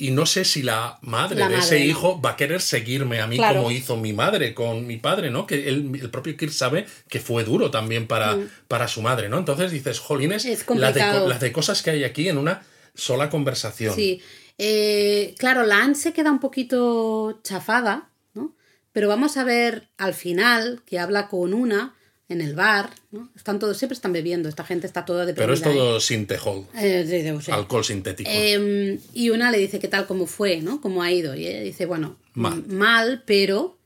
Y 0.00 0.12
no 0.12 0.26
sé 0.26 0.44
si 0.44 0.62
la 0.62 0.98
madre 1.02 1.40
La 1.40 1.48
de 1.48 1.56
madre, 1.56 1.66
ese 1.66 1.84
hijo 1.84 2.20
va 2.22 2.30
a 2.30 2.36
querer 2.36 2.60
seguirme 2.60 3.20
a 3.20 3.26
mí 3.26 3.36
Claro. 3.36 3.56
como 3.64 3.72
hizo 3.72 3.96
mi 3.96 4.12
madre 4.12 4.54
con 4.54 4.86
mi 4.86 4.96
padre, 4.98 5.32
¿no? 5.32 5.44
Que 5.44 5.68
él- 5.68 5.90
el 6.00 6.08
propio 6.10 6.36
Kirk 6.36 6.52
sabe 6.52 6.86
que 7.08 7.18
fue 7.18 7.42
duro 7.42 7.72
también 7.72 8.06
para, 8.06 8.38
para 8.68 8.86
su 8.86 9.02
madre, 9.02 9.28
¿no? 9.28 9.38
Entonces 9.38 9.72
dices, 9.72 9.98
jolines, 9.98 10.44
Mm. 10.44 10.74
De, 10.78 11.28
las 11.28 11.40
de 11.40 11.50
cosas 11.50 11.82
que 11.82 11.90
hay 11.90 12.04
aquí 12.04 12.28
en 12.28 12.38
una 12.38 12.62
sola 12.98 13.30
conversación. 13.30 13.94
Sí. 13.94 14.20
Eh, 14.58 15.34
claro, 15.38 15.62
la 15.64 15.82
Anne 15.82 15.94
se 15.94 16.12
queda 16.12 16.30
un 16.30 16.40
poquito 16.40 17.40
chafada, 17.44 18.10
¿no? 18.34 18.54
Pero 18.92 19.08
vamos 19.08 19.36
a 19.36 19.44
ver 19.44 19.88
al 19.96 20.14
final 20.14 20.82
que 20.84 20.98
habla 20.98 21.28
con 21.28 21.54
una 21.54 21.94
en 22.28 22.40
el 22.42 22.54
bar, 22.54 22.90
¿no? 23.10 23.30
Están 23.36 23.58
todos, 23.58 23.78
siempre 23.78 23.94
están 23.94 24.12
bebiendo, 24.12 24.48
esta 24.50 24.64
gente 24.64 24.86
está 24.86 25.04
toda 25.06 25.32
Pero 25.32 25.54
es 25.54 25.64
ahí. 25.64 25.72
todo 25.74 25.98
sintejol, 26.00 26.66
Eh, 26.76 27.38
alcohol 27.50 27.84
sintético. 27.84 28.28
Eh, 28.30 28.98
y 29.14 29.30
una 29.30 29.50
le 29.50 29.58
dice 29.58 29.78
qué 29.78 29.88
tal, 29.88 30.06
cómo 30.06 30.26
fue, 30.26 30.60
¿no? 30.60 30.80
Cómo 30.82 31.02
ha 31.02 31.10
ido. 31.10 31.34
Y 31.34 31.46
ella 31.46 31.62
dice, 31.62 31.86
bueno, 31.86 32.18
Mal. 32.34 32.64
mal, 32.66 33.22
pero 33.26 33.78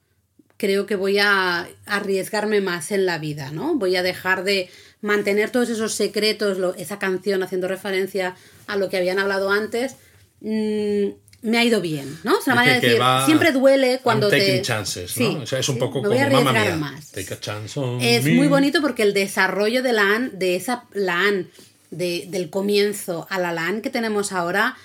creo 0.57 0.87
que 0.87 0.97
voy 0.97 1.19
a 1.19 1.69
arriesgarme 1.87 2.61
más 2.61 2.91
en 2.93 3.07
la 3.07 3.19
vida, 3.19 3.51
¿no? 3.53 3.75
Voy 3.77 3.95
a 3.95 4.03
dejar 4.03 4.43
de 4.43 4.71
mantener 5.03 5.51
todos 5.51 5.69
esos 5.69 5.93
secretos, 5.95 6.57
lo- 6.59 6.75
esa 6.75 6.99
canción 6.99 7.43
haciendo 7.43 7.69
referencia 7.69 8.35
a 8.67 8.77
lo 8.77 8.89
que 8.89 8.97
habían 8.97 9.19
hablado 9.19 9.51
antes. 9.51 9.97
mm, 10.41 11.09
me 11.43 11.59
ha 11.59 11.65
ido 11.65 11.81
bien, 11.81 12.19
¿no? 12.23 12.39
Es 12.39 12.47
una 12.47 12.55
manera 12.55 12.79
de 12.79 12.87
decir, 12.89 13.03
siempre 13.27 13.51
duele 13.51 13.99
cuando 14.03 14.29
I'm 14.29 14.39
te... 14.39 14.47
taking 14.47 14.63
chances, 14.63 15.11
Sí, 15.11 15.35
¿no? 15.35 15.43
O 15.43 15.47
sea, 15.47 15.59
es 15.59 15.69
un 15.69 15.77
poco 15.79 16.01
me 16.01 16.09
voy 16.09 16.19
a 16.19 16.25
como 16.29 16.37
mamá 16.45 16.51
arriesgar 16.51 16.79
mía. 16.79 16.91
más. 16.93 17.11
Take 17.11 17.35
a 17.35 17.41
chance 17.41 17.81
on 17.81 18.01
Es 18.01 18.25
me. 18.25 18.35
muy 18.35 18.47
bonito 18.47 18.81
porque 18.81 19.03
el 19.03 19.13
desarrollo 19.13 19.83
de 19.83 19.93
la 19.93 20.15
Anne, 20.15 20.31
de 20.35 20.55
esa 20.55 20.85
la 20.93 21.19
Anne 21.27 21.47
de, 21.91 22.27
del 22.29 22.49
comienzo 22.49 23.27
a 23.29 23.41
la 23.41 23.53
Lan 23.53 23.83
que 23.83 23.91
tenemos 23.91 24.31
ahora, 24.33 24.77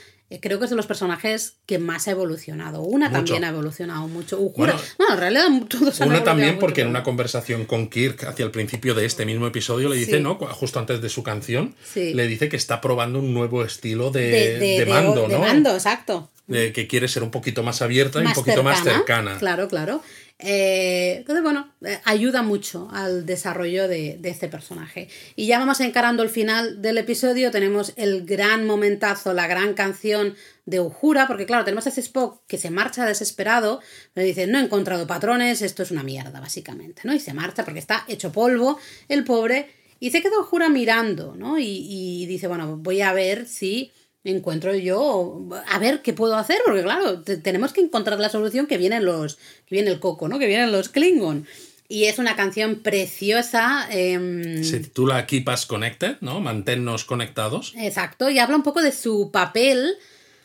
creo 0.42 0.60
que 0.60 0.66
es 0.66 0.70
de 0.70 0.76
los 0.76 0.88
personajes 0.88 1.58
que 1.66 1.80
más 1.80 2.08
ha 2.08 2.12
evolucionado. 2.12 2.82
Una 2.82 3.08
Mucho. 3.10 3.18
también 3.20 3.44
ha 3.46 3.50
evolucionado 3.50 4.08
mucho. 4.08 4.38
Bueno, 4.38 4.74
en 5.12 5.18
realidad 5.18 5.46
todos 5.70 6.02
han 6.02 6.10
Una 6.10 6.18
evolucionado 6.18 6.24
también 6.24 6.50
mucho, 6.56 6.60
porque 6.60 6.82
en 6.82 6.88
una 6.90 7.04
conversación 7.04 7.66
con 7.66 7.88
Kirk 7.90 8.26
hacia 8.26 8.44
el 8.46 8.52
principio 8.52 8.94
de 8.94 9.06
este 9.06 9.26
mismo 9.26 9.48
episodio 9.48 9.88
le 9.90 9.96
dice, 9.96 10.18
Sí. 10.18 10.24
¿no? 10.24 10.36
Justo 10.36 10.80
antes 10.80 11.02
de 11.02 11.10
su 11.10 11.24
canción, 11.24 11.76
Sí. 11.84 12.14
le 12.14 12.28
dice 12.28 12.50
que 12.50 12.58
está 12.58 12.82
probando 12.82 13.20
un 13.20 13.34
nuevo 13.34 13.64
estilo 13.64 14.12
de, 14.12 14.22
de, 14.22 14.30
de- 14.30 14.60
de 14.60 14.80
de- 14.80 14.86
mando, 14.86 15.28
de 15.28 15.34
¿no? 15.36 15.40
mando, 15.40 15.74
exacto. 15.74 16.30
Que 16.50 16.88
quiere 16.88 17.10
ser 17.10 17.24
un 17.24 17.32
poquito 17.32 17.62
más 17.62 17.82
abierta 17.82 18.24
y 18.24 18.26
un 18.26 18.32
poquito 18.34 18.64
más 18.64 18.82
cercana. 18.82 19.38
Claro, 19.38 19.68
claro. 19.68 20.02
Eh, 20.40 21.16
entonces, 21.18 21.44
bueno, 21.44 21.74
eh, 21.84 22.00
ayuda 22.06 22.44
mucho 22.44 22.90
al 22.92 23.26
desarrollo 23.26 23.88
de, 23.88 24.18
de 24.20 24.30
este 24.30 24.48
personaje. 24.48 25.10
Y 25.36 25.48
ya 25.48 25.58
vamos 25.60 25.80
encarando 25.80 26.22
el 26.24 26.30
final 26.30 26.82
del 26.82 27.00
episodio. 27.00 27.50
Tenemos 27.50 27.94
el 27.96 28.26
gran 28.26 28.66
momentazo, 28.68 29.34
la 29.34 29.48
gran 29.48 29.74
canción 29.74 30.36
de 30.66 30.80
Uhura, 30.82 31.28
porque 31.28 31.46
claro, 31.46 31.64
tenemos 31.64 31.86
a 31.88 31.90
ese 31.90 32.02
Spock 32.02 32.42
que 32.46 32.58
se 32.58 32.70
marcha 32.70 33.06
desesperado, 33.06 33.82
le 34.16 34.24
dice, 34.24 34.48
no 34.48 34.60
he 34.60 34.62
encontrado 34.62 35.08
patrones, 35.08 35.62
esto 35.62 35.82
es 35.82 35.92
una 35.92 36.04
mierda, 36.04 36.42
básicamente, 36.42 37.04
¿no? 37.06 37.14
Y 37.14 37.22
se 37.22 37.34
marcha 37.34 37.64
porque 37.64 37.80
está 37.80 38.04
hecho 38.10 38.34
polvo, 38.34 38.78
el 39.08 39.24
pobre, 39.24 39.70
y 40.02 40.12
se 40.12 40.22
queda 40.22 40.40
Uhura 40.40 40.68
mirando, 40.68 41.36
¿no? 41.36 41.58
Y 41.58 42.26
dice, 42.28 42.48
bueno, 42.48 42.76
voy 42.78 43.02
a 43.02 43.14
ver 43.14 43.48
si 43.48 43.94
encuentro 44.32 44.76
yo 44.76 45.42
a 45.68 45.80
ver 45.80 46.02
qué 46.02 46.14
puedo 46.14 46.36
hacer 46.36 46.58
porque 46.66 46.84
claro 46.84 47.22
te- 47.22 47.38
tenemos 47.38 47.74
que 47.74 47.82
encontrar 47.82 48.20
la 48.20 48.30
solución 48.30 48.68
que 48.68 48.78
vienen 48.78 49.06
los 49.06 49.36
que 49.36 49.76
viene 49.76 49.90
el 49.92 50.00
coco 50.00 50.28
no 50.28 50.40
que 50.40 50.48
vienen 50.48 50.72
los 50.72 50.90
Klingon 50.90 51.48
y 51.90 52.06
es 52.06 52.20
una 52.20 52.36
canción 52.36 52.82
preciosa 52.82 53.88
em, 53.90 54.64
Se 54.64 54.80
titula 54.82 55.26
Keep 55.26 55.48
Us 55.48 55.66
Connected, 55.66 56.18
¿no? 56.22 56.42
Manténnos 56.42 57.06
conectados. 57.06 57.74
exacto 57.78 58.30
y 58.30 58.40
habla 58.40 58.56
un 58.58 58.64
poco 58.64 58.82
de 58.82 58.92
su 58.92 59.32
papel 59.32 59.96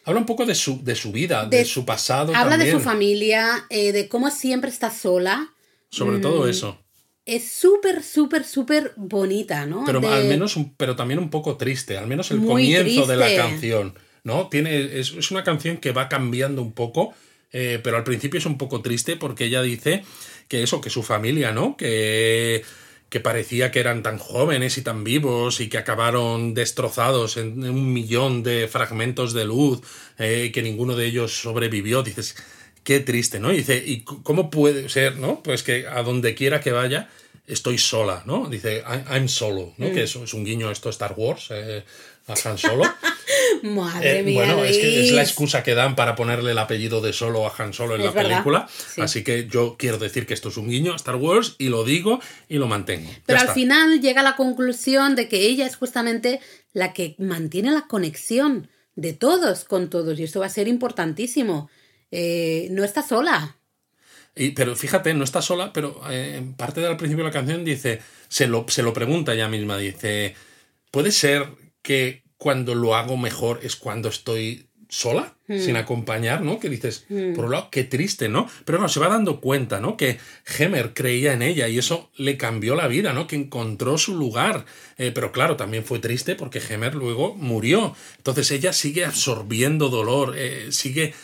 Habla 0.04 0.18
un 0.20 0.26
poco 0.26 0.46
de 0.46 0.56
su, 0.56 0.82
de 0.82 0.96
su 0.96 1.12
vida, 1.12 1.46
de, 1.46 1.58
De- 1.58 1.64
su 1.64 1.84
pasado 1.84 2.34
habla 2.34 2.56
de 2.58 2.70
su 2.72 2.80
familia 2.80 3.66
eh, 3.70 3.92
de 3.92 4.08
cómo 4.08 4.30
siempre 4.30 4.68
está 4.70 4.90
sola 4.90 5.52
Sobre 5.90 6.18
Mm. 6.18 6.22
todo 6.22 6.48
eso. 6.48 6.78
Es 7.24 7.50
súper 7.52 8.02
súper 8.02 8.44
súper 8.44 8.92
bonita 8.96 9.64
no 9.66 9.84
Pero 9.86 10.00
De- 10.00 10.08
al 10.08 10.24
menos, 10.24 10.56
un- 10.56 10.74
pero 10.76 10.96
también 10.96 11.18
un 11.20 11.30
poco 11.30 11.56
triste, 11.56 11.96
al 11.96 12.06
menos 12.06 12.30
el 12.30 12.38
Muy 12.38 12.48
comienzo 12.48 13.06
de 13.06 13.16
la 13.16 13.34
canción, 13.36 13.94
¿no? 14.24 14.48
Tiene, 14.48 14.98
es, 15.00 15.12
es 15.12 15.30
una 15.30 15.44
canción 15.44 15.76
que 15.76 15.92
va 15.92 16.08
cambiando 16.08 16.62
un 16.62 16.72
poco, 16.72 17.14
eh, 17.52 17.80
pero 17.82 17.96
al 17.96 18.04
principio 18.04 18.38
es 18.38 18.46
un 18.46 18.58
poco 18.58 18.82
triste 18.82 19.16
porque 19.16 19.44
ella 19.44 19.62
dice 19.62 20.04
que 20.48 20.62
eso, 20.62 20.80
que 20.80 20.90
su 20.90 21.02
familia, 21.02 21.52
¿no? 21.52 21.76
Que, 21.76 22.64
que 23.08 23.20
parecía 23.20 23.70
que 23.70 23.78
eran 23.80 24.02
tan 24.02 24.18
jóvenes 24.18 24.78
y 24.78 24.82
tan 24.82 25.04
vivos 25.04 25.60
y 25.60 25.68
que 25.68 25.76
acabaron 25.78 26.54
destrozados 26.54 27.36
en 27.36 27.62
un 27.62 27.92
millón 27.92 28.42
de 28.42 28.68
fragmentos 28.68 29.32
de 29.34 29.44
luz, 29.44 29.80
eh, 30.18 30.50
que 30.52 30.62
ninguno 30.62 30.96
de 30.96 31.06
ellos 31.06 31.32
sobrevivió. 31.40 32.02
Dices, 32.02 32.34
qué 32.84 33.00
triste, 33.00 33.38
¿no? 33.40 33.52
Y 33.52 33.58
dice, 33.58 33.82
¿y 33.84 34.00
cómo 34.02 34.50
puede 34.50 34.88
ser, 34.88 35.16
¿no? 35.16 35.42
Pues 35.42 35.62
que 35.62 35.86
a 35.86 36.02
donde 36.02 36.34
quiera 36.34 36.60
que 36.60 36.72
vaya, 36.72 37.08
estoy 37.46 37.78
sola, 37.78 38.22
¿no? 38.26 38.48
Dice, 38.48 38.82
"I- 38.86 39.14
I'm 39.14 39.28
solo, 39.28 39.72
¿no? 39.78 39.88
Mm. 39.88 39.92
Que 39.94 40.02
eso 40.04 40.24
es 40.24 40.34
un 40.34 40.44
guiño 40.44 40.70
esto 40.70 40.88
Star 40.90 41.14
Wars, 41.16 41.48
eh, 41.50 41.84
a 42.28 42.34
Han 42.48 42.56
Solo. 42.58 42.84
madre 43.62 44.20
Eh, 44.20 44.22
mía 44.22 44.34
bueno, 44.34 44.64
es 44.64 44.78
que 44.78 45.04
es 45.04 45.12
la 45.12 45.22
excusa 45.22 45.62
que 45.62 45.74
dan 45.74 45.96
para 45.96 46.14
ponerle 46.14 46.52
el 46.52 46.58
apellido 46.58 47.00
de 47.00 47.12
Solo 47.12 47.46
a 47.46 47.52
Han 47.58 47.72
Solo 47.72 47.94
en 47.96 48.00
Es 48.02 48.06
la 48.06 48.12
verdad, 48.12 48.30
película. 48.30 48.68
sí. 48.94 49.00
Así 49.00 49.24
que 49.24 49.46
yo 49.48 49.76
quiero 49.78 49.98
decir 49.98 50.26
que 50.26 50.34
esto 50.34 50.48
es 50.48 50.56
un 50.56 50.68
guiño 50.68 50.92
a 50.92 50.96
Star 50.96 51.16
Wars 51.16 51.56
y 51.58 51.68
lo 51.68 51.84
digo 51.84 52.20
y 52.48 52.58
lo 52.58 52.66
mantengo. 52.68 53.10
Ya 53.10 53.18
Pero 53.26 53.38
al 53.40 53.44
está. 53.46 53.54
final 53.54 54.00
llega 54.00 54.20
a 54.20 54.24
la 54.24 54.36
conclusión 54.36 55.16
de 55.16 55.28
que 55.28 55.40
ella 55.46 55.66
es 55.66 55.76
justamente 55.76 56.40
la 56.72 56.92
que 56.92 57.14
mantiene 57.18 57.70
la 57.72 57.86
conexión 57.88 58.68
de 58.94 59.12
todos 59.14 59.64
con 59.64 59.90
todos. 59.90 60.18
Y 60.18 60.24
esto 60.24 60.40
va 60.40 60.46
a 60.46 60.50
ser 60.50 60.68
importantísimo. 60.68 61.70
Eh, 62.12 62.68
no 62.70 62.84
está 62.84 63.02
sola. 63.02 63.56
Y- 64.36 64.50
pero 64.50 64.76
fíjate, 64.76 65.12
no 65.14 65.24
está 65.24 65.42
sola, 65.42 65.72
pero 65.72 66.00
eh, 66.10 66.36
en 66.36 66.54
parte 66.54 66.80
del 66.80 66.96
principio 66.96 67.24
de 67.24 67.30
la 67.30 67.34
canción 67.34 67.64
dice, 67.64 68.00
se 68.28 68.46
lo, 68.46 68.64
se 68.68 68.82
lo 68.82 68.92
pregunta 68.92 69.34
ella 69.34 69.48
misma, 69.48 69.76
dice, 69.78 70.34
¿puede 70.90 71.10
ser 71.10 71.48
que 71.82 72.22
cuando 72.36 72.74
lo 72.74 72.94
hago 72.94 73.16
mejor 73.16 73.60
es 73.62 73.76
cuando 73.76 74.08
estoy 74.08 74.68
sola, 74.88 75.36
sin 75.48 75.76
acompañar, 75.76 76.40
¿no? 76.42 76.58
Que 76.58 76.68
dices, 76.70 77.04
por 77.34 77.44
un 77.46 77.50
lado, 77.52 77.68
qué 77.70 77.84
triste, 77.84 78.28
¿no? 78.30 78.48
Pero 78.64 78.78
no, 78.78 78.88
se 78.88 79.00
va 79.00 79.08
dando 79.08 79.40
cuenta, 79.40 79.80
¿no? 79.80 79.96
Que 79.98 80.18
Hemer 80.58 80.92
creía 80.94 81.32
en 81.34 81.42
ella 81.42 81.68
y 81.68 81.78
eso 81.78 82.10
le 82.16 82.36
cambió 82.38 82.74
la 82.74 82.88
vida, 82.88 83.12
¿no? 83.12 83.26
Que 83.26 83.36
encontró 83.36 83.96
su 83.98 84.14
lugar. 84.16 84.64
Eh, 84.98 85.12
pero 85.14 85.30
claro, 85.30 85.56
también 85.56 85.84
fue 85.84 85.98
triste 85.98 86.34
porque 86.36 86.60
Hemer 86.66 86.94
luego 86.94 87.34
murió. 87.34 87.94
Entonces 88.18 88.50
ella 88.50 88.72
sigue 88.72 89.04
absorbiendo 89.04 89.88
dolor, 89.90 90.34
eh, 90.36 90.68
sigue 90.72 91.14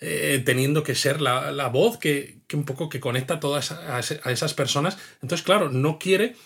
eh, 0.00 0.42
teniendo 0.44 0.82
que 0.82 0.94
ser 0.94 1.20
la, 1.20 1.50
la 1.50 1.68
voz 1.68 1.98
que, 1.98 2.38
que 2.46 2.56
un 2.56 2.64
poco 2.64 2.88
que 2.88 3.00
conecta 3.00 3.34
a 3.34 3.40
todas 3.40 3.72
a, 3.72 3.98
esas 3.98 4.54
personas. 4.54 4.96
Entonces, 5.22 5.44
claro, 5.44 5.70
no 5.70 5.98
quiere, 5.98 6.36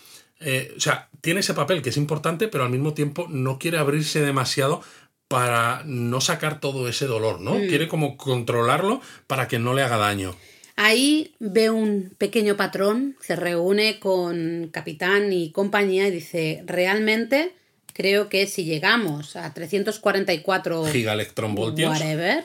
eh, 0.41 0.73
o 0.77 0.81
sea, 0.81 1.09
tiene 1.21 1.41
ese 1.41 1.55
papel 1.55 1.83
que 1.83 1.91
es 1.91 1.97
importante, 1.97 2.49
pero 2.49 2.65
al 2.65 2.71
mismo 2.71 2.95
tiempo 2.95 3.27
no 3.29 3.59
quiere 3.59 3.79
abrirse 3.79 4.21
demasiado 4.21 4.83
para 5.29 5.83
no 5.87 6.21
sacar 6.21 6.61
todo 6.61 6.89
ese 6.89 7.07
dolor, 7.07 7.41
¿no? 7.41 7.53
Quiere 7.53 7.89
como 7.89 8.19
controlarlo 8.19 9.01
para 9.27 9.49
que 9.49 9.59
no 9.59 9.73
le 9.73 9.83
haga 9.83 9.97
daño. 9.97 10.37
Ahí 10.77 11.35
ve 11.39 11.71
un 11.71 12.15
pequeño 12.19 12.57
patrón, 12.57 13.17
se 13.21 13.37
reúne 13.37 13.99
con 13.99 14.69
capitán 14.73 15.33
y 15.33 15.51
compañía 15.51 16.09
y 16.09 16.11
dice, 16.11 16.63
realmente 16.67 17.53
creo 17.93 18.29
que 18.29 18.47
si 18.47 18.65
llegamos 18.65 19.37
a 19.37 19.53
344 19.53 20.87
Gigaelectronvoltios. 20.87 21.91
whatever, 21.91 22.45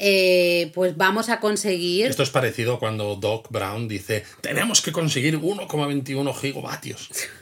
eh, 0.00 0.72
pues 0.74 0.96
vamos 0.96 1.28
a 1.28 1.40
conseguir... 1.40 2.06
Esto 2.06 2.22
es 2.22 2.30
parecido 2.30 2.78
cuando 2.78 3.16
Doc 3.16 3.48
Brown 3.50 3.86
dice, 3.86 4.24
tenemos 4.40 4.80
que 4.80 4.92
conseguir 4.92 5.38
1,21 5.38 6.34
gigavatios. 6.34 7.10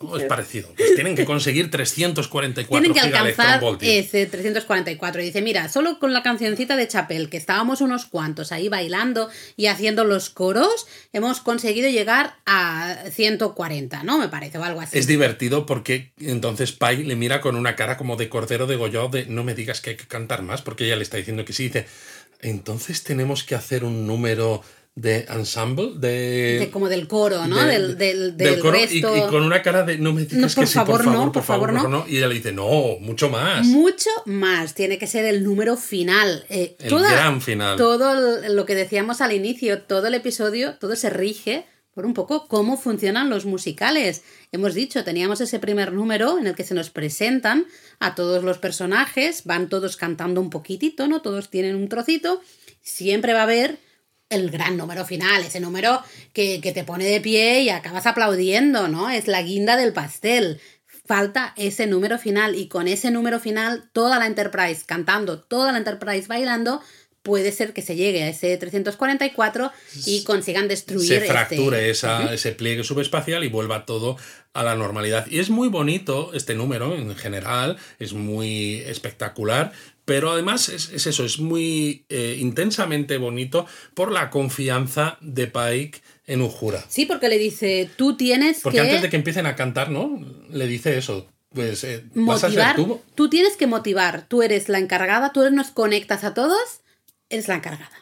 No, 0.00 0.16
es 0.16 0.24
parecido. 0.24 0.70
Pues 0.76 0.96
tienen 0.96 1.14
que 1.14 1.24
conseguir 1.24 1.70
344 1.70 2.82
Tienen 2.82 2.92
que 2.92 3.16
alcanzar 3.16 3.62
ese 3.80 4.26
344. 4.26 5.22
Y 5.22 5.24
dice, 5.24 5.40
mira, 5.40 5.68
solo 5.68 6.00
con 6.00 6.12
la 6.12 6.24
cancioncita 6.24 6.76
de 6.76 6.88
Chapel, 6.88 7.30
que 7.30 7.36
estábamos 7.36 7.80
unos 7.80 8.04
cuantos 8.04 8.50
ahí 8.50 8.68
bailando 8.68 9.28
y 9.56 9.66
haciendo 9.66 10.04
los 10.04 10.30
coros, 10.30 10.88
hemos 11.12 11.40
conseguido 11.40 11.88
llegar 11.90 12.38
a 12.44 13.04
140, 13.12 14.02
¿no? 14.02 14.18
Me 14.18 14.28
parece, 14.28 14.58
o 14.58 14.64
algo 14.64 14.80
así. 14.80 14.98
Es 14.98 15.06
divertido 15.06 15.64
porque 15.64 16.10
entonces 16.18 16.72
Pai 16.72 17.04
le 17.04 17.14
mira 17.14 17.40
con 17.40 17.54
una 17.54 17.76
cara 17.76 17.96
como 17.96 18.16
de 18.16 18.28
cordero 18.28 18.66
degollado 18.66 19.08
de 19.10 19.26
no 19.26 19.44
me 19.44 19.54
digas 19.54 19.80
que 19.80 19.90
hay 19.90 19.96
que 19.96 20.06
cantar 20.06 20.42
más, 20.42 20.60
porque 20.62 20.86
ella 20.86 20.96
le 20.96 21.04
está 21.04 21.18
diciendo 21.18 21.44
que 21.44 21.52
sí. 21.52 21.64
Dice, 21.64 21.86
entonces 22.40 23.04
tenemos 23.04 23.44
que 23.44 23.54
hacer 23.54 23.84
un 23.84 24.06
número 24.06 24.62
de 25.00 25.26
ensemble, 25.30 25.92
de... 25.96 26.58
De- 26.60 26.70
como 26.72 26.88
del 26.88 27.06
coro, 27.06 27.46
¿no? 27.46 27.56
de- 27.64 27.66
del, 27.72 27.96
del, 27.98 28.36
del 28.36 28.50
del 28.54 28.60
coro 28.60 28.76
y- 28.76 28.80
resto. 28.80 29.16
y, 29.16 29.20
con 29.30 29.42
una 29.44 29.62
cara 29.62 29.82
de 29.84 29.98
no 29.98 30.12
me 30.12 30.22
digas 30.22 30.38
No, 30.40 30.48
que 30.48 30.54
por 30.54 30.66
sí, 30.66 30.74
favor, 30.74 30.96
por 30.96 31.04
favor, 31.04 31.26
no, 31.26 31.32
por 31.32 31.42
favor, 31.42 31.72
no. 31.72 31.88
no. 31.88 32.04
Y 32.08 32.16
ella 32.18 32.26
le 32.28 32.34
dice, 32.34 32.52
no, 32.52 32.98
mucho 33.00 33.28
más. 33.30 33.64
Mucho 33.66 34.10
más, 34.26 34.74
tiene 34.74 34.98
que 34.98 35.06
ser 35.06 35.24
el 35.24 35.44
número 35.44 35.76
final. 35.76 36.44
Eh, 36.48 36.76
El 36.80 36.88
toda- 36.88 37.10
gran 37.12 37.40
final. 37.40 37.76
Todo 37.76 38.48
lo 38.48 38.66
que 38.66 38.74
decíamos 38.74 39.20
al 39.20 39.32
inicio, 39.32 39.82
todo 39.82 40.08
el 40.08 40.14
episodio, 40.14 40.74
todo 40.78 40.96
se 40.96 41.10
rige 41.10 41.64
por 41.94 42.06
un 42.06 42.14
poco 42.14 42.46
cómo 42.46 42.76
funcionan 42.76 43.28
los 43.28 43.44
musicales. 43.44 44.22
Hemos 44.52 44.74
dicho, 44.74 45.02
teníamos 45.04 45.40
ese 45.40 45.58
primer 45.58 45.92
número 45.92 46.38
en 46.38 46.46
el 46.46 46.54
que 46.54 46.62
se 46.64 46.74
nos 46.74 46.90
presentan 46.90 47.66
a 47.98 48.14
todos 48.14 48.44
los 48.44 48.58
personajes, 48.58 49.42
van 49.44 49.68
todos 49.68 49.96
cantando 49.96 50.40
un 50.40 50.48
poquitito, 50.50 51.08
¿no? 51.08 51.22
Todos 51.22 51.50
tienen 51.50 51.74
un 51.74 51.88
trocito. 51.88 52.40
Siempre 52.82 53.32
va 53.32 53.40
a 53.40 53.44
haber 53.44 53.78
el 54.30 54.50
gran 54.50 54.76
número 54.76 55.04
final, 55.04 55.42
ese 55.42 55.60
número 55.60 56.02
que, 56.32 56.60
que 56.60 56.72
te 56.72 56.84
pone 56.84 57.04
de 57.04 57.20
pie 57.20 57.62
y 57.62 57.70
acabas 57.70 58.06
aplaudiendo, 58.06 58.88
¿no? 58.88 59.10
Es 59.10 59.26
la 59.26 59.42
guinda 59.42 59.76
del 59.76 59.92
pastel. 59.92 60.60
Falta 61.06 61.54
ese 61.56 61.86
número 61.86 62.18
final 62.18 62.54
y 62.54 62.68
con 62.68 62.86
ese 62.86 63.10
número 63.10 63.40
final 63.40 63.88
toda 63.92 64.18
la 64.18 64.26
Enterprise 64.26 64.82
cantando, 64.84 65.40
toda 65.40 65.72
la 65.72 65.78
Enterprise 65.78 66.28
bailando, 66.28 66.82
puede 67.22 67.52
ser 67.52 67.72
que 67.72 67.82
se 67.82 67.96
llegue 67.96 68.22
a 68.22 68.28
ese 68.28 68.56
344 68.56 69.72
y 70.06 70.24
consigan 70.24 70.68
destruir 70.68 71.08
se 71.08 71.16
este- 71.16 71.28
fracture 71.28 71.90
ese 71.90 72.52
pliegue 72.52 72.84
subespacial 72.84 73.44
y 73.44 73.48
vuelva 73.48 73.86
todo 73.86 74.16
a 74.52 74.62
la 74.62 74.76
normalidad. 74.76 75.26
Y 75.28 75.38
es 75.38 75.50
muy 75.50 75.68
bonito 75.68 76.32
este 76.34 76.54
número 76.54 76.94
en 76.94 77.14
general, 77.16 77.76
es 77.98 78.12
muy 78.12 78.76
espectacular, 78.86 79.72
pero 80.08 80.30
además 80.30 80.70
es, 80.70 80.90
es 80.90 81.06
eso, 81.06 81.22
es 81.22 81.38
muy 81.38 82.06
eh, 82.08 82.38
intensamente 82.40 83.18
bonito 83.18 83.66
por 83.92 84.10
la 84.10 84.30
confianza 84.30 85.18
de 85.20 85.48
Pike 85.48 86.00
en 86.26 86.40
Uhura. 86.40 86.82
Sí, 86.88 87.04
porque 87.04 87.28
le 87.28 87.36
dice, 87.36 87.90
tú 87.94 88.16
tienes 88.16 88.60
Porque 88.62 88.78
que 88.78 88.84
antes 88.84 89.02
de 89.02 89.10
que 89.10 89.16
empiecen 89.16 89.44
a 89.44 89.54
cantar, 89.54 89.90
¿no? 89.90 90.18
Le 90.50 90.66
dice 90.66 90.96
eso. 90.96 91.28
Pues 91.50 91.84
eh, 91.84 92.04
vas 92.14 92.42
a 92.42 92.48
ser 92.48 92.58
motivar. 92.58 92.76
tú. 92.76 93.00
Tú 93.14 93.28
tienes 93.28 93.58
que 93.58 93.66
motivar. 93.66 94.26
Tú 94.28 94.40
eres 94.40 94.70
la 94.70 94.78
encargada, 94.78 95.30
tú 95.34 95.42
nos 95.50 95.72
conectas 95.72 96.24
a 96.24 96.32
todos, 96.32 96.80
eres 97.28 97.46
la 97.48 97.56
encargada. 97.56 97.92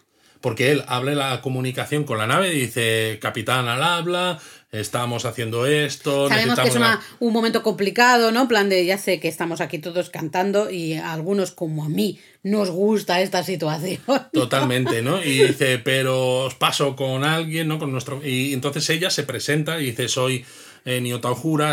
Porque 0.40 0.70
él 0.70 0.84
habla 0.86 1.14
la 1.14 1.40
comunicación 1.42 2.04
con 2.04 2.18
la 2.18 2.26
nave 2.26 2.54
y 2.54 2.60
dice, 2.60 3.18
capitán 3.20 3.68
al 3.68 3.82
habla, 3.82 4.38
estamos 4.70 5.24
haciendo 5.24 5.66
esto. 5.66 6.28
Sabemos 6.28 6.58
que 6.58 6.68
es 6.68 6.74
una- 6.76 7.00
un 7.20 7.32
momento 7.32 7.62
complicado, 7.62 8.30
¿no? 8.32 8.42
En 8.42 8.48
plan 8.48 8.68
de, 8.68 8.84
ya 8.84 8.98
sé 8.98 9.20
que 9.20 9.28
estamos 9.28 9.60
aquí 9.60 9.78
todos 9.78 10.10
cantando 10.10 10.70
y 10.70 10.94
a 10.94 11.12
algunos 11.12 11.50
como 11.50 11.84
a 11.84 11.88
mí 11.88 12.18
nos 12.42 12.70
gusta 12.70 13.20
esta 13.20 13.42
situación. 13.42 14.00
Totalmente, 14.32 15.02
¿no? 15.02 15.22
Y 15.22 15.42
dice, 15.42 15.78
pero 15.78 16.44
os 16.44 16.54
paso 16.54 16.94
con 16.96 17.24
alguien, 17.24 17.68
¿no? 17.68 17.78
Con 17.78 17.90
nuestro. 17.92 18.20
Y 18.24 18.52
entonces 18.52 18.88
ella 18.90 19.10
se 19.10 19.22
presenta 19.22 19.80
y 19.80 19.86
dice, 19.86 20.08
soy 20.08 20.44
eh, 20.84 21.02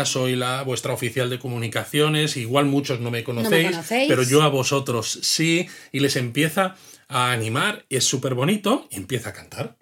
soy 0.04 0.34
la 0.34 0.62
vuestra 0.62 0.92
oficial 0.92 1.30
de 1.30 1.38
comunicaciones. 1.38 2.36
Igual 2.36 2.64
muchos 2.66 2.98
no 2.98 3.10
me 3.12 3.22
conocéis, 3.22 3.70
conocéis. 3.70 4.08
pero 4.08 4.24
yo 4.24 4.42
a 4.42 4.48
vosotros 4.48 5.20
sí. 5.22 5.68
Y 5.92 6.00
les 6.00 6.16
empieza 6.16 6.74
a 7.14 7.30
animar, 7.30 7.86
y 7.88 7.96
es 7.96 8.04
súper 8.04 8.34
bonito, 8.34 8.88
y 8.90 8.96
empieza 8.96 9.28
a 9.30 9.32
cantar. 9.32 9.76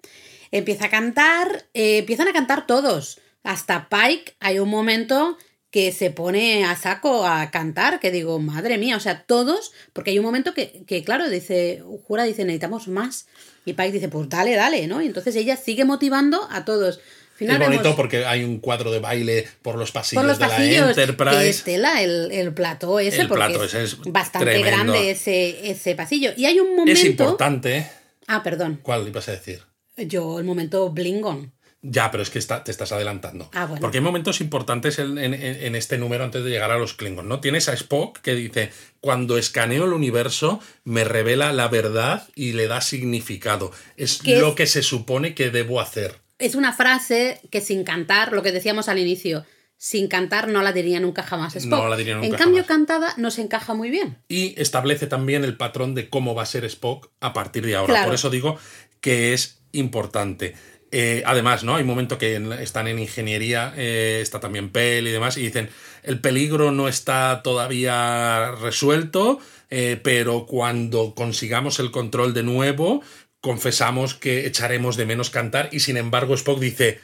Empieza 0.51 0.85
a 0.85 0.89
cantar, 0.91 1.65
eh, 1.73 1.97
empiezan 1.97 2.27
a 2.27 2.33
cantar 2.33 2.67
todos. 2.67 3.19
Hasta 3.43 3.89
Pike 3.89 4.35
hay 4.39 4.59
un 4.59 4.69
momento 4.69 5.35
que 5.71 5.91
se 5.91 6.11
pone 6.11 6.63
a 6.63 6.75
saco 6.75 7.25
a 7.25 7.49
cantar, 7.49 7.99
que 7.99 8.11
digo, 8.11 8.37
madre 8.37 8.77
mía, 8.77 8.97
o 8.97 8.99
sea, 8.99 9.23
todos, 9.23 9.73
porque 9.93 10.11
hay 10.11 10.19
un 10.19 10.25
momento 10.25 10.53
que, 10.53 10.83
que 10.85 11.03
claro, 11.03 11.27
dice, 11.27 11.83
Jura 12.03 12.23
dice, 12.25 12.45
necesitamos 12.45 12.87
más. 12.87 13.25
Y 13.65 13.73
Pike 13.73 13.93
dice, 13.93 14.09
pues 14.09 14.29
dale, 14.29 14.53
dale, 14.53 14.85
¿no? 14.85 15.01
Y 15.01 15.07
entonces 15.07 15.35
ella 15.35 15.57
sigue 15.57 15.85
motivando 15.85 16.47
a 16.51 16.65
todos. 16.65 16.99
Final 17.45 17.61
es 17.61 17.67
bonito 17.67 17.83
vemos 17.83 17.95
porque 17.95 18.25
hay 18.25 18.43
un 18.43 18.59
cuadro 18.59 18.91
de 18.91 18.99
baile 18.99 19.47
por 19.61 19.75
los 19.77 19.91
pasillos, 19.91 20.21
por 20.21 20.27
los 20.29 20.39
de 20.39 20.45
pasillos 20.45 20.81
la 20.81 20.89
Enterprise. 21.03 21.49
estela 21.49 22.01
el, 22.01 22.31
el 22.31 22.53
plató 22.53 22.99
ese, 22.99 23.21
El 23.21 23.27
porque 23.27 23.45
plató 23.45 23.63
es, 23.63 23.73
ese 23.73 23.83
es 23.83 23.97
bastante 24.05 24.51
tremendo. 24.51 24.77
grande 24.93 25.11
ese, 25.11 25.69
ese 25.71 25.95
pasillo. 25.95 26.31
Y 26.35 26.45
hay 26.45 26.59
un 26.59 26.71
momento... 26.75 26.91
Es 26.91 27.03
importante. 27.05 27.87
Ah, 28.27 28.41
perdón. 28.43 28.79
¿Cuál 28.81 29.07
ibas 29.07 29.27
a 29.29 29.33
decir? 29.33 29.61
Yo, 29.97 30.39
el 30.39 30.45
momento 30.45 30.89
Blingon. 30.89 31.53
Ya, 31.85 32.11
pero 32.11 32.23
es 32.23 32.29
que 32.29 32.39
está- 32.39 32.63
te 32.63 32.71
estás 32.71 32.93
adelantando. 32.93 33.49
Ah, 33.53 33.65
bueno. 33.65 33.81
Porque 33.81 33.97
hay 33.97 34.03
momentos 34.03 34.39
importantes 34.39 34.99
en, 34.99 35.17
en- 35.17 35.33
en 35.33 35.75
este 35.75 35.97
número 35.97 36.23
antes 36.23 36.41
de 36.41 36.49
llegar 36.49 36.71
a 36.71 36.77
los 36.77 36.93
Klingons, 36.93 37.27
¿no? 37.27 37.41
Tienes 37.41 37.67
a 37.67 37.73
Spock 37.73 38.19
que 38.21 38.35
dice, 38.35 38.71
cuando 39.01 39.37
escaneo 39.37 39.83
el 39.83 39.91
universo 39.91 40.61
me 40.85 41.03
revela 41.03 41.51
la 41.51 41.67
verdad 41.67 42.25
y 42.35 42.53
le 42.53 42.67
da 42.69 42.79
significado. 42.79 43.71
Es 43.97 44.21
¿Qué 44.23 44.37
lo 44.37 44.51
es? 44.51 44.55
que 44.55 44.65
se 44.65 44.81
supone 44.81 45.35
que 45.35 45.49
debo 45.49 45.81
hacer. 45.81 46.22
Es 46.39 46.55
una 46.55 46.73
frase 46.73 47.39
que 47.51 47.61
sin 47.61 47.83
cantar, 47.83 48.33
lo 48.33 48.43
que 48.43 48.51
decíamos 48.51 48.89
al 48.89 48.99
inicio, 48.99 49.45
sin 49.77 50.07
cantar 50.07 50.47
no 50.47 50.61
la 50.61 50.71
diría 50.71 50.99
nunca 50.99 51.23
jamás 51.23 51.55
Spock. 51.55 51.71
No 51.71 51.89
la 51.89 51.97
diría 51.97 52.15
nunca 52.15 52.27
en 52.27 52.33
cambio, 52.33 52.63
jamás. 52.63 52.67
cantada 52.67 53.13
nos 53.17 53.37
encaja 53.37 53.73
muy 53.73 53.89
bien. 53.89 54.17
Y 54.27 54.59
establece 54.59 55.07
también 55.07 55.43
el 55.43 55.57
patrón 55.57 55.93
de 55.93 56.09
cómo 56.09 56.35
va 56.35 56.43
a 56.43 56.45
ser 56.45 56.63
Spock 56.65 57.09
a 57.19 57.33
partir 57.33 57.65
de 57.65 57.75
ahora. 57.75 57.93
Claro. 57.93 58.05
Por 58.07 58.15
eso 58.15 58.29
digo 58.29 58.57
que 59.01 59.33
es 59.33 59.59
importante. 59.73 60.55
Eh, 60.95 61.23
además, 61.25 61.63
¿no? 61.63 61.75
Hay 61.75 61.81
un 61.81 61.87
momento 61.87 62.19
que 62.19 62.39
están 62.61 62.87
en 62.87 62.99
ingeniería, 62.99 63.73
eh, 63.75 64.19
está 64.21 64.39
también 64.39 64.69
Pell 64.69 65.07
y 65.07 65.11
demás, 65.11 65.37
y 65.37 65.41
dicen, 65.41 65.69
el 66.03 66.19
peligro 66.19 66.71
no 66.71 66.87
está 66.87 67.41
todavía 67.43 68.51
resuelto, 68.61 69.39
eh, 69.71 69.99
pero 70.03 70.45
cuando 70.45 71.15
consigamos 71.15 71.79
el 71.79 71.89
control 71.89 72.35
de 72.35 72.43
nuevo, 72.43 73.01
confesamos 73.47 74.13
que 74.13 74.47
echaremos 74.47 74.95
de 74.95 75.05
menos 75.05 75.29
cantar, 75.29 75.67
y 75.73 75.81
sin 75.81 75.97
embargo 75.97 76.33
Spock 76.33 76.61
dice, 76.61 76.99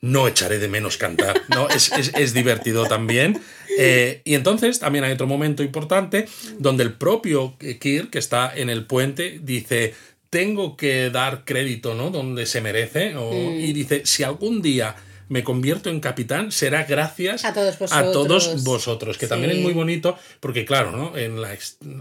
no 0.00 0.28
echaré 0.28 0.60
de 0.60 0.68
menos 0.68 0.96
cantar. 0.96 1.42
¿no? 1.48 1.68
Es, 1.68 1.90
es- 1.90 2.12
es 2.14 2.32
divertido 2.32 2.86
también. 2.86 3.40
Eh, 3.76 4.22
y 4.24 4.34
entonces 4.34 4.78
también 4.78 5.02
hay 5.04 5.12
otro 5.12 5.26
momento 5.26 5.64
importante 5.64 6.28
donde 6.58 6.84
el 6.84 6.92
propio 6.92 7.56
Kirk, 7.58 8.10
que 8.10 8.20
está 8.20 8.52
en 8.54 8.70
el 8.70 8.86
puente, 8.86 9.40
dice, 9.42 9.92
tengo 10.30 10.76
que 10.76 11.10
dar 11.10 11.44
crédito, 11.44 11.94
¿no? 11.94 12.10
Donde 12.10 12.46
se 12.46 12.60
merece. 12.60 13.16
o- 13.16 13.32
Y 13.52 13.72
dice, 13.72 14.02
si 14.06 14.22
algún 14.22 14.62
día 14.62 14.94
me 15.30 15.44
convierto 15.44 15.90
en 15.90 16.00
capitán, 16.00 16.50
será 16.50 16.82
gracias 16.84 17.44
A 17.44 17.54
todos 17.54 17.92
a 17.92 18.12
todos 18.12 18.64
vosotros. 18.64 19.16
que 19.16 19.28
también 19.28 19.52
es 19.52 19.58
muy 19.58 19.72
bonito, 19.72 20.18
porque 20.40 20.64
claro, 20.64 20.90
¿no? 20.90 21.16
En 21.16 21.40
la 21.40 21.56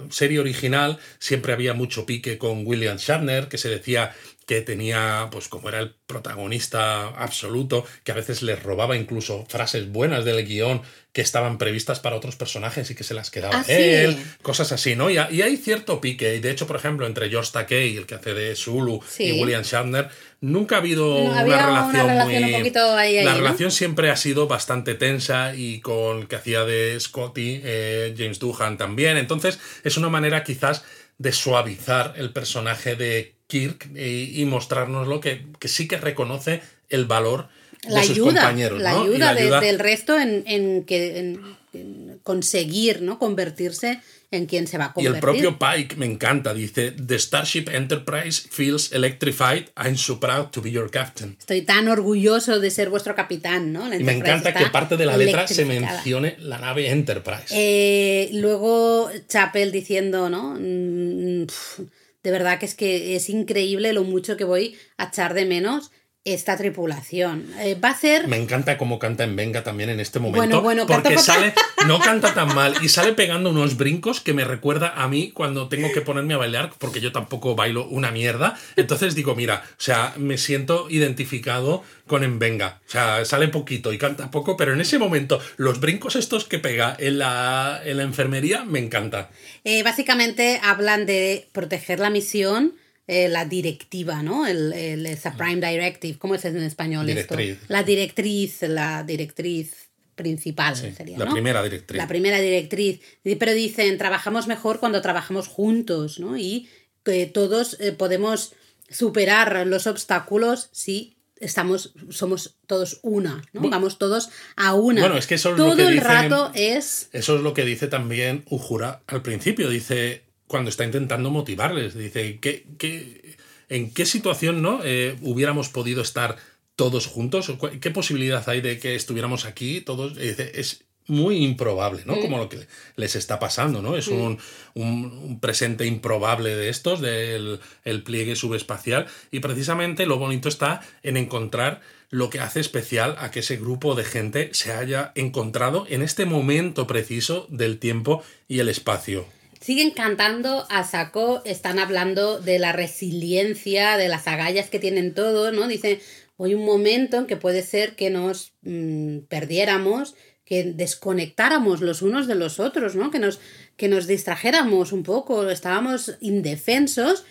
serie 0.10 0.40
original 0.40 0.98
siempre 1.20 1.54
había 1.54 1.76
mucho 1.76 2.08
pique 2.08 2.40
con 2.40 2.66
William 2.66 2.98
Shatner, 2.98 3.48
que 3.48 3.60
se 3.60 3.70
decía 3.70 4.16
que 4.50 4.62
tenía, 4.62 5.28
pues 5.32 5.48
como 5.48 5.70
era 5.70 5.78
el 5.80 5.94
protagonista 6.08 7.10
absoluto, 7.10 7.86
que 8.04 8.12
a 8.12 8.16
veces 8.16 8.42
les 8.42 8.64
robaba 8.64 8.96
incluso 8.98 9.46
frases 9.48 9.92
buenas 9.92 10.26
del 10.26 10.44
guion 10.44 10.82
que 11.14 11.22
estaban 11.22 11.60
previstas 11.60 12.00
para 12.00 12.16
otros 12.16 12.36
personajes 12.36 12.90
y 12.90 12.96
que 12.96 13.04
se 13.04 13.14
las 13.14 13.30
quedaba 13.30 13.60
Ah, 13.60 13.64
sí. 13.64 13.74
él, 13.74 14.18
cosas 14.42 14.72
así, 14.72 14.96
¿no? 14.96 15.12
Y, 15.12 15.18
ha- 15.18 15.30
y 15.32 15.44
hay 15.44 15.56
cierto 15.58 16.02
pique, 16.02 16.36
y 16.36 16.40
de 16.40 16.50
hecho, 16.50 16.66
por 16.66 16.78
ejemplo, 16.78 17.06
entre 17.06 17.30
George 17.30 17.52
Takei, 17.54 17.96
el 17.96 18.08
que 18.08 18.16
hace 18.16 18.34
de 18.34 18.56
Zulu, 18.56 19.02
Sí. 19.08 19.26
y 19.26 19.40
William 19.40 19.62
Shatner, 19.62 20.10
nunca 20.42 20.78
ha 20.78 20.80
habido 20.80 21.06
No, 21.14 21.30
una 21.46 21.66
relación 21.68 22.10
muy... 22.18 22.36
un 22.44 22.52
poquito 22.52 22.96
ahí, 22.98 23.18
ahí, 23.18 23.26
la 23.26 23.34
¿no? 23.34 23.38
relación 23.42 23.70
siempre 23.70 24.10
ha 24.10 24.16
sido 24.16 24.48
bastante 24.48 24.96
tensa 24.96 25.54
y 25.56 25.80
con 25.82 26.22
el 26.22 26.28
que 26.28 26.38
hacía 26.38 26.64
de 26.66 27.00
Scotty, 27.00 27.62
eh, 27.64 28.16
James 28.18 28.40
Doohan 28.40 28.78
también. 28.80 29.18
Entonces 29.18 29.60
es 29.84 29.96
una 29.98 30.10
manera 30.10 30.44
quizás 30.44 30.84
de 31.20 31.34
suavizar 31.34 32.14
el 32.18 32.32
personaje 32.34 32.96
de 32.96 33.36
Kirk 33.50 33.90
y, 33.96 34.42
y 34.42 34.46
mostrarnos 34.46 35.20
que, 35.20 35.46
que 35.60 35.68
sí 35.68 35.88
que 35.88 35.98
reconoce 35.98 36.62
el 36.90 37.06
valor 37.06 37.50
La 37.88 38.00
de 38.02 38.08
sus 38.08 38.12
ayuda, 38.18 38.34
compañeros. 38.42 38.82
la 38.82 38.94
¿no? 38.94 39.06
Y 39.06 39.10
ayuda, 39.16 39.34
de- 39.34 39.42
ayuda- 39.42 39.60
del 39.62 39.80
resto 39.80 40.18
en, 40.20 40.44
en 40.46 40.84
que 40.86 41.18
en- 41.20 41.42
en 41.74 42.20
conseguir, 42.24 43.02
¿no? 43.02 43.20
Convertirse 43.20 44.02
en 44.32 44.46
quien 44.46 44.68
se 44.68 44.78
va 44.78 44.86
a 44.86 44.88
Y 44.90 44.94
convertir. 44.94 45.16
el 45.16 45.20
propio 45.22 45.58
Pike 45.60 45.96
me 45.98 46.06
encanta, 46.06 46.54
dice, 46.54 46.92
The 46.92 47.18
Starship 47.20 47.66
Enterprise 47.72 48.48
feels 48.52 48.92
electrified. 48.92 49.66
I'm 49.76 49.96
so 49.98 50.20
proud 50.20 50.48
to 50.52 50.62
be 50.62 50.72
your 50.72 50.90
captain. 50.92 51.36
Estoy 51.40 51.62
tan 51.64 51.88
orgulloso 51.88 52.60
de 52.60 52.70
ser 52.72 52.90
vuestro 52.90 53.16
capitán, 53.16 53.72
¿no? 53.74 53.88
La 53.88 53.96
Y 53.96 54.04
me 54.04 54.14
encanta 54.14 54.54
que 54.54 54.66
parte 54.68 54.98
de 54.98 55.06
la 55.08 55.18
letra 55.18 55.48
se 55.48 55.66
mencione 55.66 56.36
la 56.40 56.58
nave 56.60 56.90
Enterprise. 56.90 57.46
Eh, 57.52 58.30
luego 58.34 59.10
Chapel 59.28 59.72
diciendo, 59.72 60.30
¿no? 60.30 60.56
Mm, 60.60 61.46
pf, 61.48 61.84
De 62.24 62.32
verdad 62.32 62.60
que 62.60 62.66
es 62.66 62.76
que 62.76 63.16
es 63.16 63.30
increíble 63.30 63.94
lo 63.94 64.04
mucho 64.04 64.38
que 64.38 64.44
voy 64.44 64.78
a 64.98 65.06
echar 65.06 65.34
de 65.34 65.46
menos 65.46 65.92
esta 66.26 66.58
tripulación. 66.58 67.46
Eh, 67.60 67.76
va 67.76 67.90
a 67.90 67.98
ser... 67.98 68.28
Me 68.28 68.38
encanta 68.38 68.78
cómo 68.78 69.00
canta 69.00 69.24
en 69.24 69.36
Venga 69.36 69.64
también 69.64 69.90
en 69.90 70.00
este 70.00 70.20
momento. 70.20 70.40
Bueno, 70.40 70.62
bueno, 70.62 70.86
porque 70.86 71.16
canta 71.16 71.22
sale, 71.22 71.54
no 71.88 72.00
canta 72.00 72.34
tan 72.34 72.54
mal 72.54 72.76
y 72.82 72.90
sale 72.90 73.14
pegando 73.14 73.50
unos 73.50 73.78
brincos 73.78 74.20
que 74.20 74.34
me 74.34 74.44
recuerda 74.44 74.94
a 74.96 75.08
mí 75.08 75.32
cuando 75.32 75.70
tengo 75.70 75.92
que 75.94 76.02
ponerme 76.02 76.34
a 76.34 76.38
bailar, 76.38 76.72
porque 76.78 77.00
yo 77.00 77.12
tampoco 77.12 77.56
bailo 77.56 77.88
una 77.88 78.12
mierda. 78.12 78.60
Entonces 78.76 79.16
digo, 79.16 79.34
mira, 79.36 79.64
o 79.66 79.82
sea, 79.82 80.14
me 80.18 80.38
siento 80.38 80.88
identificado 80.90 81.84
con 82.06 82.24
En 82.24 82.38
Venga. 82.38 82.82
O 82.88 82.92
sea, 82.92 83.24
sale 83.24 83.48
poquito 83.48 83.94
y 83.94 83.98
canta 83.98 84.30
poco, 84.30 84.58
pero 84.58 84.74
en 84.74 84.82
ese 84.82 85.00
momento, 85.00 85.40
los 85.58 85.80
brincos 85.80 86.16
estos 86.16 86.46
que 86.46 86.60
pega 86.60 86.96
en 87.00 87.20
la, 87.20 87.82
en 87.86 87.98
la 87.98 88.04
enfermería 88.04 88.66
me 88.66 88.80
encanta. 88.80 89.30
Eh, 89.64 89.84
básicamente 89.84 90.60
hablan 90.64 91.06
de 91.06 91.48
proteger 91.54 92.00
la 92.00 92.10
misión, 92.10 92.74
eh, 93.12 93.28
la 93.28 93.46
directiva, 93.46 94.22
¿no? 94.22 94.46
El, 94.46 94.72
el- 94.74 95.06
esa 95.08 95.36
Prime 95.36 95.66
Directive, 95.68 96.20
¿cómo 96.20 96.36
es 96.36 96.46
en 96.46 96.58
español 96.58 97.08
Directriz. 97.08 97.52
esto? 97.54 97.66
La 97.70 97.82
directriz, 97.84 98.62
la 98.64 99.04
directriz 99.04 99.90
principal 100.16 100.76
sería, 100.76 101.18
la 101.18 101.26
¿no? 101.26 101.32
primera 101.32 101.64
directriz. 101.64 101.98
La 101.98 102.08
primera 102.08 102.40
directriz. 102.40 103.00
Pero 103.24 103.54
dicen, 103.54 103.98
trabajamos 103.98 104.48
mejor 104.48 104.80
cuando 104.80 105.02
trabajamos 105.02 105.48
juntos, 105.48 106.20
¿no? 106.20 106.38
Y 106.38 106.68
que 107.04 107.26
todos 107.26 107.78
eh, 107.80 107.94
podemos 107.94 108.54
superar 108.90 109.66
los 109.66 109.88
obstáculos 109.88 110.70
si 110.72 111.16
estamos, 111.40 111.94
somos 112.10 112.58
todos 112.68 113.00
una, 113.02 113.42
¿no? 113.54 113.70
Vamos 113.70 113.98
todos 113.98 114.30
a 114.58 114.74
una. 114.76 115.02
Bueno, 115.02 115.18
es 115.18 115.26
que 115.26 115.36
eso 115.36 115.52
es 115.52 115.58
lo 115.58 115.66
Todo 115.68 115.78
que 115.78 115.84
el 115.84 115.94
dicen- 115.96 116.04
rato 116.04 116.52
es 116.54 117.10
Eso 117.14 117.38
es 117.38 117.42
lo 117.42 117.54
que 117.54 117.64
dice 117.64 117.88
también 117.88 118.44
Ujura 118.50 119.02
al 119.08 119.22
principio. 119.22 119.70
Dice, 119.70 120.24
cuando 120.50 120.70
está 120.70 120.84
intentando 120.84 121.30
motivarles, 121.30 121.94
dice, 121.96 122.40
¿qué, 122.42 122.66
qué- 122.78 123.36
en 123.70 123.94
qué 123.94 124.06
situación 124.06 124.62
no 124.62 124.82
Eh, 124.84 125.16
hubiéramos 125.22 125.70
podido 125.70 126.02
estar 126.02 126.36
todos 126.76 127.06
juntos? 127.08 127.50
¿O 127.50 127.58
cu- 127.58 127.80
¿Qué 127.80 127.92
posibilidad 127.92 128.44
hay 128.50 128.60
de 128.62 128.80
que 128.80 128.96
estuviéramos 128.96 129.46
aquí 129.46 129.80
todos? 129.82 130.16
Dice, 130.16 130.52
es 130.56 130.84
muy 131.06 131.38
improbable, 131.44 132.02
¿no? 132.06 132.20
Como 132.20 132.38
lo 132.38 132.50
que 132.50 132.60
les 132.96 133.16
está 133.16 133.40
pasando, 133.40 133.82
¿no? 133.82 133.96
Es 133.98 134.08
un, 134.10 134.38
un, 134.76 135.40
presente 135.40 135.86
improbable 135.86 136.56
de 136.56 136.70
estos, 136.70 137.00
del 137.02 137.60
el 137.84 138.04
pliegue 138.04 138.36
subespacial, 138.36 139.06
y 139.32 139.40
precisamente 139.40 140.06
lo 140.06 140.18
bonito 140.18 140.50
está 140.50 140.82
en 141.04 141.18
encontrar 141.18 141.82
lo 142.12 142.30
que 142.30 142.40
hace 142.40 142.60
especial 142.60 143.16
a 143.20 143.30
que 143.32 143.40
ese 143.42 143.58
grupo 143.58 143.94
de 143.96 144.04
gente 144.04 144.50
se 144.54 144.72
haya 144.72 145.12
encontrado 145.16 145.86
en 145.90 146.02
este 146.02 146.26
momento 146.26 146.86
preciso 146.88 147.48
del 147.50 147.78
tiempo 147.80 148.24
y 148.48 148.60
el 148.60 148.70
espacio. 148.70 149.26
Siguen 149.60 149.92
cantando 149.92 150.66
a 150.70 150.84
saco, 150.84 151.42
están 151.44 151.80
hablando 151.80 152.40
de 152.40 152.60
la 152.60 152.72
resiliencia, 152.72 153.98
de 153.98 154.08
las 154.08 154.28
agallas 154.28 154.70
que 154.70 154.80
tienen 154.80 155.14
todos, 155.14 155.54
¿no? 155.54 155.68
Dicen, 155.68 156.00
hoy 156.38 156.54
un 156.56 156.66
momento 156.66 157.18
en 157.18 157.26
que 157.28 157.36
puede 157.36 157.62
ser 157.62 157.96
que 157.96 158.10
nos 158.10 158.54
mm, 158.62 159.20
perdiéramos, 159.28 160.16
que 160.46 160.64
desconectáramos 160.64 161.82
los 161.82 162.02
unos 162.02 162.26
de 162.28 162.36
los 162.36 162.60
otros, 162.60 162.96
¿no? 162.96 163.12
Que 163.12 163.20
nos, 163.20 163.40
que 163.76 163.90
nos 163.90 164.08
distrajéramos 164.08 164.94
un 164.94 165.04
poco, 165.04 165.50
estábamos 165.50 166.18
indefensos 166.22 167.26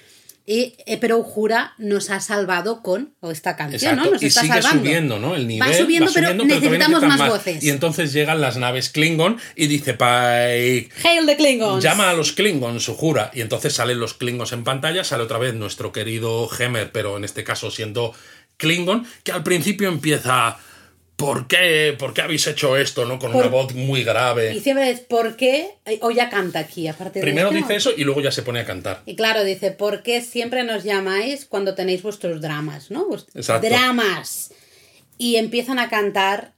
y, 0.50 0.76
eh, 0.86 0.96
pero 0.98 1.22
Jura 1.22 1.74
nos 1.76 2.08
ha 2.08 2.20
salvado 2.20 2.82
con 2.82 3.12
esta 3.30 3.54
canción, 3.54 3.96
¿no? 3.96 4.06
Nos 4.06 4.22
y 4.22 4.30
sigue 4.30 4.62
subiendo, 4.62 5.18
¿no? 5.18 5.36
El 5.36 5.46
nivel 5.46 5.68
va 5.68 5.74
subiendo, 5.74 6.10
pero 6.14 6.32
necesitamos 6.32 7.02
más, 7.02 7.28
voces. 7.28 7.62
Y 7.62 7.68
entonces 7.68 8.14
llegan 8.14 8.40
las 8.40 8.56
naves 8.56 8.88
Klingon 8.88 9.36
y 9.54 9.66
dice 9.66 9.92
Pike... 9.92 10.88
Hail 11.04 11.26
the 11.26 11.36
Klingons. 11.36 11.84
Llama 11.84 12.08
a 12.08 12.14
los 12.14 12.32
Klingons, 12.32 12.86
Jura. 12.86 13.30
Y 13.34 13.42
entonces 13.42 13.74
salen 13.74 14.00
los 14.00 14.14
Klingons 14.14 14.52
en 14.52 14.64
pantalla, 14.64 15.04
sale 15.04 15.24
otra 15.24 15.36
vez 15.36 15.52
nuestro 15.52 15.92
querido 15.92 16.48
Hemer, 16.58 16.92
pero 16.92 17.18
en 17.18 17.24
este 17.24 17.44
caso 17.44 17.70
siendo 17.70 18.14
Klingon, 18.56 19.06
que 19.24 19.32
al 19.32 19.42
principio 19.42 19.90
empieza 19.90 20.56
¿por 21.18 21.48
qué, 21.48 21.96
¿por 21.98 22.14
qué 22.14 22.22
habéis 22.22 22.46
hecho 22.46 22.76
esto? 22.76 23.04
¿no? 23.04 23.18
Con 23.18 23.34
una 23.34 23.48
voz 23.48 23.74
muy 23.74 24.04
grave. 24.04 24.54
Y 24.54 24.60
siempre 24.60 24.88
es, 24.88 25.00
¿por 25.00 25.36
qué? 25.36 25.74
O 26.00 26.12
ya 26.12 26.30
canta 26.30 26.60
aquí, 26.60 26.86
aparte 26.86 27.20
Primero 27.20 27.50
dice 27.50 27.74
eso 27.74 27.90
y 27.94 28.04
luego 28.04 28.20
ya 28.20 28.30
se 28.30 28.42
pone 28.42 28.60
a 28.60 28.64
cantar. 28.64 29.02
Y 29.04 29.16
claro, 29.16 29.44
dice, 29.44 29.72
¿por 29.72 30.02
qué 30.02 30.22
siempre 30.22 30.62
nos 30.62 30.84
llamáis 30.84 31.44
cuando 31.44 31.74
tenéis 31.74 32.02
vuestros 32.02 32.40
dramas, 32.40 32.90
¿no? 32.90 33.08
Exacto. 33.34 33.66
Dramas. 33.66 34.52
Y 35.18 35.36
empiezan 35.36 35.80
a 35.80 35.88
cantar, 35.88 36.54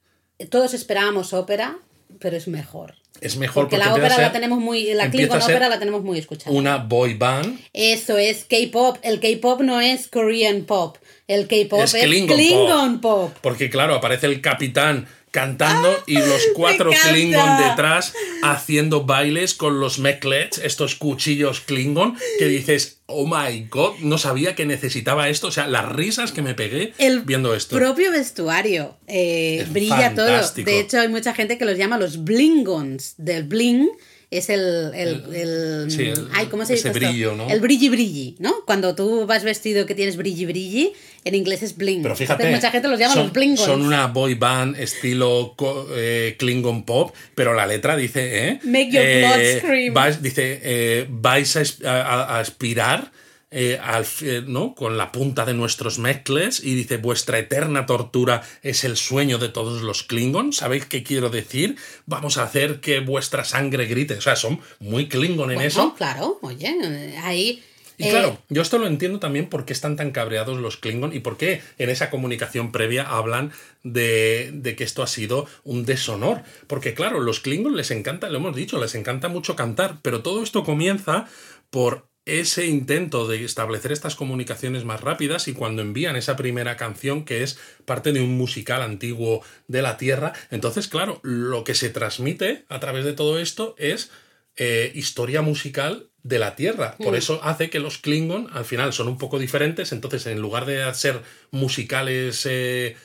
todos 0.50 0.74
esperábamos 0.74 1.32
ópera, 1.32 1.78
pero 2.18 2.36
es 2.36 2.46
mejor. 2.46 2.96
Es 3.22 3.36
mejor 3.38 3.64
porque, 3.64 3.78
la 3.78 3.94
ópera 3.94 4.18
la 4.18 4.32
tenemos 4.32 4.60
muy 4.60 4.92
la 4.94 5.10
Klingon 5.10 5.40
ópera 5.40 5.68
la 5.68 5.78
tenemos 5.78 6.02
muy 6.02 6.18
escuchada. 6.18 6.54
Una 6.54 6.76
boy 6.76 7.14
band. 7.14 7.58
Eso 7.72 8.18
es 8.18 8.44
K-pop, 8.44 8.98
el 9.02 9.20
K-pop 9.20 9.62
no 9.62 9.80
es 9.80 10.08
Korean 10.08 10.64
pop. 10.64 10.98
El 11.30 11.46
K-pop 11.46 11.84
es, 11.84 11.92
Klingon, 11.92 13.00
pop. 13.00 13.32
Porque 13.40 13.70
claro, 13.70 13.94
aparece 13.94 14.26
el 14.26 14.40
capitán 14.40 15.06
cantando 15.30 15.96
y 16.08 16.14
los 16.14 16.42
cuatro 16.56 16.90
Klingon 16.90 17.68
detrás 17.68 18.12
haciendo 18.42 19.04
bailes 19.04 19.54
con 19.54 19.78
los 19.78 20.00
mecklets, 20.00 20.58
estos 20.58 20.96
cuchillos 20.96 21.60
Klingon, 21.60 22.18
que 22.40 22.46
dices, 22.46 22.98
oh 23.06 23.28
my 23.28 23.68
god, 23.70 23.98
no 24.00 24.18
sabía 24.18 24.56
que 24.56 24.66
necesitaba 24.66 25.28
esto. 25.28 25.46
O 25.46 25.52
sea, 25.52 25.68
las 25.68 25.88
risas 25.92 26.32
que 26.32 26.42
me 26.42 26.54
pegué 26.54 26.94
viendo 27.24 27.54
esto. 27.54 27.76
El 27.76 27.84
propio 27.84 28.10
vestuario 28.10 28.96
eh, 29.06 29.64
brilla 29.70 30.16
todo. 30.16 30.26
De 30.26 30.80
hecho, 30.80 30.98
hay 30.98 31.08
mucha 31.08 31.32
gente 31.32 31.58
que 31.58 31.64
los 31.64 31.78
llama 31.78 31.96
los 31.96 32.24
Blingons, 32.24 33.14
del 33.18 33.44
bling 33.44 33.88
es 34.30 34.48
el, 34.48 34.92
el, 34.94 35.34
el, 35.34 36.28
ay, 36.32 36.46
¿cómo 36.46 36.64
se 36.64 36.74
dice? 36.74 36.90
brillo, 36.90 37.34
¿no? 37.34 37.50
El 37.50 37.60
brilli 37.60 37.88
brilli, 37.88 38.36
¿no? 38.38 38.64
Cuando 38.64 38.94
tú 38.94 39.26
vas 39.26 39.42
vestido 39.42 39.86
que 39.86 39.96
tienes 39.96 40.16
brilli 40.16 40.46
brilli, 40.46 40.92
en 41.24 41.34
inglés 41.34 41.64
es 41.64 41.76
bling. 41.76 42.02
Pero 42.02 42.14
fíjate, 42.14 42.48
mucha 42.48 42.70
gente 42.70 42.86
los 42.86 42.98
llama 43.00 43.16
los 43.16 43.32
blingons. 43.32 43.60
Son 43.60 43.82
una 43.82 44.06
boy 44.06 44.34
band 44.34 44.78
estilo 44.78 45.56
eh, 45.94 46.36
Klingon 46.38 46.84
pop, 46.84 47.12
pero 47.34 47.54
la 47.54 47.66
letra 47.66 47.96
dice, 47.96 48.48
¿eh? 48.48 48.60
Make 48.62 48.90
your 48.92 49.02
blood 49.02 49.40
eh, 49.40 49.58
scream. 49.58 50.22
dice, 50.22 50.60
eh, 50.62 51.06
vais 51.08 51.80
a, 51.84 52.38
aspirar 52.38 53.10
eh, 53.52 53.80
al, 53.82 54.06
¿no? 54.46 54.76
con 54.76 54.96
la 54.96 55.10
punta 55.10 55.44
de 55.44 55.54
nuestros 55.54 55.98
mecles 55.98 56.62
y 56.62 56.76
dice, 56.76 56.98
vuestra 56.98 57.38
eterna 57.38 57.84
tortura 57.84 58.42
es 58.62 58.84
el 58.84 58.96
sueño 58.96 59.38
de 59.38 59.48
todos 59.48 59.82
los 59.82 60.04
Klingon. 60.04 60.52
¿Sabéis 60.52 60.86
qué 60.86 61.02
quiero 61.02 61.30
decir? 61.30 61.76
Vamos 62.06 62.38
a 62.38 62.44
hacer 62.44 62.80
que 62.80 63.00
vuestra 63.00 63.44
sangre 63.44 63.86
grite. 63.86 64.14
O 64.14 64.20
sea, 64.20 64.36
son 64.36 64.60
muy 64.78 65.08
Klingon 65.08 65.50
en 65.50 65.62
eso. 65.62 65.94
Claro, 65.96 66.38
oye, 66.42 66.76
ahí... 67.22 67.64
Y 67.98 68.08
claro, 68.08 68.28
eh, 68.28 68.38
yo 68.48 68.62
esto 68.62 68.78
lo 68.78 68.86
entiendo 68.86 69.18
también 69.18 69.50
por 69.50 69.66
qué 69.66 69.74
están 69.74 69.96
tan 69.96 70.10
cabreados 70.10 70.58
los 70.58 70.78
Klingon 70.78 71.14
y 71.14 71.20
por 71.20 71.36
qué 71.36 71.60
en 71.76 71.90
esa 71.90 72.08
comunicación 72.08 72.72
previa 72.72 73.02
hablan 73.02 73.52
de, 73.82 74.52
de, 74.54 74.74
que 74.74 74.84
esto 74.84 75.02
ha 75.02 75.06
sido 75.06 75.46
un 75.64 75.84
deshonor. 75.84 76.42
Porque 76.66 76.94
claro, 76.94 77.20
los 77.20 77.40
Klingon 77.40 77.76
les 77.76 77.90
encanta, 77.90 78.30
lo 78.30 78.38
hemos 78.38 78.56
dicho, 78.56 78.80
les 78.80 78.94
encanta 78.94 79.28
mucho 79.28 79.54
cantar, 79.54 79.98
pero 80.00 80.22
todo 80.22 80.42
esto 80.42 80.64
comienza 80.64 81.26
por 81.68 82.09
ese 82.26 82.66
intento 82.66 83.26
de 83.26 83.44
establecer 83.44 83.92
estas 83.92 84.14
comunicaciones 84.14 84.84
más 84.84 85.00
rápidas 85.00 85.48
y 85.48 85.54
cuando 85.54 85.82
envían 85.82 86.16
esa 86.16 86.36
primera 86.36 86.76
canción 86.76 87.24
que 87.24 87.42
es 87.42 87.58
parte 87.84 88.12
de 88.12 88.20
un 88.20 88.36
musical 88.36 88.82
antiguo 88.82 89.42
de 89.68 89.82
la 89.82 89.96
Tierra, 89.96 90.32
entonces 90.50 90.88
claro, 90.88 91.20
lo 91.22 91.64
que 91.64 91.74
se 91.74 91.90
transmite 91.90 92.64
a 92.68 92.78
través 92.78 93.04
de 93.04 93.14
todo 93.14 93.38
esto 93.38 93.74
es 93.78 94.10
eh, 94.56 94.92
historia 94.94 95.42
musical 95.42 96.10
de 96.22 96.38
la 96.38 96.54
Tierra. 96.54 96.96
Por 96.98 97.12
mm. 97.12 97.16
eso 97.16 97.40
hace 97.42 97.70
que 97.70 97.80
los 97.80 97.98
Klingon 97.98 98.48
al 98.52 98.64
final 98.64 98.92
son 98.92 99.08
un 99.08 99.18
poco 99.18 99.38
diferentes, 99.38 99.92
entonces 99.92 100.26
en 100.26 100.40
lugar 100.40 100.66
de 100.66 100.92
ser 100.94 101.22
musicales... 101.50 102.46
Eh, 102.46 102.96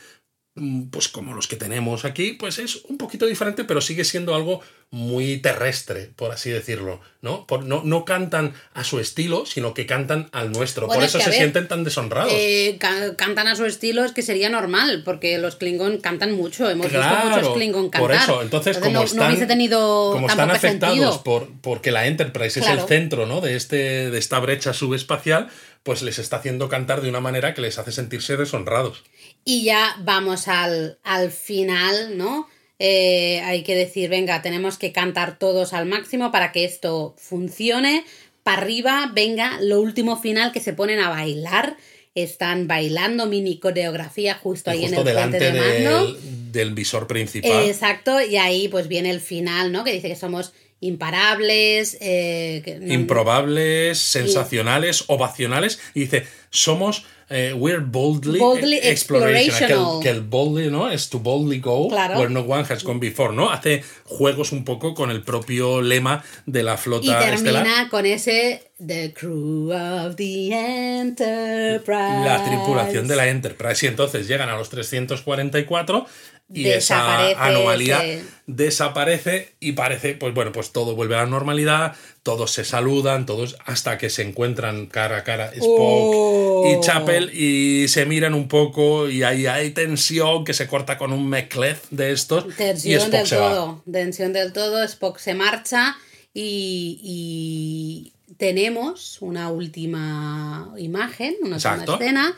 pues 0.90 1.10
como 1.10 1.34
los 1.34 1.48
que 1.48 1.58
tenemos 1.58 2.06
aquí, 2.06 2.32
pues 2.32 2.60
es 2.60 2.78
un 2.86 2.98
poquito 2.98 3.26
diferente, 3.26 3.66
pero 3.66 3.82
sigue 3.82 4.06
siendo 4.06 4.36
algo 4.36 4.62
muy 4.90 5.38
terrestre, 5.40 6.12
por 6.16 6.32
así 6.32 6.50
decirlo, 6.50 7.02
¿no? 7.22 7.46
Por, 7.46 7.66
no, 7.66 7.82
no 7.84 8.06
cantan 8.06 8.54
a 8.74 8.86
su 8.86 9.02
estilo, 9.02 9.46
sino 9.46 9.74
que 9.74 9.86
cantan 9.86 10.30
al 10.32 10.54
nuestro. 10.54 10.88
por 10.88 11.04
eso 11.04 11.20
se 11.20 11.34
sienten 11.34 11.68
tan 11.68 11.84
deshonrados. 11.84 12.32
Eh, 12.34 12.78
cantan 12.80 13.48
a 13.48 13.58
su 13.58 13.66
estilo 13.66 14.06
es 14.06 14.14
que 14.14 14.22
sería 14.22 14.48
normal, 14.48 15.02
porque 15.04 15.38
los 15.40 15.58
Klingon 15.58 15.98
cantan 15.98 16.32
mucho. 16.32 16.70
Hemos 16.70 16.90
visto 16.90 17.16
muchos 17.26 17.50
Klingon 17.50 17.90
cantar. 17.90 18.02
Por 18.02 18.14
eso, 18.14 18.42
entonces, 18.42 18.78
como 18.78 19.04
están, 19.04 19.36
como 19.36 20.28
están 20.30 20.52
afectados 20.52 21.18
por, 21.18 21.50
porque 21.60 21.92
la 21.92 22.08
Enterprise 22.08 22.62
es 22.62 22.68
el 22.68 22.80
centro 22.82 23.26
¿no? 23.26 23.42
de, 23.42 23.58
este, 23.58 24.10
de 24.10 24.18
esta 24.18 24.40
brecha 24.40 24.74
subespacial, 24.74 25.50
pues 25.86 26.02
les 26.02 26.18
está 26.18 26.38
haciendo 26.38 26.68
cantar 26.68 27.02
de 27.02 27.10
una 27.10 27.22
manera 27.22 27.54
que 27.54 27.62
les 27.62 27.78
hace 27.78 27.92
sentirse 27.92 28.36
deshonrados. 28.38 29.04
Y 29.46 29.66
ya 29.66 29.96
vamos 30.00 30.48
al, 30.48 30.98
al 31.04 31.32
final, 31.32 32.18
¿no? 32.18 32.50
Eh, 32.80 33.40
hay 33.46 33.62
que 33.62 33.76
decir, 33.76 34.10
venga, 34.10 34.42
tenemos 34.42 34.80
que 34.80 34.92
cantar 34.92 35.38
todos 35.38 35.74
al 35.74 35.86
máximo 35.86 36.32
para 36.32 36.52
que 36.52 36.66
esto 36.66 37.14
funcione. 37.20 38.04
Para 38.42 38.64
arriba, 38.64 39.12
venga, 39.14 39.60
lo 39.62 39.80
último 39.80 40.20
final 40.20 40.52
que 40.52 40.60
se 40.60 40.74
ponen 40.74 41.00
a 41.00 41.10
bailar. 41.10 41.78
Están 42.16 42.68
bailando 42.68 43.28
mini 43.28 43.60
coreografía 43.60 44.34
justo 44.34 44.72
ahí 44.72 44.86
en 44.86 44.96
el 44.96 45.04
delante 45.04 45.38
de 45.38 45.52
mando. 45.52 46.14
Del, 46.14 46.52
del 46.52 46.74
visor 46.74 47.06
principal. 47.06 47.64
Exacto, 47.64 48.20
y 48.22 48.38
ahí 48.38 48.70
pues 48.70 48.88
viene 48.88 49.12
el 49.12 49.22
final, 49.22 49.72
¿no? 49.72 49.84
Que 49.84 49.92
dice 49.92 50.08
que 50.08 50.16
somos 50.16 50.52
imparables. 50.86 51.98
Eh, 52.02 52.80
Improbables, 52.88 53.98
sensacionales, 53.98 55.06
ovacionales. 55.08 55.80
Y 55.94 56.02
dice, 56.02 56.26
somos 56.56 57.06
eh, 57.28 57.54
we're 57.58 57.80
boldly, 57.80 58.40
explorational. 58.84 60.00
Que, 60.00 60.10
el, 60.10 60.22
boldly, 60.22 60.70
¿no? 60.70 60.92
Es 60.92 61.10
to 61.10 61.18
boldly 61.18 61.60
go 61.60 61.88
where 61.88 62.30
no 62.30 62.42
one 62.42 62.64
has 62.70 62.84
gone 62.84 63.00
before, 63.00 63.34
¿no? 63.34 63.50
Hace 63.50 63.84
juegos 64.04 64.52
un 64.52 64.64
poco 64.64 64.94
con 64.94 65.10
el 65.10 65.24
propio 65.24 65.82
lema 65.82 66.24
de 66.46 66.62
la 66.62 66.78
flota 66.78 67.08
y 67.08 67.26
termina 67.32 67.90
con 67.90 68.06
ese 68.06 68.70
The 68.78 69.12
crew 69.14 69.72
of 69.72 70.16
the 70.18 70.52
Enterprise. 71.00 72.26
La 72.26 72.46
tripulación 72.46 73.08
de 73.08 73.16
la 73.16 73.28
Enterprise. 73.28 73.88
Y 73.88 73.90
entonces 73.90 74.28
llegan 74.28 74.50
a 74.50 74.58
los 74.58 74.70
344 74.70 76.06
y 76.54 76.68
esa 76.68 77.44
anomalía 77.44 78.04
desaparece 78.46 79.56
y 79.60 79.72
parece, 79.72 80.14
pues 80.14 80.34
bueno, 80.36 80.52
pues 80.52 80.72
todo 80.72 80.96
vuelve 80.96 81.16
a 81.16 81.24
la 81.24 81.26
normalidad, 81.26 81.96
todos 82.26 82.50
se 82.50 82.66
saludan, 82.66 83.28
todos 83.28 83.56
hasta 83.66 84.00
que 84.00 84.10
se 84.10 84.24
encuentran 84.24 84.88
cara 84.88 85.18
a 85.18 85.24
cara 85.24 85.52
Spock 85.54 85.62
y 85.62 86.74
oh. 86.74 86.82
Chapel 86.82 87.30
y 87.32 87.88
se 87.88 88.08
miran 88.08 88.34
un 88.34 88.48
poco 88.48 89.08
y 89.08 89.22
ahí 89.22 89.46
hay 89.46 89.70
tensión 89.70 90.44
que 90.44 90.56
se 90.56 90.66
corta 90.66 90.98
con 90.98 91.14
un 91.14 91.30
meclez 91.30 91.84
de 91.92 92.12
estos 92.12 92.48
tensión 92.56 92.94
y 92.94 92.96
Spock 92.96 93.12
del 93.12 93.28
se 93.28 93.36
todo, 93.36 93.84
tensión 93.92 94.34
del 94.34 94.54
todo, 94.54 94.82
Spock 94.82 95.20
se 95.20 95.36
marcha 95.36 95.98
y, 96.34 97.00
y 97.04 98.34
tenemos 98.38 99.22
una 99.22 99.52
última 99.52 100.74
imagen, 100.80 101.36
una 101.44 101.58
última 101.58 101.84
escena 101.84 102.36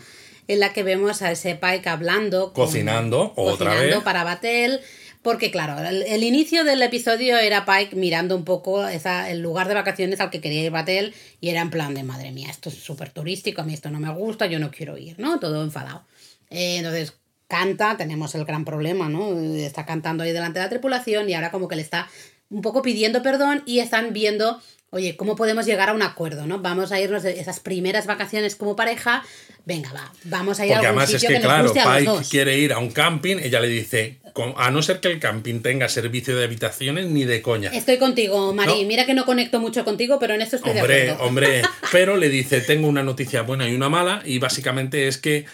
en 0.50 0.60
la 0.60 0.74
que 0.74 0.84
vemos 0.84 1.22
a 1.22 1.32
ese 1.32 1.56
Pike 1.56 1.88
hablando. 1.88 2.52
Cocinando, 2.52 3.34
otra 3.38 3.72
cocinando 3.72 4.04
para 4.04 4.26
Batel. 4.26 4.82
Porque, 5.28 5.52
claro, 5.52 5.78
el, 5.86 6.24
inicio 6.24 6.64
del 6.64 6.82
episodio 6.82 7.38
era 7.38 7.66
Pike 7.66 7.98
mirando 7.98 8.34
un 8.34 8.46
poco 8.46 8.88
esa, 8.88 9.30
el 9.30 9.42
lugar 9.42 9.68
de 9.68 9.74
vacaciones 9.74 10.22
al 10.22 10.30
que 10.30 10.40
quería 10.40 10.64
ir 10.64 10.72
Batel 10.72 11.14
y 11.42 11.50
era 11.50 11.60
en 11.60 11.70
plan 11.70 11.94
de 11.94 12.04
madre 12.04 12.32
mía, 12.32 12.50
esto 12.50 12.70
es 12.70 12.76
súper 12.76 13.10
turístico, 13.10 13.60
a 13.60 13.66
mí 13.66 13.74
esto 13.74 13.90
no 13.90 14.00
me 14.00 14.10
gusta, 14.14 14.46
yo 14.46 14.58
no 14.58 14.72
quiero 14.72 14.98
ir, 14.98 15.20
¿no? 15.20 15.38
Todo 15.42 15.66
enfadado. 15.66 16.06
Eh, 16.50 16.78
entonces, 16.78 17.14
canta, 17.50 17.98
tenemos 17.98 18.36
el 18.36 18.46
gran 18.46 18.64
problema, 18.64 19.10
¿no? 19.10 19.38
Está 19.38 19.86
cantando 19.86 20.24
ahí 20.24 20.32
delante 20.32 20.60
de 20.60 20.66
la 20.66 20.70
tripulación 20.70 21.30
y 21.30 21.34
ahora 21.34 21.52
como 21.52 21.68
que 21.68 21.76
le 21.76 21.82
está 21.82 22.08
un 22.50 22.62
poco 22.62 22.82
pidiendo 22.82 23.22
perdón 23.22 23.64
y 23.66 23.80
están 23.80 24.14
viendo, 24.14 24.62
oye, 24.90 25.16
¿cómo 25.18 25.36
podemos 25.36 25.66
llegar 25.66 25.90
a 25.90 25.94
un 25.94 26.02
acuerdo, 26.02 26.48
¿no? 26.48 26.60
Vamos 26.60 26.92
a 26.92 27.00
irnos 27.00 27.24
de 27.24 27.40
esas 27.40 27.60
primeras 27.60 28.06
vacaciones 28.08 28.56
como 28.56 28.76
pareja, 28.76 29.24
venga, 29.66 29.92
va, 29.94 30.12
vamos 30.24 30.60
a 30.60 30.66
ir 30.66 30.72
Porque 30.74 30.86
a 30.86 30.90
algún 30.90 31.00
además 31.02 31.14
es 31.14 31.22
sitio 31.22 31.28
que, 31.30 31.34
que, 31.36 31.40
nos 31.40 31.48
claro, 31.48 31.64
guste 31.66 31.80
a 31.82 32.00
los 32.00 32.06
dos. 32.20 32.30
quiere 32.30 32.58
ir 32.58 32.74
a 32.74 32.78
un 32.80 32.92
camping, 32.92 33.38
ella 33.38 33.60
le 33.60 33.68
dice, 33.68 34.20
"Con- 34.34 34.54
a 34.58 34.72
no 34.72 34.82
ser 34.82 35.00
que 35.02 35.10
el 35.10 35.20
camping 35.20 35.60
tenga 35.62 35.90
servicio 35.90 36.38
de 36.38 36.46
habitaciones 36.46 37.08
ni 37.08 37.26
de 37.26 37.42
coña. 37.42 37.70
Estoy 37.74 37.98
contigo, 37.98 38.54
Mari. 38.54 38.82
No. 38.84 38.88
Mira 38.88 39.06
que 39.06 39.14
no 39.14 39.26
conecto 39.26 39.60
mucho 39.60 39.84
contigo, 39.84 40.20
pero 40.20 40.34
en 40.36 40.42
esto 40.42 40.56
estoy 40.56 40.74
de 40.74 40.82
Hombre, 40.82 41.10
acuerdo. 41.12 41.24
hombre, 41.28 41.62
pero 41.92 42.16
le 42.18 42.30
dice, 42.30 42.62
tengo 42.62 42.88
una 42.88 43.04
noticia 43.04 43.42
buena 43.42 43.68
y 43.68 43.74
una 43.76 43.90
mala, 43.90 44.22
y 44.26 44.40
básicamente 44.40 45.08
es 45.08 45.18
que 45.18 45.46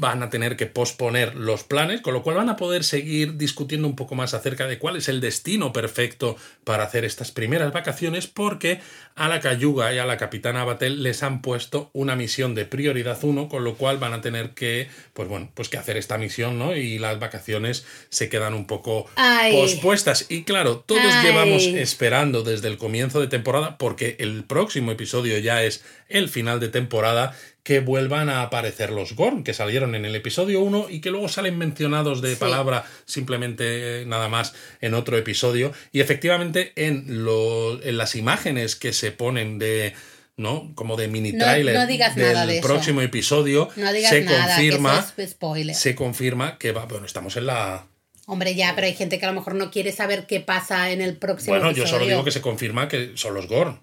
van 0.00 0.22
a 0.22 0.30
tener 0.30 0.56
que 0.56 0.66
posponer 0.66 1.34
los 1.36 1.62
planes, 1.62 2.00
con 2.00 2.14
lo 2.14 2.22
cual 2.22 2.36
van 2.36 2.48
a 2.48 2.56
poder 2.56 2.84
seguir 2.84 3.36
discutiendo 3.36 3.86
un 3.86 3.96
poco 3.96 4.14
más 4.14 4.32
acerca 4.34 4.66
de 4.66 4.78
cuál 4.78 4.96
es 4.96 5.08
el 5.08 5.20
destino 5.20 5.72
perfecto 5.72 6.36
para 6.64 6.84
hacer 6.84 7.04
estas 7.04 7.30
primeras 7.30 7.72
vacaciones, 7.72 8.26
porque 8.26 8.80
a 9.14 9.28
la 9.28 9.40
Cayuga 9.40 9.92
y 9.92 9.98
a 9.98 10.06
la 10.06 10.16
capitana 10.16 10.64
Batel 10.64 11.02
les 11.02 11.22
han 11.22 11.42
puesto 11.42 11.90
una 11.92 12.16
misión 12.16 12.54
de 12.54 12.64
prioridad 12.64 13.18
1, 13.22 13.48
con 13.48 13.62
lo 13.62 13.74
cual 13.74 13.98
van 13.98 14.14
a 14.14 14.22
tener 14.22 14.50
que, 14.50 14.88
pues 15.12 15.28
bueno, 15.28 15.50
pues 15.54 15.68
que 15.68 15.76
hacer 15.76 15.98
esta 15.98 16.16
misión, 16.16 16.58
¿no? 16.58 16.74
Y 16.74 16.98
las 16.98 17.18
vacaciones 17.18 17.84
se 18.08 18.30
quedan 18.30 18.54
un 18.54 18.66
poco 18.66 19.06
Ay. 19.16 19.52
pospuestas. 19.52 20.26
Y 20.30 20.44
claro, 20.44 20.78
todos 20.78 21.02
Ay. 21.04 21.26
llevamos 21.26 21.64
esperando 21.64 22.42
desde 22.42 22.68
el 22.68 22.78
comienzo 22.78 23.20
de 23.20 23.26
temporada, 23.26 23.76
porque 23.76 24.16
el 24.18 24.44
próximo 24.44 24.92
episodio 24.92 25.38
ya 25.38 25.62
es 25.62 25.84
el 26.08 26.28
final 26.28 26.58
de 26.60 26.68
temporada, 26.68 27.36
que 27.62 27.80
vuelvan 27.80 28.28
a 28.30 28.42
aparecer 28.42 28.90
los 28.90 29.14
Gorn, 29.14 29.44
que 29.44 29.52
salieron 29.54 29.94
en 29.94 30.04
el 30.04 30.14
episodio 30.14 30.60
1 30.62 30.86
y 30.90 31.00
que 31.00 31.10
luego 31.10 31.28
salen 31.28 31.58
mencionados 31.58 32.22
de 32.22 32.30
Sí. 32.34 32.40
palabra 32.40 32.84
simplemente 33.04 34.02
eh, 34.02 34.06
nada 34.06 34.28
más 34.28 34.54
en 34.80 34.94
otro 34.94 35.16
episodio. 35.18 35.72
Y 35.92 36.00
efectivamente 36.00 36.72
en, 36.76 37.24
lo- 37.24 37.82
en 37.82 37.98
las 37.98 38.14
imágenes 38.16 38.76
que 38.76 38.92
se 38.92 39.12
ponen 39.12 39.58
de... 39.58 39.94
¿no? 40.36 40.72
Como 40.74 40.96
de 40.96 41.06
mini 41.08 41.32
No- 41.32 41.44
trailer 41.44 41.74
no 41.74 41.86
digas 41.86 42.16
del 42.16 42.32
nada 42.32 42.46
de 42.46 42.58
eso. 42.60 42.66
próximo 42.66 43.02
episodio 43.02 43.68
No 43.76 43.92
digas 43.92 44.08
se 44.10 44.22
nada, 44.22 44.46
confirma 44.46 45.12
que 45.14 45.22
es 45.24 45.30
spoiler. 45.32 45.76
se 45.76 45.94
confirma 45.94 46.56
que 46.56 46.72
va 46.72 46.86
bueno 46.86 47.04
estamos 47.04 47.36
en 47.36 47.44
la 47.46 47.86
Hombre, 48.26 48.54
ya, 48.54 48.74
pero 48.74 48.86
hay 48.86 48.94
gente 48.94 49.18
que 49.18 49.26
a 49.26 49.28
lo 49.28 49.34
mejor 49.34 49.54
no 49.54 49.70
quiere 49.70 49.92
saber 49.92 50.26
qué 50.26 50.40
pasa 50.40 50.92
en 50.92 51.02
el 51.02 51.18
próximo 51.18 51.56
Bueno, 51.58 51.72
yo 51.72 51.86
solo 51.86 52.06
digo 52.06 52.24
que 52.24 52.30
se 52.30 52.40
confirma 52.40 52.88
que 52.88 53.10
son 53.16 53.34
los 53.34 53.48
Gorn. 53.48 53.82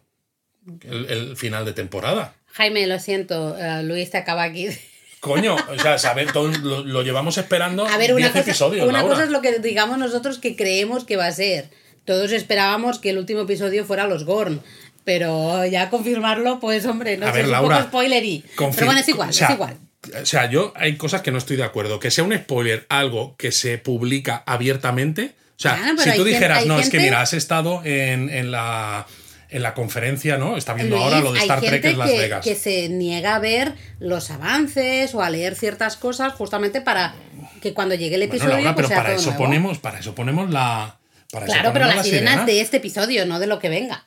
El, 0.82 1.06
el 1.12 1.38
final 1.38 1.64
de 1.64 1.74
temporada. 1.74 2.34
Jaime, 2.58 2.86
lo 2.88 3.00
siento, 3.00 3.58
eh, 3.58 3.84
Luis 3.84 4.10
te 4.12 4.18
acaba 4.18 4.44
aquí. 4.44 4.68
Coño, 5.20 5.56
o 5.56 5.80
sea, 5.80 5.98
saber, 5.98 6.32
todo 6.32 6.48
lo, 6.50 6.84
lo 6.84 7.02
llevamos 7.02 7.38
esperando 7.38 7.88
A 7.88 7.98
ver, 7.98 8.12
una 8.14 8.20
10 8.28 8.32
cosa, 8.32 8.40
episodios, 8.42 8.88
una 8.88 9.00
Laura. 9.00 9.14
cosa 9.16 9.24
es 9.26 9.32
lo 9.32 9.42
que 9.42 9.60
digamos 9.60 9.98
nosotros 9.98 10.38
que 10.38 10.56
creemos 10.56 11.06
que 11.06 11.18
va 11.18 11.26
a 11.28 11.32
ser. 11.32 11.70
Todos 12.06 12.32
esperábamos 12.32 13.00
que 13.00 13.10
el 13.10 13.18
último 13.18 13.42
episodio 13.42 13.84
fuera 13.86 14.08
los 14.08 14.24
Gorn. 14.26 14.62
Pero 15.04 15.66
ya 15.66 15.90
confirmarlo, 15.90 16.60
pues 16.60 16.86
hombre, 16.86 17.18
no 17.18 17.28
A 17.28 17.32
sé, 17.32 17.38
ver, 17.38 17.42
es 17.42 17.48
un 17.48 17.52
Laura, 17.54 17.78
poco 17.78 17.88
spoilery. 17.90 18.44
Pero 18.58 18.86
bueno, 18.86 19.00
es 19.00 19.08
igual, 19.10 19.30
o 19.30 19.34
sea, 19.34 19.48
es 19.48 19.54
igual. 19.54 19.78
O 20.22 20.26
sea, 20.26 20.50
yo 20.50 20.74
hay 20.76 20.98
cosas 20.98 21.22
que 21.22 21.32
no 21.32 21.38
estoy 21.38 21.56
de 21.58 21.64
acuerdo. 21.64 22.00
Que 22.00 22.12
sea 22.12 22.24
un 22.26 22.36
spoiler 22.38 22.86
algo 22.90 23.36
que 23.38 23.52
se 23.52 23.78
publica 23.78 24.44
abiertamente. 24.46 25.32
O 25.58 25.60
sea, 25.60 25.76
si 25.98 26.12
tú 26.12 26.12
gente- 26.12 26.24
dijeras, 26.26 26.66
no, 26.66 26.80
es 26.80 26.90
que 26.90 27.00
mira, 27.00 27.22
has 27.22 27.34
estado 27.34 27.82
en, 27.86 28.30
en 28.30 28.52
la, 28.52 29.08
en 29.49 29.61
la 29.64 29.74
conferencia, 29.74 30.38
¿no? 30.38 30.57
Está 30.57 30.74
viendo 30.74 30.95
Luis, 30.98 31.06
ahora 31.06 31.22
lo 31.22 31.32
de 31.34 31.40
Star 31.40 31.61
Trek 31.61 31.84
en 31.86 31.98
Las 31.98 32.10
que, 32.11 32.18
Vegas. 32.18 32.44
que 32.44 32.56
se 32.56 32.90
niega 32.90 33.36
a 33.36 33.40
ver 33.40 33.74
los 33.99 34.30
avances 34.32 35.14
o 35.15 35.22
a 35.22 35.30
leer 35.30 35.56
ciertas 35.56 35.95
cosas 35.98 36.34
justamente 36.34 36.82
para 36.82 37.15
que 37.61 37.74
cuando 37.74 37.95
llegue 37.95 38.15
el 38.15 38.22
Bueno, 38.22 38.34
episodio 38.36 38.56
Laura, 38.56 38.76
pues 38.76 38.76
pero 38.76 38.88
sea 38.90 38.98
para 38.98 39.10
todo 39.10 39.19
eso 39.22 39.30
nuevo. 39.32 39.44
ponemos, 39.45 39.78
para 39.80 39.99
eso 39.99 40.14
ponemos 40.15 40.49
la. 40.49 40.99
Para 41.32 41.45
eso 41.45 41.53
Claro, 41.53 41.74
pero 41.74 41.86
las 41.86 41.95
la 41.98 42.03
sirenas 42.03 42.32
sirena, 42.34 42.45
de 42.45 42.61
este 42.61 42.78
episodio, 42.78 43.26
no 43.26 43.40
de 43.40 43.48
lo 43.48 43.60
que 43.60 43.69
venga. 43.69 44.06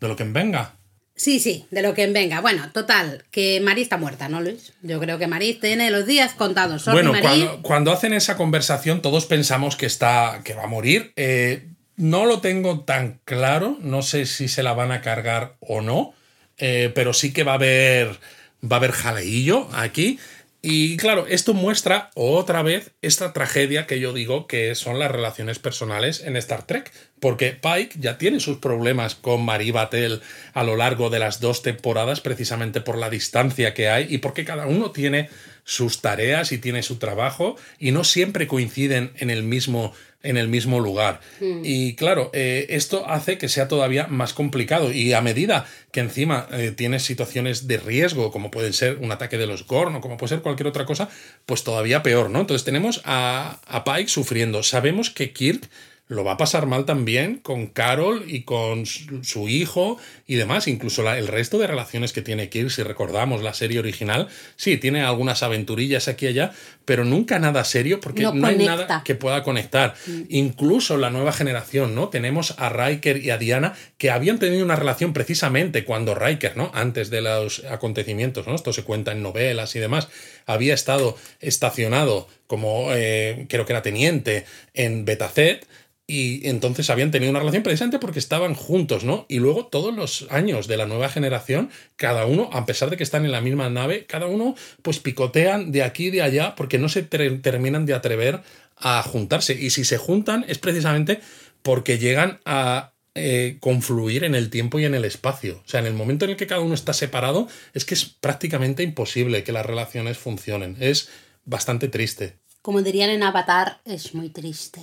de 0.00 0.08
lo 0.08 0.16
que 0.16 0.24
venga. 0.24 0.76
Sí, 1.16 1.38
sí, 1.38 1.66
de 1.70 1.80
lo 1.80 1.94
que 1.94 2.06
venga. 2.08 2.40
Bueno, 2.40 2.72
total, 2.72 3.24
que 3.30 3.60
Mari 3.60 3.82
está 3.82 3.96
muerta, 3.98 4.28
¿no, 4.28 4.40
Luis? 4.40 4.72
Yo 4.82 4.98
creo 4.98 5.16
que 5.16 5.28
Mari 5.28 5.54
tiene 5.54 5.90
los 5.92 6.06
días 6.06 6.32
contados. 6.34 6.82
Sorry, 6.82 7.06
Bueno, 7.06 7.62
cuando 7.62 7.92
hacen 7.92 8.12
esa 8.12 8.36
conversación, 8.36 9.00
todos 9.00 9.26
pensamos 9.26 9.76
que 9.76 9.86
está. 9.86 10.40
que 10.42 10.54
va 10.54 10.64
a 10.64 10.66
morir. 10.66 11.12
Eh, 11.14 11.68
no 11.96 12.26
lo 12.26 12.40
tengo 12.40 12.80
tan 12.80 13.20
claro. 13.24 13.78
No 13.80 14.02
sé 14.02 14.26
si 14.26 14.48
se 14.48 14.62
la 14.62 14.72
van 14.72 14.92
a 14.92 15.00
cargar 15.00 15.56
o 15.60 15.80
no. 15.80 16.14
eh, 16.58 16.92
pero 16.94 17.12
sí 17.12 17.32
que 17.32 17.44
va 17.44 17.52
a 17.52 17.54
haber. 17.56 18.18
Va 18.62 18.76
a 18.76 18.78
haber 18.78 18.92
jaleillo 18.92 19.68
aquí. 19.72 20.18
Y 20.66 20.96
claro, 20.96 21.26
esto 21.28 21.52
muestra 21.52 22.10
otra 22.14 22.62
vez 22.62 22.92
esta 23.02 23.34
tragedia 23.34 23.86
que 23.86 24.00
yo 24.00 24.14
digo 24.14 24.46
que 24.46 24.74
son 24.74 24.98
las 24.98 25.10
relaciones 25.10 25.58
personales 25.58 26.22
en 26.22 26.36
Star 26.36 26.66
Trek. 26.66 26.90
Porque 27.20 27.52
Pike 27.52 27.96
ya 27.98 28.16
tiene 28.16 28.40
sus 28.40 28.58
problemas 28.58 29.14
con 29.14 29.44
Marie 29.44 29.72
Batel 29.72 30.22
a 30.54 30.64
lo 30.64 30.76
largo 30.76 31.10
de 31.10 31.18
las 31.18 31.40
dos 31.40 31.60
temporadas, 31.62 32.22
precisamente 32.22 32.80
por 32.80 32.96
la 32.96 33.10
distancia 33.10 33.74
que 33.74 33.90
hay 33.90 34.06
y 34.08 34.18
porque 34.18 34.46
cada 34.46 34.66
uno 34.66 34.90
tiene 34.90 35.28
sus 35.64 36.00
tareas 36.00 36.52
y 36.52 36.58
tiene 36.58 36.82
su 36.82 36.96
trabajo 36.96 37.56
y 37.78 37.90
no 37.92 38.04
siempre 38.04 38.46
coinciden 38.46 39.12
en 39.16 39.28
el 39.30 39.42
mismo 39.42 39.92
en 40.24 40.36
el 40.36 40.48
mismo 40.48 40.80
lugar. 40.80 41.20
Y 41.62 41.94
claro, 41.94 42.30
eh, 42.32 42.66
esto 42.70 43.08
hace 43.08 43.38
que 43.38 43.48
sea 43.48 43.68
todavía 43.68 44.08
más 44.08 44.32
complicado. 44.32 44.90
Y 44.90 45.12
a 45.12 45.20
medida 45.20 45.66
que 45.92 46.00
encima 46.00 46.48
eh, 46.50 46.72
tienes 46.74 47.04
situaciones 47.04 47.68
de 47.68 47.76
riesgo, 47.76 48.32
como 48.32 48.50
pueden 48.50 48.72
ser 48.72 48.98
un 49.00 49.12
ataque 49.12 49.38
de 49.38 49.46
los 49.46 49.66
Gorn 49.66 49.94
o 49.94 50.00
como 50.00 50.16
puede 50.16 50.30
ser 50.30 50.40
cualquier 50.40 50.66
otra 50.66 50.86
cosa, 50.86 51.08
pues 51.46 51.62
todavía 51.62 52.02
peor, 52.02 52.30
¿no? 52.30 52.40
Entonces 52.40 52.64
tenemos 52.64 53.00
a, 53.04 53.60
a 53.66 53.84
Pike 53.84 54.08
sufriendo. 54.08 54.62
Sabemos 54.62 55.10
que 55.10 55.32
Kirk 55.32 55.68
lo 56.06 56.22
va 56.22 56.32
a 56.32 56.36
pasar 56.36 56.66
mal 56.66 56.84
también 56.84 57.38
con 57.38 57.66
Carol 57.66 58.24
y 58.28 58.42
con 58.42 58.84
su 58.84 59.48
hijo 59.48 59.96
y 60.26 60.34
demás. 60.34 60.68
Incluso 60.68 61.02
la- 61.02 61.18
el 61.18 61.28
resto 61.28 61.56
de 61.58 61.66
relaciones 61.66 62.12
que 62.12 62.20
tiene 62.20 62.50
Kirk, 62.50 62.68
si 62.70 62.82
recordamos 62.82 63.42
la 63.42 63.54
serie 63.54 63.78
original, 63.78 64.28
sí, 64.56 64.76
tiene 64.76 65.02
algunas 65.02 65.42
aventurillas 65.42 66.06
aquí 66.08 66.26
y 66.26 66.28
allá, 66.28 66.52
pero 66.84 67.06
nunca 67.06 67.38
nada 67.38 67.64
serio 67.64 68.00
porque 68.02 68.22
No 68.22 68.34
no, 68.34 68.46
hay 68.48 68.56
nada 68.66 69.02
que 69.02 69.14
pueda 69.14 69.42
conectar. 69.42 69.94
Incluso 70.28 70.98
la 70.98 71.08
nueva 71.08 71.32
generación, 71.32 71.94
¿no? 71.94 72.10
Tenemos 72.10 72.54
a 72.58 72.68
Riker 72.68 73.24
y 73.24 73.30
a 73.30 73.38
Diana 73.38 73.74
que 73.96 74.10
habían 74.10 74.38
tenido 74.38 74.62
una 74.62 74.76
relación 74.76 75.14
precisamente 75.14 75.84
cuando 75.84 76.14
Riker, 76.14 76.54
¿no? 76.56 76.70
Antes 76.74 77.08
de 77.08 77.22
los 77.22 77.64
acontecimientos, 77.64 78.46
¿no? 78.46 78.54
Esto 78.54 78.74
se 78.74 78.82
cuenta 78.84 79.12
en 79.12 79.22
novelas 79.22 79.74
y 79.74 79.78
demás. 79.78 80.08
Había 80.44 80.74
estado 80.74 81.16
estacionado 81.40 82.28
como, 82.46 82.88
eh, 82.92 83.46
creo 83.48 83.64
que 83.64 83.72
era 83.72 83.80
teniente 83.82 84.44
en 84.74 85.06
Betacet. 85.06 85.66
Y 86.06 86.46
entonces 86.48 86.90
habían 86.90 87.10
tenido 87.10 87.30
una 87.30 87.38
relación 87.38 87.62
precisamente 87.62 87.98
porque 87.98 88.18
estaban 88.18 88.54
juntos, 88.54 89.04
¿no? 89.04 89.24
Y 89.28 89.38
luego 89.38 89.66
todos 89.66 89.94
los 89.94 90.26
años 90.30 90.66
de 90.66 90.76
la 90.76 90.84
nueva 90.84 91.08
generación, 91.08 91.70
cada 91.96 92.26
uno, 92.26 92.50
a 92.52 92.66
pesar 92.66 92.90
de 92.90 92.98
que 92.98 93.02
están 93.04 93.24
en 93.24 93.32
la 93.32 93.40
misma 93.40 93.70
nave, 93.70 94.04
cada 94.04 94.26
uno 94.26 94.54
pues 94.82 94.98
picotean 94.98 95.72
de 95.72 95.82
aquí 95.82 96.08
y 96.08 96.10
de 96.10 96.22
allá 96.22 96.54
porque 96.56 96.78
no 96.78 96.90
se 96.90 97.02
terminan 97.02 97.86
de 97.86 97.94
atrever 97.94 98.42
a 98.76 99.02
juntarse. 99.02 99.54
Y 99.54 99.70
si 99.70 99.84
se 99.84 99.96
juntan 99.96 100.44
es 100.46 100.58
precisamente 100.58 101.20
porque 101.62 101.98
llegan 101.98 102.40
a 102.44 102.92
eh, 103.14 103.58
confluir 103.60 104.24
en 104.24 104.34
el 104.34 104.50
tiempo 104.50 104.78
y 104.78 104.84
en 104.84 104.94
el 104.94 105.04
espacio. 105.04 105.62
O 105.64 105.68
sea, 105.68 105.80
en 105.80 105.86
el 105.86 105.94
momento 105.94 106.26
en 106.26 106.32
el 106.32 106.36
que 106.36 106.46
cada 106.46 106.60
uno 106.60 106.74
está 106.74 106.92
separado, 106.92 107.48
es 107.72 107.84
que 107.84 107.94
es 107.94 108.04
prácticamente 108.04 108.82
imposible 108.82 109.44
que 109.44 109.52
las 109.52 109.64
relaciones 109.64 110.18
funcionen. 110.18 110.76
Es 110.80 111.08
bastante 111.44 111.88
triste. 111.88 112.36
Como 112.60 112.82
dirían 112.82 113.10
en 113.10 113.22
Avatar, 113.22 113.80
es 113.84 114.14
muy 114.14 114.30
triste. 114.30 114.80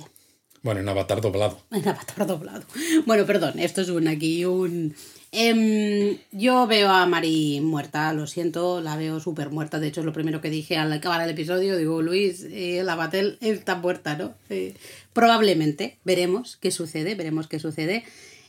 Bueno, 0.62 0.80
en 0.80 0.88
Avatar 0.88 1.20
doblado. 1.20 1.60
En 1.70 1.86
Avatar 1.88 2.26
doblado. 2.26 2.62
Bueno, 3.06 3.26
perdón, 3.26 3.58
esto 3.58 3.80
es 3.80 3.88
un 3.88 4.08
aquí, 4.08 4.44
un... 4.44 4.94
Em, 5.34 6.18
yo 6.30 6.66
veo 6.66 6.90
a 6.90 7.06
Mari 7.06 7.60
muerta, 7.62 8.12
lo 8.12 8.26
siento, 8.26 8.82
la 8.82 8.96
veo 8.96 9.18
súper 9.18 9.48
muerta. 9.48 9.80
De 9.80 9.88
hecho, 9.88 10.00
es 10.00 10.06
lo 10.06 10.12
primero 10.12 10.42
que 10.42 10.50
dije 10.50 10.76
al 10.76 10.92
acabar 10.92 11.22
el 11.22 11.30
episodio. 11.30 11.76
Digo, 11.76 12.02
Luis, 12.02 12.46
eh, 12.50 12.82
la 12.84 12.96
Batel 12.96 13.38
está 13.40 13.76
muerta, 13.76 14.14
¿no? 14.14 14.34
Eh, 14.50 14.74
probablemente, 15.14 15.98
veremos 16.04 16.58
qué 16.58 16.70
sucede, 16.70 17.14
veremos 17.14 17.48
qué 17.48 17.58
sucede. 17.58 18.04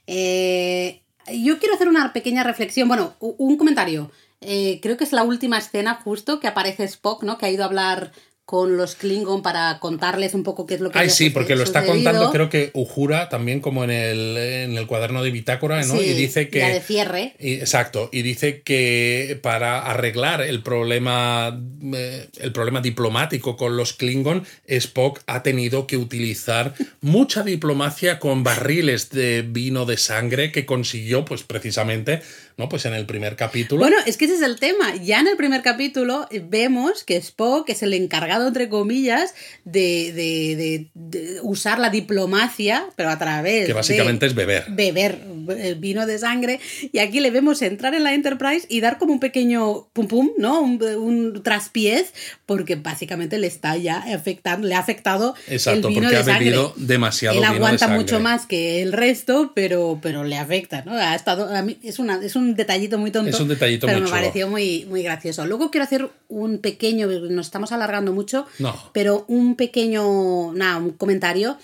Eh, 0.07 1.01
yo 1.31 1.57
quiero 1.57 1.75
hacer 1.75 1.87
una 1.87 2.11
pequeña 2.11 2.43
reflexión, 2.43 2.89
bueno, 2.89 3.15
un 3.19 3.55
comentario. 3.57 4.11
Eh, 4.45 4.79
creo 4.81 4.97
que 4.97 5.05
es 5.05 5.13
la 5.13 5.23
última 5.23 5.57
escena 5.57 5.95
justo 5.95 6.39
que 6.39 6.47
aparece 6.47 6.83
Spock, 6.83 7.23
¿no? 7.23 7.37
Que 7.37 7.45
ha 7.45 7.51
ido 7.51 7.63
a 7.63 7.67
hablar 7.67 8.11
con 8.45 8.75
los 8.75 8.95
Klingon 8.95 9.41
para 9.41 9.79
contarles 9.79 10.33
un 10.33 10.43
poco 10.43 10.65
qué 10.65 10.75
es 10.75 10.81
lo 10.81 10.91
que 10.91 10.99
Ay, 10.99 11.09
sí, 11.09 11.29
porque 11.29 11.55
lo 11.55 11.63
está 11.63 11.79
sucedido. 11.81 12.03
contando, 12.11 12.31
creo 12.31 12.49
que 12.49 12.71
Ujura 12.73 13.29
también 13.29 13.61
como 13.61 13.85
en 13.85 13.89
el, 13.89 14.37
en 14.37 14.77
el 14.77 14.85
cuaderno 14.85 15.23
de 15.23 15.31
bitácora, 15.31 15.81
¿no? 15.85 15.95
Sí, 15.97 16.03
y 16.07 16.13
dice 16.13 16.49
que... 16.49 16.59
la 16.59 16.67
de 16.69 16.81
cierre. 16.81 17.35
y- 17.39 17.53
exacto, 17.53 18.09
y 18.11 18.21
dice 18.21 18.61
que 18.61 19.39
para 19.41 19.79
arreglar 19.89 20.41
el 20.41 20.61
problema, 20.61 21.57
eh, 21.95 22.27
el 22.39 22.51
problema 22.51 22.81
diplomático 22.81 23.55
con 23.55 23.77
los 23.77 23.93
Klingon, 23.93 24.45
Spock 24.67 25.21
ha 25.25 25.41
tenido 25.41 25.87
que 25.87 25.95
utilizar 25.97 26.73
mucha 27.01 27.43
diplomacia 27.43 28.19
con 28.19 28.43
barriles 28.43 29.09
de 29.09 29.41
vino 29.41 29.85
de 29.85 29.95
sangre 29.97 30.51
que 30.51 30.65
consiguió, 30.65 31.23
pues 31.23 31.43
precisamente, 31.43 32.21
No, 32.57 32.69
pues 32.69 32.85
en 32.85 32.93
el 32.93 33.05
primer 33.05 33.35
capítulo. 33.35 33.79
Bueno, 33.81 33.97
es 34.05 34.17
que 34.17 34.25
ese 34.25 34.35
es 34.35 34.41
el 34.41 34.59
tema. 34.59 34.95
Ya 34.97 35.19
en 35.19 35.27
el 35.27 35.35
primer 35.37 35.61
capítulo 35.61 36.27
vemos 36.49 37.03
que 37.03 37.15
Spock 37.17 37.69
es 37.69 37.81
el 37.83 37.93
encargado, 37.93 38.47
entre 38.47 38.69
comillas, 38.69 39.33
de, 39.65 40.11
de- 40.13 40.55
de- 40.55 40.87
de 40.93 41.39
usar 41.41 41.79
la 41.79 41.89
diplomacia, 41.89 42.85
pero 42.95 43.09
a 43.09 43.17
través 43.17 43.65
que 43.65 43.73
básicamente 43.73 44.25
de 44.25 44.29
es 44.29 44.35
beber. 44.35 44.65
beber 44.69 45.19
el 45.59 45.75
vino 45.75 46.05
de 46.05 46.17
sangre. 46.19 46.59
Y 46.91 46.99
aquí 46.99 47.19
le 47.19 47.31
vemos 47.31 47.61
entrar 47.61 47.93
en 47.95 48.03
la 48.03 48.13
Enterprise 48.13 48.65
y 48.69 48.79
dar 48.81 48.97
como 48.97 49.13
un 49.13 49.19
pequeño 49.19 49.87
pum 49.93 50.07
pum, 50.07 50.29
¿no? 50.37 50.61
Un, 50.61 50.81
un 50.83 51.43
traspiés, 51.43 52.13
porque 52.45 52.75
básicamente 52.75 53.37
le 53.37 53.47
está 53.47 53.75
ya 53.77 53.97
afectando, 54.13 54.67
le 54.67 54.75
ha 54.75 54.79
afectado 54.79 55.35
Exacto, 55.47 55.87
el 55.87 55.93
vino 55.95 56.03
porque 56.07 56.15
de 56.15 56.21
ha 56.21 56.25
sangre. 56.25 56.45
bebido 56.45 56.73
demasiado 56.77 57.35
Él 57.35 57.41
vino 57.41 57.51
de 57.51 57.57
aguanta 57.57 57.87
mucho 57.87 58.19
más 58.19 58.45
que 58.45 58.81
el 58.81 58.93
resto, 58.93 59.51
pero, 59.55 59.99
pero 60.01 60.23
le 60.23 60.37
afecta, 60.37 60.83
¿no? 60.85 60.93
Ha 60.93 61.15
estado, 61.15 61.53
a 61.53 61.61
mí, 61.61 61.77
es, 61.83 61.99
una, 61.99 62.23
es 62.23 62.35
un 62.35 62.42
detallito 62.55 62.97
muy 62.97 63.11
tonto. 63.11 63.29
Es 63.29 63.39
un 63.39 63.47
detallito 63.47 63.87
pero 63.87 63.97
muy 63.99 64.03
me 64.03 64.09
chulo. 64.09 64.21
pareció 64.21 64.47
muy, 64.49 64.85
muy 64.89 65.03
gracioso. 65.03 65.45
Luego 65.45 65.71
quiero 65.71 65.85
hacer 65.85 66.09
un 66.27 66.59
pequeño, 66.59 67.07
nos 67.07 67.45
estamos 67.47 67.71
alargando 67.71 68.11
mucho, 68.13 68.45
No. 68.59 68.75
pero 68.93 69.25
un 69.27 69.55
pequeño, 69.55 70.53
nada, 70.53 70.77
un 70.77 70.91
comentario 70.91 71.57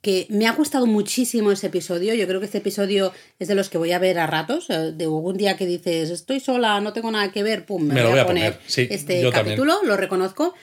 que 0.00 0.26
me 0.30 0.46
ha 0.46 0.52
gustado 0.52 0.86
muchísimo 0.86 1.50
ese 1.50 1.66
episodio. 1.66 2.14
Yo 2.14 2.26
creo 2.28 2.38
que 2.38 2.46
este 2.46 2.58
episodio 2.58 3.12
es 3.40 3.48
de 3.48 3.54
los 3.56 3.68
que 3.68 3.78
voy 3.78 3.90
a 3.92 3.98
ver 3.98 4.18
a 4.20 4.26
ratos. 4.28 4.70
eh, 4.70 4.92
De 4.94 5.04
algún 5.04 5.36
día 5.36 5.56
que 5.56 5.66
dices, 5.66 6.10
estoy 6.10 6.38
sola, 6.40 6.80
no 6.80 6.92
tengo 6.92 7.10
nada 7.10 7.32
que 7.32 7.42
ver, 7.42 7.66
pum, 7.66 7.82
me, 7.82 7.94
Me 7.94 8.00
lo 8.02 8.06
voy, 8.06 8.12
voy 8.12 8.20
a 8.20 8.26
poner 8.26 8.52
poner, 8.54 8.68
sí, 8.70 8.86
este 8.90 9.20
yo 9.22 9.30
también. 9.32 9.56
capítulo, 9.56 9.80
lo 9.84 9.96
reconozco. 9.96 10.54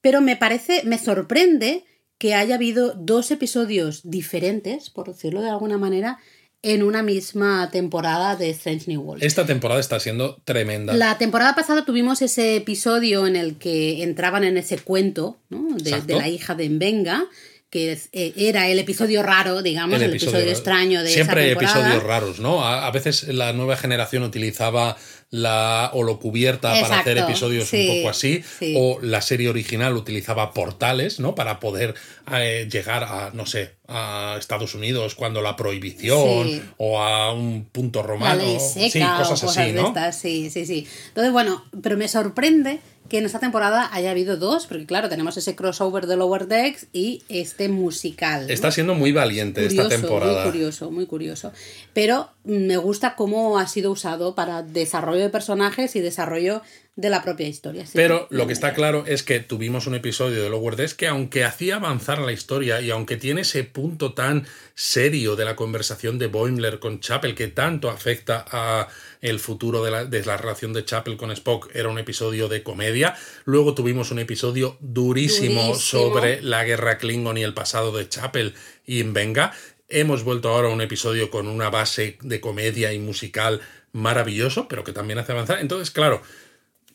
Pero 0.00 0.20
me 0.20 0.36
parece, 0.36 0.82
me 0.84 0.98
sorprende 0.98 1.84
que 2.18 2.34
haya 2.34 2.54
habido 2.54 2.94
dos 2.94 3.30
episodios 3.32 4.02
diferentes, 4.04 4.90
por 4.90 5.08
decirlo 5.08 5.42
de 5.42 5.50
alguna 5.50 5.76
manera, 5.76 6.18
en 6.64 6.82
una 6.82 7.02
misma 7.02 7.68
temporada 7.70 8.34
de 8.36 8.50
Strange 8.50 8.84
New 8.88 9.02
World. 9.02 9.22
Esta 9.22 9.44
temporada 9.46 9.80
está 9.80 10.00
siendo 10.00 10.40
tremenda. 10.44 10.94
La 10.94 11.18
temporada 11.18 11.54
pasada 11.54 11.84
tuvimos 11.84 12.22
ese 12.22 12.56
episodio 12.56 13.26
en 13.26 13.36
el 13.36 13.56
que 13.58 14.02
entraban 14.02 14.42
en 14.44 14.56
ese 14.56 14.78
cuento 14.78 15.36
¿no? 15.50 15.76
de, 15.76 16.00
de 16.00 16.16
la 16.16 16.28
hija 16.28 16.54
de 16.54 16.70
Mbenga, 16.70 17.26
que 17.70 17.92
es- 17.92 18.08
eh, 18.12 18.32
era 18.36 18.68
el 18.68 18.78
episodio 18.78 19.22
raro, 19.22 19.60
digamos, 19.62 20.00
el, 20.00 20.10
episodio, 20.10 20.38
extraño 20.48 21.02
de 21.02 21.10
Siempre 21.10 21.42
hay 21.42 21.50
esa 21.50 21.58
temporada. 21.58 21.80
episodios 21.88 22.02
raros, 22.04 22.40
¿no? 22.40 22.64
A, 22.64 22.86
a 22.86 22.90
veces 22.92 23.24
la 23.28 23.52
nueva 23.52 23.76
generación 23.76 24.22
utilizaba 24.22 24.96
la 25.30 25.90
holocubierta 25.94 26.72
para 26.80 27.00
hacer 27.00 27.12
Exacto, 27.18 27.30
episodios 27.32 27.68
sí, 27.68 27.88
un 27.88 27.96
poco 27.96 28.10
así, 28.10 28.42
sí. 28.58 28.74
o 28.76 28.98
la 29.00 29.20
serie 29.20 29.48
original 29.48 29.96
utilizaba 29.96 30.52
portales, 30.52 31.18
¿no? 31.20 31.34
Para 31.34 31.58
poder 31.60 31.94
eh, 32.32 32.68
llegar 32.70 33.04
a, 33.04 33.30
no 33.32 33.44
sé, 33.46 33.72
a 33.88 34.36
Estados 34.38 34.74
Unidos 34.74 35.14
cuando 35.14 35.42
la 35.42 35.56
prohibición, 35.56 36.48
Sí. 36.48 36.62
o 36.78 37.00
a 37.02 37.32
un 37.32 37.64
punto 37.64 38.02
romano. 38.02 38.42
seca 38.60 38.88
sí, 38.90 39.00
cosas, 39.00 39.42
o 39.42 39.46
cosas 39.46 39.56
así, 39.58 39.72
¿no? 39.72 39.88
estas, 39.88 40.18
sí, 40.18 40.50
sí, 40.50 40.66
sí. 40.66 40.86
Entonces, 41.08 41.32
bueno, 41.32 41.64
pero 41.82 41.96
me 41.96 42.08
sorprende 42.08 42.78
que 43.08 43.18
en 43.18 43.26
esta 43.26 43.38
temporada 43.38 43.90
haya 43.92 44.10
habido 44.10 44.36
dos, 44.36 44.66
porque 44.66 44.86
claro, 44.86 45.08
tenemos 45.08 45.36
ese 45.36 45.54
crossover 45.54 46.06
de 46.06 46.16
Lower 46.16 46.46
Decks 46.46 46.86
y 46.92 47.22
este 47.28 47.68
musical. 47.68 48.46
¿no? 48.46 48.52
Está 48.52 48.70
siendo 48.70 48.94
muy 48.94 49.12
valiente 49.12 49.64
esta 49.66 49.88
temporada. 49.88 50.44
Muy 50.44 50.52
curioso, 50.52 50.90
muy 50.90 51.06
curioso. 51.06 51.52
Pero 51.92 52.30
me 52.44 52.76
gusta 52.78 53.14
cómo 53.14 53.58
ha 53.58 53.66
sido 53.66 53.90
usado 53.90 54.34
para 54.34 54.62
desarrollo 54.62 55.20
de 55.20 55.28
personajes 55.28 55.94
y 55.96 56.00
desarrollo 56.00 56.62
de 56.96 57.10
la 57.10 57.22
propia 57.22 57.48
historia. 57.48 57.84
Pero 57.92 58.28
lo 58.30 58.46
que 58.46 58.52
está 58.52 58.72
claro 58.72 59.04
es 59.06 59.24
que 59.24 59.40
tuvimos 59.40 59.88
un 59.88 59.96
episodio 59.96 60.42
de 60.42 60.48
Lower 60.48 60.76
Decks 60.76 60.94
que 60.94 61.08
aunque 61.08 61.42
hacía 61.42 61.76
avanzar 61.76 62.20
la 62.20 62.30
historia 62.30 62.80
y 62.80 62.90
aunque 62.90 63.16
tiene 63.16 63.40
ese 63.40 63.64
punto 63.64 64.14
tan 64.14 64.46
serio 64.76 65.34
de 65.34 65.44
la 65.44 65.56
conversación 65.56 66.20
de 66.20 66.28
Boimler 66.28 66.78
con 66.78 67.00
Chapel 67.00 67.34
que 67.34 67.48
tanto 67.48 67.90
afecta 67.90 68.44
a 68.48 68.86
el 69.20 69.40
futuro 69.40 69.82
de 69.84 69.90
la, 69.90 70.04
de 70.04 70.24
la 70.24 70.36
relación 70.36 70.72
de 70.72 70.84
Chapel 70.84 71.16
con 71.16 71.32
Spock, 71.32 71.68
era 71.74 71.88
un 71.88 71.98
episodio 71.98 72.48
de 72.48 72.62
comedia. 72.62 73.16
Luego 73.44 73.74
tuvimos 73.74 74.12
un 74.12 74.20
episodio 74.20 74.76
durísimo, 74.80 75.62
Durísimo. 75.62 75.74
sobre 75.74 76.42
la 76.42 76.62
guerra 76.62 76.98
Klingon 76.98 77.38
y 77.38 77.42
el 77.42 77.54
pasado 77.54 77.90
de 77.90 78.08
Chapel 78.08 78.54
y 78.86 79.02
Venga. 79.02 79.52
Hemos 79.88 80.22
vuelto 80.22 80.48
ahora 80.48 80.68
a 80.68 80.72
un 80.72 80.80
episodio 80.80 81.28
con 81.28 81.48
una 81.48 81.70
base 81.70 82.18
de 82.22 82.40
comedia 82.40 82.92
y 82.92 83.00
musical 83.00 83.60
maravilloso, 83.92 84.66
pero 84.68 84.84
que 84.84 84.92
también 84.92 85.18
hace 85.18 85.32
avanzar. 85.32 85.60
Entonces, 85.60 85.90
claro, 85.90 86.22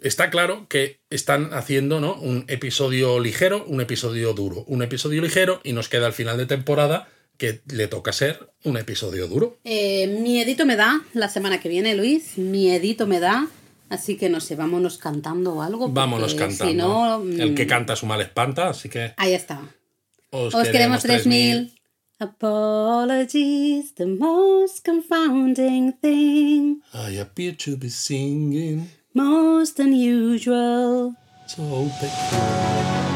está 0.01 0.29
claro 0.29 0.67
que 0.69 0.99
están 1.09 1.53
haciendo 1.53 1.99
¿no? 1.99 2.15
un 2.15 2.45
episodio 2.47 3.19
ligero, 3.19 3.65
un 3.65 3.81
episodio 3.81 4.33
duro, 4.33 4.63
un 4.67 4.83
episodio 4.83 5.21
ligero 5.21 5.61
y 5.63 5.73
nos 5.73 5.89
queda 5.89 6.07
al 6.07 6.13
final 6.13 6.37
de 6.37 6.45
temporada 6.45 7.07
que 7.37 7.61
le 7.71 7.87
toca 7.87 8.11
ser 8.11 8.51
un 8.63 8.77
episodio 8.77 9.27
duro. 9.27 9.57
Eh, 9.63 10.07
miedito 10.21 10.65
me 10.65 10.75
da 10.75 11.01
la 11.13 11.29
semana 11.29 11.59
que 11.59 11.69
viene, 11.69 11.95
Luis. 11.95 12.37
Miedito 12.37 13.07
me 13.07 13.19
da. 13.19 13.47
Así 13.89 14.17
que 14.17 14.29
no 14.29 14.39
sé, 14.39 14.55
vámonos 14.55 14.97
cantando 14.97 15.55
o 15.55 15.61
algo. 15.61 15.89
Vámonos 15.89 16.35
cantando. 16.35 16.65
Si 16.67 16.73
no, 16.75 17.23
El 17.23 17.55
que 17.55 17.65
mm, 17.65 17.69
canta 17.69 17.95
su 17.95 18.05
mal 18.05 18.21
espanta, 18.21 18.69
así 18.69 18.89
que 18.89 19.13
Ahí 19.17 19.33
está. 19.33 19.61
os, 20.31 20.53
Os 20.53 20.67
queremos 20.67 21.01
3000. 21.01 21.73
Apologies, 22.21 23.95
the 23.95 24.05
most 24.05 24.83
confounding 24.83 25.93
thing, 26.01 26.81
I 26.93 27.17
appear 27.17 27.55
to 27.55 27.77
be 27.77 27.89
singing 27.89 28.89
most 29.13 29.79
unusual. 29.79 31.15
so 31.47 31.91
big. 31.99 33.08